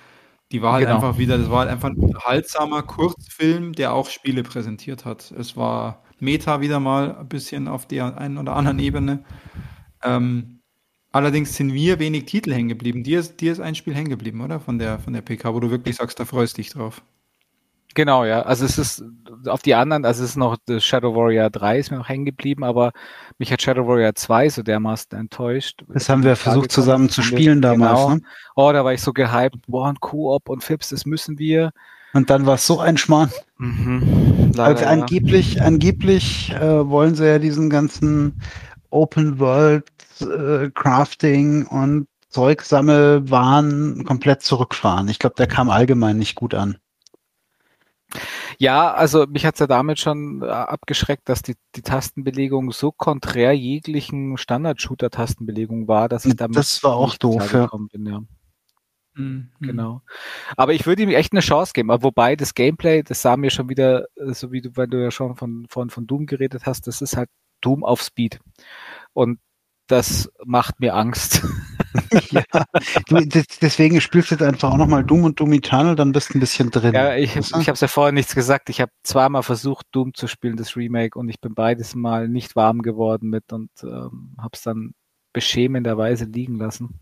[0.53, 0.97] Die war halt Genau.
[0.97, 5.33] einfach wieder, das war halt einfach ein unterhaltsamer Kurzfilm, der auch Spiele präsentiert hat.
[5.33, 9.25] Es war Meta wieder mal ein bisschen auf der einen oder anderen Ebene.
[10.03, 10.61] Ähm,
[11.13, 13.05] allerdings sind wir wenig Titel hängen geblieben.
[13.05, 14.61] Dir ist, dir ist ein Spiel hängen geblieben, oder?
[14.61, 17.03] Von der, von der PK, wo du wirklich sagst, da freust dich drauf.
[17.95, 18.43] Genau, ja.
[18.43, 19.05] Also es ist
[19.47, 22.25] auf die anderen, also es ist noch das Shadow Warrior 3 ist mir noch hängen
[22.25, 22.93] geblieben, aber
[23.39, 25.85] mich hat Shadow Warrior 2 so dermaßen enttäuscht.
[25.89, 28.01] Das haben wir versucht zusammen zu spielen damals.
[28.01, 28.15] Genau.
[28.17, 28.21] Ne?
[28.57, 29.67] Oh, da war ich so gehypt.
[29.69, 31.71] Boah, ein Koop und Fips, das müssen wir.
[32.15, 33.31] Und dann war es so ein Schmarrn.
[33.59, 34.53] Mhm.
[34.55, 34.91] Leider, Also ja.
[34.91, 38.41] angeblich, angeblich äh, wollen sie ja diesen ganzen
[38.91, 39.85] Open World
[40.21, 45.09] äh, Crafting und Zeugsammelwahn komplett zurückfahren.
[45.09, 46.79] Ich glaube, der kam allgemein nicht gut an.
[48.59, 53.53] Ja, also mich hat's ja damit schon äh, abgeschreckt, dass die, die Tastenbelegung so konträr
[53.53, 57.69] jeglichen Standard-Shooter-Tastenbelegung war, dass ich damit Das war auch nicht doof, ja.
[57.93, 58.21] bin, ja.
[59.15, 59.51] Mhm.
[59.61, 60.03] Genau.
[60.57, 61.91] Aber ich würde ihm echt eine Chance geben.
[61.91, 65.03] Aber wobei das Gameplay, das sah mir schon wieder, äh, so wie du, weil du
[65.03, 67.29] ja schon von, von, von Doom geredet hast, das ist halt
[67.61, 68.41] Doom auf Speed.
[69.13, 69.39] Und
[69.87, 71.43] das macht mir Angst.
[72.31, 72.43] ja,
[73.07, 76.31] du, des- deswegen spielst du jetzt einfach auch nochmal Doom und Doom Eternal, dann bist
[76.33, 76.95] du ein bisschen drin.
[76.95, 78.71] Ja, ich, ich habe es ja vorher nichts gesagt.
[78.71, 82.57] Ich habe zweimal versucht, Doom zu spielen, das Remake, und ich bin beides Mal nicht
[82.57, 84.95] warm geworden mit und ähm, habe es dann
[85.35, 87.01] beschämenderweise liegen lassen.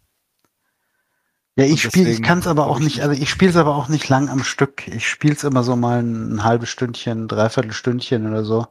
[1.56, 3.76] Ja, ich spiele, ich kann es aber auch ich nicht, also ich spiele es aber
[3.76, 4.88] auch nicht lang am Stück.
[4.88, 8.66] Ich spiele es immer so mal ein, ein halbes Stündchen, ein Dreiviertelstündchen oder so.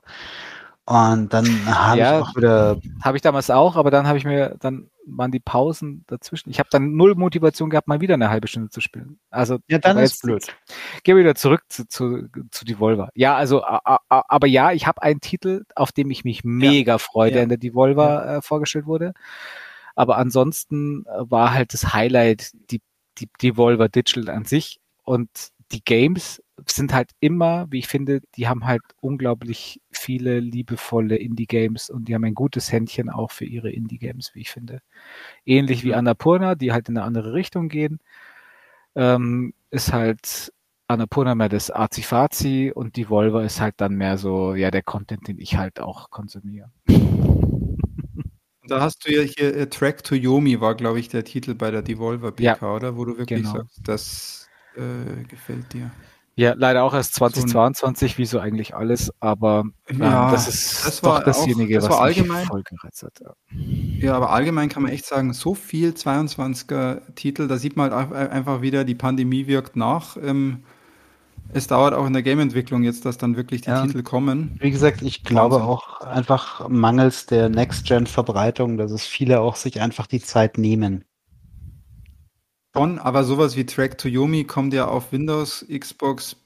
[0.86, 2.18] Und dann habe Ja.
[2.20, 5.40] ich auch wieder, Habe ich damals auch, aber dann habe ich mir, dann waren die
[5.40, 6.50] Pausen dazwischen.
[6.50, 9.20] Ich habe dann null Motivation gehabt, mal wieder eine halbe Stunde zu spielen.
[9.30, 10.56] Also ja, dann ist jetzt- blöd.
[11.04, 13.10] Geh wieder zurück zu, zu, zu Devolver.
[13.14, 17.38] Ja, also, aber ja, ich habe einen Titel, auf dem ich mich mega freue, der
[17.42, 17.44] Ja.
[17.44, 19.14] in der Devolver äh, vorgestellt wurde.
[19.96, 22.82] Aber ansonsten äh, war halt das Highlight die,
[23.18, 25.30] die Devolver Digital an sich und
[25.72, 31.90] die Games sind halt immer, wie ich finde, die haben halt unglaublich viele liebevolle Indie-Games
[31.90, 34.82] und die haben ein gutes Händchen auch für ihre Indie-Games, wie ich finde.
[35.46, 38.00] Ähnlich wie Annapurna, die halt in eine andere Richtung gehen,
[38.96, 40.54] ähm, ist halt
[40.88, 45.40] Annapurna mehr das Azi-Fazi und Devolver ist halt dann mehr so, ja, der Content, den
[45.40, 46.70] ich halt auch konsumiere.
[48.72, 51.72] Da hast du ja hier äh, Track to Yomi war, glaube ich, der Titel bei
[51.72, 52.96] der Devolver PK, Ja, oder?
[52.98, 53.54] Wo du wirklich genau.
[53.58, 55.92] sagst, das äh, gefällt dir.
[56.36, 61.02] Ja, leider auch erst 2022, wie so eigentlich alles, aber ähm, Ja, das ist das
[61.02, 63.20] doch war dasjenige, auch- das was war mich allgemein- voll gereizt hat.
[63.22, 63.34] Ja.
[64.00, 68.10] Ja, aber allgemein kann man echt sagen, so viel 22er Titel, da sieht man halt
[68.10, 70.16] auch einfach wieder, die Pandemie wirkt nach.
[70.18, 70.64] Ähm,
[71.54, 73.86] es dauert auch in der Gameentwicklung jetzt, dass dann wirklich die Ja.
[73.86, 74.58] Titel kommen.
[74.60, 75.70] Wie gesagt, ich glaube Wahnsinn.
[75.70, 81.04] auch einfach mangels der Next-Gen-Verbreitung, dass es viele auch sich einfach die Zeit nehmen.
[82.76, 86.38] Schon, aber sowas wie Track to Yomi kommt ja auf Windows, Xbox,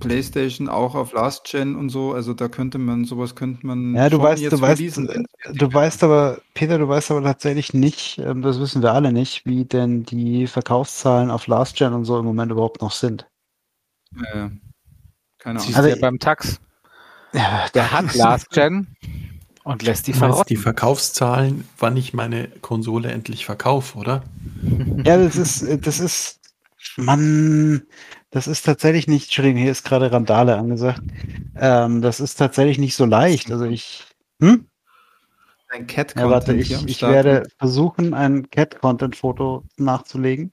[0.00, 2.14] PlayStation, auch auf Last Gen und so.
[2.14, 5.26] Also da könnte man, sowas könnte man Ja, du schon weißt, jetzt du weißt, wenn-
[5.52, 9.44] du weißt aber, Peter, du weißt aber tatsächlich nicht, ähm, das wissen wir alle nicht,
[9.44, 13.26] wie denn die Verkaufszahlen auf Last Gen und so im Moment überhaupt noch sind.
[14.16, 14.48] Äh,
[15.38, 15.88] keine Siehst Ahnung.
[15.88, 16.60] du Also ja beim Tax.
[17.32, 18.96] Ja, Der hat Last Gen
[19.64, 20.56] und lässt die meinst die verrotten.
[20.56, 24.22] Verkaufszahlen, wann ich meine Konsole endlich verkaufe, oder?
[25.04, 26.40] Ja, das ist, das ist,
[26.96, 27.82] man,
[28.30, 31.02] das ist tatsächlich nicht, Entschuldigung, hier ist gerade Randale angesagt.
[31.56, 33.50] Ähm, das ist tatsächlich nicht so leicht.
[33.50, 34.04] Also ich,
[34.40, 34.66] hm?
[35.68, 40.52] Ein Cat Ja, warte, ich, ich werde versuchen, ein Cat-Content-Foto nachzulegen.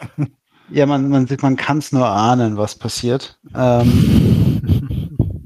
[0.70, 3.38] ja, man, man, man kann es nur ahnen, was passiert.
[3.54, 4.60] Ähm,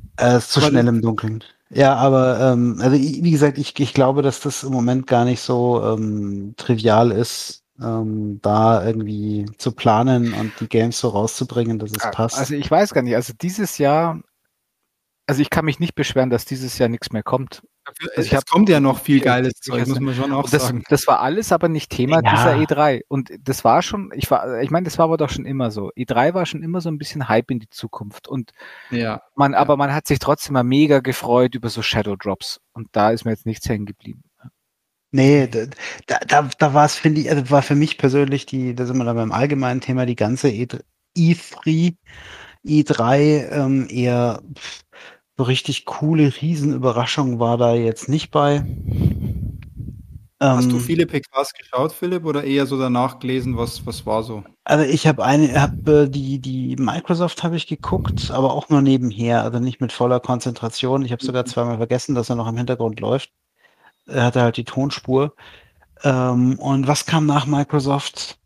[0.16, 1.44] er ist zu Aber schnell im Dunkeln.
[1.70, 5.40] Ja, aber ähm, also wie gesagt, ich, ich glaube, dass das im Moment gar nicht
[5.40, 11.92] so ähm, trivial ist, ähm, da irgendwie zu planen und die Games so rauszubringen, dass
[11.92, 12.38] es passt.
[12.38, 14.20] Also ich weiß gar nicht, also dieses Jahr,
[15.26, 17.62] also ich kann mich nicht beschweren, dass dieses Jahr nichts mehr kommt.
[18.16, 20.64] Es, ich hab- kommt ja noch viel Ja, geiles Zeug, muss man schon auch das,
[20.66, 20.82] sagen.
[20.88, 22.30] das war alles aber nicht Thema Ja.
[22.30, 23.02] dieser E3.
[23.08, 25.90] Und das war schon, ich war, ich meine, das war aber doch schon immer so.
[25.96, 28.28] E3 war schon immer so ein bisschen Hype in die Zukunft.
[28.28, 28.52] Und
[28.90, 29.22] Ja.
[29.34, 32.60] man, aber man hat sich trotzdem mal mega gefreut über so Shadow Drops.
[32.72, 34.22] Und da ist mir jetzt nichts hängen geblieben.
[35.10, 38.84] Nee, da, da, da, war es, finde ich, also war für mich persönlich die, da
[38.84, 40.66] sind wir dann beim allgemeinen Thema, die ganze E
[41.16, 41.94] E3,
[42.66, 44.82] E3 ähm, eher pff,
[45.38, 48.64] so richtig coole Riesenüberraschung war da jetzt nicht bei.
[50.40, 54.22] Hast du Ähm, viele PKs geschaut, Philipp, oder eher so danach gelesen, was, was war
[54.24, 54.42] so?
[54.64, 58.82] Also ich habe eine, habe äh, die die Microsoft habe ich geguckt, aber auch nur
[58.82, 61.04] nebenher, also nicht mit voller Konzentration.
[61.04, 63.30] Ich habe sogar zweimal vergessen, dass er noch im Hintergrund läuft.
[64.06, 65.34] Er hatte halt die Tonspur.
[66.02, 68.37] Ähm, und was kam nach Microsoft?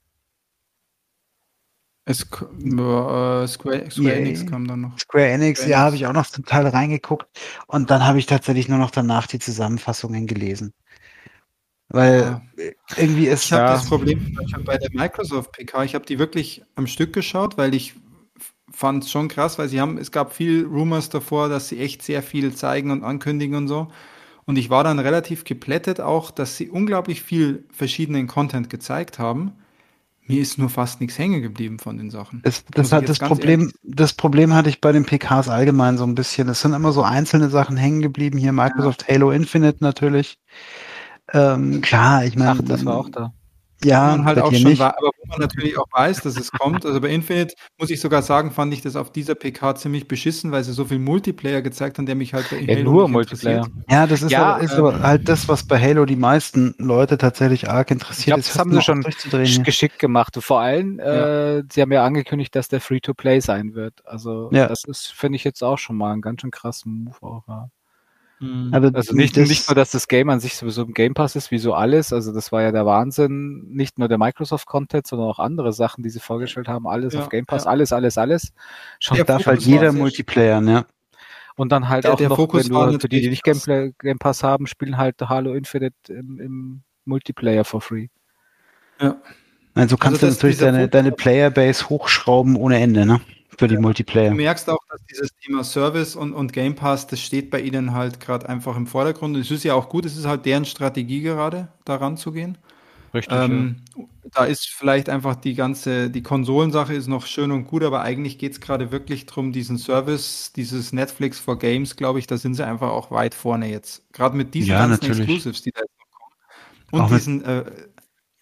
[2.04, 4.14] Es, äh, Square, Square.
[4.14, 4.98] Enix kam dann noch.
[4.98, 7.26] Square Enix, Square ja, habe ich auch noch zum Teil reingeguckt.
[7.68, 10.72] Und dann habe ich tatsächlich nur noch danach die Zusammenfassungen gelesen.
[11.88, 12.42] Weil Ja.
[12.56, 13.74] äh, irgendwie ist Ich habe Ja.
[13.76, 14.18] das Problem
[14.50, 17.94] schon bei der Microsoft PK, ich habe die wirklich am Stück geschaut, weil ich
[18.72, 22.02] fand es schon krass, weil sie haben, es gab viel Rumors davor, dass sie echt
[22.02, 23.88] sehr viel zeigen und ankündigen und so.
[24.46, 29.52] Und ich war dann relativ geplättet auch, dass sie unglaublich viel verschiedenen Content gezeigt haben.
[30.32, 32.40] Mir ist nur fast nichts hängen geblieben von den Sachen.
[32.42, 36.14] Das, das, hat, das, Problem, das Problem hatte ich bei den PKs allgemein so ein
[36.14, 36.48] bisschen.
[36.48, 38.38] Es sind immer so einzelne Sachen hängen geblieben.
[38.38, 40.38] Hier Microsoft Halo Infinite natürlich.
[41.32, 42.52] Ähm, klar, ich meine.
[42.52, 43.32] Ach, das war auch da.
[43.84, 44.78] Ja, wo man halt auch schon nicht.
[44.78, 46.86] war, aber wo man natürlich auch weiß, dass es kommt.
[46.86, 50.52] Also bei Infinite muss ich sogar sagen, fand ich das auf dieser PK ziemlich beschissen,
[50.52, 53.66] weil sie so viel Multiplayer gezeigt haben, der mich halt bei Ja, nur Multiplayer.
[53.90, 56.74] Ja, das ist, Ja, aber, ist ähm, aber halt das, was bei Halo die meisten
[56.78, 58.48] Leute tatsächlich arg interessiert Ich glaub, ist.
[58.50, 59.62] das haben sie schon.
[59.64, 60.36] Geschickt gemacht.
[60.40, 61.58] Vor allem, Ja.
[61.58, 63.94] äh, sie haben ja angekündigt, dass der Free-to-Play sein wird.
[64.06, 64.68] Also Ja.
[64.68, 67.42] das ist, finde ich jetzt auch schon mal einen ganz schön krassen Move auch.
[67.48, 67.68] Ja.
[68.72, 71.36] Aber Also nicht, das, nicht nur, dass das Game an sich sowieso im Game Pass
[71.36, 72.12] ist, wie so alles.
[72.12, 73.68] Also das war ja der Wahnsinn.
[73.70, 76.86] Nicht nur der Microsoft-Content, sondern auch andere Sachen, die sie vorgestellt haben.
[76.88, 77.70] Alles Ja, auf Game Pass, ja.
[77.70, 78.52] alles, alles, alles.
[78.98, 80.84] Schon Der darf Fokus halt jeder Multiplayer, ne?
[81.54, 83.94] Und dann halt Der- auch der noch, Fokus wenn du, für die, die nicht Game,
[83.98, 88.08] Game Pass haben, spielen halt Halo Infinite im, im Multiplayer for free.
[88.98, 89.16] Also
[89.96, 93.20] du kannst Also du natürlich deine, deine Playerbase hochschrauben ohne Ende, ne?
[93.58, 94.34] Für die Du Multiplayer.
[94.34, 98.20] merkst auch, dass dieses Thema Service und, und Game Pass, das steht bei ihnen halt
[98.20, 99.36] gerade einfach im Vordergrund.
[99.36, 102.58] Es ist ja auch gut, es ist halt deren Strategie gerade, daran zu gehen.
[103.14, 103.50] Richtig.
[103.50, 103.82] Ähm,
[104.24, 108.38] da ist vielleicht einfach die ganze, die Konsolensache ist noch schön und gut, aber eigentlich
[108.38, 112.54] geht es gerade wirklich darum, diesen Service, dieses Netflix for Games, glaube ich, da sind
[112.54, 114.02] sie einfach auch weit vorne jetzt.
[114.12, 115.18] Gerade mit diesen Ja, ganzen natürlich.
[115.28, 116.34] Exclusives, die da jetzt noch kommen.
[116.90, 117.64] Und Auch diesen äh,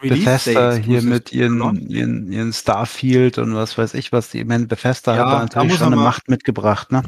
[0.00, 1.90] Bethesda hier mit ihren, launchen.
[1.90, 4.30] ihren, ihren Starfield und was weiß ich was.
[4.30, 7.02] Die, ich meine, Bethesda Ja, hat da natürlich schon eine mal- Macht mitgebracht, ne?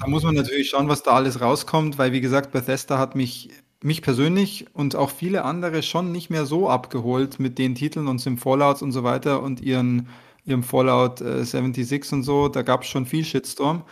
[0.00, 3.50] Da muss man natürlich schauen, was da alles rauskommt, weil wie gesagt, Bethesda hat mich,
[3.82, 8.24] mich persönlich und auch viele andere schon nicht mehr so abgeholt mit den Titeln und
[8.24, 10.08] dem Fallouts und so weiter und ihren,
[10.44, 12.48] ihrem Fallout äh, 76 und so.
[12.48, 13.82] Da gab es schon viel Shitstorm.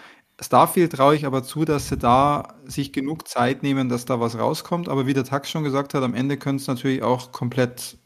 [0.40, 4.38] Starfield traue ich aber zu, dass sie da sich genug Zeit nehmen, dass da was
[4.38, 4.88] rauskommt.
[4.88, 7.96] Aber wie der Tax schon gesagt hat, am Ende könnte es natürlich auch komplett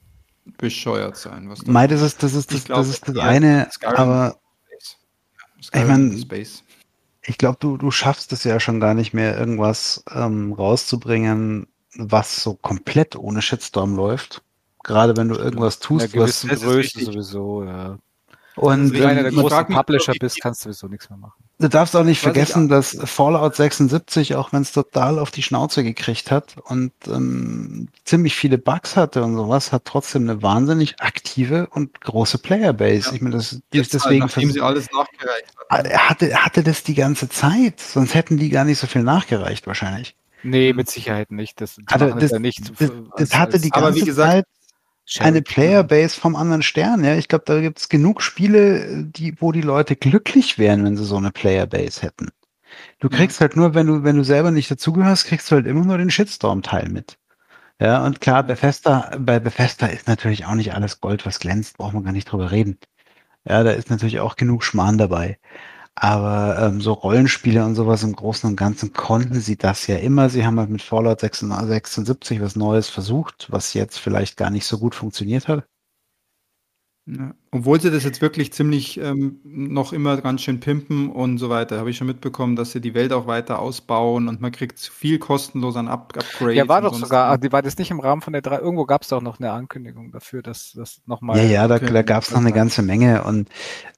[0.58, 1.48] bescheuert sein.
[1.50, 3.96] Was Mei, das ist, das ist, Ich das, glaube, das ist das eine, Skyrim.
[3.96, 4.36] aber
[4.78, 4.98] ist.
[5.62, 6.62] Skyrim mein- Space.
[7.22, 11.66] ich glaube, du, du schaffst es ja schon gar nicht mehr, irgendwas ähm, rauszubringen,
[11.96, 14.42] was so komplett ohne Shitstorm läuft.
[14.82, 16.42] Gerade wenn du irgendwas tust, was.
[16.42, 17.98] das ist Größe sowieso, ja.
[18.56, 21.18] Und Wenn du einer der Ich großen Publisher ich- bist, kannst du sowieso nichts mehr
[21.18, 21.42] machen.
[21.60, 25.18] Du darfst auch nicht Was ich vergessen, auch- dass Fallout 76, auch wenn es total
[25.18, 30.22] auf die Schnauze gekriegt hat und ähm, ziemlich viele Bugs hatte und sowas, hat trotzdem
[30.28, 33.10] eine wahnsinnig aktive und große Playerbase.
[33.10, 33.14] Ja.
[33.14, 35.84] Ich meine, das Jetzt halt, deswegen nachdem sie alles nachgereicht haben.
[35.86, 39.66] er hatte, hatte das die ganze Zeit, sonst hätten die gar nicht so viel nachgereicht
[39.66, 40.16] wahrscheinlich.
[40.42, 41.60] Nee, mit Sicherheit nicht.
[41.60, 44.44] Das, Also machen das, ja nicht das, das hatte die aber ganze wie gesagt, Zeit
[45.18, 45.42] eine.
[45.42, 47.04] Playerbase vom anderen Stern.
[47.04, 50.96] Ja, ich glaube, da gibt es genug Spiele, die, wo die Leute glücklich wären, wenn
[50.96, 52.28] sie so eine Playerbase hätten.
[53.00, 53.16] Du Ja.
[53.16, 55.98] kriegst halt nur, wenn du, wenn du selber nicht dazugehörst, kriegst du halt immer nur
[55.98, 57.18] den Shitstorm-Teil mit.
[57.80, 61.94] Ja, und klar, Bethesda, bei Bethesda ist natürlich auch nicht alles Gold, was glänzt, braucht
[61.94, 62.78] man gar nicht drüber reden.
[63.48, 65.38] Ja, da ist natürlich auch genug Schmarrn dabei.
[66.02, 70.30] Aber ähm, so Rollenspiele und sowas im Großen und Ganzen konnten sie das ja immer.
[70.30, 74.78] Sie haben halt mit Fallout 76 was Neues versucht, was jetzt vielleicht gar nicht so
[74.78, 75.66] gut funktioniert hat.
[77.18, 77.34] Ja.
[77.50, 81.78] Obwohl sie das jetzt wirklich ziemlich ähm, noch immer ganz schön pimpen und so weiter,
[81.78, 85.18] habe ich schon mitbekommen, dass sie die Welt auch weiter ausbauen und man kriegt viel
[85.18, 86.56] kostenlos an Up Upgrades.
[86.56, 89.02] Ja, war doch sogar, die war das nicht im Rahmen von der drei, irgendwo gab
[89.02, 91.38] es doch noch eine Ankündigung dafür, dass das nochmal.
[91.38, 93.48] Ja, ja, da, da gab es noch eine ganze Menge und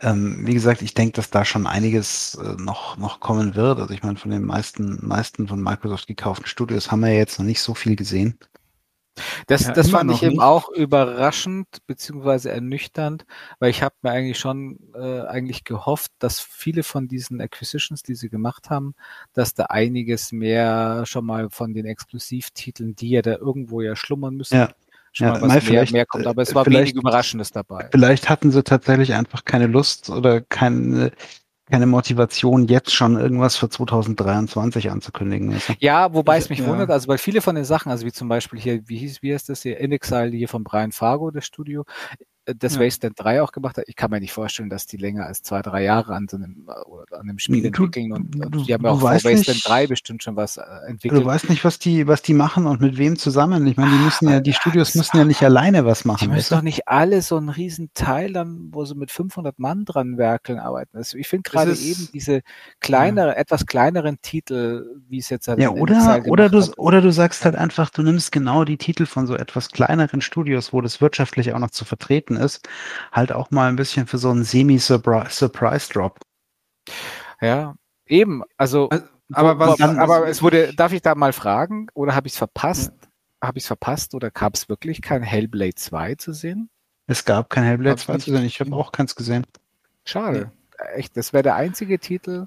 [0.01, 3.78] ähm, wie gesagt, ich denke, dass da schon einiges äh, noch, noch kommen wird.
[3.78, 7.47] Also ich meine, von den meisten, meisten von Microsoft gekauften Studios haben wir jetzt noch
[7.47, 8.39] nicht so viel gesehen.
[9.47, 10.43] Das, ja, das fand ich eben nicht.
[10.43, 13.26] auch überraschend beziehungsweise ernüchternd,
[13.59, 18.14] weil ich habe mir eigentlich schon äh, eigentlich gehofft, dass viele von diesen Acquisitions, die
[18.14, 18.94] sie gemacht haben,
[19.34, 24.34] dass da einiges mehr schon mal von den Exklusivtiteln, die ja da irgendwo ja schlummern
[24.34, 24.70] müssen, ja.
[25.12, 26.26] schon ja, mal was mehr, mehr kommt.
[26.26, 27.89] Aber es war wenig Überraschendes dabei.
[27.93, 31.12] Vielleicht hatten sie tatsächlich einfach keine Lust oder keine
[31.70, 35.55] keine Motivation, jetzt schon irgendwas für 2023 anzukündigen.
[35.55, 36.66] Weißt Ja, wobei es mich ja.
[36.66, 39.32] wundert, also weil viele von den Sachen, also wie zum Beispiel hier, wie hieß, wie
[39.32, 41.84] heißt das hier, In Exile hier von Brian Fargo, das Studio,
[42.44, 42.81] das ja.
[42.81, 45.62] Wasteland 3 auch gemacht hat, ich kann mir nicht vorstellen, dass die länger als zwei,
[45.62, 48.90] drei Jahre an so einem, äh, an einem Spiel entwickeln und, und die haben ja
[48.90, 51.23] auch vor Wasteland nicht, 3 bestimmt schon was äh, entwickelt.
[51.23, 53.66] Du weißt nicht, was die, was die machen und mit wem zusammen.
[53.66, 56.28] Ich meine, die müssen ja, die Studios müssen ja nicht alleine was machen.
[56.28, 59.85] Die müssen doch nicht alle so einen riesen Teil dann, wo sie mit 500 Mann
[59.85, 60.97] dran werkeln arbeiten.
[60.97, 62.43] Also ich finde gerade eben diese
[62.81, 63.35] kleinere, ja.
[63.35, 66.78] etwas kleineren Titel, wie es jetzt halt Ja, oder, oder du, hat.
[66.78, 70.73] oder du sagst halt einfach, du nimmst genau die Titel von so etwas kleineren Studios,
[70.73, 72.68] wo das wirtschaftlich auch noch zu vertreten vertreten ist,
[73.10, 76.20] halt auch mal ein bisschen für so einen Semi-Surprise-Drop.
[77.40, 77.74] Ja,
[78.06, 78.42] eben.
[78.56, 82.26] Also, also aber, was, dann, aber es wurde, darf ich da mal fragen, oder habe
[82.26, 82.92] ich es verpasst?
[83.00, 83.09] Ja.
[83.48, 86.70] Habe ich es verpasst oder gab es wirklich kein Hellblade 2 zu sehen?
[87.09, 89.44] Es gab kein Hellblade 2 zu sehen, ich habe auch keins gesehen.
[90.04, 90.52] Schade.
[90.78, 90.84] Ja.
[90.94, 92.46] Echt, das wäre der einzige Titel,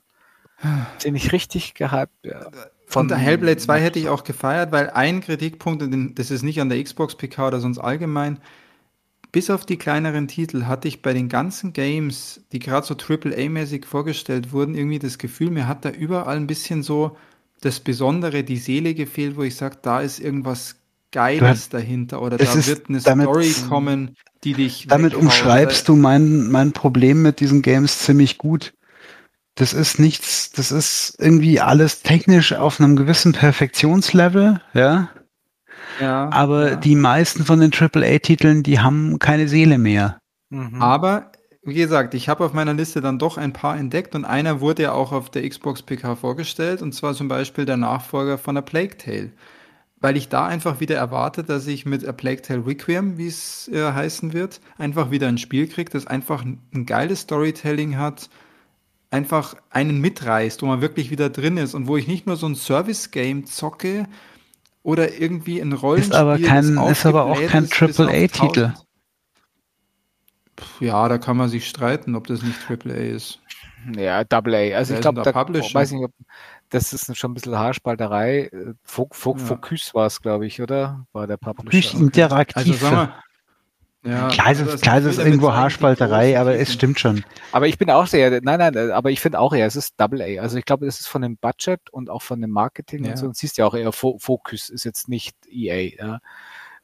[1.04, 2.50] den ich richtig gehypt ja.
[2.88, 5.84] Von der Hellblade 2 hätte ich auch gefeiert, weil ein Kritikpunkt,
[6.18, 8.40] das ist nicht an der Xbox PK oder sonst allgemein,
[9.36, 13.86] bis auf die kleineren Titel hatte ich bei den ganzen Games, die gerade so AAA-mäßig
[13.86, 17.18] vorgestellt wurden, irgendwie das Gefühl, mir hat da überall ein bisschen so
[17.60, 20.78] das Besondere, die Seele gefehlt, wo ich sage, da ist irgendwas
[21.12, 24.88] Geiles dahinter oder da wird eine damit, Story kommen, die dich.
[24.88, 25.24] Damit weghaut.
[25.24, 28.74] umschreibst du mein, mein Problem mit diesen Games ziemlich gut.
[29.56, 35.10] Das ist nichts, das ist irgendwie alles technisch auf einem gewissen Perfektionslevel, ja.
[36.00, 36.76] Ja, aber ja.
[36.76, 40.20] die meisten von den AAA-Titeln, die haben keine Seele mehr.
[40.50, 40.82] Mhm.
[40.82, 41.32] Aber
[41.64, 44.84] wie gesagt, ich habe auf meiner Liste dann doch ein paar entdeckt und einer wurde
[44.84, 48.62] ja auch auf der Xbox PK vorgestellt und zwar zum Beispiel der Nachfolger von A
[48.62, 49.32] Plague Tale.
[50.00, 53.68] Weil ich da einfach wieder erwarte, dass ich mit A Plague Tale Requiem, wie es
[53.74, 58.30] äh, heißen wird, einfach wieder ein Spiel kriege, das einfach ein geiles Storytelling hat,
[59.10, 62.46] einfach einen mitreißt, wo man wirklich wieder drin ist und wo ich nicht nur so
[62.46, 64.08] ein Service-Game zocke,
[64.86, 66.14] oder irgendwie ein Rollenspiel.
[66.14, 68.74] Ist aber, kein, ist aber auch kein AAA-Titel.
[70.80, 73.40] Ja, da kann man sich streiten, ob das nicht AAA ist.
[73.98, 74.76] Ja, AA.
[74.76, 76.12] Also Wer ich glaube, da, da weiß nicht, ob
[76.70, 78.52] das ist schon ein bisschen Haarspalterei.
[78.84, 79.94] Focus ja.
[79.94, 81.06] war es, glaube ich, oder?
[81.14, 81.98] War der Publisher.
[81.98, 82.58] Interaktiv.
[82.58, 83.16] Also sagen wir,
[84.06, 87.24] ja, klar ist, es, klar ist es irgendwo Haarspalterei, aber es stimmt schon.
[87.52, 90.22] Aber ich bin auch sehr, nein, nein, aber ich finde auch eher, es ist Double
[90.22, 90.42] A.
[90.42, 93.12] Also ich glaube, es ist von dem Budget und auch von dem Marketing ja.
[93.12, 93.26] und so.
[93.26, 95.96] Und siehst ja auch eher, Focus ist jetzt nicht EA.
[95.98, 96.20] Ja.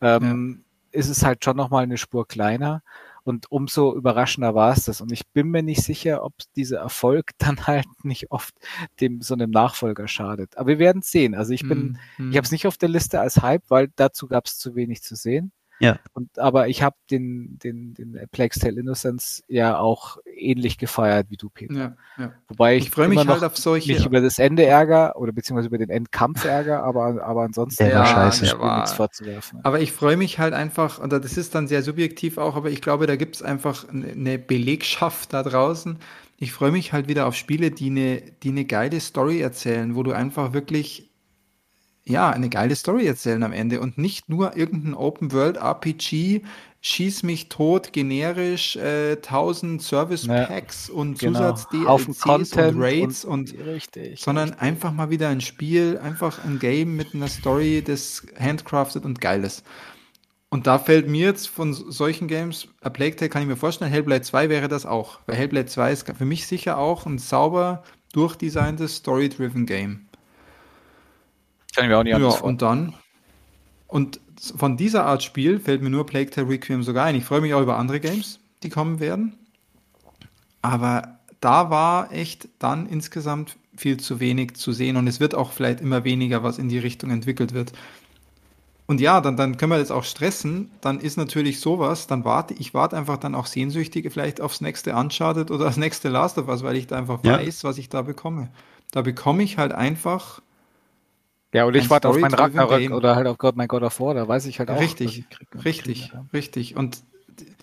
[0.02, 1.00] Ähm, ja.
[1.00, 2.82] Ist es halt schon nochmal eine Spur kleiner.
[3.24, 5.00] Und umso überraschender war es das.
[5.00, 8.56] Und ich bin mir nicht sicher, ob dieser Erfolg dann halt nicht oft
[9.00, 10.58] dem so einem Nachfolger schadet.
[10.58, 11.36] Aber wir werden es sehen.
[11.36, 12.32] Also ich bin, mm, mm.
[12.32, 15.04] ich habe es nicht auf der Liste als Hype, weil dazu gab es zu wenig
[15.04, 15.52] zu sehen.
[15.82, 16.00] Ja.
[16.14, 21.38] Und, aber ich habe den, den, den Plague Tale Innocence ja auch ähnlich gefeiert wie
[21.38, 21.74] du, Peter.
[21.74, 22.34] Ja, ja.
[22.48, 23.94] Wobei ich, ich freue mich halt auf solche.
[23.94, 27.96] Mich über das Ende ärger oder beziehungsweise über den Endkampf ärger, aber, aber ansonsten der
[27.96, 28.46] war scheiße.
[28.46, 29.60] Der war, nichts vorzuwerfen.
[29.64, 32.82] Aber ich freue mich halt einfach, und das ist dann sehr subjektiv auch, aber ich
[32.82, 35.98] glaube, da gibt es einfach eine Belegschaft da draußen.
[36.38, 40.04] Ich freue mich halt wieder auf Spiele, die eine, die eine geile Story erzählen, wo
[40.04, 41.11] du einfach wirklich
[42.04, 46.42] ja, eine geile Story erzählen am Ende und nicht nur irgendein Open-World-RPG,
[46.82, 51.54] schieß mich tot, generisch, äh, 1000 Service-Packs ja, und genau.
[51.54, 54.64] Zusatz-DLCs und Raids und, und richtig, sondern richtig.
[54.64, 59.44] einfach mal wieder ein Spiel, einfach ein Game mit einer Story, das handcrafted und geil
[59.44, 59.64] ist.
[60.50, 63.90] Und da fällt mir jetzt von solchen Games, A Plague Tale kann ich mir vorstellen,
[63.90, 65.20] Hellblade 2 wäre das auch.
[65.26, 70.08] Weil Hellblade 2 ist für mich sicher auch ein sauber durchdesigntes Story-driven Game.
[71.76, 72.94] Kann ich mir auch nicht Ja, und dann,
[73.88, 74.20] und
[74.56, 77.16] von dieser Art Spiel fällt mir nur Plague Tale Requiem sogar ein.
[77.16, 79.34] Ich freue mich auch über andere Games, die kommen werden.
[80.62, 85.52] aber da war echt dann insgesamt viel zu wenig zu sehen und es wird auch
[85.52, 87.74] vielleicht immer weniger, was in die Richtung entwickelt wird.
[88.86, 90.70] Und ja, dann, dann können wir das auch stressen.
[90.82, 94.94] Dann ist natürlich sowas, dann warte ich warte einfach dann auch sehnsüchtig vielleicht aufs nächste
[94.96, 97.38] Uncharted oder das nächste Last of Us, weil ich da einfach ja.
[97.38, 98.50] weiß, was ich da bekomme.
[98.92, 100.42] Da bekomme ich halt einfach.
[101.54, 104.14] Ja, und ich warte auf mein Ragnarök oder halt auf God My God of War,
[104.14, 104.80] da weiß ich halt auch.
[104.80, 105.26] Richtig,
[105.66, 106.26] richtig, ja.
[106.34, 106.78] richtig.
[106.78, 107.04] Und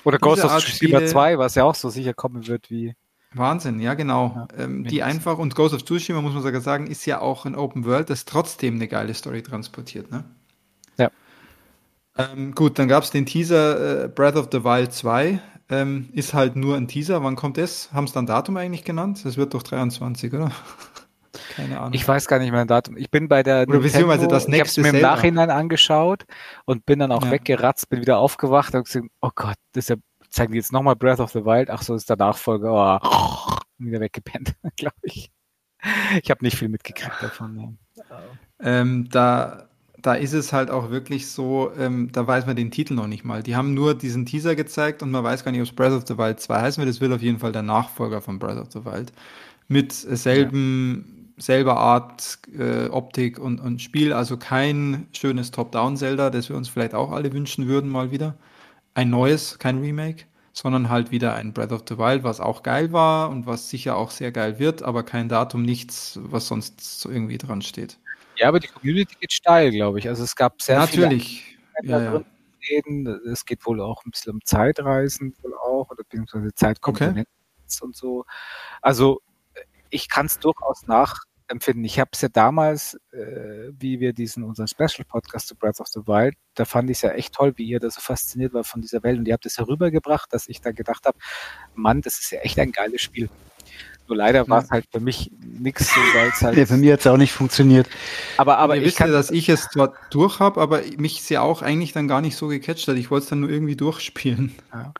[0.04, 2.94] oder Ghost of Tsushima 2, was ja auch so sicher kommen wird wie.
[3.34, 4.48] Wahnsinn, ja genau.
[4.56, 7.44] Ja, ähm, die einfach, und Ghost of Tsushima, muss man sogar sagen, ist ja auch
[7.44, 10.24] ein Open World, das trotzdem eine geile Story transportiert, ne?
[12.18, 15.40] Ähm, gut, dann gab es den Teaser äh, Breath of the Wild 2.
[15.70, 17.22] Ähm, ist halt nur ein Teaser.
[17.22, 17.92] Wann kommt es?
[17.92, 19.20] Haben es dann Datum eigentlich genannt?
[19.24, 20.50] Das wird doch 23, oder?
[21.54, 21.92] Keine Ahnung.
[21.94, 22.96] Ich weiß gar nicht mehr ein Datum.
[22.96, 26.24] Ich bin bei der Oder beziehungsweise das nächste ich mir im Nachhinein angeschaut
[26.64, 27.30] und bin dann auch ja.
[27.30, 29.96] weggeratzt, bin wieder aufgewacht und gesagt, oh Gott, das ist ja,
[30.30, 31.70] zeigen die jetzt nochmal Breath of the Wild.
[31.70, 33.00] Ach so, ist der Nachfolger.
[33.02, 35.30] Oh, wieder weggepennt, glaube ich.
[36.22, 37.78] Ich habe nicht viel mitgekriegt davon.
[38.60, 39.68] Ähm, da
[40.00, 43.24] da ist es halt auch wirklich so, ähm, da weiß man den Titel noch nicht
[43.24, 43.42] mal.
[43.42, 46.06] Die haben nur diesen Teaser gezeigt und man weiß gar nicht, ob es Breath of
[46.06, 46.94] the Wild 2 heißen wird.
[46.94, 49.12] Es wird auf jeden Fall der Nachfolger von Breath of the Wild.
[49.66, 51.17] Mit selben, ja.
[51.38, 54.12] Selber Art, äh, Optik und, und Spiel.
[54.12, 58.36] Also kein schönes Top-Down-Zelda, das wir uns vielleicht auch alle wünschen würden, mal wieder.
[58.94, 62.92] Ein neues, kein Remake, sondern halt wieder ein Breath of the Wild, was auch geil
[62.92, 67.08] war und was sicher auch sehr geil wird, aber kein Datum, nichts, was sonst so
[67.08, 67.98] irgendwie dran steht.
[68.36, 70.08] Ja, aber die Community geht steil, glaube ich.
[70.08, 71.56] Also es gab sehr Natürlich.
[71.80, 72.24] viele ja, ja.
[72.68, 73.06] Reden.
[73.30, 77.84] Es geht wohl auch ein bisschen um Zeitreisen wohl auch oder beziehungsweise Zeitkomponenten okay.
[77.84, 78.24] und so.
[78.80, 79.20] Also
[79.90, 80.86] ich kann es durchaus
[81.48, 81.84] nachempfinden.
[81.84, 85.88] Ich habe es ja damals, äh, wie wir diesen unseren Special Podcast zu Breath of
[85.88, 88.64] the Wild, da fand ich es ja echt toll, wie ihr da so fasziniert war
[88.64, 91.18] von dieser Welt und ihr habt es herübergebracht, dass ich da gedacht habe,
[91.74, 93.28] Mann, das ist ja echt ein geiles Spiel.
[94.08, 96.56] Nur leider war es halt für mich nichts, weil es halt.
[96.56, 97.88] Ja, für mich hat es auch nicht funktioniert.
[98.38, 101.60] Aber, aber ich wisst dass ich es zwar durch habe, aber mich es ja auch
[101.60, 102.96] eigentlich dann gar nicht so gecatcht hat.
[102.96, 104.54] Ich wollte es dann nur irgendwie durchspielen.
[104.72, 104.94] Ja.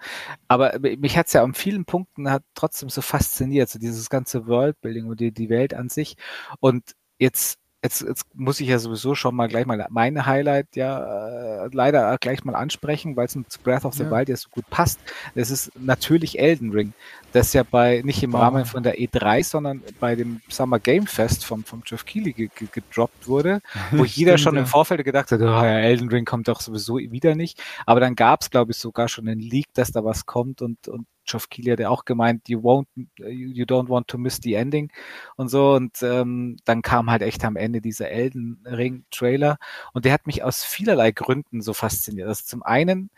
[0.47, 4.47] Aber mich hat es ja an vielen Punkten hat trotzdem so fasziniert, so dieses ganze
[4.47, 6.17] Worldbuilding und die, die Welt an sich.
[6.61, 11.65] Und jetzt Jetzt, jetzt muss ich ja sowieso schon mal gleich mal meine Highlight ja
[11.65, 14.10] äh, leider gleich mal ansprechen, weil es zu Breath of the ja.
[14.10, 14.98] Wild ja so gut passt.
[15.36, 16.92] Es ist natürlich Elden Ring,
[17.32, 18.40] das ja bei nicht im wow.
[18.40, 22.48] Rahmen von der E3, sondern bei dem Summer Game Fest vom, vom Jeff Keighley ge,
[22.52, 23.60] ge, gedroppt wurde,
[23.92, 24.60] wo jeder Stimmt, schon ja.
[24.62, 27.62] im Vorfeld gedacht hat, oh ja, Elden Ring kommt doch sowieso wieder nicht.
[27.86, 30.89] Aber dann gab es, glaube ich, sogar schon einen Leak, dass da was kommt und,
[30.89, 32.86] und Geoff Keighley hat ja auch gemeint, you won't,
[33.18, 34.90] you don't want to miss the ending
[35.36, 35.74] und so.
[35.74, 39.58] Und ähm, dann kam halt echt am Ende dieser Elden Ring Trailer
[39.92, 42.28] und der hat mich aus vielerlei Gründen so fasziniert.
[42.28, 43.10] Also zum einen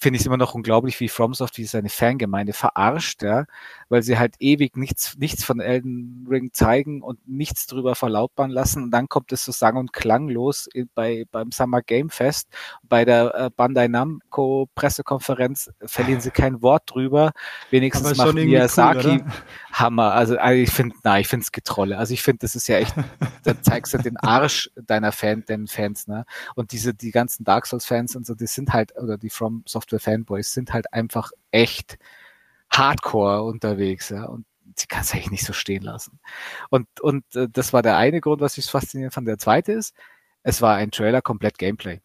[0.00, 3.46] finde ich es immer noch unglaublich, wie FromSoft wie seine Fangemeinde verarscht, ja,
[3.88, 8.84] weil sie halt ewig nichts, nichts von Elden Ring zeigen und nichts drüber verlautbaren lassen.
[8.84, 12.48] Und dann kommt es so sang- und klanglos bei, beim Summer Game Fest.
[12.84, 17.32] Bei der äh, Bandai Namco Pressekonferenz verlieren sie kein Wort drüber.
[17.70, 19.24] Wenigstens macht Miyazaki cool,
[19.72, 20.12] Hammer.
[20.12, 21.98] Also, also ich finde, na, ich finde es Getrolle.
[21.98, 22.94] Also ich finde, das ist ja echt,
[23.42, 26.24] da zeigst du den Arsch deiner Fan, den Fans, ne?
[26.54, 29.64] Und diese, die ganzen Dark Souls Fans und so, die sind halt, oder die From
[29.66, 31.98] Software Fanboys sind halt einfach echt
[32.70, 34.44] hardcore unterwegs, ja, und
[34.76, 36.20] sie kann es eigentlich nicht so stehen lassen.
[36.70, 39.26] Und, und äh, das war der eine Grund, was ich faszinierend fand.
[39.26, 39.94] Der zweite ist,
[40.42, 42.00] es war ein Trailer komplett Gameplay.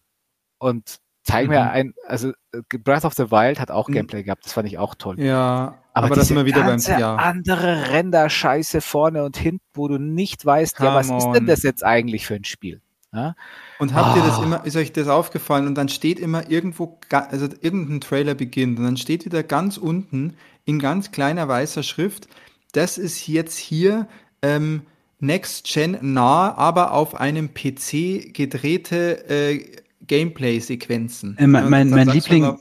[0.58, 1.52] Und zeig mhm.
[1.52, 3.94] mir ein, also äh, Breath of the Wild hat auch mhm.
[3.94, 5.20] Gameplay gehabt, das fand ich auch toll.
[5.20, 7.16] Ja, aber, aber das immer wieder beim ja.
[7.16, 11.18] andere Render-Scheiße vorne und hinten, wo du nicht weißt, Come ja, was on.
[11.18, 12.82] ist denn das jetzt eigentlich für ein Spiel?
[13.14, 13.35] Ja?
[13.80, 14.19] Und habt oh.
[14.19, 14.43] ihr das ah.
[14.43, 15.67] immer, ist euch das aufgefallen?
[15.67, 20.35] Und dann steht immer irgendwo, also irgendein Trailer beginnt und dann steht wieder ganz unten
[20.66, 22.27] in ganz kleiner weißer Schrift,
[22.72, 24.08] das ist jetzt hier
[24.42, 24.83] ähm,
[25.19, 31.38] Next Gen nah, aber auf einem PC gedrehte äh, Gameplay-Sequenzen.
[31.38, 32.58] Äh, mein, mein, mein Liebling,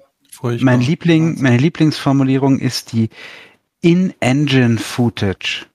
[0.61, 3.09] mein Liebling, meine Lieblingsformulierung ist die
[3.81, 5.67] In-Engine Footage.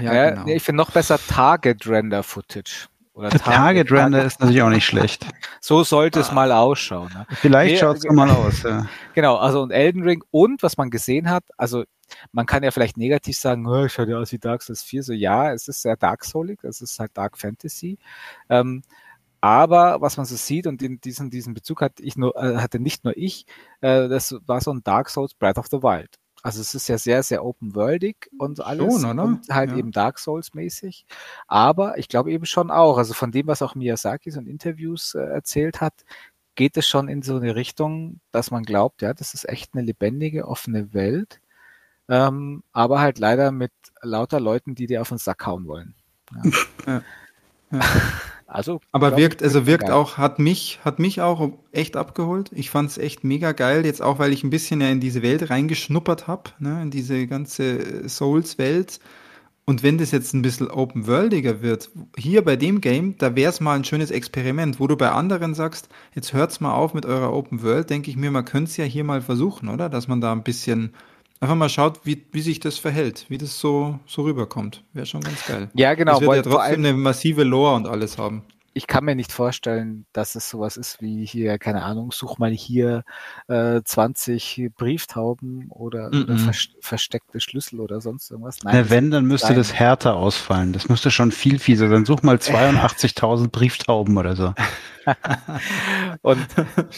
[0.00, 0.46] Ja, ja genau.
[0.46, 2.88] ich finde noch besser Target Render Footage.
[3.14, 5.26] Oder Target, Render ist natürlich auch nicht schlecht.
[5.60, 7.10] So sollte es mal ausschauen.
[7.14, 7.26] Ne?
[7.30, 8.62] Vielleicht nee, schaut es mal aus.
[8.64, 8.86] Ja.
[9.14, 11.84] Genau, also und Elden Ring und was man gesehen hat, also
[12.32, 15.04] man kann ja vielleicht negativ sagen, oh, schaut ja aus wie Dark Souls 4.
[15.04, 17.98] So ja, es ist sehr Dark Soulig, es ist halt Dark Fantasy.
[18.50, 18.82] Ähm,
[19.40, 22.80] aber was man so sieht und in diesen, diesen Bezug hatte ich nur, äh, hatte
[22.80, 23.46] nicht nur ich,
[23.80, 26.18] äh, das war so ein Dark Souls Breath of the Wild.
[26.44, 29.78] Also es ist ja sehr, sehr open-worldig und alles schon, und halt ja.
[29.78, 31.06] eben Dark Souls-mäßig.
[31.48, 35.14] Aber ich glaube eben schon auch, also von dem, was auch Miyazaki so in Interviews
[35.14, 35.94] äh, erzählt hat,
[36.54, 39.82] geht es schon in so eine Richtung, dass man glaubt, ja, das ist echt eine
[39.82, 41.40] lebendige, offene Welt,
[42.10, 45.94] Ähm, aber halt leider mit lauter Leuten, die dir auf den Sack hauen wollen.
[46.86, 47.02] Ja.
[47.72, 47.80] ja.
[48.46, 49.92] Also, aber wirkt, also wirkt geil.
[49.92, 52.50] auch, hat mich, hat mich auch echt abgeholt.
[52.54, 55.22] Ich fand es echt mega geil, jetzt auch, weil ich ein bisschen ja in diese
[55.22, 59.00] Welt reingeschnuppert habe, ne, in diese ganze Souls-Welt.
[59.66, 63.60] Und wenn das jetzt ein bisschen open-worldiger wird, hier bei dem Game, da wäre es
[63.60, 67.32] mal ein schönes Experiment, wo du bei anderen sagst, jetzt hört's mal auf mit eurer
[67.32, 69.88] Open World, denke ich mir, man könnte es ja hier mal versuchen, oder?
[69.88, 70.92] Dass man da ein bisschen
[71.40, 74.84] einfach mal schaut, wie, wie sich das verhält, wie das so, so rüberkommt.
[74.92, 75.70] Wäre schon ganz geil.
[75.74, 76.12] Ja, genau.
[76.12, 80.04] Das wird ja trotzdem eine massive Lore und alles haben ich kann mir nicht vorstellen,
[80.12, 83.04] dass es sowas ist wie hier, keine Ahnung, such mal hier
[83.46, 86.24] äh, 20 Brieftauben oder, mm -mm.
[86.24, 88.58] oder vers versteckte Schlüssel oder sonst irgendwas.
[88.64, 89.56] Nein, Na, wenn, dann müsste sein.
[89.56, 90.72] das härter ausfallen.
[90.72, 92.04] Das müsste schon viel fieser sein.
[92.04, 94.52] Such mal 82.000 Brieftauben oder so.
[96.22, 96.46] und,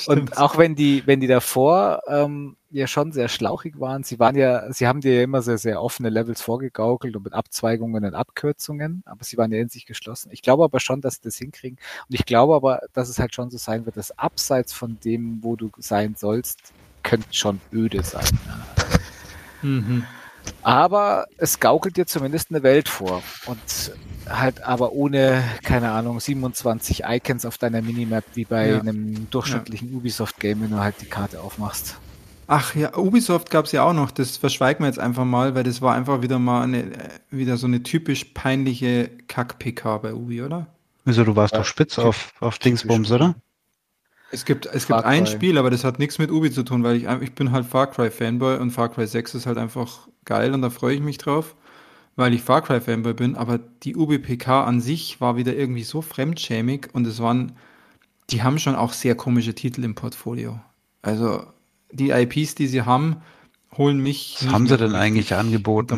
[0.07, 4.37] und auch wenn die, wenn die davor ähm, ja schon sehr schlauchig waren, sie waren
[4.37, 8.15] ja, sie haben dir ja immer sehr, sehr offene Levels vorgegaukelt und mit Abzweigungen und
[8.15, 10.31] Abkürzungen, aber sie waren ja in sich geschlossen.
[10.33, 11.79] Ich glaube aber schon, dass sie das hinkriegen.
[12.09, 15.39] Und ich glaube aber, dass es halt schon so sein wird, dass abseits von dem,
[15.43, 16.73] wo du sein sollst,
[17.03, 18.27] könnte schon öde sein.
[19.63, 20.05] Mhm.
[20.63, 23.23] Aber es gaukelt dir zumindest eine Welt vor.
[23.47, 23.59] Und
[24.29, 28.81] halt aber ohne, keine Ahnung, 27 Icons auf deiner Minimap, wie bei ja.
[28.81, 29.97] einem durchschnittlichen ja.
[29.97, 31.97] Ubisoft-Game, wenn du halt die Karte aufmachst.
[32.49, 35.65] Ach ja, Ubisoft gab es ja auch noch, das verschweigen wir jetzt einfach mal, weil
[35.65, 36.93] das war einfach wieder mal eine,
[37.31, 40.69] wieder so eine typisch peinliche Kack-PK bei Ubi, oder?
[41.05, 43.35] Wieso, du warst ja, doch spitz auf, auf Dingsbums, oder?
[44.31, 46.97] Es gibt, es gibt ein Spiel, aber das hat nichts mit Ubi zu tun, weil
[46.97, 50.53] ich, ich bin halt Far Cry Fanboy und Far Cry 6 ist halt einfach geil
[50.53, 51.55] und da freue ich mich drauf,
[52.17, 55.85] weil ich Far Cry Fanboy bin, aber die Ubi PK an sich war wieder irgendwie
[55.85, 57.53] so fremdschämig und es waren,
[58.31, 60.61] die haben schon auch sehr komische Titel im Portfolio.
[61.03, 61.47] Also
[61.93, 63.23] die IPs, die sie haben,
[63.77, 64.39] holen mich.
[64.41, 65.95] Was haben sie denn eigentlich angeboten?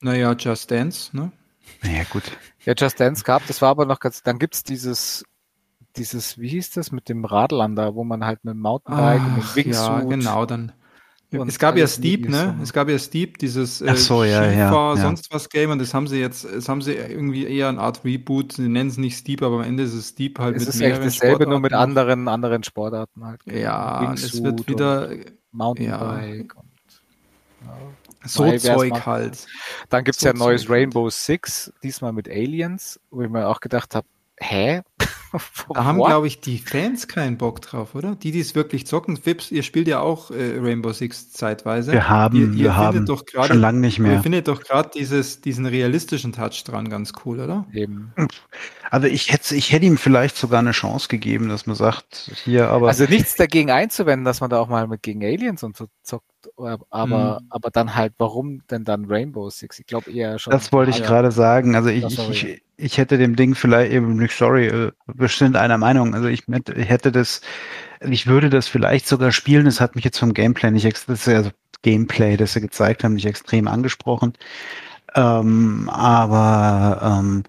[0.00, 1.32] Naja, Just Dance, ne?
[1.82, 2.24] Naja, gut.
[2.64, 5.24] Ja, Just Dance gab, das war aber noch ganz, dann gibt's dieses
[5.98, 9.26] dieses, wie hieß das, mit dem Radlern da, wo man halt mit dem Mountainbike Ach,
[9.26, 9.74] und mit Wingsuit.
[9.74, 10.72] Ja, genau, dann.
[11.30, 12.58] Es gab ja Steep, ne?
[12.62, 15.92] Es gab ja Steep, dieses äh, so, ja, Skifahr, ja, sonst was Game und das
[15.92, 18.52] haben sie jetzt, das haben sie irgendwie eher eine Art Reboot.
[18.52, 20.80] Sie nennen es nicht Steep, aber am Ende ist es Steep halt es mit ist
[20.80, 21.50] mehreren echt dasselbe, Sportarten.
[21.50, 23.40] nur mit anderen, anderen Sportarten halt.
[23.44, 25.10] Ja, es wird wieder
[25.52, 26.60] Mountainbike ja.
[26.60, 26.68] und
[28.24, 29.46] so Zeug halt.
[29.90, 31.12] Dann gibt's so ja ein neues Rainbow halt.
[31.12, 34.06] Six, diesmal mit Aliens, wo ich mir auch gedacht habe,
[34.40, 34.82] hä?
[35.74, 38.14] da haben, glaube ich, die Fans keinen Bock drauf, oder?
[38.14, 39.18] Die, die es wirklich zocken.
[39.24, 41.92] Vips, ihr spielt ja auch äh, Rainbow Six zeitweise.
[41.92, 44.14] Wir haben, ihr, ihr wir haben doch grade, schon lange nicht mehr.
[44.14, 47.66] Ihr findet doch gerade diesen realistischen Touch dran ganz cool, oder?
[47.72, 48.12] Eben.
[48.90, 52.70] Also ich hätte, ich hätte ihm vielleicht sogar eine Chance gegeben, dass man sagt, hier,
[52.70, 52.88] aber.
[52.88, 56.24] Also nichts dagegen einzuwenden, dass man da auch mal mit gegen Aliens und so zockt
[56.90, 57.46] aber, mhm.
[57.50, 59.78] aber dann halt, warum denn dann Rainbow Six?
[59.78, 60.52] Ich glaube eher schon.
[60.52, 61.74] Das wollte ich gerade sagen.
[61.74, 66.14] Also ich, ich, ich hätte dem Ding vielleicht eben nicht, sorry, äh, bestimmt einer Meinung.
[66.14, 67.40] Also ich, ich hätte das,
[68.00, 69.64] ich würde das vielleicht sogar spielen.
[69.64, 71.50] Das hat mich jetzt vom Gameplay nicht, das also
[71.82, 74.34] Gameplay, das sie gezeigt haben, nicht extrem angesprochen.
[75.14, 77.42] Ähm, aber ähm,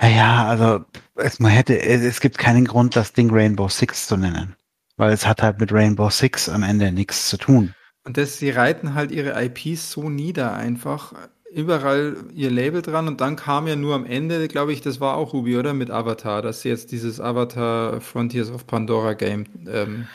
[0.00, 0.84] ja, also
[1.16, 4.56] es, man hätte, es gibt keinen Grund, das Ding Rainbow Six zu nennen.
[4.96, 7.74] Weil es hat halt mit Rainbow Six am Ende nichts zu tun.
[8.04, 11.14] Und das, sie reiten halt ihre IPs so nieder einfach.
[11.54, 15.16] Überall ihr Label dran und dann kam ja nur am Ende, glaube ich, das war
[15.16, 15.74] auch Ruby, oder?
[15.74, 20.06] Mit Avatar, dass sie jetzt dieses Avatar Frontiers of Pandora Game ähm,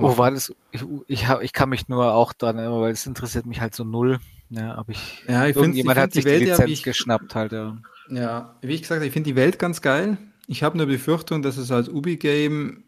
[0.00, 0.52] Oh, war das?
[0.70, 3.84] Ich, ich, hab, ich kann mich nur auch dran, weil es interessiert mich halt so
[3.84, 4.18] null.
[4.48, 7.34] Ja, aber ich, ja, ich irgendjemand find, hat sich die, Welt, die Lizenz ich, geschnappt
[7.34, 7.52] halt.
[7.52, 7.76] Ja.
[8.08, 10.16] ja, wie ich gesagt habe, ich finde die Welt ganz geil.
[10.46, 12.82] Ich habe eine Befürchtung, dass es als Ubi-Game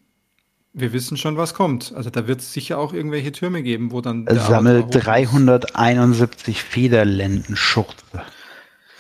[0.74, 1.92] wir wissen schon, was kommt.
[1.94, 4.26] Also da wird es sicher auch irgendwelche Türme geben, wo dann.
[4.26, 8.04] Sammelt 371 Federlendenschurze.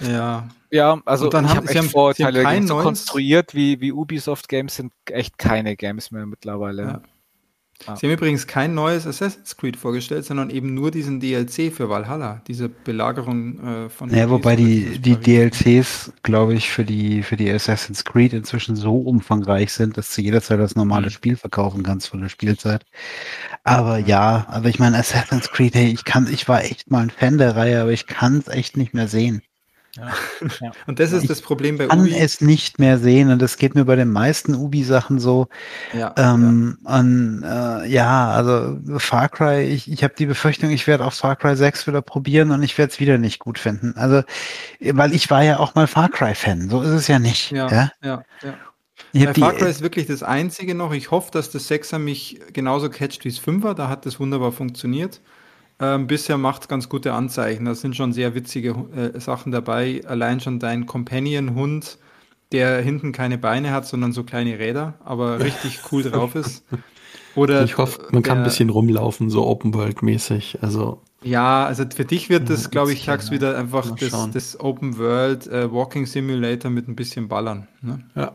[0.00, 0.48] Ja.
[0.70, 5.36] Ja, also dann ich habe echt Vorurteile so konstruiert wie, wie Ubisoft Games sind echt
[5.36, 6.82] keine Games mehr mittlerweile.
[6.82, 7.02] Ja.
[7.86, 7.96] Ah.
[7.96, 12.42] Sie haben übrigens kein neues Assassin's Creed vorgestellt, sondern eben nur diesen DLC für Valhalla,
[12.46, 14.10] diese Belagerung äh, von.
[14.14, 18.96] Ja, wobei die, die DLCs, glaube ich, für die, für die Assassin's Creed inzwischen so
[18.98, 21.10] umfangreich sind, dass du jederzeit das normale mhm.
[21.10, 22.84] Spiel verkaufen kannst von der Spielzeit.
[23.64, 27.10] Aber ja, aber ich meine, Assassin's Creed, hey, ich kann, ich war echt mal ein
[27.10, 29.42] Fan der Reihe, aber ich kann es echt nicht mehr sehen.
[30.60, 30.72] Ja.
[30.86, 32.08] Und das ist ich das Problem bei Ubi.
[32.08, 35.48] Ich kann es nicht mehr sehen und das geht mir bei den meisten Ubi-Sachen so.
[35.92, 36.98] Ja, ähm, ja.
[36.98, 41.36] Und, äh, ja, also Far Cry, ich, ich habe die Befürchtung, ich werde auch Far
[41.36, 43.94] Cry 6 wieder probieren und ich werde es wieder nicht gut finden.
[43.96, 44.22] Also,
[44.80, 47.50] weil ich war ja auch mal Far Cry-Fan, so ist es ja nicht.
[47.50, 48.24] Ja, ja, ja.
[48.42, 48.54] ja.
[49.12, 50.92] Bei Far Cry ist wirklich das Einzige noch.
[50.92, 53.74] Ich hoffe, dass das Sechser mich genauso catcht wie das Fünfer.
[53.74, 55.20] Da hat das wunderbar funktioniert.
[55.82, 57.64] Ähm, bisher macht es ganz gute Anzeichen.
[57.64, 60.00] Da sind schon sehr witzige äh, Sachen dabei.
[60.06, 61.98] Allein schon dein Companion-Hund,
[62.52, 66.64] der hinten keine Beine hat, sondern so kleine Räder, aber richtig cool drauf ist.
[67.34, 70.58] Oder ich hoffe, man kann ein bisschen rumlaufen, so Open World mäßig.
[70.62, 74.98] Also ja, also für dich wird das, glaube ich, tags wieder einfach das, das, Open
[74.98, 77.68] World äh, Walking Simulator mit ein bisschen Ballern.
[77.80, 78.04] Ne?
[78.14, 78.32] Ja.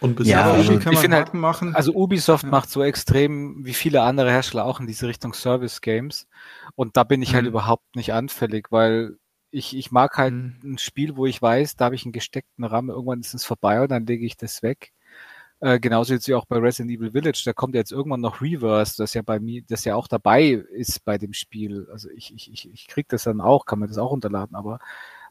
[0.00, 1.74] Und ja, also, kann man ich halt, machen.
[1.74, 2.50] Also Ubisoft ja.
[2.50, 6.26] macht so extrem wie viele andere Hersteller auch in diese Richtung Service Games.
[6.74, 7.50] Und da bin ich halt mhm.
[7.50, 9.16] überhaupt nicht anfällig, weil
[9.50, 10.60] ich, ich mag halt mhm.
[10.64, 13.80] ein Spiel, wo ich weiß, da habe ich einen gesteckten Rahmen, irgendwann ist es vorbei
[13.82, 14.92] und dann lege ich das weg.
[15.60, 18.96] Äh, genauso jetzt wie auch bei Resident Evil Village, da kommt jetzt irgendwann noch Reverse,
[18.98, 21.88] das ja bei mir, das ja auch dabei ist bei dem Spiel.
[21.90, 24.78] Also ich, ich, ich, ich krieg das dann auch, kann man das auch runterladen, aber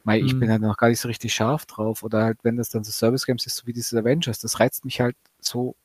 [0.04, 2.04] mei, ich bin halt noch gar nicht so richtig scharf drauf.
[2.04, 4.86] Oder halt, wenn das dann so Service Games ist, so wie dieses Avengers, das reizt
[4.86, 5.76] mich halt so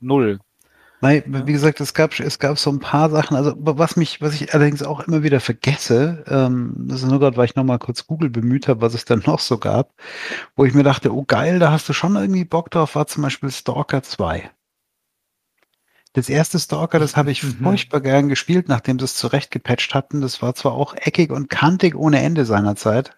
[0.00, 0.40] null.
[1.00, 4.34] Nein, wie gesagt, es gab, es gab so ein paar Sachen, also was mich, was
[4.34, 8.06] ich allerdings auch immer wieder vergesse, ähm, das ist nur gerade, weil ich nochmal kurz
[8.06, 9.94] Google bemüht habe, was es dann noch so gab,
[10.56, 13.22] wo ich mir dachte, oh geil, da hast du schon irgendwie Bock drauf, war zum
[13.22, 14.50] Beispiel Stalker 2.
[16.14, 17.62] Das erste Stalker, das habe ich mhm.
[17.62, 20.20] furchtbar gern gespielt, nachdem sie es zurechtgepatcht hatten.
[20.20, 23.17] Das war zwar auch eckig und kantig ohne Ende seinerzeit.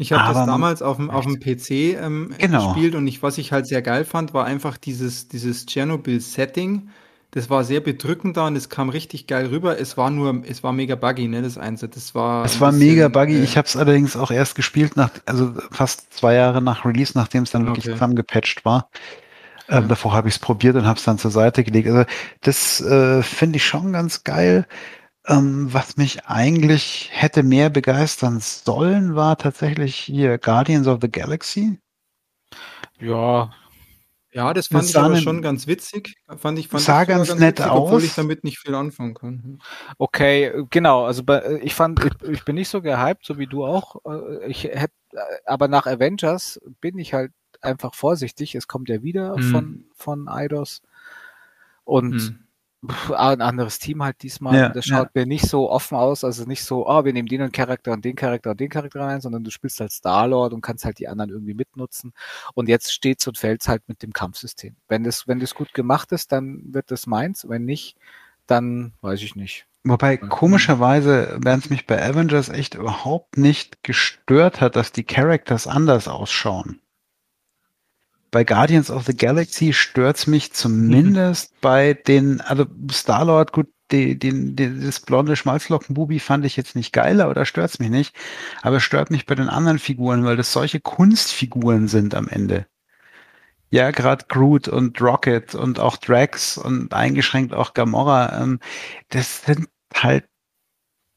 [0.00, 2.72] Ich habe das damals auf dem, auf dem PC ähm, genau.
[2.72, 6.88] gespielt und ich, was ich halt sehr geil fand, war einfach dieses, dieses Chernobyl-Setting.
[7.32, 9.78] Das war sehr bedrückend da und es kam richtig geil rüber.
[9.78, 11.88] Es war nur, es war mega buggy, ne, das Einzel.
[11.90, 12.44] Das war.
[12.46, 13.36] Es war bisschen, mega buggy.
[13.36, 17.12] Äh, ich habe es allerdings auch erst gespielt nach, also fast zwei Jahre nach Release,
[17.14, 17.92] nachdem es dann wirklich okay.
[17.92, 18.88] zusammengepatcht war.
[19.68, 21.88] Ähm, davor habe ich es probiert und habe es dann zur Seite gelegt.
[21.88, 22.04] Also
[22.40, 24.66] das äh, finde ich schon ganz geil.
[25.26, 31.78] Ähm, was mich eigentlich hätte mehr begeistern sollen, war tatsächlich hier Guardians of the Galaxy.
[32.98, 33.52] Ja.
[34.32, 36.14] Ja, das fand das ich aber schon ganz witzig.
[36.38, 37.88] Fand ich, fand sah ich ganz, ganz nett witzig, aus.
[37.88, 39.58] Obwohl ich damit nicht viel anfangen kann.
[39.98, 41.04] Okay, genau.
[41.04, 41.24] Also
[41.60, 43.96] ich fand, ich, ich bin nicht so gehypt, so wie du auch.
[44.06, 44.94] Äh, ich hätte,
[45.44, 48.54] aber nach Avengers bin ich halt einfach vorsichtig.
[48.54, 49.50] Es kommt ja wieder hm.
[49.50, 50.80] von, von Eidos.
[51.84, 52.38] Und hm
[53.14, 54.56] ein anderes Team halt diesmal.
[54.56, 55.20] Ja, das schaut ja.
[55.20, 58.16] mir nicht so offen aus, also nicht so, oh, wir nehmen den Charakter und den
[58.16, 61.30] Charakter und den Charakter rein, sondern du spielst halt Star-Lord und kannst halt die anderen
[61.30, 62.14] irgendwie mitnutzen.
[62.54, 64.76] Und jetzt steht's und fällt's halt mit dem Kampfsystem.
[64.88, 67.46] Wenn das, wenn das gut gemacht ist, dann wird das meins.
[67.48, 67.96] Wenn nicht,
[68.46, 69.66] dann weiß ich nicht.
[69.84, 75.66] Wobei komischerweise, während es mich bei Avengers echt überhaupt nicht gestört hat, dass die Characters
[75.66, 76.80] anders ausschauen
[78.30, 81.56] bei Guardians of the Galaxy stört's mich zumindest mhm.
[81.60, 86.92] bei den, also Star-Lord, gut, die, die, die, das blonde Schmalzlockenbubi fand ich jetzt nicht
[86.92, 88.14] geil, aber da stört's mich nicht.
[88.62, 92.66] Aber es stört mich bei den anderen Figuren, weil das solche Kunstfiguren sind am Ende.
[93.70, 98.60] Ja, gerade Groot und Rocket und auch Drax und eingeschränkt auch Gamora, ähm,
[99.10, 100.24] das sind halt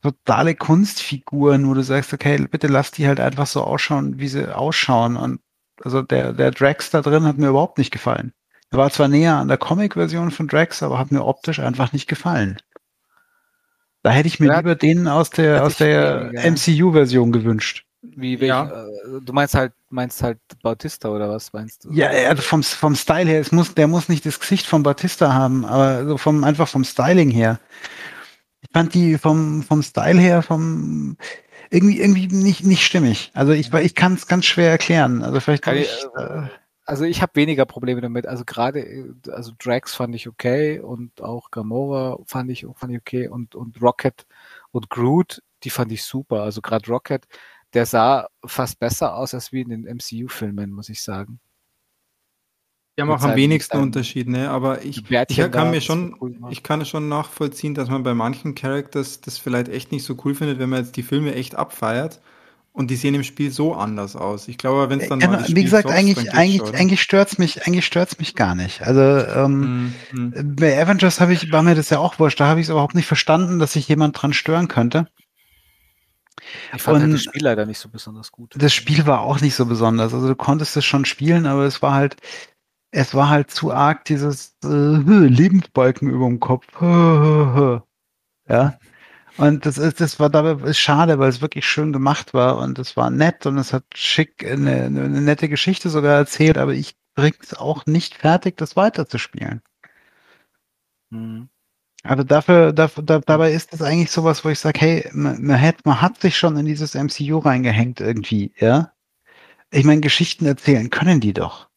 [0.03, 4.56] totale Kunstfiguren, wo du sagst, okay, bitte lass die halt einfach so ausschauen, wie sie
[4.56, 5.16] ausschauen.
[5.16, 5.40] Und
[5.86, 8.34] also der, der Drax da drin hat mir überhaupt nicht gefallen.
[8.72, 12.08] Er war zwar näher an der Comic-Version von Drax, aber hat mir optisch einfach nicht
[12.08, 12.58] gefallen.
[14.02, 17.86] Da hätte ich mir ja, lieber den aus der, aus der MCU-Version gewünscht.
[18.02, 18.66] Wie, welch, ja.
[18.66, 21.94] äh, du meinst halt, meinst halt Bautista oder was meinst du?
[21.94, 25.34] Ja, also vom, vom Style her, es muss, der muss nicht das Gesicht von Bautista
[25.34, 27.60] haben, aber so vom, einfach vom Styling her.
[28.62, 31.16] Ich fand die vom, vom Style her, vom,
[31.74, 33.32] irgendwie, irgendwie nicht, nicht stimmig.
[33.34, 35.24] Also ich, ich kann es ganz schwer erklären.
[35.24, 36.48] Also vielleicht kann, kann ich, äh,
[36.85, 38.27] also ich habe weniger Probleme damit.
[38.27, 43.27] Also gerade, also Drax fand ich okay und auch Gamora fand ich, fand ich okay
[43.27, 44.27] und, und Rocket
[44.72, 46.43] und Groot, die fand ich super.
[46.43, 47.26] Also gerade Rocket,
[47.74, 51.40] der sah fast besser aus als wie in den MCU-Filmen, muss ich sagen.
[52.96, 54.52] Die haben auch am wenigsten Unterschied, ne?
[54.52, 58.14] Aber ich, ich kann mir schon, cool ich kann es schon nachvollziehen, dass man bei
[58.14, 61.56] manchen Characters das vielleicht echt nicht so cool findet, wenn man jetzt die Filme echt
[61.56, 62.22] abfeiert.
[62.72, 64.48] Und die sehen im Spiel so anders aus.
[64.48, 67.68] Ich glaube, wenn es dann genau, mal Wie gesagt, zockst, eigentlich, eigentlich, eigentlich stört's mich,
[67.68, 68.82] eigentlich stört's mich gar nicht.
[68.82, 70.56] Also ähm, mhm.
[70.56, 72.40] bei Avengers habe ich, war mir das ja auch wurscht.
[72.40, 75.08] Da habe ich es überhaupt nicht verstanden, dass sich jemand dran stören könnte.
[76.76, 78.56] Ich fand halt das Spiel leider nicht so besonders gut.
[78.58, 80.14] Das Spiel war auch nicht so besonders.
[80.14, 82.18] Also du konntest es schon spielen, aber es war halt,
[82.94, 86.68] es war halt zu arg dieses äh, Lebensbalken über dem Kopf.
[88.48, 88.80] ja.
[89.38, 92.78] Und das ist, das war dabei ist schade, weil es wirklich schön gemacht war und
[92.78, 96.96] es war nett und es hat schick eine, eine nette Geschichte sogar erzählt, aber ich
[97.16, 99.64] bring's auch nicht fertig, das weiterzuspielen.
[101.10, 101.50] Mhm.
[102.04, 105.60] Also dafür, dafür da, dabei ist es eigentlich sowas, wo ich sage, hey, man, man,
[105.60, 108.92] hat, man hat sich schon in dieses MCU reingehängt irgendwie, ja.
[109.72, 111.70] Ich meine, Geschichten erzählen können die doch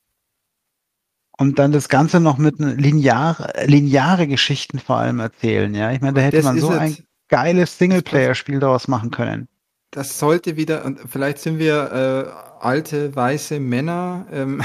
[1.38, 5.92] und dann das Ganze noch mit linear, lineare Geschichten vor allem erzählen, ja.
[5.92, 6.96] Ich meine, da hätte das man so ein.
[7.28, 9.48] geiles Singleplayer-Spiel daraus machen können.
[9.90, 14.26] Das sollte wieder, und vielleicht sind wir äh, alte, weiße Männer.
[14.32, 14.62] Ähm,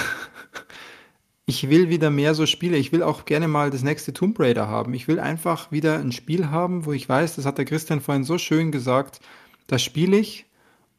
[1.45, 2.77] ich will wieder mehr so Spiele.
[2.77, 4.93] Ich will auch gerne mal das nächste Tomb Raider haben.
[4.93, 8.23] Ich will einfach wieder ein Spiel haben, wo ich weiß, das hat der Christian vorhin
[8.23, 9.19] so schön gesagt,
[9.67, 10.45] das spiele ich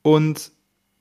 [0.02, 0.52] und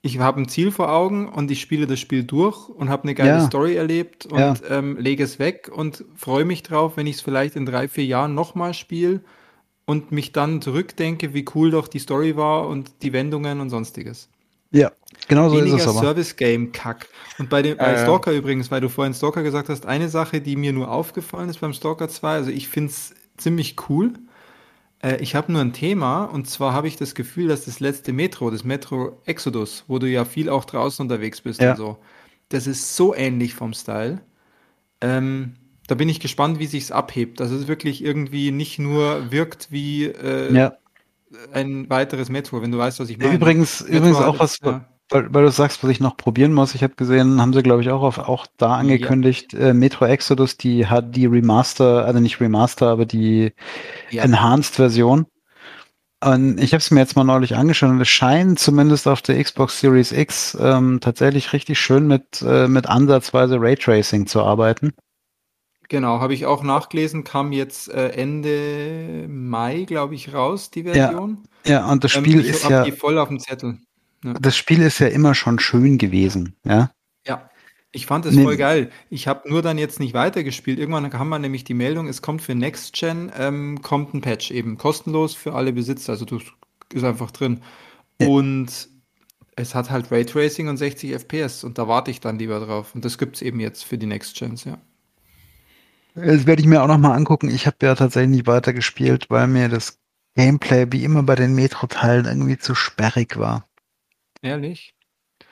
[0.02, 3.14] ich habe ein Ziel vor Augen und ich spiele das Spiel durch und habe eine
[3.14, 3.46] geile Ja.
[3.46, 4.54] Story erlebt und Ja.
[4.68, 8.04] ähm, lege es weg und freue mich drauf, wenn ich es vielleicht in drei, vier
[8.04, 9.20] Jahren nochmal spiele
[9.86, 14.28] und mich dann zurückdenke, wie cool doch die Story war und die Wendungen und sonstiges.
[14.72, 14.90] Ja,
[15.28, 16.00] genau so ist Weniger es aber.
[16.00, 17.08] Service-Game-Kack.
[17.38, 17.98] Und bei, dem, bei Äh.
[17.98, 21.60] Stalker übrigens, weil du vorhin Stalker gesagt hast, eine Sache, die mir nur aufgefallen ist
[21.60, 24.14] beim Stalker 2, also ich finde es ziemlich cool.
[25.02, 28.12] Äh, ich habe nur ein Thema und zwar habe ich das Gefühl, dass das letzte
[28.12, 31.72] Metro, das Metro Exodus, wo du ja viel auch draußen unterwegs bist Ja.
[31.72, 31.98] und so,
[32.48, 34.20] das ist so ähnlich vom Style.
[35.00, 35.54] Ähm,
[35.88, 37.40] da bin ich gespannt, wie sich's abhebt.
[37.40, 40.76] Dass es wirklich irgendwie nicht nur wirkt wie äh, Ja.
[41.52, 43.34] ein weiteres Metro, wenn du weißt, was ich meine.
[43.36, 44.88] Übrigens, Metro übrigens auch was, ja.
[45.12, 46.74] Weil, weil du sagst, was ich noch probieren muss.
[46.74, 50.56] Ich habe gesehen, haben sie, glaube ich, auch auf, auch da angekündigt, äh, Metro Exodus,
[50.56, 53.52] die hat die Remaster, also nicht Remaster, aber die
[54.10, 54.24] Ja.
[54.24, 55.26] Enhanced-Version.
[56.24, 59.42] Und ich habe es mir jetzt mal neulich angeschaut und es scheint zumindest auf der
[59.42, 64.92] Xbox Series X ähm, tatsächlich richtig schön mit, äh, mit ansatzweise Raytracing zu arbeiten.
[65.88, 71.44] Genau, habe ich auch nachgelesen, kam jetzt äh, Ende Mai, glaube ich, raus, die Version.
[71.66, 73.78] Ja, und das Ähm, Spiel ich ist ja, die voll auf dem Zettel.
[74.22, 76.90] Das Spiel ist ja immer schon schön gewesen, ja.
[77.26, 77.50] Ja,
[77.92, 78.42] ich fand es Nee.
[78.44, 78.90] voll geil.
[79.10, 80.78] Ich habe nur dann jetzt nicht weitergespielt.
[80.78, 84.50] Irgendwann kam man nämlich die Meldung, es kommt für Next Gen, ähm, kommt ein Patch
[84.50, 86.12] eben kostenlos für alle Besitzer.
[86.12, 86.40] Also du
[86.92, 87.60] ist einfach drin.
[88.20, 88.28] Ja.
[88.28, 88.88] Und
[89.56, 92.94] es hat halt Raytracing und 60 FPS und da warte ich dann lieber drauf.
[92.94, 94.78] Und das gibt es eben jetzt für die Next Gens, ja.
[96.14, 97.48] Das werde ich mir auch nochmal angucken.
[97.50, 99.98] Ich habe ja tatsächlich nicht weitergespielt, weil mir das
[100.36, 103.66] Gameplay wie immer bei den Metro-Teilen irgendwie zu sperrig war.
[104.42, 104.94] Ehrlich?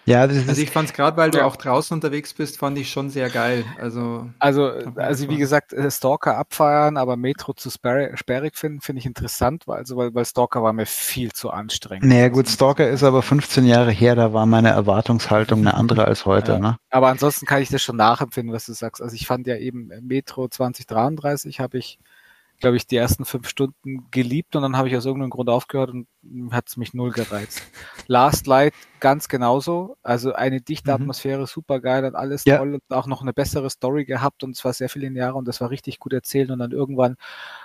[0.04, 1.44] Ja, das ist, Also ich fand es gerade, weil du Ja.
[1.44, 3.64] auch draußen unterwegs bist, fand ich schon sehr geil.
[3.78, 9.00] Also Also, also wie gesagt, äh, Stalker abfeiern, aber Metro zu sperr- sperrig finden, finde
[9.00, 12.08] ich interessant, weil, also, weil, weil Stalker war mir viel zu anstrengend.
[12.08, 16.24] naja gut, Stalker ist aber 15 Jahre her, da war meine Erwartungshaltung eine andere als
[16.26, 16.58] heute, Ja.
[16.58, 16.76] ne?
[16.90, 19.02] Aber ansonsten kann ich das schon nachempfinden, was du sagst.
[19.02, 21.98] Also ich fand ja eben Metro 2033 habe ich,
[22.58, 25.90] glaube ich, die ersten fünf Stunden geliebt und dann habe ich aus irgendeinem Grund aufgehört
[25.90, 26.06] und
[26.50, 27.62] hat es mich null gereizt.
[28.06, 29.96] Last Light ganz genauso.
[30.02, 31.02] Also eine dichte Mhm.
[31.02, 32.58] Atmosphäre, super geil und alles Ja.
[32.58, 35.60] toll und auch noch eine bessere Story gehabt und zwar sehr viele Jahre und das
[35.62, 37.16] war richtig gut erzählt und dann irgendwann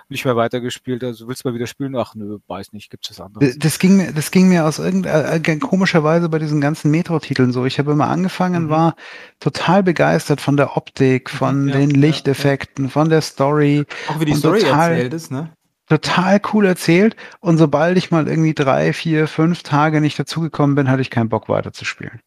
[0.08, 1.04] nicht mehr weitergespielt.
[1.04, 1.94] Also willst du mal wieder spielen?
[1.96, 3.58] Ach nö, weiß nicht, gibt's was anderes.
[3.58, 7.66] Das ging mir, das ging mir aus irgendeiner äh, komischerweise bei diesen ganzen Metro-Titeln so.
[7.66, 8.70] Ich habe immer angefangen, Mhm.
[8.70, 8.96] war
[9.38, 13.84] total begeistert von der Optik, von Ja, den ja, Lichteffekten, von der Story.
[14.08, 15.50] auch wie die Und Story total- erzählt ist, ne?
[15.88, 17.16] Total cool erzählt.
[17.40, 21.28] Und sobald ich mal irgendwie drei, vier, fünf Tage nicht dazugekommen bin, hatte ich keinen
[21.28, 22.20] Bock weiterzuspielen.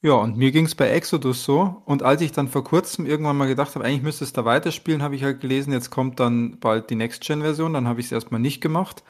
[0.00, 1.82] Ja, und mir ging es bei Exodus so.
[1.84, 5.02] Und als ich dann vor kurzem irgendwann mal gedacht habe, eigentlich müsste es da weiterspielen,
[5.02, 7.72] habe ich halt gelesen, jetzt kommt dann bald die Next-Gen-Version.
[7.72, 9.02] Dann habe ich es erstmal nicht gemacht.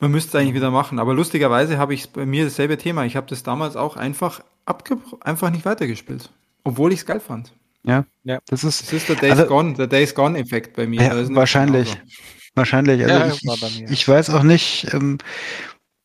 [0.00, 0.98] Man müsste es eigentlich wieder machen.
[0.98, 3.04] Aber lustigerweise habe ich bei mir dasselbe Thema.
[3.04, 6.30] Ich habe das damals auch einfach abgebrochen, einfach nicht weitergespielt.
[6.64, 7.52] Obwohl ich es geil fand.
[7.82, 8.38] Ja, Ja.
[8.48, 11.00] das ist Das ist der Days Also- Gone, der Days Gone-Effekt bei mir.
[11.10, 11.94] Da ist ja, wahrscheinlich.
[12.54, 13.02] Wahrscheinlich.
[13.02, 15.18] Also Ja, ich, ich, ich weiß auch nicht, ähm,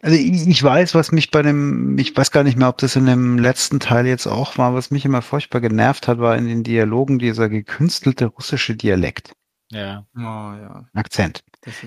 [0.01, 2.95] also ich, ich weiß, was mich bei dem, ich weiß gar nicht mehr, ob das
[2.95, 6.47] in dem letzten Teil jetzt auch war, was mich immer furchtbar genervt hat, war in
[6.47, 9.33] den Dialogen dieser gekünstelte russische Dialekt.
[9.71, 10.05] Ja.
[10.15, 10.85] Oh, ja.
[10.93, 11.43] Akzent.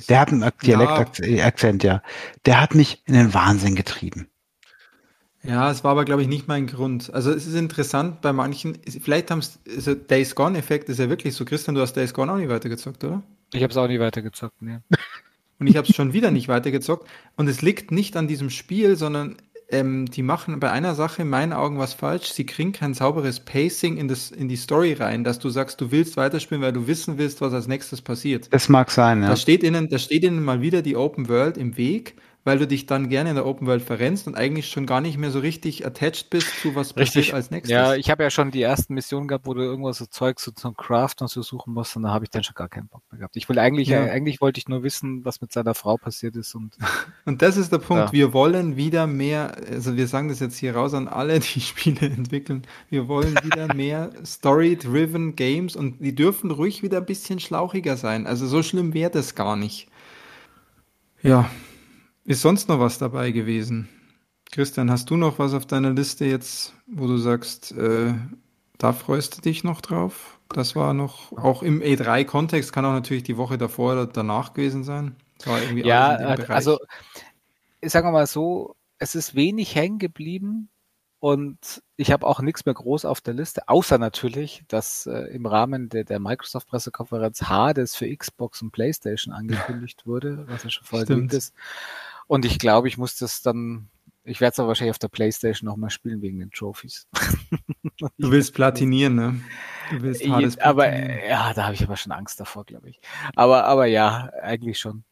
[0.09, 2.03] Der hat einen Ak- Dialekt-Akzent, ja.
[2.47, 4.29] Der hat mich in den Wahnsinn getrieben.
[5.43, 7.13] Ja, es war aber, glaube ich, nicht mein Grund.
[7.13, 11.35] Also es ist interessant bei manchen, vielleicht haben es, also Days Gone-Effekt ist ja wirklich
[11.35, 11.45] so.
[11.45, 13.23] Christian, du hast Days Gone auch nicht weitergezockt, oder?
[13.53, 14.83] Ich habe es auch nie weitergezockt, ne.
[15.59, 17.09] Und ich habe es schon wieder nicht weitergezockt.
[17.37, 19.37] Und es liegt nicht an diesem Spiel, sondern
[19.69, 22.33] ähm, die machen bei einer Sache in meinen Augen was falsch.
[22.33, 25.91] Sie kriegen kein sauberes Pacing in, das, in die Story rein, dass du sagst, du
[25.91, 28.53] willst weiterspielen, weil du wissen willst, was als nächstes passiert.
[28.53, 29.29] Das mag sein, ja.
[29.29, 32.67] Da steht ihnen, da steht ihnen mal wieder die Open World im Weg, weil du
[32.67, 35.39] dich dann gerne in der Open World verrennst und eigentlich schon gar nicht mehr so
[35.39, 37.15] richtig attached bist zu was Richtig.
[37.31, 37.71] passiert als nächstes.
[37.71, 40.51] Ja, ich habe ja schon die ersten Missionen gehabt, wo du irgendwas so Zeug so
[40.51, 43.03] zum Craft und so suchen musst und da habe ich dann schon gar keinen Bock
[43.13, 43.37] mehr gehabt.
[43.37, 44.05] Ich will eigentlich, Ja.
[44.07, 46.77] äh, eigentlich wollte ich nur wissen, was mit seiner Frau passiert ist und
[47.25, 48.07] Und das ist der Punkt.
[48.07, 48.13] Ja.
[48.13, 52.07] Wir wollen wieder mehr, also wir sagen das jetzt hier raus an alle, die Spiele
[52.07, 52.63] entwickeln.
[52.91, 58.27] Wir wollen wieder mehr Story-driven Games und die dürfen ruhig wieder ein bisschen schlauchiger sein.
[58.27, 59.87] Also so schlimm wäre das gar nicht.
[61.23, 61.49] Ja.
[62.25, 63.89] Ist sonst noch was dabei gewesen?
[64.53, 68.15] Christian, hast du noch was auf deiner Liste jetzt, wo du sagst, äh,
[68.79, 70.39] da freust du dich noch drauf?
[70.51, 74.85] Das war noch, auch im E3-Kontext, kann auch natürlich die Woche davor oder danach gewesen
[74.85, 75.17] sein.
[75.75, 76.17] ja,
[76.49, 76.79] also
[77.83, 80.69] sagen wir mal so, es ist wenig hängen geblieben
[81.19, 85.47] und ich habe auch nichts mehr groß auf der Liste, außer natürlich, dass äh, im
[85.47, 91.09] Rahmen der, der Microsoft-Pressekonferenz Hades für Xbox und PlayStation angekündigt wurde, was ja schon vorher
[91.09, 91.55] erwähnt ist.
[92.27, 93.89] Und ich glaube, ich muss das dann,
[94.25, 97.07] ich werde es aber wahrscheinlich auf der PlayStation nochmal spielen wegen den Trophies.
[98.19, 99.41] du willst platinieren, ne?
[99.91, 103.01] Du willst Hades aber ja, da habe ich aber schon Angst davor, glaube ich.
[103.37, 105.05] Aber, aber ja, eigentlich schon.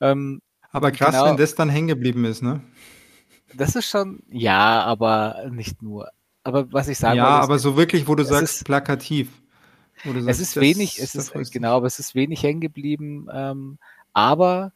[0.00, 2.60] Ähm, aber krass, genau, wenn das dann hängen geblieben ist, ne?
[3.54, 6.10] Das ist schon, ja, aber nicht nur.
[6.44, 9.28] Aber was ich sagen Ja, wollte, aber so wirklich, wo du sagst, ist, plakativ.
[10.04, 13.28] Du sagst, es ist wenig, es ist, genau, aber es ist wenig hängen geblieben.
[13.32, 13.78] Ähm,
[14.12, 14.72] aber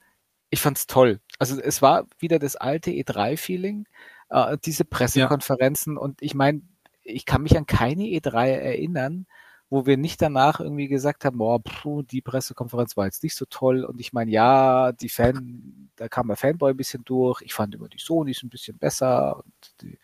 [0.53, 1.19] ich fand's toll.
[1.39, 3.87] Also es war wieder das alte E3-Feeling,
[4.29, 5.95] äh, diese Pressekonferenzen.
[5.95, 6.01] Ja.
[6.01, 6.61] Und ich meine,
[7.03, 9.27] ich kann mich an keine E3 erinnern,
[9.73, 13.47] wo wir nicht danach irgendwie gesagt haben, boah, pff, die Pressekonferenz war jetzt nicht so
[13.47, 13.85] toll.
[13.85, 17.41] Und ich meine, ja, die Fan, da kam der Fanboy ein bisschen durch.
[17.41, 19.99] Ich fand immer die Sonys ein bisschen besser und die,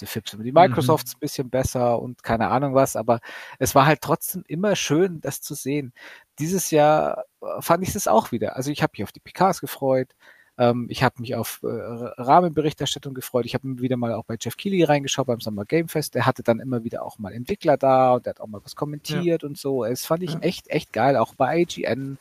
[0.00, 1.16] die Fips über die Microsofts mhm.
[1.18, 2.96] ein bisschen besser und keine Ahnung was.
[2.96, 3.20] Aber
[3.58, 5.92] es war halt trotzdem immer schön, das zu sehen.
[6.38, 8.56] Dieses Jahr äh, fand ich es auch wieder.
[8.56, 10.14] Also ich habe mich auf die PKs gefreut.
[10.60, 13.46] Ähm, ich habe mich auf äh, Rahmenberichterstattung gefreut.
[13.46, 16.14] Ich habe wieder mal auch bei Jeff Keighley reingeschaut beim Summer Game Fest.
[16.14, 18.76] Der hatte dann immer wieder auch mal Entwickler da und der hat auch mal was
[18.76, 19.48] kommentiert ja.
[19.48, 19.86] und so.
[19.86, 20.40] Es fand ich ja.
[20.40, 21.16] echt, echt geil.
[21.16, 22.18] Auch bei IGN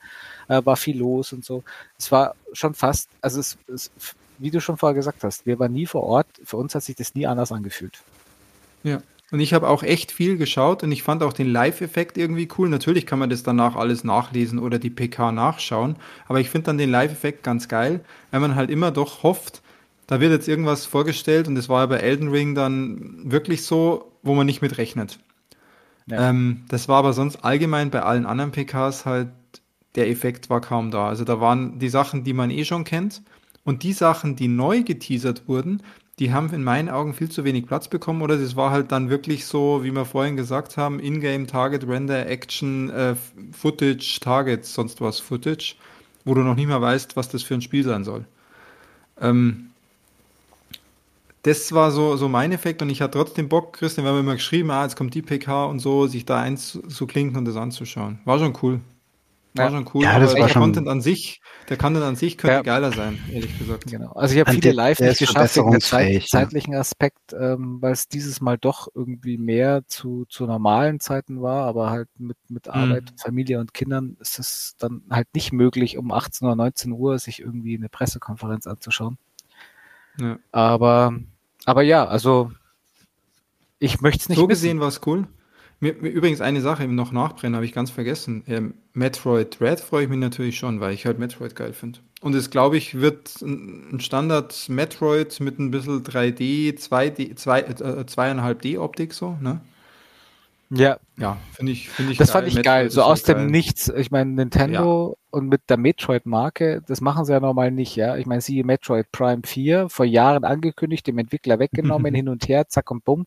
[0.48, 1.66] äh, war viel los und so.
[1.98, 3.92] Es war schon fast, also es, es,
[4.38, 6.28] wie du schon vorher gesagt hast, wir waren nie vor Ort.
[6.46, 8.02] Für uns hat sich das nie anders angefühlt.
[8.84, 9.02] Ja.
[9.32, 12.68] Und ich habe auch echt viel geschaut und ich fand auch den Live-Effekt irgendwie cool.
[12.68, 16.78] Natürlich kann man das danach alles nachlesen oder die PK nachschauen, aber ich finde dann
[16.80, 18.02] den Live-Effekt ganz geil,
[18.32, 19.62] weil man halt immer doch hofft,
[20.08, 24.12] da wird jetzt irgendwas vorgestellt und das war ja bei Elden Ring dann wirklich so,
[24.24, 25.20] wo man nicht mit rechnet.
[26.08, 26.30] Ja.
[26.30, 29.30] Ähm, das war aber sonst allgemein bei allen anderen PKs halt,
[29.94, 31.08] der Effekt war kaum da.
[31.08, 33.22] Also da waren die Sachen, die man eh schon kennt
[33.64, 35.84] und die Sachen, die neu geteasert wurden,
[36.20, 39.10] die haben in meinen Augen viel zu wenig Platz bekommen oder das war halt dann
[39.10, 43.16] wirklich so, wie wir vorhin gesagt haben, Ingame Target Render Action äh,
[43.54, 45.76] Footage Target sonst was Footage,
[46.26, 48.26] wo du noch nicht mal weißt, was das für ein Spiel sein soll.
[49.22, 49.70] Ähm,
[51.44, 54.36] das war so, so mein Effekt und ich hatte trotzdem Bock, Christian, wir haben immer
[54.36, 57.56] geschrieben, ah, jetzt kommt die PK und so, sich da eins zu klinken und das
[57.56, 58.20] anzuschauen.
[58.26, 58.82] War schon cool.
[59.54, 59.72] War ja.
[59.72, 60.04] schon cool.
[60.04, 60.62] Ja, das aber war der schon...
[60.62, 62.62] Content an sich, der Content an sich könnte ja.
[62.62, 63.88] geiler sein, ehrlich gesagt.
[63.88, 64.12] Genau.
[64.12, 68.08] Also ich habe viele live nicht geschafft wegen der Zeit, zeitlichen Aspekt, ähm, weil es
[68.08, 72.74] dieses Mal doch irgendwie mehr zu, zu normalen Zeiten war, aber halt mit, mit mhm.
[72.74, 73.18] Arbeit, mhm.
[73.18, 77.40] Familie und Kindern ist es dann halt nicht möglich, um 18 oder 19 Uhr sich
[77.40, 79.18] irgendwie eine Pressekonferenz anzuschauen.
[80.20, 80.38] Ja.
[80.52, 81.14] Aber,
[81.66, 82.52] aber ja, also
[83.80, 84.38] ich möchte es nicht.
[84.38, 85.28] So gesehen war es cool.
[85.82, 88.44] Mir, mir übrigens eine Sache noch nachbrennen, habe ich ganz vergessen.
[88.48, 92.00] Ähm, Metroid Red freue ich mich natürlich schon, weil ich halt Metroid geil finde.
[92.22, 97.64] Und es, glaube ich, wird ein Standard Metroid mit ein bisschen 3D, 2D, 2, äh,
[98.06, 99.62] 2,5D Optik so, ne?
[100.72, 101.00] Ja.
[101.18, 102.34] Ja, finde ich, finde ich Das geil.
[102.34, 102.90] fand ich Metroid geil.
[102.92, 103.48] So aus dem geil.
[103.48, 103.90] Nichts.
[103.90, 105.38] Ich meine, Nintendo ja.
[105.38, 108.16] und mit der Metroid-Marke, das machen sie ja normal nicht, ja.
[108.18, 112.68] Ich meine, siehe Metroid Prime 4, vor Jahren angekündigt, dem Entwickler weggenommen, hin und her,
[112.68, 113.26] zack und bumm.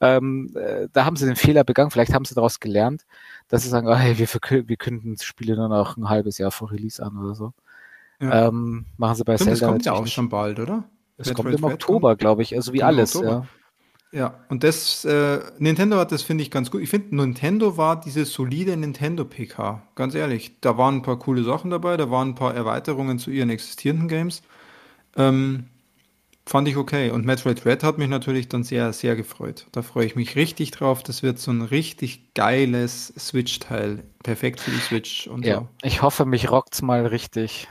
[0.00, 3.04] Ähm, äh, da haben sie den Fehler begangen, vielleicht haben sie daraus gelernt,
[3.48, 6.70] dass sie sagen, oh, hey, wir, wir kündigen Spiele nur noch ein halbes Jahr vor
[6.70, 7.52] Release an oder so.
[8.20, 8.48] Ja.
[8.48, 9.66] Ähm, machen sie bei Stimmt, Zelda.
[9.66, 10.84] Das kommt ja auch schon bald, oder?
[11.16, 13.46] Es kommt im Oktober, glaube ich, also wie alles, ja.
[14.14, 16.82] Ja, und das, äh, Nintendo hat das, finde ich, ganz gut.
[16.82, 20.52] Ich finde, Nintendo war diese solide Nintendo-PK, ganz ehrlich.
[20.60, 24.06] Da waren ein paar coole Sachen dabei, da waren ein paar Erweiterungen zu ihren existierenden
[24.06, 24.42] Games.
[25.16, 25.64] Ähm,
[26.46, 27.10] fand ich okay.
[27.10, 29.66] Und Metroid Red hat mich natürlich dann sehr, sehr gefreut.
[29.72, 31.02] Da freue ich mich richtig drauf.
[31.02, 34.04] Das wird so ein richtig geiles Switch-Teil.
[34.22, 35.68] Perfekt für die Switch und ja, so.
[35.82, 37.66] Ich hoffe, mich rockt's mal richtig.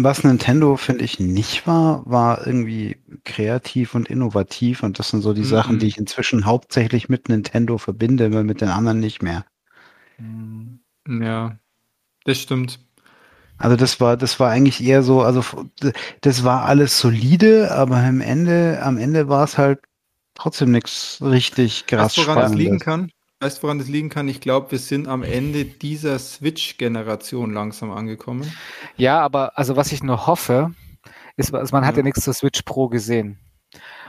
[0.00, 4.82] Was Nintendo, finde ich, nicht war, war irgendwie kreativ und innovativ.
[4.82, 5.46] Und das sind so die mhm.
[5.46, 9.44] Sachen, die ich inzwischen hauptsächlich mit Nintendo verbinde, aber mit den anderen nicht mehr.
[10.18, 10.80] Mhm.
[11.08, 11.58] Ja,
[12.24, 12.80] das stimmt.
[13.58, 15.42] Also das war, das war eigentlich eher so, also
[16.20, 19.80] das war alles solide, aber am Ende, am Ende war es halt
[20.34, 23.10] trotzdem nichts richtig krass weißt, woran das liegen kann?
[23.40, 24.26] Weißt du, woran das liegen kann?
[24.26, 28.52] Ich glaube, wir sind am Ende dieser Switch-Generation langsam angekommen.
[28.96, 30.74] Ja, aber also was ich nur hoffe,
[31.36, 31.88] ist, also man ja.
[31.88, 33.38] hat ja nichts zur Switch Pro gesehen.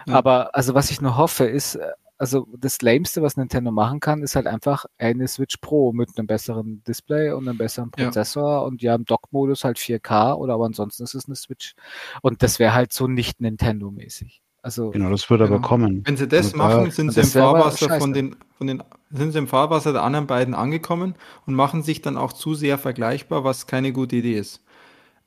[0.08, 0.16] Ja.
[0.16, 1.78] Aber also was ich nur hoffe, ist,
[2.18, 6.26] also das Lameste, was Nintendo machen kann, ist halt einfach eine Switch Pro mit einem
[6.26, 8.60] besseren Display und einem besseren Prozessor ja.
[8.60, 11.76] und ja im Dock-Modus halt 4K oder aber ansonsten ist es eine Switch.
[12.24, 14.42] Und das wäre halt so nicht Nintendo-mäßig.
[14.62, 15.68] Also, genau, das wird aber genau.
[15.68, 16.04] kommen.
[16.06, 19.40] Wenn sie das also, machen, sind sie im Fahrwasser von den, von den, sind sie
[19.40, 21.16] im Fahrwasser der anderen beiden angekommen
[21.46, 24.62] und machen sich dann auch zu sehr vergleichbar, was keine gute Idee ist.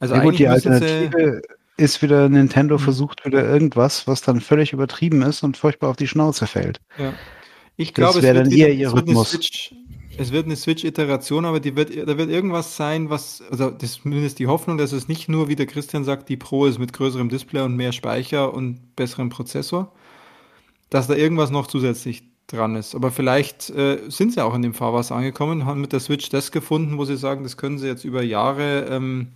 [0.01, 1.43] Also ja gut, die Alternative
[1.77, 2.81] ist wieder Nintendo mhm.
[2.81, 6.81] versucht wieder irgendwas, was dann völlig übertrieben ist und furchtbar auf die Schnauze fällt.
[6.99, 7.15] Ja.
[7.77, 9.75] Ich glaube, es, wird wieder, es, wird eine Switch,
[10.23, 14.03] es wird eine Switch-Iteration, aber die wird, da wird irgendwas sein, was, also das ist
[14.03, 16.93] zumindest die Hoffnung, dass es nicht nur, wie der Christian sagt, die Pro ist mit
[16.93, 19.93] größerem Display und mehr Speicher und besserem Prozessor,
[20.91, 22.95] dass da irgendwas noch zusätzlich dran ist.
[22.95, 26.53] Aber vielleicht äh, sind sie auch in dem Fahrwasser angekommen, haben mit der Switch das
[26.53, 29.29] gefunden, wo sie sagen, das können sie jetzt über Jahre ähm,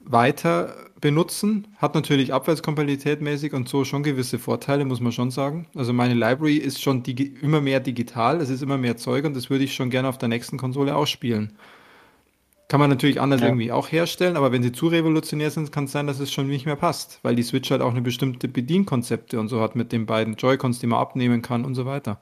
[0.00, 1.68] weiter benutzen.
[1.78, 5.66] Hat natürlich Abwärtskompatibilität mäßig und so schon gewisse Vorteile, muss man schon sagen.
[5.74, 9.50] Also meine Library ist schon immer mehr digital, es ist immer mehr Zeug und das
[9.50, 11.54] würde ich schon gerne auf der nächsten Konsole ausspielen.
[12.68, 13.48] Kann man natürlich anders ja.
[13.48, 16.46] irgendwie auch herstellen, aber wenn sie zu revolutionär sind, kann es sein, dass es schon
[16.46, 19.90] nicht mehr passt, weil die Switch halt auch eine bestimmte Bedienkonzepte und so hat mit
[19.90, 22.20] den beiden Joy-Cons, die man abnehmen kann und so weiter.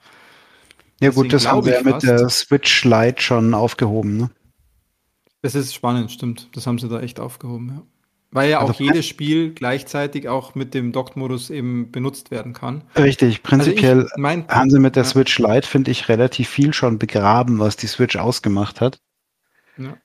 [1.00, 4.30] Ja Deswegen gut, das haben ja mit der Switch Lite schon aufgehoben, ne?
[5.42, 6.48] Das ist spannend, stimmt.
[6.52, 7.82] Das haben sie da echt aufgehoben, ja.
[8.30, 12.82] Weil ja auch also, jedes Spiel gleichzeitig auch mit dem Docked-Modus eben benutzt werden kann.
[12.94, 15.08] Richtig, prinzipiell also ich, mein, haben sie mit der ja.
[15.08, 19.00] Switch Lite, finde ich, relativ viel schon begraben, was die Switch ausgemacht hat.
[19.78, 19.96] Ja.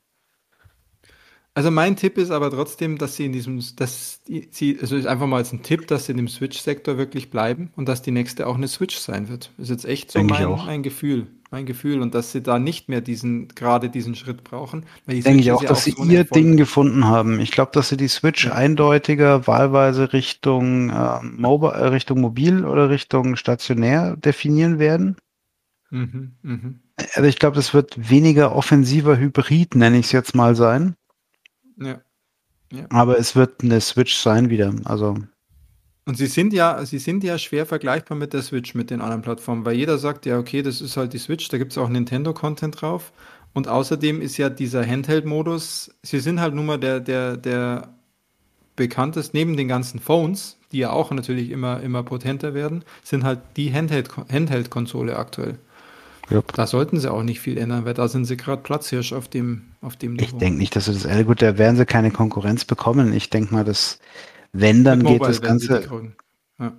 [1.54, 5.28] Also mein Tipp ist aber trotzdem, dass sie in diesem, dass sie, also ist einfach
[5.28, 8.48] mal als ein Tipp, dass sie in dem Switch-Sektor wirklich bleiben und dass die nächste
[8.48, 9.52] auch eine Switch sein wird.
[9.58, 12.02] Ist jetzt echt so mein, mein Gefühl mein Gefühl.
[12.02, 14.86] Und dass sie da nicht mehr diesen, gerade diesen Schritt brauchen.
[15.08, 16.24] Denke ich auch, ja dass auch sie so ihr.
[16.26, 17.40] Ding gefunden haben.
[17.40, 18.54] Ich glaube, dass sie die Switch ja.
[18.54, 25.16] eindeutiger wahlweise Richtung, äh, Mobile, Richtung mobil oder Richtung stationär definieren werden.
[25.92, 26.74] Mhm, mh.
[27.14, 30.96] Also ich glaube, das wird weniger offensiver Hybrid, nenne ich es jetzt mal sein.
[31.78, 32.02] Ja.
[32.72, 32.86] ja.
[32.90, 34.74] Aber es wird eine Switch sein wieder.
[34.86, 35.18] Also
[36.06, 39.22] und sie sind ja, sie sind ja schwer vergleichbar mit der Switch, mit den anderen
[39.22, 41.90] Plattformen, weil jeder sagt, ja, okay, das ist halt die Switch, da gibt es auch
[41.90, 43.14] Nintendo-Content drauf.
[43.54, 47.94] Und außerdem ist ja dieser Handheld-Modus, sie sind halt nun mal der, der, der
[48.76, 53.40] bekannteste, neben den ganzen Phones, die ja auch natürlich immer, immer potenter werden, sind halt
[53.56, 55.60] die Handheld-Konsole aktuell.
[56.32, 56.54] Yep.
[56.54, 59.64] Da sollten sie auch nicht viel ändern, weil da sind sie gerade Platzhirsch auf dem,
[59.82, 60.26] auf dem Niveau.
[60.26, 63.14] Ich denke nicht, dass sie das, gut, da werden sie keine Konkurrenz bekommen.
[63.14, 64.00] Ich denke mal, dass
[64.54, 65.84] wenn, dann geht das Ganze.
[66.60, 66.74] Ja.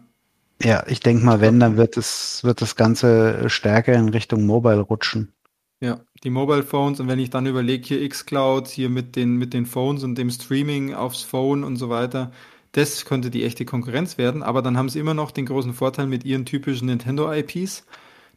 [0.62, 4.80] ja, ich denke mal, wenn, dann wird es, wird das Ganze stärker in Richtung Mobile
[4.80, 5.32] rutschen.
[5.80, 9.52] Ja, die Mobile Phones und wenn ich dann überlege, hier Xcloud, hier mit den, mit
[9.52, 12.32] den Phones und dem Streaming aufs Phone und so weiter,
[12.72, 16.06] das könnte die echte Konkurrenz werden, aber dann haben sie immer noch den großen Vorteil
[16.06, 17.84] mit ihren typischen Nintendo-IPs,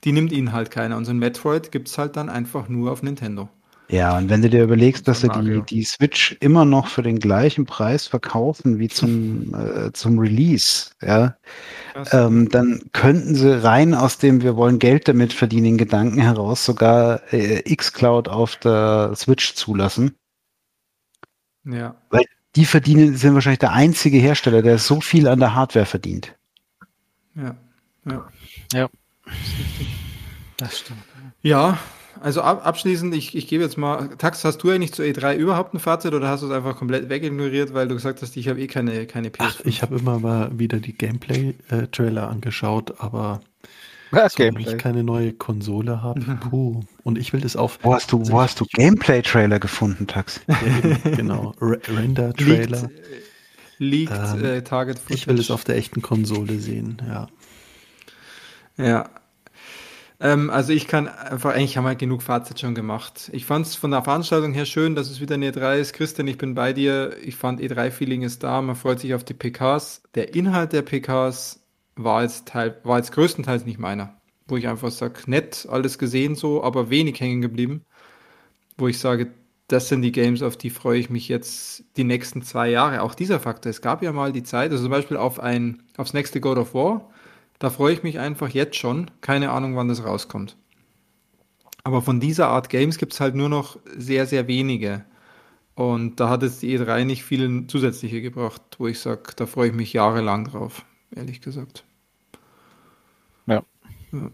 [0.03, 0.98] die nimmt ihnen halt keiner.
[0.98, 3.49] Und so ein Metroid gibt es halt dann einfach nur auf Nintendo.
[3.90, 7.19] Ja, und wenn du dir überlegst, dass sie die, die Switch immer noch für den
[7.19, 11.38] gleichen Preis verkaufen wie zum, äh, zum Release, ja,
[12.11, 17.22] ähm, dann könnten sie rein aus dem Wir wollen Geld damit verdienen Gedanken heraus sogar
[17.33, 20.16] äh, Xcloud auf der Switch zulassen.
[21.64, 21.95] Ja.
[22.09, 22.25] Weil
[22.57, 26.35] die verdienen, sind wahrscheinlich der einzige Hersteller, der so viel an der Hardware verdient.
[27.35, 27.56] Ja,
[28.06, 28.27] ja.
[28.74, 28.90] Ja.
[30.57, 31.03] Das stimmt.
[31.41, 31.77] Ja,
[32.22, 35.74] also ab, abschließend, ich, ich gebe jetzt mal, Tax, hast du eigentlich zur E3 überhaupt
[35.74, 38.60] ein Fazit oder hast du es einfach komplett wegignoriert, weil du gesagt hast, ich habe
[38.60, 39.36] eh keine, keine PS5?
[39.40, 43.42] Ach, ich habe immer mal wieder die Gameplay-Trailer angeschaut, aber
[44.12, 46.40] so, wenn ich keine neue Konsole habe, mhm.
[46.40, 46.82] puh.
[47.04, 47.80] Und ich will das auf.
[47.82, 50.42] Wo hast du, wo hast du Gameplay-Trailer gefunden, Tax?
[51.04, 52.90] genau, Render-Trailer.
[53.80, 55.14] Liegt, ähm, äh, Target Footage.
[55.14, 57.28] Ich will es auf der echten Konsole sehen, ja.
[58.78, 59.10] Ja,
[60.20, 63.30] ähm, also ich kann einfach, eigentlich haben wir genug Fazit schon gemacht.
[63.34, 65.94] Ich fand es von der Veranstaltung her schön, dass es wieder eine E3 ist.
[65.94, 67.16] Christian, ich bin bei dir.
[67.22, 68.62] Ich fand E3-Feeling ist da.
[68.62, 70.04] Man freut sich auf die PKs.
[70.16, 71.64] Der Inhalt der PKs
[71.96, 74.20] war jetzt, teil, war jetzt größtenteils nicht meiner.
[74.48, 77.84] Wo ich einfach sage, nett, alles gesehen so, aber wenig hängen geblieben.
[78.78, 79.34] Wo ich sage,
[79.68, 83.02] das sind die Games, auf die freue ich mich jetzt die nächsten zwei Jahre.
[83.02, 83.70] Auch dieser Faktor.
[83.70, 86.74] Es gab ja mal die Zeit, also zum Beispiel auf ein, aufs nächste God of
[86.74, 87.12] War
[87.60, 89.10] da freue ich mich einfach jetzt schon.
[89.22, 90.58] Keine Ahnung, wann das rauskommt.
[91.84, 95.06] Aber von dieser Art Games gibt es halt nur noch sehr, sehr wenige.
[95.74, 99.69] Und da hat jetzt die E3 nicht viele zusätzliche gebracht, wo ich sage, da freue
[99.69, 100.84] ich mich jahrelang drauf,
[101.16, 101.86] ehrlich gesagt.
[103.45, 103.64] Ja.
[104.11, 104.32] ja.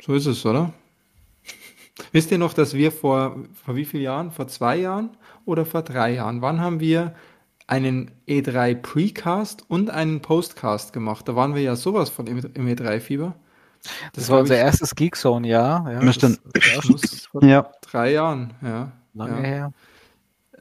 [0.00, 0.72] So ist es, oder?
[2.12, 4.30] Wisst ihr noch, dass wir vor, vor wie vielen Jahren?
[4.30, 5.10] Vor zwei Jahren
[5.44, 6.40] oder vor drei Jahren?
[6.40, 7.14] Wann haben wir
[7.66, 11.28] einen E3 Precast und einen Postcast gemacht.
[11.28, 13.34] Da waren wir ja sowas von im, im E3-Fieber.
[13.82, 15.92] Das, das war unser ich, erstes Geekzone-Jahr.
[15.92, 17.70] Ja, das, das, das vor ja.
[17.80, 18.92] drei Jahren, ja.
[19.14, 19.42] Lange ja.
[19.42, 19.72] her.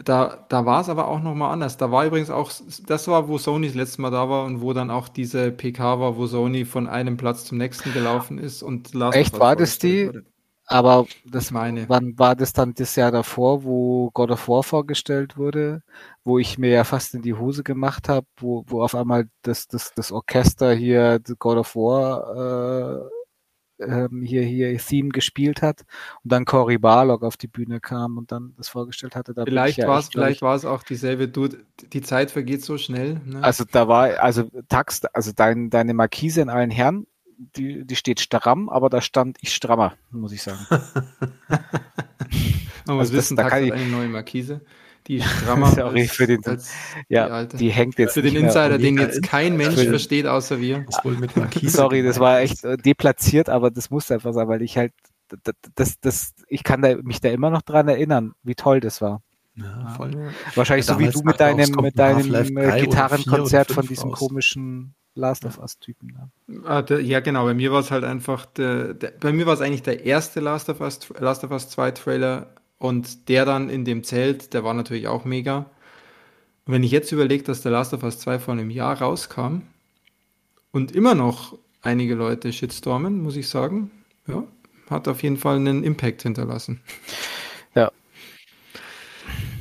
[0.04, 1.78] Da, da war es aber auch nochmal anders.
[1.78, 2.52] Da war übrigens auch,
[2.88, 6.00] das war, wo Sony das letzte Mal da war und wo dann auch diese PK
[6.00, 9.78] war, wo Sony von einem Platz zum nächsten gelaufen ist und Last Echt, war das
[9.78, 10.08] die?
[10.08, 10.26] Wurde.
[10.72, 11.90] Aber das meine.
[11.90, 15.84] Wann war das dann das Jahr davor, wo God of War vorgestellt wurde,
[16.24, 19.68] wo ich mir ja fast in die Hose gemacht habe, wo, wo auf einmal das,
[19.68, 23.10] das, das Orchester hier God of War äh,
[23.82, 25.82] ähm, hier, hier Theme gespielt hat
[26.24, 29.34] und dann Cory Barlog auf die Bühne kam und dann das vorgestellt hatte.
[29.34, 31.50] Da vielleicht ja war es, vielleicht war es auch dieselbe, du,
[31.92, 33.20] die Zeit vergeht so schnell.
[33.26, 33.44] Ne?
[33.44, 37.08] Also da war, also Tax, also dein, deine Markise in allen Herren
[37.56, 40.60] die, die steht stramm, aber da stand ich strammer, muss ich sagen.
[42.86, 44.62] Man muss also wissen, das, da kann ich eine neue Markise.
[45.08, 46.72] Die strammer Sorry, als, für den, als
[47.10, 50.60] ja, die, die, hängt jetzt Für den Insider, den jetzt kein Mensch den, versteht, außer
[50.60, 50.86] wir.
[50.86, 54.48] Das wohl mit Markise Sorry, das war echt äh, deplatziert, aber das musste einfach sein,
[54.48, 54.94] weil ich halt,
[55.44, 59.02] das, das, das ich kann da, mich da immer noch dran erinnern, wie toll das
[59.02, 59.22] war.
[59.56, 60.32] Ja, voll.
[60.56, 64.20] Wahrscheinlich ja, so wie du mit deinem, mit deinem Gitarrenkonzert von diesem raus.
[64.20, 66.18] komischen Last of Us-Typen.
[66.48, 66.64] Ne?
[66.66, 67.46] Ah, ja, genau.
[67.46, 70.40] Bei mir war es halt einfach, der, der, bei mir war es eigentlich der erste
[70.40, 74.64] Last of Us, Last of Us 2 Trailer und der dann in dem Zelt, der
[74.64, 75.70] war natürlich auch mega.
[76.66, 79.64] Und wenn ich jetzt überlege, dass der Last of Us 2 vor einem Jahr rauskam
[80.72, 83.92] und immer noch einige Leute shitstormen, muss ich sagen,
[84.28, 84.44] ja,
[84.90, 86.82] hat auf jeden Fall einen Impact hinterlassen.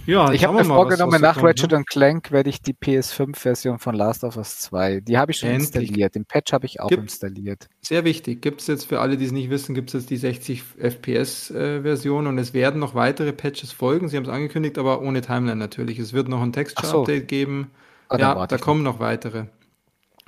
[0.07, 1.85] Ja, ich habe mir vorgenommen, nach kommt, Ratchet ne?
[1.85, 5.69] Clank werde ich die PS5-Version von Last of Us 2, die habe ich schon Endlich.
[5.69, 6.15] installiert.
[6.15, 7.69] Den Patch habe ich auch gibt, installiert.
[7.83, 8.43] Sehr wichtig.
[8.43, 12.27] Gibt es jetzt für alle, die es nicht wissen, gibt es jetzt die 60 FPS-Version
[12.27, 14.09] äh, und es werden noch weitere Patches folgen.
[14.09, 15.99] Sie haben es angekündigt, aber ohne Timeline natürlich.
[15.99, 17.27] Es wird noch ein Texture-Update so.
[17.27, 17.71] geben.
[18.09, 19.45] Ah, ja, da kommen noch weitere.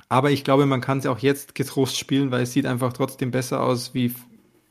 [0.07, 3.31] Aber ich glaube, man kann es auch jetzt getrost spielen, weil es sieht einfach trotzdem
[3.31, 4.13] besser aus wie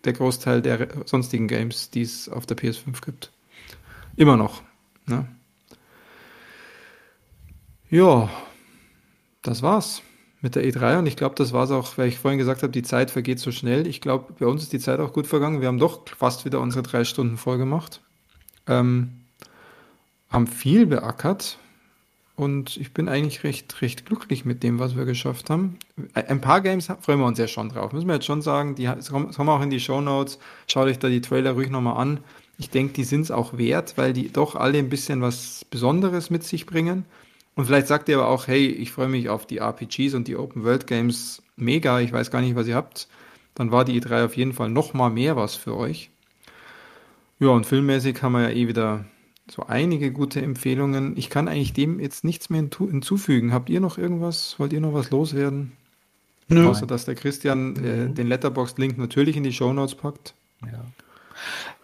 [0.04, 3.32] der Großteil der sonstigen Games, die es auf der PS5 gibt.
[4.16, 4.62] Immer noch.
[5.06, 5.26] Ne?
[7.90, 8.30] Ja,
[9.42, 10.02] das war's
[10.40, 12.82] mit der E3 und ich glaube, das war's auch, weil ich vorhin gesagt habe, die
[12.82, 13.86] Zeit vergeht so schnell.
[13.86, 15.60] Ich glaube, bei uns ist die Zeit auch gut vergangen.
[15.60, 18.00] Wir haben doch fast wieder unsere drei Stunden voll gemacht.
[18.66, 19.20] Ähm,
[20.30, 21.58] haben viel beackert
[22.34, 25.78] und ich bin eigentlich recht, recht glücklich mit dem, was wir geschafft haben.
[26.14, 28.74] Ein paar Games freuen wir uns ja schon drauf, müssen wir jetzt schon sagen.
[28.74, 30.38] Die kommen auch in die Show Notes.
[30.66, 32.20] Schaut euch da die Trailer ruhig nochmal an.
[32.58, 36.30] Ich denke, die sind es auch wert, weil die doch alle ein bisschen was Besonderes
[36.30, 37.04] mit sich bringen.
[37.54, 40.36] Und vielleicht sagt ihr aber auch, hey, ich freue mich auf die RPGs und die
[40.36, 43.08] Open World Games mega, ich weiß gar nicht, was ihr habt.
[43.54, 46.10] Dann war die E3 auf jeden Fall noch mal mehr was für euch.
[47.38, 49.04] Ja, und filmmäßig haben wir ja eh wieder
[49.50, 51.16] so einige gute Empfehlungen.
[51.16, 53.52] Ich kann eigentlich dem jetzt nichts mehr hinzufügen.
[53.52, 54.58] Habt ihr noch irgendwas?
[54.58, 55.72] Wollt ihr noch was loswerden?
[56.48, 56.68] Nö.
[56.68, 60.34] Außer, dass der Christian äh, den Letterboxd-Link natürlich in die Show Notes packt.
[60.64, 60.84] Ja.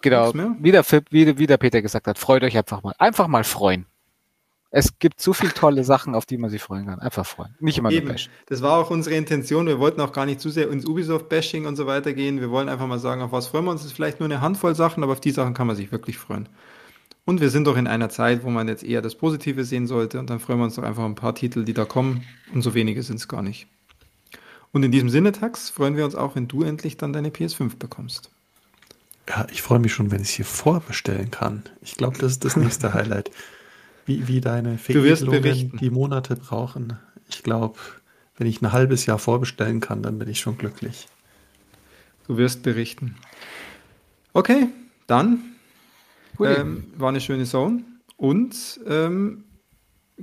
[0.00, 2.94] Genau, wie der, wie, wie der Peter gesagt hat, freut euch einfach mal.
[2.98, 3.86] Einfach mal freuen.
[4.70, 6.98] Es gibt so viele tolle Sachen, auf die man sich freuen kann.
[6.98, 7.54] Einfach freuen.
[7.58, 8.06] Nicht immer Eben.
[8.06, 8.30] nur bashen.
[8.46, 9.66] Das war auch unsere Intention.
[9.66, 12.40] Wir wollten auch gar nicht zu sehr ins Ubisoft-Bashing und so weiter gehen.
[12.40, 13.80] Wir wollen einfach mal sagen, auf was freuen wir uns.
[13.80, 16.18] Es ist vielleicht nur eine Handvoll Sachen, aber auf die Sachen kann man sich wirklich
[16.18, 16.50] freuen.
[17.24, 20.18] Und wir sind doch in einer Zeit, wo man jetzt eher das Positive sehen sollte.
[20.18, 22.24] Und dann freuen wir uns doch einfach ein paar Titel, die da kommen.
[22.52, 23.68] Und so wenige sind es gar nicht.
[24.72, 27.78] Und in diesem Sinne, Tax, freuen wir uns auch, wenn du endlich dann deine PS5
[27.78, 28.30] bekommst.
[29.28, 31.64] Ja, ich freue mich schon, wenn ich es hier vorbestellen kann.
[31.82, 33.30] Ich glaube, das ist das nächste Highlight.
[34.06, 36.98] Wie, wie deine Veredelungen die Monate brauchen.
[37.28, 37.78] Ich glaube,
[38.38, 41.08] wenn ich ein halbes Jahr vorbestellen kann, dann bin ich schon glücklich.
[42.26, 43.16] Du wirst berichten.
[44.32, 44.68] Okay,
[45.06, 45.40] dann
[46.40, 47.82] ähm, war eine schöne Zone
[48.16, 49.44] und ähm,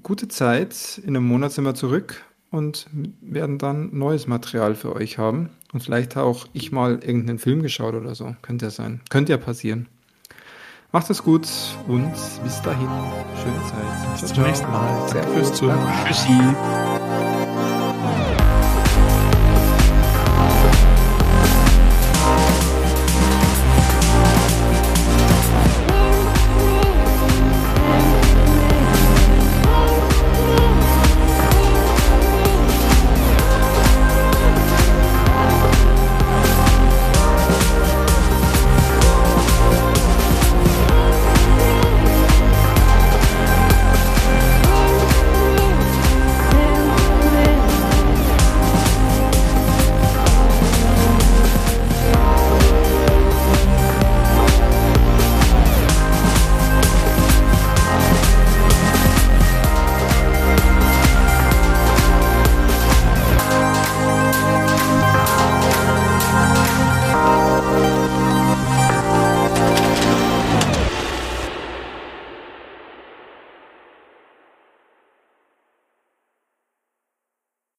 [0.02, 1.00] gute Zeit.
[1.04, 2.88] In einem Monat sind wir zurück und
[3.22, 5.50] werden dann neues Material für euch haben.
[5.76, 8.34] Und vielleicht auch ich mal irgendeinen Film geschaut oder so.
[8.42, 9.02] Könnte ja sein.
[9.10, 9.88] Könnte ja passieren.
[10.94, 11.46] Macht es gut
[11.86, 12.14] und
[12.46, 12.88] bis dahin.
[13.44, 14.22] Schöne Zeit.
[14.22, 15.54] Bis zum nächsten Mal.
[15.54, 15.78] Zuhören.
[16.08, 17.25] Tschüssi.